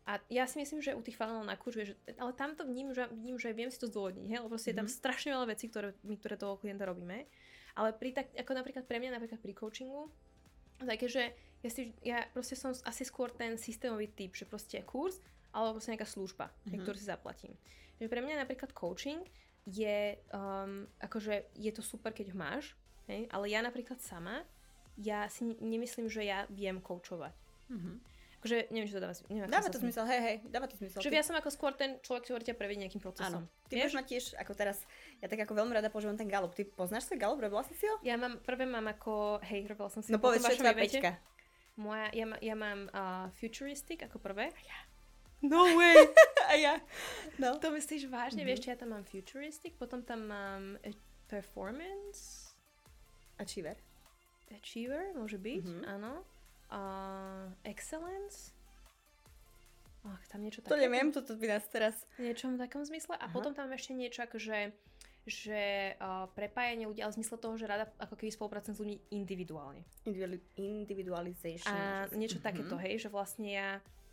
a 0.04 0.20
ja 0.28 0.44
si 0.44 0.60
myslím, 0.60 0.84
že 0.84 0.92
u 0.92 1.00
tých 1.00 1.16
funnelov 1.16 1.48
na 1.48 1.56
kurz, 1.56 1.80
vieš, 1.80 1.96
ale 2.20 2.36
tam 2.36 2.52
to 2.52 2.68
vním, 2.68 2.92
že, 2.92 3.08
vním, 3.08 3.40
že 3.40 3.56
viem 3.56 3.72
si 3.72 3.80
to 3.80 3.88
zdôvodniť, 3.88 4.28
hej, 4.28 4.36
lebo 4.44 4.52
proste 4.52 4.76
mm-hmm. 4.76 4.76
je 4.76 4.80
tam 4.84 4.88
mhm. 4.92 4.96
strašne 5.00 5.30
veľa 5.32 5.46
vecí, 5.48 5.64
ktoré 5.72 5.88
my, 6.04 6.14
ktoré 6.20 6.34
toho 6.36 6.60
klienta 6.60 6.84
robíme. 6.84 7.24
Ale 7.74 7.90
pri 7.96 8.12
tak, 8.12 8.28
ako 8.36 8.52
napríklad 8.52 8.84
pre 8.84 9.00
mňa, 9.00 9.16
napríklad 9.16 9.40
pri 9.40 9.56
coachingu, 9.56 10.12
také, 10.86 11.06
že 11.10 11.32
ja, 11.64 11.70
si, 11.72 11.82
ja 12.04 12.18
proste 12.30 12.54
som 12.54 12.76
asi 12.84 13.02
skôr 13.08 13.32
ten 13.32 13.56
systémový 13.56 14.12
typ, 14.12 14.36
že 14.36 14.44
proste 14.44 14.80
kurz, 14.84 15.20
alebo 15.54 15.78
proste 15.78 15.96
nejaká 15.96 16.08
služba, 16.08 16.50
mm-hmm. 16.50 16.82
ktorú 16.84 16.96
si 16.98 17.06
zaplatím. 17.06 17.54
Že 18.02 18.10
pre 18.10 18.20
mňa 18.20 18.42
napríklad 18.44 18.74
coaching 18.74 19.22
je, 19.64 20.18
um, 20.34 20.84
akože 21.00 21.54
je 21.56 21.70
to 21.72 21.80
super, 21.80 22.12
keď 22.12 22.34
ho 22.34 22.36
máš, 22.36 22.76
hej? 23.08 23.24
ale 23.32 23.48
ja 23.48 23.64
napríklad 23.64 23.96
sama, 24.02 24.44
ja 25.00 25.26
si 25.32 25.56
nemyslím, 25.58 26.06
že 26.06 26.26
ja 26.26 26.44
viem 26.52 26.78
coachovať. 26.78 27.34
Mm-hmm. 27.72 27.96
Akože, 28.44 28.68
neviem, 28.76 28.84
či 28.84 28.92
to 28.92 29.00
dáva, 29.00 29.16
neviem, 29.32 29.48
dáva 29.48 29.72
to 29.72 29.80
zmysel, 29.80 30.04
hej, 30.04 30.20
hej, 30.20 30.36
dáva 30.52 30.68
to 30.68 30.76
zmysel. 30.76 31.00
Že 31.00 31.16
ja 31.16 31.24
som 31.24 31.32
ako 31.32 31.48
skôr 31.48 31.72
ten 31.72 31.96
človek, 32.04 32.28
ktorý 32.28 32.44
ťa 32.44 32.60
prevedie 32.60 32.84
nejakým 32.84 33.00
procesom. 33.00 33.48
Áno. 33.48 33.72
Ty 33.72 33.88
máš 33.88 33.96
tiež, 34.04 34.36
ako 34.36 34.52
teraz, 34.52 34.84
ja 35.24 35.32
tak 35.32 35.48
ako 35.48 35.56
veľmi 35.56 35.72
rada 35.72 35.88
používam 35.88 36.12
ten 36.12 36.28
Gallup. 36.28 36.52
Ty 36.52 36.68
poznáš 36.76 37.08
sa 37.08 37.16
Gallup, 37.16 37.40
robila 37.40 37.64
si 37.64 37.72
si 37.72 37.88
ho? 37.88 37.96
Ja 38.04 38.20
mám, 38.20 38.36
prvé 38.44 38.68
mám 38.68 38.84
ako, 38.84 39.40
hej, 39.48 39.64
robila 39.64 39.88
som 39.88 40.04
si 40.04 40.12
No 40.12 40.20
povedz, 40.20 40.44
čo 40.44 40.60
je 40.60 40.76
peťka. 40.76 41.16
Moja, 41.80 42.12
ja, 42.12 42.28
ja 42.36 42.52
mám 42.52 42.92
uh, 42.92 43.32
Futuristic 43.40 44.04
ako 44.04 44.20
prvé. 44.20 44.52
Ja. 44.52 44.78
No 45.40 45.64
way! 45.72 46.04
A 46.52 46.60
ja. 46.60 46.76
No. 47.40 47.56
To 47.64 47.72
myslíš 47.72 48.12
vážne? 48.12 48.44
Mm-hmm. 48.44 48.60
Vieš, 48.60 48.68
ja 48.68 48.76
tam 48.76 48.92
mám 48.92 49.08
Futuristic, 49.08 49.72
potom 49.80 50.04
tam 50.04 50.28
mám 50.28 50.76
eh, 50.84 50.92
Performance. 51.32 52.52
Achiever. 53.40 53.80
Achiever, 54.52 55.16
môže 55.16 55.40
byť, 55.40 55.64
mm-hmm. 55.64 55.94
áno. 55.96 56.20
Uh, 56.72 57.52
excellence. 57.64 58.52
Ach, 60.04 60.20
tam 60.28 60.44
niečo 60.44 60.60
také. 60.60 60.72
To 60.72 60.80
neviem, 60.80 61.08
toto 61.12 61.32
by 61.36 61.46
nás 61.48 61.64
teraz... 61.72 61.96
Niečo 62.20 62.52
v 62.52 62.60
takom 62.60 62.84
zmysle. 62.84 63.16
A 63.16 63.28
Aha. 63.28 63.32
potom 63.32 63.56
tam 63.56 63.72
ešte 63.72 63.96
niečo 63.96 64.24
ako, 64.24 64.36
že 64.36 64.72
že 65.24 65.96
uh, 66.04 66.28
prepájanie 66.36 66.84
ľudí, 66.84 67.00
ale 67.00 67.16
v 67.16 67.24
zmysle 67.24 67.40
toho, 67.40 67.56
že 67.56 67.64
rada 67.64 67.88
ako 67.96 68.12
keby 68.12 68.28
spolupracujem 68.28 68.76
s 68.76 68.80
ľuďmi 68.84 68.96
individuálne. 69.16 69.80
Individu- 70.04 70.44
individualization. 70.60 71.72
A 71.72 72.12
niečo 72.12 72.36
mm-hmm. 72.36 72.44
takéto, 72.44 72.76
hej, 72.76 73.00
že 73.00 73.08
vlastne 73.08 73.48
ja 73.48 73.68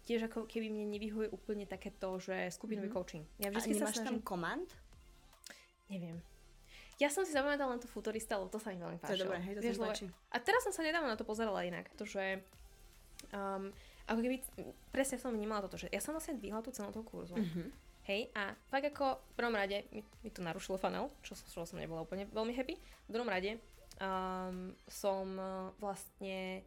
tiež 0.07 0.31
ako 0.31 0.47
keby 0.47 0.71
mne 0.71 0.87
nevyhuje 0.87 1.27
úplne 1.35 1.67
takéto, 1.67 2.15
že 2.15 2.47
skupinový 2.55 2.87
mm-hmm. 2.87 2.95
coaching. 2.95 3.27
Ja 3.43 3.51
vždy 3.51 3.59
A 3.59 3.75
nemáš 3.75 3.91
sa 3.91 3.99
snažím... 3.99 4.07
tam 4.07 4.17
komand? 4.23 4.69
Neviem. 5.91 6.23
Ja 7.01 7.09
som 7.09 7.25
si 7.25 7.33
zapamätala 7.33 7.73
len 7.73 7.81
to 7.81 7.89
futurista, 7.89 8.37
lebo 8.37 8.53
to 8.53 8.61
sa 8.61 8.69
mi 8.69 8.77
veľmi 8.77 9.01
páčilo. 9.01 9.09
To 9.09 9.17
je 9.17 9.23
dobré, 9.25 9.39
hej, 9.41 9.53
to 9.57 9.61
Vieš, 9.65 9.77
sa 9.81 9.89
páči. 9.89 10.05
A 10.29 10.37
teraz 10.37 10.61
som 10.61 10.73
sa 10.73 10.85
nedávno 10.85 11.09
na 11.09 11.17
to 11.17 11.25
pozerala 11.25 11.65
inak, 11.65 11.89
to, 11.97 12.05
že 12.05 12.45
um, 13.33 13.73
ako 14.05 14.21
keby, 14.21 14.37
presne 14.93 15.17
som 15.17 15.33
vnímala 15.33 15.65
toto, 15.65 15.81
že 15.81 15.89
ja 15.89 15.97
som 15.97 16.13
vlastne 16.13 16.37
dvihla 16.37 16.61
tú 16.61 16.69
cenu 16.69 16.93
toho 16.93 17.01
kurzu. 17.01 17.33
Mhm. 17.33 17.89
Hej, 18.01 18.33
a 18.33 18.57
tak 18.73 18.93
ako 18.93 19.21
v 19.21 19.33
prvom 19.37 19.53
rade 19.53 19.85
mi, 19.93 20.01
mi 20.25 20.29
to 20.33 20.41
narušilo 20.41 20.77
funnel, 20.81 21.13
čo, 21.21 21.37
čo 21.37 21.65
som 21.65 21.77
nebola 21.77 22.01
úplne 22.01 22.25
veľmi 22.29 22.53
happy. 22.53 22.73
V 22.77 23.11
druhom 23.13 23.29
rade 23.29 23.61
um, 24.01 24.73
som 24.89 25.25
vlastne 25.77 26.65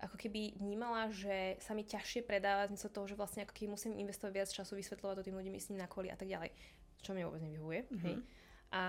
ako 0.00 0.20
keby 0.20 0.60
vnímala, 0.60 1.08
že 1.08 1.56
sa 1.64 1.72
mi 1.72 1.88
ťažšie 1.88 2.28
predáva 2.28 2.68
zmysel 2.68 2.92
toho, 2.92 3.08
že 3.08 3.16
vlastne 3.16 3.48
ako 3.48 3.56
keby 3.56 3.72
musím 3.72 3.96
investovať 3.96 4.32
viac 4.36 4.48
času, 4.52 4.76
vysvetľovať 4.76 5.14
to 5.16 5.24
tým 5.24 5.36
ľuďom, 5.40 5.56
s 5.56 5.68
ním 5.72 5.80
na 5.80 5.88
kvôli 5.88 6.12
a 6.12 6.16
tak 6.20 6.28
ďalej. 6.28 6.52
Čo 7.00 7.16
mi 7.16 7.24
vôbec 7.24 7.40
nevyhovuje. 7.40 7.80
Mhm. 7.88 8.00
Hej. 8.04 8.14
A 8.76 8.82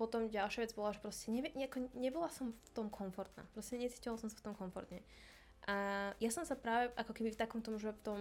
potom 0.00 0.32
ďalšia 0.32 0.64
vec 0.64 0.72
bola, 0.72 0.96
že 0.96 1.04
proste 1.04 1.28
neve, 1.28 1.52
nejako, 1.52 1.92
nebola 1.92 2.32
som 2.32 2.56
v 2.56 2.70
tom 2.72 2.88
komfortná. 2.88 3.44
Proste 3.52 3.76
necítila 3.76 4.16
som 4.16 4.32
sa 4.32 4.40
v 4.40 4.44
tom 4.48 4.54
komfortne. 4.56 5.04
A 5.68 6.08
ja 6.16 6.32
som 6.32 6.48
sa 6.48 6.56
práve 6.56 6.88
ako 6.96 7.12
keby 7.12 7.36
v 7.36 7.40
takom 7.44 7.60
tom, 7.60 7.76
že 7.76 7.92
v 7.92 8.00
tom 8.00 8.20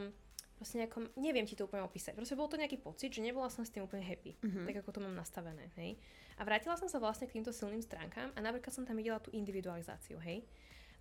proste 0.59 0.75
nejakom, 0.75 1.07
neviem 1.15 1.47
ti 1.47 1.55
to 1.55 1.71
úplne 1.71 1.87
opísať. 1.87 2.19
Proste 2.19 2.35
bol 2.35 2.51
to 2.51 2.59
nejaký 2.59 2.75
pocit, 2.83 3.15
že 3.15 3.23
nebola 3.23 3.47
som 3.47 3.63
s 3.63 3.71
tým 3.71 3.87
úplne 3.87 4.03
happy. 4.03 4.35
Mhm. 4.43 4.67
Tak 4.67 4.83
ako 4.83 4.91
to 4.91 4.99
mám 4.99 5.15
nastavené, 5.15 5.71
hej. 5.79 5.95
A 6.35 6.43
vrátila 6.43 6.75
som 6.75 6.91
sa 6.91 6.99
vlastne 6.99 7.31
k 7.31 7.39
týmto 7.39 7.55
silným 7.55 7.79
stránkam 7.79 8.35
a 8.35 8.39
napríklad 8.43 8.75
som 8.75 8.83
tam 8.83 8.99
videla 8.99 9.23
tú 9.23 9.31
individualizáciu, 9.31 10.19
hej. 10.19 10.43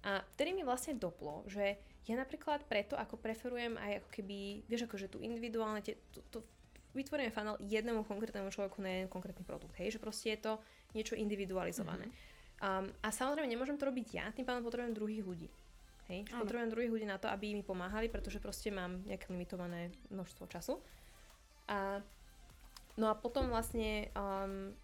A 0.07 0.23
vtedy 0.39 0.55
mi 0.55 0.63
vlastne 0.63 0.95
doplo, 0.95 1.43
že 1.51 1.75
ja 2.07 2.15
napríklad 2.15 2.63
preto, 2.71 2.95
ako 2.95 3.19
preferujem 3.19 3.75
aj 3.75 3.99
ako 3.99 4.09
keby, 4.15 4.39
vieš, 4.71 4.87
akože 4.87 5.11
tu 5.11 5.19
individuálne, 5.19 5.83
tie, 5.83 5.99
to, 6.15 6.23
to 6.31 6.39
vytvorenie 6.99 7.31
funnel 7.31 7.57
jednému 7.63 8.03
konkrétnemu 8.03 8.51
človeku 8.51 8.83
na 8.83 8.91
jeden 8.91 9.09
konkrétny 9.09 9.47
produkt, 9.47 9.79
hej, 9.79 9.95
že 9.95 10.03
proste 10.03 10.35
je 10.35 10.51
to 10.51 10.53
niečo 10.99 11.15
individualizované. 11.15 12.11
Um, 12.59 12.91
a 13.07 13.15
samozrejme 13.15 13.47
nemôžem 13.47 13.79
to 13.79 13.87
robiť 13.87 14.09
ja, 14.19 14.27
tým 14.35 14.43
pádom 14.43 14.67
potrebujem 14.67 14.99
druhých 14.99 15.23
ľudí. 15.23 15.49
Hej, 16.11 16.27
Áno. 16.35 16.43
potrebujem 16.43 16.73
druhých 16.73 16.93
ľudí 16.93 17.07
na 17.07 17.21
to, 17.21 17.31
aby 17.31 17.55
mi 17.55 17.63
pomáhali, 17.63 18.11
pretože 18.11 18.43
proste 18.43 18.75
mám 18.75 19.05
nejaké 19.07 19.31
limitované 19.31 19.95
množstvo 20.11 20.51
času. 20.51 20.81
A, 21.69 22.03
no 22.99 23.07
a 23.07 23.15
potom 23.15 23.47
vlastne 23.53 24.11
um, 24.17 24.75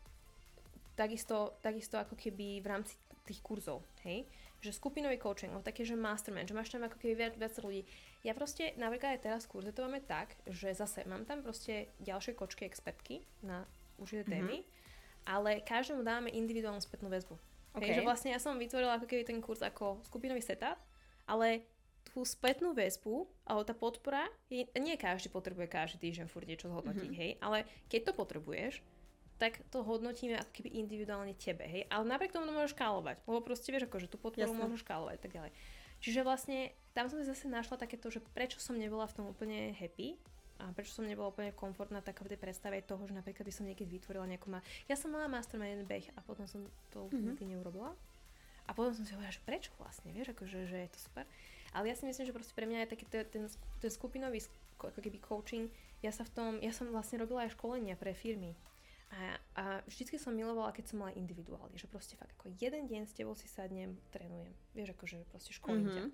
takisto, 0.95 1.59
takisto 1.65 1.99
ako 1.99 2.15
keby 2.15 2.63
v 2.63 2.67
rámci 2.69 2.95
tých 3.25 3.41
kurzov, 3.41 3.83
hej, 4.05 4.29
že 4.65 4.73
skupinový 4.73 5.21
coaching, 5.21 5.53
také, 5.61 5.85
že 5.85 5.93
mastermind, 5.93 6.49
že 6.49 6.57
máš 6.57 6.73
tam 6.73 6.81
ako 6.83 6.97
keby 6.97 7.15
viac, 7.15 7.35
viac 7.37 7.53
ľudí. 7.61 7.85
Ja 8.25 8.33
proste 8.33 8.73
napríklad 8.81 9.17
aj 9.17 9.21
teraz 9.21 9.43
kurze 9.45 9.77
to 9.77 9.85
máme 9.85 10.01
tak, 10.01 10.33
že 10.49 10.73
zase 10.73 11.05
mám 11.05 11.29
tam 11.29 11.45
proste 11.45 11.93
ďalšie 12.01 12.33
kočky 12.33 12.65
expertky 12.65 13.21
na 13.45 13.69
určité 14.01 14.25
témy, 14.25 14.65
ale 15.29 15.61
každému 15.61 16.01
dáme 16.01 16.33
individuálnu 16.33 16.81
spätnú 16.81 17.13
väzbu. 17.13 17.37
Okay. 17.75 17.91
OK. 17.91 17.97
že 17.99 18.07
vlastne 18.07 18.31
ja 18.31 18.39
som 18.39 18.55
vytvorila 18.55 18.97
ako 18.97 19.07
keby 19.11 19.27
ten 19.27 19.43
kurz 19.43 19.59
ako 19.59 19.99
skupinový 20.07 20.39
setup, 20.41 20.79
ale 21.27 21.67
tú 22.07 22.23
spätnú 22.23 22.71
väzbu, 22.71 23.27
alebo 23.43 23.67
tá 23.67 23.75
podpora, 23.75 24.31
je, 24.47 24.63
nie 24.79 24.95
každý 24.95 25.27
potrebuje 25.33 25.67
každý 25.67 25.99
týždeň 25.99 26.27
furt 26.31 26.47
niečo 26.47 26.71
zhodnotiť, 26.71 27.11
Mhm. 27.11 27.19
hej, 27.19 27.31
ale 27.43 27.67
keď 27.91 28.01
to 28.09 28.13
potrebuješ, 28.15 28.79
tak 29.37 29.59
to 29.69 29.83
hodnotíme 29.83 30.37
ako 30.37 30.51
keby 30.53 30.71
individuálne 30.75 31.35
tebe, 31.35 31.65
hej, 31.65 31.85
ale 31.89 32.05
napriek 32.05 32.31
tomu 32.31 32.47
to 32.47 32.55
môžeš 32.55 32.73
škálovať, 32.73 33.19
lebo 33.25 33.41
proste 33.41 33.69
vieš, 33.69 33.87
ako, 33.87 33.99
že 33.99 34.07
tú 34.07 34.17
podporu 34.17 34.47
Jasné. 34.47 34.63
môžeš 34.63 34.83
škálovať 34.83 35.17
tak 35.19 35.33
ďalej. 35.33 35.51
Čiže 35.99 36.21
vlastne 36.21 36.59
tam 36.93 37.09
som 37.09 37.17
si 37.17 37.25
zase 37.25 37.49
našla 37.49 37.75
takéto, 37.77 38.07
že 38.09 38.21
prečo 38.33 38.61
som 38.61 38.77
nebola 38.77 39.09
v 39.09 39.15
tom 39.17 39.25
úplne 39.27 39.73
happy 39.73 40.15
a 40.61 40.71
prečo 40.71 40.93
som 40.93 41.03
nebola 41.03 41.33
úplne 41.33 41.51
komfortná 41.51 41.99
taká 41.99 42.23
v 42.23 42.37
tej 42.37 42.41
predstave 42.41 42.79
toho, 42.81 43.03
že 43.05 43.17
napríklad 43.17 43.43
by 43.43 43.51
som 43.51 43.65
niekedy 43.65 43.91
vytvorila 43.91 44.29
nejakú 44.29 44.53
ma... 44.53 44.61
Ja 44.87 44.95
som 44.95 45.11
mala 45.11 45.27
mastermind 45.27 45.83
beh 45.83 46.15
a 46.15 46.21
potom 46.21 46.47
som 46.47 46.63
to 46.93 47.09
Mhm. 47.11 47.35
mm-hmm. 47.35 47.49
neurobila. 47.49 47.91
A 48.65 48.73
potom 48.73 48.93
som 48.93 49.05
si 49.05 49.13
hovorila, 49.13 49.29
že 49.29 49.45
prečo 49.45 49.75
vlastne, 49.77 50.09
vieš, 50.09 50.33
akože, 50.33 50.65
že 50.65 50.79
je 50.79 50.91
to 50.93 50.99
super. 50.99 51.25
Ale 51.75 51.91
ja 51.91 51.97
si 51.99 52.07
myslím, 52.07 52.25
že 52.25 52.33
proste 52.33 52.55
pre 52.55 52.65
mňa 52.65 52.87
je 52.87 52.93
taký 52.97 53.05
ten, 53.05 53.25
ten, 53.29 53.45
ten 53.77 53.91
skupinový 53.91 54.41
sk- 54.41 54.57
ako 54.79 55.01
keby 55.01 55.19
coaching, 55.19 55.69
ja 56.01 56.09
sa 56.09 56.25
v 56.25 56.33
tom, 56.33 56.51
ja 56.61 56.71
som 56.71 56.89
vlastne 56.89 57.17
robila 57.17 57.45
aj 57.45 57.57
školenia 57.57 57.93
pre 57.95 58.13
firmy. 58.13 58.53
A, 59.13 59.39
a 59.55 59.65
vždycky 59.87 60.19
som 60.19 60.35
milovala, 60.35 60.75
keď 60.75 60.91
som 60.91 61.05
mala 61.05 61.15
individuálne, 61.15 61.77
že 61.79 61.87
proste 61.87 62.19
fakt 62.19 62.35
ako 62.41 62.51
jeden 62.59 62.91
deň 62.91 63.03
s 63.07 63.15
tebou 63.15 63.37
si 63.39 63.47
sadnem, 63.47 63.95
trénujem. 64.11 64.51
Vieš, 64.75 64.97
akože 64.97 65.17
proste 65.31 65.53
školím 65.55 65.87
ťa. 65.91 66.05
Mhm. 66.09 66.13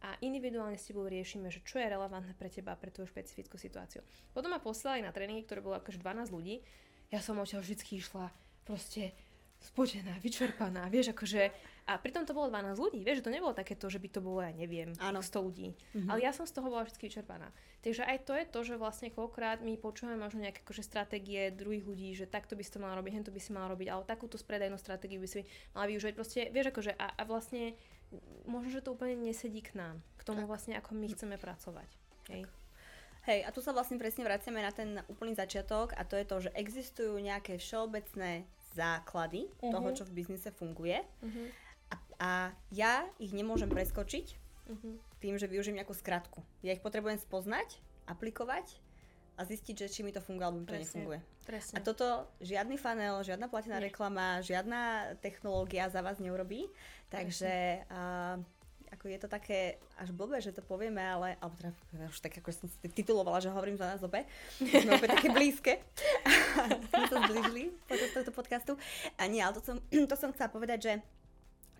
A 0.00 0.16
individuálne 0.24 0.80
s 0.80 0.88
tebou 0.88 1.04
riešime, 1.04 1.52
že 1.52 1.60
čo 1.60 1.76
je 1.76 1.84
relevantné 1.84 2.32
pre 2.32 2.48
teba, 2.48 2.72
pre 2.72 2.88
tvoju 2.88 3.12
špecifickú 3.12 3.60
situáciu. 3.60 4.00
Potom 4.32 4.48
ma 4.48 4.56
posielali 4.56 5.04
na 5.04 5.12
tréningy, 5.12 5.44
ktoré 5.44 5.60
bolo 5.60 5.76
akože 5.76 6.00
12 6.00 6.32
ľudí. 6.32 6.64
Ja 7.12 7.20
som 7.20 7.36
odtiaľ 7.36 7.60
vždycky 7.60 8.00
išla 8.00 8.32
proste 8.64 9.12
spotená, 9.60 10.16
vyčerpaná, 10.24 10.88
vieš, 10.88 11.12
akože... 11.12 11.52
A 11.90 12.00
pritom 12.00 12.24
to 12.24 12.32
bolo 12.32 12.48
12 12.48 12.80
ľudí, 12.80 13.04
vieš, 13.04 13.20
že 13.20 13.26
to 13.28 13.34
nebolo 13.34 13.52
takéto, 13.52 13.92
že 13.92 14.00
by 14.00 14.08
to 14.08 14.24
bolo, 14.24 14.40
ja 14.40 14.54
neviem, 14.56 14.94
Áno. 15.02 15.20
100 15.20 15.36
ľudí. 15.36 15.68
Mhm. 15.92 16.08
Ale 16.08 16.18
ja 16.24 16.32
som 16.32 16.48
z 16.48 16.56
toho 16.56 16.72
bola 16.72 16.88
vždy 16.88 16.96
vyčerpaná. 16.96 17.52
Takže 17.80 18.04
aj 18.04 18.18
to 18.28 18.32
je 18.36 18.44
to, 18.44 18.60
že 18.60 18.74
vlastne 18.76 19.08
koľkokrát 19.08 19.64
my 19.64 19.80
počúvame 19.80 20.20
možno 20.20 20.44
nejaké 20.44 20.60
akože 20.60 20.84
stratégie 20.84 21.48
druhých 21.48 21.88
ľudí, 21.88 22.12
že 22.12 22.28
takto 22.28 22.52
by 22.52 22.60
si 22.60 22.72
to 22.76 22.82
mala 22.82 22.92
robiť, 23.00 23.12
hento 23.16 23.32
by 23.32 23.40
si 23.40 23.56
mala 23.56 23.72
robiť, 23.72 23.88
ale 23.88 24.04
takúto 24.04 24.36
spredajnú 24.36 24.76
stratégiu 24.76 25.16
by 25.16 25.28
si 25.28 25.40
mala 25.72 25.88
využiť. 25.88 26.12
Proste, 26.12 26.52
vieš, 26.52 26.76
akože 26.76 26.92
a, 26.92 27.16
a 27.16 27.22
vlastne 27.24 27.72
možno, 28.44 28.68
že 28.68 28.84
to 28.84 28.92
úplne 28.92 29.16
nesedí 29.16 29.64
k 29.64 29.72
nám, 29.80 29.96
k 30.20 30.22
tomu 30.28 30.44
vlastne, 30.44 30.76
ako 30.76 30.92
my 30.92 31.08
chceme 31.08 31.40
pracovať. 31.40 31.88
Hej. 32.28 32.44
Hej, 33.28 33.40
a 33.44 33.52
tu 33.52 33.60
sa 33.60 33.72
vlastne 33.72 34.00
presne 34.00 34.24
vraciame 34.24 34.60
na 34.60 34.72
ten 34.72 35.00
úplný 35.08 35.36
začiatok 35.36 35.92
a 35.92 36.04
to 36.08 36.16
je 36.16 36.24
to, 36.24 36.36
že 36.40 36.50
existujú 36.56 37.16
nejaké 37.16 37.56
všeobecné 37.56 38.44
základy 38.72 39.48
Mhm. 39.60 39.72
toho, 39.72 39.88
čo 39.92 40.04
v 40.04 40.14
biznise 40.14 40.48
funguje 40.52 41.00
Uh-huh. 41.20 41.48
a, 41.90 41.96
a 42.20 42.30
ja 42.70 43.02
ich 43.18 43.32
nemôžem 43.32 43.68
preskočiť 43.68 44.26
Uh-huh. 44.70 44.94
Tým, 45.20 45.36
že 45.36 45.46
využijem 45.46 45.76
nejakú 45.78 45.92
skratku. 45.92 46.40
Ja 46.64 46.72
ich 46.72 46.80
potrebujem 46.80 47.20
spoznať, 47.20 47.76
aplikovať 48.08 48.80
a 49.40 49.44
zistiť, 49.48 49.86
že 49.86 49.86
či 49.88 50.00
mi 50.04 50.12
to 50.12 50.20
funguje 50.20 50.44
alebo 50.44 50.60
mi 50.60 50.68
to 50.68 50.76
nefunguje. 50.76 51.20
Presne. 51.48 51.76
A 51.76 51.84
toto 51.84 52.28
žiadny 52.44 52.76
funnel, 52.76 53.24
žiadna 53.24 53.48
platená 53.48 53.80
Nie. 53.80 53.88
reklama, 53.88 54.44
žiadna 54.44 55.14
technológia 55.24 55.88
za 55.88 56.04
vás 56.04 56.20
neurobí. 56.20 56.68
Takže 57.08 57.84
a, 57.88 58.36
ako 58.92 59.04
je 59.08 59.18
to 59.18 59.28
také 59.32 59.58
až 59.96 60.12
blbé, 60.12 60.44
že 60.44 60.52
to 60.52 60.60
povieme, 60.60 61.00
ale 61.00 61.40
alebo 61.40 61.56
teda, 61.56 61.72
už 62.10 62.20
tak 62.20 62.36
ako 62.36 62.52
som 62.52 62.66
si 62.68 62.76
titulovala, 62.92 63.40
že 63.40 63.48
hovorím 63.48 63.80
za 63.80 63.88
nás 63.88 64.02
obe. 64.04 64.28
Sme 64.60 64.92
opäť 64.92 65.16
také 65.16 65.28
blízke. 65.32 65.72
Sme 66.92 67.06
sa 67.08 67.16
zbližili 67.24 67.72
počas 67.88 68.12
tohto 68.12 68.32
podcastu. 68.36 68.72
A 69.16 69.24
nie, 69.24 69.40
ale 69.40 69.56
to 69.56 69.62
som, 69.64 69.76
to 70.10 70.14
som 70.20 70.34
chcela 70.36 70.52
povedať, 70.52 70.78
že 70.84 70.92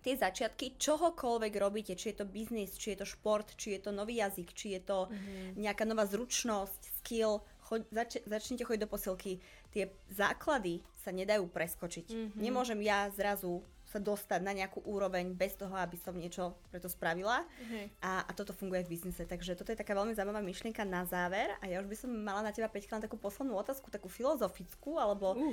tie 0.01 0.17
začiatky 0.17 0.75
čohokoľvek 0.77 1.53
robíte, 1.55 1.93
či 1.93 2.11
je 2.11 2.21
to 2.21 2.25
biznis, 2.25 2.73
či 2.75 2.93
je 2.93 3.01
to 3.01 3.07
šport, 3.07 3.45
či 3.55 3.77
je 3.77 3.85
to 3.85 3.91
nový 3.93 4.17
jazyk, 4.17 4.49
či 4.51 4.73
je 4.75 4.81
to 4.81 5.07
Mhm. 5.07 5.61
nejaká 5.61 5.85
nová 5.85 6.05
zručnosť, 6.05 6.81
skill, 6.99 7.39
choď, 7.69 7.81
zač, 7.93 8.11
začnite 8.25 8.65
chodiť 8.65 8.81
do 8.81 8.89
posilky. 8.89 9.37
Tie 9.71 9.87
základy 10.11 10.81
sa 10.99 11.09
nedajú 11.09 11.47
preskočiť. 11.47 12.07
Mhm. 12.11 12.37
Nemôžem 12.37 12.81
ja 12.81 13.07
zrazu 13.09 13.61
sa 13.91 13.99
dostať 13.99 14.39
na 14.39 14.55
nejakú 14.55 14.79
úroveň 14.87 15.35
bez 15.35 15.51
toho, 15.59 15.75
aby 15.75 15.99
som 15.99 16.15
niečo 16.15 16.55
preto 16.71 16.87
spravila. 16.87 17.43
Hej. 17.67 17.91
A, 17.99 18.23
a 18.23 18.31
toto 18.31 18.55
funguje 18.55 18.87
v 18.87 18.95
biznise. 18.95 19.27
Takže 19.27 19.51
toto 19.59 19.67
je 19.75 19.79
taká 19.83 19.91
veľmi 19.91 20.15
zaujímavá 20.15 20.39
myšlienka 20.39 20.87
na 20.87 21.03
záver. 21.03 21.51
A 21.59 21.67
ja 21.67 21.83
už 21.83 21.91
by 21.91 21.95
som 21.99 22.07
mala 22.07 22.39
na 22.39 22.55
teba, 22.55 22.71
Peťka, 22.71 22.95
len 22.95 23.03
takú 23.03 23.19
poslednú 23.19 23.51
otázku, 23.59 23.91
takú 23.91 24.07
filozofickú, 24.07 24.95
alebo 24.95 25.35
Uh. 25.35 25.51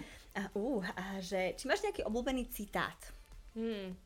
uh, 0.55 0.82
a, 0.94 1.18
že 1.18 1.59
či 1.59 1.66
máš 1.66 1.82
nejaký 1.82 2.07
obľúbený 2.07 2.46
citát? 2.55 2.94
Hmm. 3.59 3.99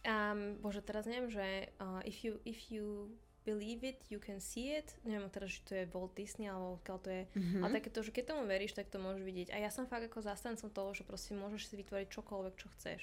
Um, 0.00 0.56
bože, 0.64 0.80
teraz 0.80 1.04
neviem, 1.04 1.28
že 1.28 1.68
uh, 1.76 2.00
if, 2.08 2.24
you, 2.24 2.40
if 2.48 2.72
you 2.72 3.12
believe 3.44 3.84
it, 3.84 4.00
you 4.08 4.20
can 4.20 4.40
see 4.40 4.72
it. 4.72 4.96
Neviem 5.04 5.28
teraz, 5.28 5.52
či 5.52 5.60
to 5.64 5.72
je 5.76 5.84
Walt 5.92 6.16
Disney, 6.16 6.48
alebo 6.48 6.80
odkiaľ 6.80 6.98
to 7.00 7.10
je. 7.12 7.22
Mhm. 7.36 7.58
Ale 7.64 7.70
takéto, 7.80 8.00
že 8.00 8.12
keď 8.12 8.24
tomu 8.32 8.44
veríš, 8.48 8.76
tak 8.76 8.88
to 8.88 8.96
môžeš 9.00 9.22
vidieť. 9.24 9.48
A 9.52 9.60
ja 9.60 9.70
som 9.72 9.84
fakt 9.84 10.08
ako 10.08 10.24
zastancom 10.24 10.68
toho, 10.72 10.90
že 10.96 11.04
proste 11.04 11.36
môžeš 11.36 11.68
si 11.68 11.74
vytvoriť 11.80 12.08
čokoľvek, 12.08 12.54
čo 12.56 12.68
chceš. 12.78 13.00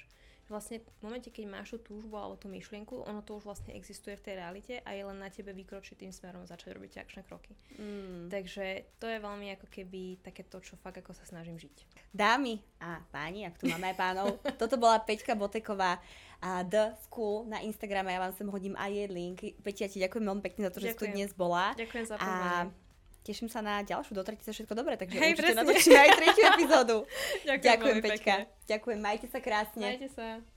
Vlastne 0.48 0.80
v 0.80 1.02
momente, 1.04 1.28
keď 1.28 1.43
máš 1.48 1.76
tú 1.76 1.91
túžbu 1.91 2.16
alebo 2.16 2.39
tú 2.39 2.48
myšlienku, 2.48 3.04
ono 3.04 3.20
to 3.20 3.36
už 3.36 3.43
vlastne 3.43 3.76
existuje 3.76 4.16
v 4.16 4.24
tej 4.24 4.34
realite 4.39 4.74
a 4.88 4.95
je 4.95 5.04
len 5.04 5.20
na 5.20 5.28
tebe 5.28 5.52
vykročiť 5.52 6.00
tým 6.00 6.16
smerom 6.16 6.43
a 6.43 6.48
začať 6.48 6.72
robiť 6.80 7.04
akčné 7.04 7.28
kroky. 7.28 7.52
Mm. 7.76 8.32
Takže 8.32 8.95
to 8.95 9.12
je 9.12 9.20
veľmi 9.20 9.52
ako 9.60 9.68
keby 9.68 10.24
takéto, 10.24 10.64
čo 10.64 10.80
fakt 10.80 11.04
ako 11.04 11.12
sa 11.12 11.28
snažím 11.28 11.60
žiť. 11.60 12.08
Dámy 12.16 12.64
a 12.80 13.04
páni, 13.12 13.43
ak 13.43 13.60
tu 13.60 13.68
máme 13.68 13.91
aj 13.91 13.98
pánov, 14.00 14.39
toto 14.62 14.80
bola 14.80 15.04
Peťka 15.04 15.36
Boteková 15.36 16.00
a 16.39 16.64
The 16.64 16.95
School 17.04 17.52
na 17.52 17.60
Instagrame, 17.68 18.16
ja 18.16 18.24
vám 18.24 18.32
sem 18.32 18.48
hodím 18.48 18.80
aj 18.80 18.91
jej 18.93 19.10
link. 19.12 19.39
Peťa, 19.60 19.91
ti 19.91 20.00
ďakujem 20.00 20.24
veľmi 20.24 20.43
pekne 20.48 20.70
za 20.70 20.72
to, 20.72 20.80
že 20.80 20.95
si 20.95 21.00
tu 21.02 21.12
dnes 21.12 21.36
bola. 21.36 21.76
Ďakujem 21.76 22.06
za 22.08 22.16
pozvanie. 22.16 22.87
Teším 23.28 23.51
sa 23.51 23.59
na 23.59 23.84
ďalšiu, 23.84 24.15
do 24.15 24.23
sa 24.23 24.55
všetko 24.55 24.71
dobre, 24.71 24.95
takže 24.95 25.19
Hej, 25.19 25.36
určite 25.36 25.51
presne. 25.51 25.59
natočíme 25.67 25.99
aj 25.99 26.09
tretiu 26.15 26.43
epizódu. 26.55 26.97
Ďakujem, 27.43 27.59
Ďakujem, 27.67 27.97
Peťka. 27.99 28.15
pekne. 28.15 28.36
Ďakujem, 28.71 28.99
majte 29.03 29.28
sa 29.28 29.39
krásne. 29.43 29.88
Majte 29.91 30.07
sa. 30.15 30.57